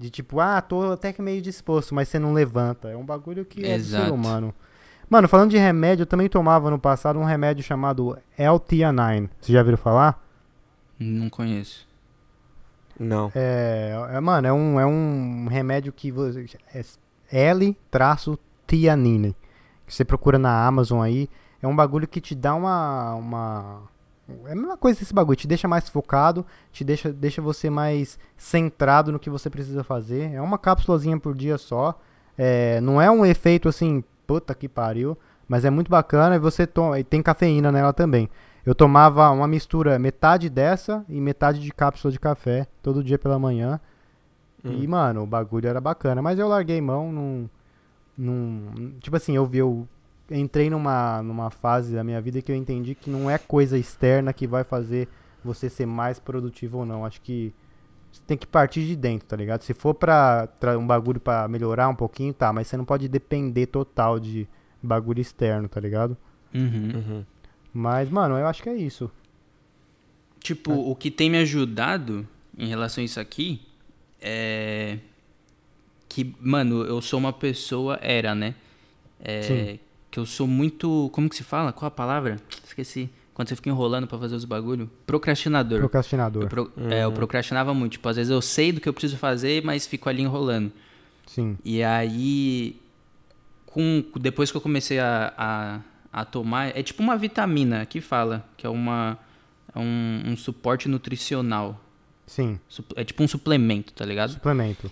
De 0.00 0.08
tipo, 0.08 0.40
ah, 0.40 0.62
tô 0.62 0.92
até 0.92 1.12
que 1.12 1.20
meio 1.20 1.42
disposto, 1.42 1.94
mas 1.94 2.08
você 2.08 2.18
não 2.18 2.32
levanta. 2.32 2.88
É 2.88 2.96
um 2.96 3.04
bagulho 3.04 3.44
que 3.44 3.60
é 3.66 3.76
do 3.76 3.84
ser 3.84 3.96
Exato. 3.98 4.14
humano. 4.14 4.54
Mano, 5.10 5.28
falando 5.28 5.50
de 5.50 5.58
remédio, 5.58 6.04
eu 6.04 6.06
também 6.06 6.26
tomava 6.26 6.70
no 6.70 6.78
passado 6.78 7.18
um 7.18 7.24
remédio 7.24 7.62
chamado 7.62 8.16
L-Theanine. 8.38 9.28
Vocês 9.38 9.52
já 9.52 9.62
viram 9.62 9.76
falar? 9.76 10.18
Não 10.98 11.28
conheço. 11.28 11.86
Não. 12.98 13.30
É, 13.34 13.92
é, 14.12 14.20
mano, 14.20 14.46
é 14.48 14.52
um, 14.54 14.80
é 14.80 14.86
um 14.86 15.46
remédio 15.50 15.92
que 15.92 16.10
você. 16.10 16.46
É 17.30 17.48
L-Theanine. 17.48 19.36
Que 19.86 19.94
você 19.94 20.02
procura 20.02 20.38
na 20.38 20.66
Amazon 20.66 21.02
aí. 21.02 21.28
É 21.60 21.68
um 21.68 21.76
bagulho 21.76 22.08
que 22.08 22.22
te 22.22 22.34
dá 22.34 22.54
uma. 22.54 23.16
uma 23.16 23.82
É 24.46 24.52
a 24.52 24.54
mesma 24.54 24.76
coisa 24.76 25.02
esse 25.02 25.12
bagulho, 25.14 25.36
te 25.36 25.46
deixa 25.46 25.68
mais 25.68 25.88
focado, 25.88 26.44
te 26.72 26.84
deixa, 26.84 27.12
deixa 27.12 27.40
você 27.42 27.70
mais 27.70 28.18
centrado 28.36 29.12
no 29.12 29.18
que 29.18 29.30
você 29.30 29.48
precisa 29.48 29.84
fazer. 29.84 30.32
É 30.32 30.40
uma 30.40 30.58
cápsulazinha 30.58 31.18
por 31.18 31.34
dia 31.34 31.58
só. 31.58 31.98
É, 32.36 32.80
não 32.80 33.00
é 33.00 33.10
um 33.10 33.24
efeito 33.24 33.68
assim, 33.68 34.02
puta 34.26 34.54
que 34.54 34.68
pariu, 34.68 35.16
mas 35.48 35.64
é 35.64 35.70
muito 35.70 35.90
bacana 35.90 36.36
e 36.36 36.38
você 36.38 36.66
toma, 36.66 36.98
e 36.98 37.04
tem 37.04 37.22
cafeína 37.22 37.70
nela 37.72 37.92
também. 37.92 38.28
Eu 38.64 38.74
tomava 38.74 39.30
uma 39.30 39.46
mistura, 39.46 39.98
metade 39.98 40.48
dessa 40.50 41.04
e 41.08 41.20
metade 41.20 41.60
de 41.60 41.72
cápsula 41.72 42.12
de 42.12 42.20
café 42.20 42.66
todo 42.82 43.02
dia 43.02 43.18
pela 43.18 43.38
manhã. 43.38 43.80
Hum. 44.64 44.72
E, 44.80 44.86
mano, 44.86 45.22
o 45.22 45.26
bagulho 45.26 45.68
era 45.68 45.80
bacana. 45.80 46.20
Mas 46.20 46.38
eu 46.38 46.46
larguei 46.46 46.80
mão 46.80 47.10
num. 47.10 47.48
num 48.16 48.94
tipo 49.00 49.16
assim, 49.16 49.34
eu 49.34 49.46
vi, 49.46 49.58
eu 49.58 49.88
entrei 50.30 50.70
numa, 50.70 51.22
numa 51.22 51.50
fase 51.50 51.94
da 51.94 52.04
minha 52.04 52.20
vida 52.20 52.40
que 52.40 52.50
eu 52.52 52.56
entendi 52.56 52.94
que 52.94 53.10
não 53.10 53.28
é 53.30 53.38
coisa 53.38 53.76
externa 53.78 54.32
que 54.32 54.46
vai 54.46 54.64
fazer 54.64 55.08
você 55.44 55.68
ser 55.70 55.86
mais 55.86 56.18
produtivo 56.18 56.78
ou 56.78 56.86
não. 56.86 57.04
Acho 57.04 57.20
que 57.20 57.52
você 58.12 58.20
tem 58.26 58.36
que 58.36 58.46
partir 58.46 58.86
de 58.86 58.96
dentro, 58.96 59.26
tá 59.28 59.36
ligado? 59.36 59.62
Se 59.62 59.72
for 59.74 59.94
pra 59.94 60.46
tra- 60.46 60.78
um 60.78 60.86
bagulho 60.86 61.20
pra 61.20 61.46
melhorar 61.48 61.88
um 61.88 61.94
pouquinho, 61.94 62.32
tá, 62.32 62.52
mas 62.52 62.66
você 62.66 62.76
não 62.76 62.84
pode 62.84 63.08
depender 63.08 63.66
total 63.66 64.18
de 64.20 64.48
bagulho 64.82 65.20
externo, 65.20 65.68
tá 65.68 65.80
ligado? 65.80 66.16
Uhum. 66.54 66.92
Uhum. 66.94 67.24
Mas, 67.72 68.08
mano, 68.10 68.36
eu 68.36 68.46
acho 68.46 68.62
que 68.62 68.68
é 68.68 68.76
isso. 68.76 69.10
Tipo, 70.40 70.72
o 70.72 70.96
que 70.96 71.10
tem 71.10 71.30
me 71.30 71.38
ajudado 71.38 72.26
em 72.56 72.66
relação 72.66 73.02
a 73.02 73.04
isso 73.04 73.20
aqui 73.20 73.60
é 74.20 74.98
que, 76.08 76.34
mano, 76.40 76.82
eu 76.82 77.00
sou 77.00 77.18
uma 77.18 77.32
pessoa, 77.32 77.98
era, 78.02 78.34
né? 78.34 78.54
É. 79.22 79.78
que 80.10 80.18
eu 80.18 80.26
sou 80.26 80.46
muito, 80.46 81.08
como 81.12 81.28
que 81.28 81.36
se 81.36 81.44
fala? 81.44 81.72
Qual 81.72 81.86
a 81.86 81.90
palavra? 81.90 82.36
Esqueci. 82.66 83.08
Quando 83.32 83.48
você 83.48 83.56
fica 83.56 83.70
enrolando 83.70 84.06
pra 84.06 84.18
fazer 84.18 84.34
os 84.34 84.44
bagulho? 84.44 84.90
Procrastinador. 85.06 85.76
Eu, 85.78 85.80
Procrastinador. 85.82 86.48
pro- 86.48 86.72
é, 86.90 87.04
eu 87.04 87.12
procrastinava 87.12 87.72
muito. 87.72 87.92
Tipo, 87.92 88.08
às 88.08 88.16
vezes 88.16 88.30
eu 88.30 88.42
sei 88.42 88.72
do 88.72 88.80
que 88.80 88.88
eu 88.88 88.92
preciso 88.92 89.16
fazer, 89.16 89.64
mas 89.64 89.86
fico 89.86 90.08
ali 90.08 90.22
enrolando. 90.22 90.70
Sim. 91.26 91.56
E 91.64 91.82
aí, 91.82 92.76
com, 93.66 94.04
depois 94.20 94.50
que 94.50 94.56
eu 94.56 94.60
comecei 94.60 94.98
a, 94.98 95.32
a, 95.38 95.80
a 96.12 96.24
tomar, 96.24 96.76
é 96.76 96.82
tipo 96.82 97.02
uma 97.02 97.16
vitamina 97.16 97.86
que 97.86 98.00
fala, 98.00 98.44
que 98.56 98.66
é, 98.66 98.70
uma, 98.70 99.16
é 99.74 99.78
um, 99.78 100.22
um 100.26 100.36
suporte 100.36 100.88
nutricional. 100.88 101.80
Sim. 102.26 102.58
É 102.96 103.04
tipo 103.04 103.22
um 103.22 103.28
suplemento, 103.28 103.92
tá 103.92 104.04
ligado? 104.04 104.32
Suplemento. 104.32 104.90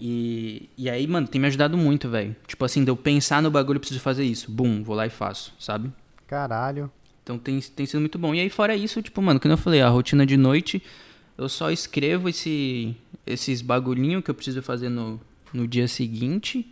E, 0.00 0.68
e 0.76 0.88
aí, 0.88 1.06
mano, 1.06 1.26
tem 1.26 1.40
me 1.40 1.46
ajudado 1.46 1.76
muito, 1.76 2.08
velho. 2.08 2.34
Tipo 2.46 2.64
assim, 2.64 2.84
de 2.84 2.90
eu 2.90 2.96
pensar 2.96 3.42
no 3.42 3.50
bagulho, 3.50 3.76
eu 3.76 3.80
preciso 3.80 4.00
fazer 4.00 4.24
isso. 4.24 4.50
Bum, 4.50 4.82
vou 4.82 4.94
lá 4.94 5.06
e 5.06 5.10
faço, 5.10 5.52
sabe? 5.58 5.92
Caralho. 6.26 6.90
Então 7.22 7.38
tem, 7.38 7.60
tem 7.60 7.84
sido 7.84 8.00
muito 8.00 8.18
bom. 8.18 8.34
E 8.34 8.40
aí, 8.40 8.48
fora 8.48 8.76
isso, 8.76 9.02
tipo, 9.02 9.20
mano, 9.20 9.40
como 9.40 9.52
eu 9.52 9.58
falei, 9.58 9.82
a 9.82 9.88
rotina 9.88 10.24
de 10.24 10.36
noite, 10.36 10.82
eu 11.36 11.48
só 11.48 11.70
escrevo 11.70 12.28
esse, 12.28 12.96
esses 13.26 13.60
bagulhinhos 13.60 14.22
que 14.22 14.30
eu 14.30 14.34
preciso 14.34 14.62
fazer 14.62 14.88
no, 14.88 15.20
no 15.52 15.66
dia 15.66 15.88
seguinte. 15.88 16.70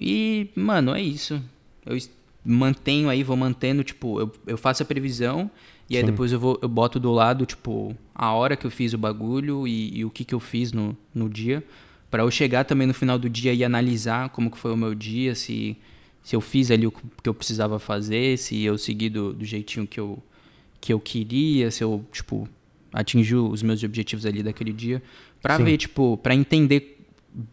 E, 0.00 0.50
mano, 0.54 0.94
é 0.94 1.02
isso. 1.02 1.42
Eu 1.84 1.98
mantenho 2.44 3.08
aí, 3.08 3.22
vou 3.22 3.36
mantendo, 3.36 3.82
tipo, 3.82 4.20
eu, 4.20 4.32
eu 4.46 4.58
faço 4.58 4.82
a 4.82 4.86
previsão 4.86 5.50
e 5.88 5.96
aí 5.96 6.02
Sim. 6.02 6.10
depois 6.10 6.32
eu, 6.32 6.40
vou, 6.40 6.58
eu 6.62 6.68
boto 6.68 6.98
do 6.98 7.10
lado, 7.12 7.44
tipo, 7.44 7.96
a 8.14 8.32
hora 8.32 8.56
que 8.56 8.66
eu 8.66 8.70
fiz 8.70 8.92
o 8.92 8.98
bagulho 8.98 9.66
e, 9.66 9.98
e 9.98 10.04
o 10.04 10.10
que, 10.10 10.24
que 10.24 10.34
eu 10.34 10.40
fiz 10.40 10.72
no, 10.72 10.96
no 11.14 11.28
dia. 11.28 11.62
Pra 12.14 12.22
eu 12.22 12.30
chegar 12.30 12.62
também 12.62 12.86
no 12.86 12.94
final 12.94 13.18
do 13.18 13.28
dia 13.28 13.52
e 13.52 13.64
analisar 13.64 14.28
como 14.28 14.48
que 14.48 14.56
foi 14.56 14.72
o 14.72 14.76
meu 14.76 14.94
dia, 14.94 15.34
se, 15.34 15.76
se 16.22 16.36
eu 16.36 16.40
fiz 16.40 16.70
ali 16.70 16.86
o 16.86 16.92
que 16.92 17.28
eu 17.28 17.34
precisava 17.34 17.80
fazer, 17.80 18.38
se 18.38 18.62
eu 18.62 18.78
segui 18.78 19.10
do, 19.10 19.32
do 19.32 19.44
jeitinho 19.44 19.84
que 19.84 19.98
eu, 19.98 20.22
que 20.80 20.92
eu 20.92 21.00
queria, 21.00 21.72
se 21.72 21.82
eu, 21.82 22.04
tipo, 22.12 22.48
atingi 22.92 23.34
os 23.34 23.64
meus 23.64 23.82
objetivos 23.82 24.24
ali 24.24 24.44
daquele 24.44 24.72
dia. 24.72 25.02
Pra 25.42 25.56
Sim. 25.56 25.64
ver, 25.64 25.76
tipo, 25.76 26.16
pra 26.18 26.36
entender 26.36 27.04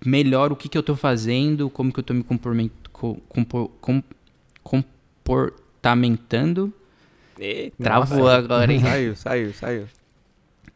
melhor 0.05 0.51
o 0.51 0.55
que, 0.55 0.69
que 0.69 0.77
eu 0.77 0.83
tô 0.83 0.95
fazendo, 0.95 1.67
como 1.67 1.91
que 1.91 1.99
eu 1.99 2.03
tô 2.03 2.13
me 2.13 2.23
compormen- 2.23 2.69
co- 2.93 3.17
compor- 3.27 3.71
com- 3.81 4.03
comportamentando. 4.61 6.71
Eita, 7.39 7.77
Travou 7.81 8.27
agora, 8.27 8.71
hein? 8.71 8.79
Saiu, 8.85 9.15
saiu, 9.15 9.53
saiu. 9.55 9.87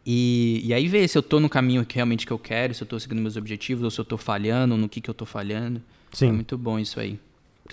E, 0.06 0.62
e 0.64 0.74
aí 0.74 0.88
ver 0.88 1.08
se 1.08 1.18
eu 1.18 1.24
tô 1.24 1.40
no 1.40 1.50
caminho 1.50 1.86
que 1.86 1.96
realmente 1.96 2.28
que 2.28 2.32
eu 2.32 2.38
quero, 2.38 2.74
se 2.74 2.84
eu 2.84 2.88
tô 2.88 3.00
seguindo 3.00 3.22
meus 3.22 3.36
objetivos, 3.36 3.84
ou 3.84 3.90
se 3.90 4.00
eu 4.00 4.06
tô 4.06 4.18
falhando, 4.18 4.78
no 4.78 4.88
que 4.88 5.02
que 5.02 5.10
eu 5.10 5.14
tô 5.14 5.26
falhando. 5.26 5.82
É 6.14 6.16
Sim. 6.16 6.32
muito 6.32 6.58
bom 6.58 6.78
isso 6.78 7.00
aí. 7.00 7.20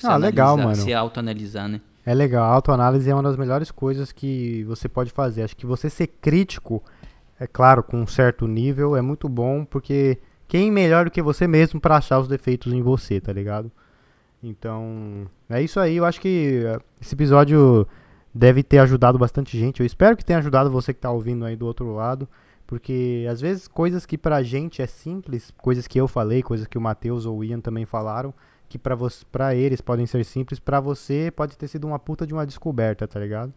Ah, 0.03 0.17
legal, 0.17 0.57
mano. 0.57 0.75
Se 0.75 0.95
autoanalisar, 0.95 1.69
né? 1.69 1.81
É 2.07 2.15
legal. 2.15 2.45
A 2.45 2.55
autoanálise 2.55 3.09
é 3.09 3.15
uma 3.15 3.23
das 3.23 3.37
melhores 3.37 3.71
coisas 3.71 4.11
que 4.11 4.65
você 4.65 4.89
pode 4.89 5.11
fazer. 5.11 5.43
Acho 5.43 5.57
que 5.57 5.67
você 5.67 5.91
ser 5.91 6.07
crítico, 6.07 6.83
é 7.39 7.47
claro, 7.47 7.83
com 7.83 8.01
um 8.01 8.07
certo 8.07 8.47
nível, 8.49 8.97
é 8.97 9.03
muito 9.03 9.29
bom, 9.29 9.65
porque 9.65 10.19
quem 10.49 10.71
melhor 10.71 11.05
do 11.05 11.11
que 11.11 11.23
você 11.23 11.47
mesmo 11.47 11.81
pra 11.81 11.97
achar 11.97 12.19
os 12.19 12.29
defeitos 12.29 12.73
em 12.73 12.83
você, 12.83 13.21
tá 13.21 13.33
ligado? 13.33 13.71
Então, 14.43 15.27
é 15.49 15.63
isso 15.63 15.79
aí. 15.79 15.97
Eu 15.97 16.05
acho 16.05 16.21
que 16.21 16.63
eh, 16.65 16.79
esse 17.01 17.15
episódio 17.15 17.87
deve 18.35 18.63
ter 18.63 18.79
ajudado 18.79 19.19
bastante 19.19 19.59
gente. 19.59 19.81
Eu 19.81 19.87
espero 19.87 20.17
que 20.17 20.25
tenha 20.25 20.39
ajudado 20.39 20.71
você 20.71 20.93
que 20.95 21.01
tá 21.01 21.11
ouvindo 21.11 21.45
aí 21.45 21.57
do 21.57 21.67
outro 21.67 21.95
lado. 21.95 22.29
Porque 22.67 23.27
às 23.31 23.41
vezes 23.41 23.69
coisas 23.69 24.07
que 24.07 24.17
pra 24.17 24.43
gente 24.43 24.81
é 24.81 24.87
simples, 24.87 25.53
coisas 25.59 25.87
que 25.87 26.01
eu 26.01 26.09
falei, 26.09 26.43
coisas 26.43 26.67
que 26.67 26.79
o 26.79 26.81
Matheus 26.81 27.27
ou 27.27 27.39
o 27.39 27.45
Ian 27.45 27.61
também 27.61 27.85
falaram, 27.85 28.33
que 28.67 28.81
você, 28.97 29.27
pra 29.31 29.55
eles 29.55 29.83
podem 29.83 30.07
ser 30.07 30.25
simples, 30.25 30.59
pra 30.59 30.81
você 30.81 31.31
pode 31.37 31.59
ter 31.59 31.69
sido 31.69 31.87
uma 31.87 31.99
puta 31.99 32.27
de 32.27 32.33
uma 32.33 32.47
descoberta, 32.47 33.07
tá 33.07 33.21
ligado? 33.21 33.53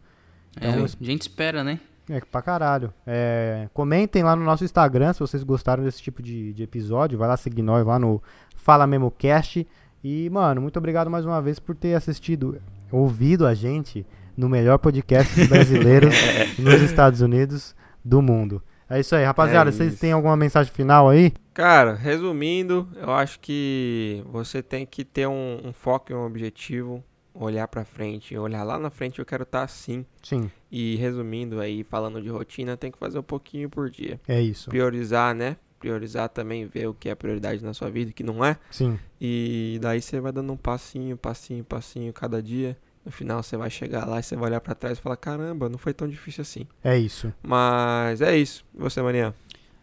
É, 0.59 0.67
Então, 0.67 0.83
a 0.83 1.03
gente 1.03 1.21
espera, 1.21 1.63
né? 1.63 1.79
É 2.09 2.19
pra 2.19 2.41
caralho. 2.41 2.93
É, 3.07 3.69
comentem 3.73 4.21
lá 4.21 4.35
no 4.35 4.43
nosso 4.43 4.65
Instagram 4.65 5.13
se 5.13 5.21
vocês 5.21 5.43
gostaram 5.43 5.83
desse 5.83 6.01
tipo 6.01 6.21
de, 6.21 6.51
de 6.51 6.63
episódio. 6.63 7.17
Vai 7.17 7.29
lá 7.29 7.37
seguir 7.37 7.61
nós 7.61 7.85
lá 7.85 7.97
no 7.97 8.21
Fala 8.53 8.85
Memo 8.85 9.09
Cast. 9.11 9.65
E, 10.03 10.29
mano, 10.29 10.61
muito 10.61 10.77
obrigado 10.77 11.09
mais 11.09 11.25
uma 11.25 11.41
vez 11.41 11.57
por 11.57 11.73
ter 11.73 11.95
assistido, 11.95 12.61
ouvido 12.91 13.47
a 13.47 13.53
gente 13.53 14.05
no 14.37 14.49
melhor 14.49 14.77
podcast 14.77 15.33
de 15.33 15.47
brasileiros 15.47 16.13
nos 16.59 16.81
Estados 16.81 17.21
Unidos 17.21 17.75
do 18.03 18.21
mundo. 18.21 18.61
É 18.89 18.99
isso 18.99 19.15
aí, 19.15 19.23
rapaziada. 19.23 19.69
É 19.69 19.73
vocês 19.73 19.93
isso. 19.93 20.01
têm 20.01 20.11
alguma 20.11 20.37
mensagem 20.37 20.71
final 20.71 21.09
aí? 21.09 21.33
Cara, 21.53 21.95
resumindo, 21.95 22.87
eu 22.95 23.11
acho 23.11 23.39
que 23.39 24.23
você 24.31 24.61
tem 24.61 24.85
que 24.85 25.03
ter 25.03 25.27
um, 25.27 25.59
um 25.63 25.73
foco 25.73 26.11
e 26.11 26.15
um 26.15 26.25
objetivo, 26.25 27.03
olhar 27.33 27.67
pra 27.67 27.83
frente, 27.83 28.37
olhar 28.37 28.63
lá 28.63 28.77
na 28.77 28.89
frente, 28.89 29.19
eu 29.19 29.25
quero 29.25 29.43
estar 29.43 29.63
assim. 29.63 30.05
Sim, 30.21 30.51
E 30.71 30.95
resumindo 30.97 31.59
aí, 31.59 31.83
falando 31.83 32.21
de 32.21 32.29
rotina, 32.29 32.77
tem 32.77 32.91
que 32.91 32.97
fazer 32.99 33.17
um 33.17 33.23
pouquinho 33.23 33.69
por 33.69 33.89
dia. 33.89 34.19
é 34.27 34.39
isso. 34.41 34.69
Priorizar, 34.69 35.33
né? 35.33 35.57
Priorizar 35.79 36.29
também, 36.29 36.65
ver 36.65 36.87
o 36.87 36.93
que 36.93 37.09
é 37.09 37.15
prioridade 37.15 37.63
na 37.63 37.73
sua 37.73 37.89
vida 37.89 38.09
e 38.09 38.11
o 38.11 38.15
que 38.15 38.23
não 38.23 38.43
é. 38.45 38.57
Sim, 38.71 38.99
E 39.19 39.77
daí 39.81 40.01
você 40.01 40.19
vai 40.19 40.31
dando 40.31 40.51
um 40.53 40.57
passinho, 40.57 41.17
passinho, 41.17 41.63
passinho 41.63 42.13
cada 42.13 42.41
dia. 42.41 42.77
No 43.05 43.11
final 43.11 43.43
você 43.43 43.55
vai 43.55 43.69
chegar 43.69 44.05
lá 44.05 44.19
e 44.19 44.23
você 44.23 44.35
vai 44.35 44.49
olhar 44.49 44.59
pra 44.59 44.73
trás 44.73 44.97
e 44.97 45.01
falar: 45.01 45.17
caramba, 45.17 45.69
não 45.69 45.77
foi 45.77 45.93
tão 45.93 46.07
difícil 46.07 46.41
assim. 46.41 46.65
é 46.83 46.97
isso. 46.97 47.31
Mas 47.43 48.21
é 48.21 48.35
isso. 48.35 48.65
E 48.73 48.79
Você, 48.79 49.01
Maninha? 49.01 49.33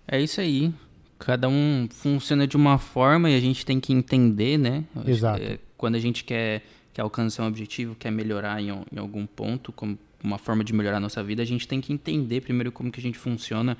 É 0.08 0.20
isso 0.20 0.40
aí. 0.40 0.72
Cada 1.18 1.48
um 1.48 1.86
funciona 1.88 2.48
de 2.48 2.56
uma 2.56 2.78
forma 2.78 3.30
e 3.30 3.36
a 3.36 3.40
gente 3.40 3.64
tem 3.64 3.78
que 3.78 3.92
entender, 3.92 4.58
né? 4.58 4.84
Exato. 5.06 5.38
que, 5.40 5.46
é, 5.46 5.58
quando 5.76 5.94
a 5.94 6.00
gente 6.00 6.24
quer, 6.24 6.62
quer 6.92 7.02
alcançar 7.02 7.44
um 7.44 7.46
objetivo, 7.46 7.94
quer 7.94 8.10
melhorar 8.10 8.60
em, 8.60 8.70
em 8.70 8.98
algum 8.98 9.24
ponto, 9.24 9.70
como 9.70 9.96
uma 10.22 10.36
forma 10.36 10.64
de 10.64 10.72
melhorar 10.72 10.96
a 10.96 11.00
nossa 11.00 11.22
vida, 11.22 11.42
a 11.42 11.46
gente 11.46 11.66
tem 11.66 11.80
que 11.80 11.92
entender 11.92 12.40
primeiro 12.40 12.72
como 12.72 12.90
que 12.90 12.98
a 12.98 13.02
gente 13.02 13.18
funciona. 13.18 13.76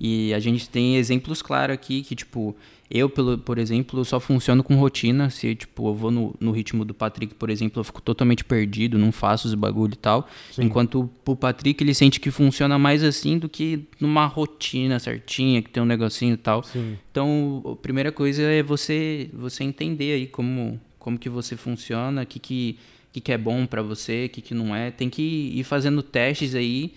E 0.00 0.32
a 0.34 0.38
gente 0.40 0.68
tem 0.68 0.96
exemplos 0.96 1.42
claros 1.42 1.74
aqui 1.74 2.02
que, 2.02 2.16
tipo, 2.16 2.56
eu, 2.90 3.08
pelo, 3.08 3.38
por 3.38 3.56
exemplo, 3.56 4.04
só 4.04 4.18
funciono 4.18 4.64
com 4.64 4.74
rotina. 4.74 5.30
Se, 5.30 5.54
tipo, 5.54 5.88
eu 5.88 5.94
vou 5.94 6.10
no, 6.10 6.34
no 6.40 6.50
ritmo 6.50 6.84
do 6.84 6.92
Patrick, 6.92 7.34
por 7.34 7.48
exemplo, 7.48 7.78
eu 7.78 7.84
fico 7.84 8.02
totalmente 8.02 8.44
perdido, 8.44 8.98
não 8.98 9.12
faço 9.12 9.46
os 9.46 9.54
bagulho 9.54 9.92
e 9.92 9.96
tal. 9.96 10.28
Sim. 10.50 10.64
Enquanto 10.64 11.08
o 11.24 11.36
Patrick, 11.36 11.82
ele 11.84 11.94
sente 11.94 12.18
que 12.18 12.32
funciona 12.32 12.78
mais 12.78 13.04
assim 13.04 13.38
do 13.38 13.48
que 13.48 13.84
numa 14.00 14.26
rotina 14.26 14.98
certinha, 14.98 15.62
que 15.62 15.70
tem 15.70 15.80
um 15.80 15.86
negocinho 15.86 16.34
e 16.34 16.36
tal. 16.36 16.64
Sim, 16.64 16.98
Então, 17.12 17.62
a 17.64 17.76
primeira 17.76 18.10
coisa 18.10 18.42
é 18.42 18.62
você 18.62 19.30
você 19.32 19.62
entender 19.62 20.12
aí 20.14 20.26
como, 20.26 20.80
como 20.98 21.16
que 21.16 21.28
você 21.28 21.56
funciona, 21.56 22.22
o 22.22 22.26
que, 22.26 22.40
que, 22.40 22.76
que, 23.12 23.20
que 23.20 23.30
é 23.30 23.38
bom 23.38 23.66
pra 23.66 23.82
você, 23.82 24.24
o 24.26 24.28
que, 24.30 24.40
que 24.40 24.54
não 24.54 24.74
é. 24.74 24.90
Tem 24.90 25.08
que 25.08 25.22
ir 25.22 25.62
fazendo 25.62 26.02
testes 26.02 26.56
aí 26.56 26.92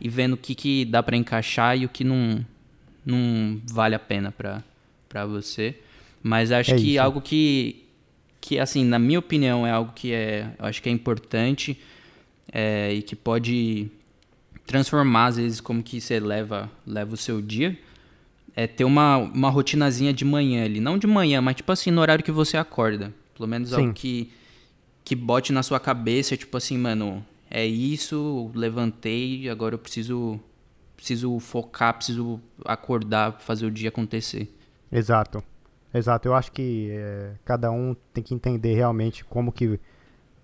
e 0.00 0.08
vendo 0.08 0.32
o 0.32 0.36
que, 0.36 0.56
que 0.56 0.84
dá 0.84 1.02
pra 1.04 1.16
encaixar 1.16 1.78
e 1.78 1.84
o 1.84 1.88
que 1.88 2.02
não, 2.02 2.44
não 3.04 3.60
vale 3.70 3.94
a 3.94 3.98
pena 4.00 4.32
pra, 4.32 4.62
pra 5.08 5.26
você. 5.26 5.76
Mas 6.22 6.50
acho 6.50 6.72
É 6.72 6.76
que 6.76 6.92
isso. 6.94 7.00
algo 7.02 7.20
que, 7.20 7.84
que, 8.40 8.58
assim, 8.58 8.84
na 8.84 8.98
minha 8.98 9.18
opinião, 9.18 9.66
é 9.66 9.70
algo 9.70 9.92
que 9.94 10.12
é, 10.12 10.50
eu 10.58 10.64
acho 10.64 10.82
que 10.82 10.88
é 10.88 10.92
importante 10.92 11.78
é, 12.52 12.92
e 12.92 13.02
que 13.02 13.14
pode 13.14 13.88
transformar, 14.66 15.26
às 15.26 15.36
vezes, 15.36 15.60
como 15.60 15.82
que 15.82 16.00
você 16.00 16.18
leva, 16.18 16.70
leva 16.86 17.14
o 17.14 17.16
seu 17.16 17.40
dia 17.40 17.78
é 18.56 18.66
ter 18.66 18.84
uma, 18.84 19.18
uma 19.18 19.50
rotinazinha 19.50 20.14
de 20.14 20.24
manhã 20.24 20.64
ali. 20.64 20.80
Não 20.80 20.96
de 20.96 21.06
manhã, 21.06 21.42
mas 21.42 21.56
tipo 21.56 21.70
assim, 21.70 21.90
no 21.90 22.00
horário 22.00 22.24
que 22.24 22.32
você 22.32 22.56
acorda. 22.56 23.12
Pelo 23.36 23.46
menos 23.46 23.68
Sim. 23.68 23.76
algo 23.76 23.92
que, 23.92 24.32
que 25.04 25.14
bote 25.14 25.52
na 25.52 25.62
sua 25.62 25.78
cabeça, 25.78 26.38
tipo 26.38 26.56
assim, 26.56 26.78
mano, 26.78 27.24
é 27.50 27.66
isso, 27.66 28.50
levantei, 28.54 29.48
agora 29.50 29.74
eu 29.74 29.78
preciso 29.78 30.40
preciso 30.96 31.38
focar, 31.38 31.92
preciso 31.92 32.40
acordar, 32.64 33.38
fazer 33.40 33.66
o 33.66 33.70
dia 33.70 33.90
acontecer. 33.90 34.48
Exato. 34.90 35.42
Exato. 35.92 36.28
Eu 36.28 36.34
acho 36.34 36.52
que 36.52 36.90
é, 36.92 37.32
cada 37.44 37.70
um 37.70 37.96
tem 38.12 38.22
que 38.22 38.34
entender 38.34 38.74
realmente 38.74 39.24
como 39.24 39.50
que 39.50 39.80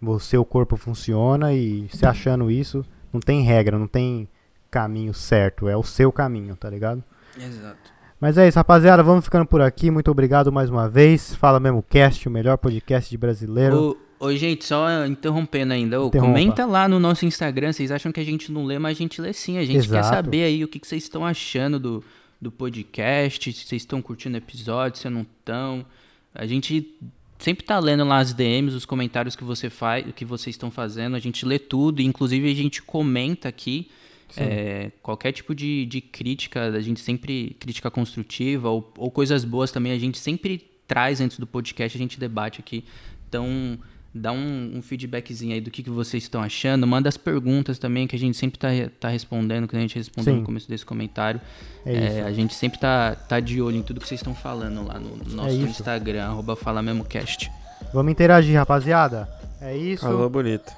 o 0.01 0.19
seu 0.19 0.45
corpo 0.45 0.77
funciona 0.77 1.53
e 1.53 1.89
se 1.91 2.05
achando 2.07 2.51
isso, 2.51 2.85
não 3.13 3.21
tem 3.21 3.43
regra, 3.43 3.79
não 3.79 3.87
tem 3.87 4.29
caminho 4.71 5.13
certo, 5.13 5.69
é 5.69 5.77
o 5.77 5.83
seu 5.83 6.11
caminho, 6.11 6.57
tá 6.57 6.69
ligado? 6.69 7.05
Exato. 7.39 7.93
Mas 8.19 8.39
é 8.39 8.47
isso, 8.47 8.57
rapaziada, 8.57 9.03
vamos 9.03 9.25
ficando 9.25 9.45
por 9.45 9.61
aqui. 9.61 9.91
Muito 9.91 10.11
obrigado 10.11 10.53
mais 10.53 10.71
uma 10.71 10.89
vez. 10.89 11.35
Fala 11.35 11.59
mesmo 11.59 11.83
cast, 11.83 12.29
o 12.29 12.31
melhor 12.31 12.57
podcast 12.57 13.11
de 13.11 13.19
brasileiro. 13.19 13.99
Ô, 14.21 14.27
ô 14.27 14.37
gente, 14.37 14.65
só 14.65 15.05
interrompendo 15.05 15.73
ainda, 15.73 16.01
ô, 16.01 16.09
comenta 16.09 16.65
lá 16.65 16.89
no 16.89 17.01
nosso 17.01 17.27
Instagram, 17.27 17.73
vocês 17.73 17.91
acham 17.91 18.13
que 18.13 18.21
a 18.21 18.25
gente 18.25 18.53
não 18.53 18.65
lê, 18.65 18.79
mas 18.79 18.97
a 18.97 18.99
gente 18.99 19.21
lê 19.21 19.33
sim. 19.33 19.59
A 19.59 19.65
gente 19.65 19.79
Exato. 19.79 20.09
quer 20.09 20.15
saber 20.15 20.45
aí 20.45 20.63
o 20.63 20.69
que, 20.69 20.79
que 20.79 20.87
vocês 20.87 21.03
estão 21.03 21.27
achando 21.27 21.81
do, 21.81 22.05
do 22.43 22.51
podcast, 22.51 23.53
se 23.53 23.65
vocês 23.65 23.83
estão 23.83 24.03
curtindo 24.03 24.35
o 24.35 24.39
episódio, 24.39 24.99
se 24.99 25.09
não 25.09 25.23
estão. 25.23 25.87
A 26.35 26.45
gente 26.45 26.93
sempre 27.39 27.65
tá 27.65 27.79
lendo 27.79 28.05
lá 28.05 28.19
as 28.19 28.35
DMs, 28.35 28.77
os 28.77 28.85
comentários 28.85 29.37
que 29.37 29.45
você 29.45 29.71
faz, 29.71 30.05
que 30.13 30.25
vocês 30.25 30.55
estão 30.55 30.69
fazendo, 30.69 31.15
a 31.15 31.21
gente 31.21 31.47
lê 31.47 31.59
tudo, 31.59 32.03
inclusive 32.03 32.51
a 32.51 32.55
gente 32.55 32.83
comenta 32.83 33.49
aqui. 33.49 33.89
É, 34.37 34.91
qualquer 35.03 35.31
tipo 35.31 35.55
de, 35.55 35.85
de 35.87 36.01
crítica, 36.01 36.65
a 36.65 36.81
gente 36.81 37.01
sempre, 37.01 37.55
crítica 37.61 37.91
construtiva 37.91 38.71
ou, 38.71 38.93
ou 38.97 39.11
coisas 39.11 39.45
boas 39.45 39.71
também, 39.71 39.93
a 39.93 39.99
gente 39.99 40.19
sempre 40.19 40.59
traz 40.89 41.21
antes 41.21 41.39
do 41.39 41.47
podcast, 41.47 41.97
a 41.97 42.01
gente 42.01 42.19
debate 42.19 42.59
aqui. 42.59 42.83
Então, 43.29 43.79
dá 44.15 44.31
um, 44.33 44.73
um 44.77 44.83
feedbackzinho 44.83 45.55
aí 45.55 45.61
do 45.61 45.71
que, 45.71 45.83
que 45.83 45.91
vocês 45.91 46.23
estão 46.23 46.43
achando. 46.43 46.87
Manda 46.87 47.09
as 47.09 47.17
perguntas 47.17 47.79
também, 47.79 48.07
que 48.07 48.15
a 48.15 48.19
gente 48.19 48.37
sempre 48.37 48.59
tá, 48.59 48.69
tá 49.01 49.09
respondendo, 49.09 49.67
que 49.67 49.77
a 49.77 49.81
gente 49.81 49.95
respondeu 49.97 50.35
Sim. 50.35 50.41
no 50.41 50.47
começo 50.47 50.69
desse 50.69 50.85
comentário. 50.85 51.41
É 51.87 51.95
É, 51.95 52.09
isso. 52.19 52.27
a 52.29 52.33
gente 52.33 52.55
sempre 52.55 52.79
tá, 52.79 53.15
tá 53.15 53.41
de 53.41 53.61
olho 53.63 53.77
em 53.77 53.83
tudo 53.83 54.01
que 54.01 54.07
vocês 54.09 54.21
estão 54.21 54.35
falando 54.35 54.87
lá 54.87 54.99
no 55.01 55.17
nosso 55.35 55.49
É. 55.51 55.55
Instagram, 55.55 56.25
arroba 56.25 56.55
Fala 56.57 56.83
Mesmo 56.83 57.05
Cast. 57.05 57.51
Vamos 57.93 58.13
interagir, 58.13 58.55
rapaziada. 58.57 59.29
É 59.61 59.77
isso. 59.77 60.07
Alô, 60.07 60.29
bonito. 60.29 60.73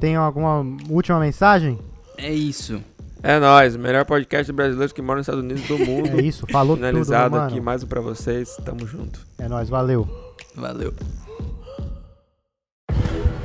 Tem 0.00 0.16
alguma 0.16 0.64
última 0.88 1.18
mensagem? 1.20 1.78
É 2.16 2.32
isso. 2.32 2.82
É 3.22 3.38
nóis, 3.38 3.76
melhor 3.76 4.04
podcast 4.06 4.50
brasileiro 4.50 4.94
que 4.94 5.02
mora 5.02 5.18
nos 5.18 5.24
Estados 5.28 5.42
Unidos 5.44 5.62
do 5.68 5.78
mundo. 5.84 6.18
É 6.18 6.22
isso, 6.22 6.46
falou 6.50 6.74
tudo, 6.76 6.86
Finalizado 6.86 7.36
mano. 7.36 7.46
aqui 7.48 7.60
mais 7.60 7.82
um 7.82 7.86
pra 7.86 8.00
vocês. 8.00 8.56
Tamo 8.64 8.86
junto. 8.86 9.26
É 9.38 9.46
nóis, 9.46 9.68
valeu. 9.68 10.08
Valeu. 10.56 10.94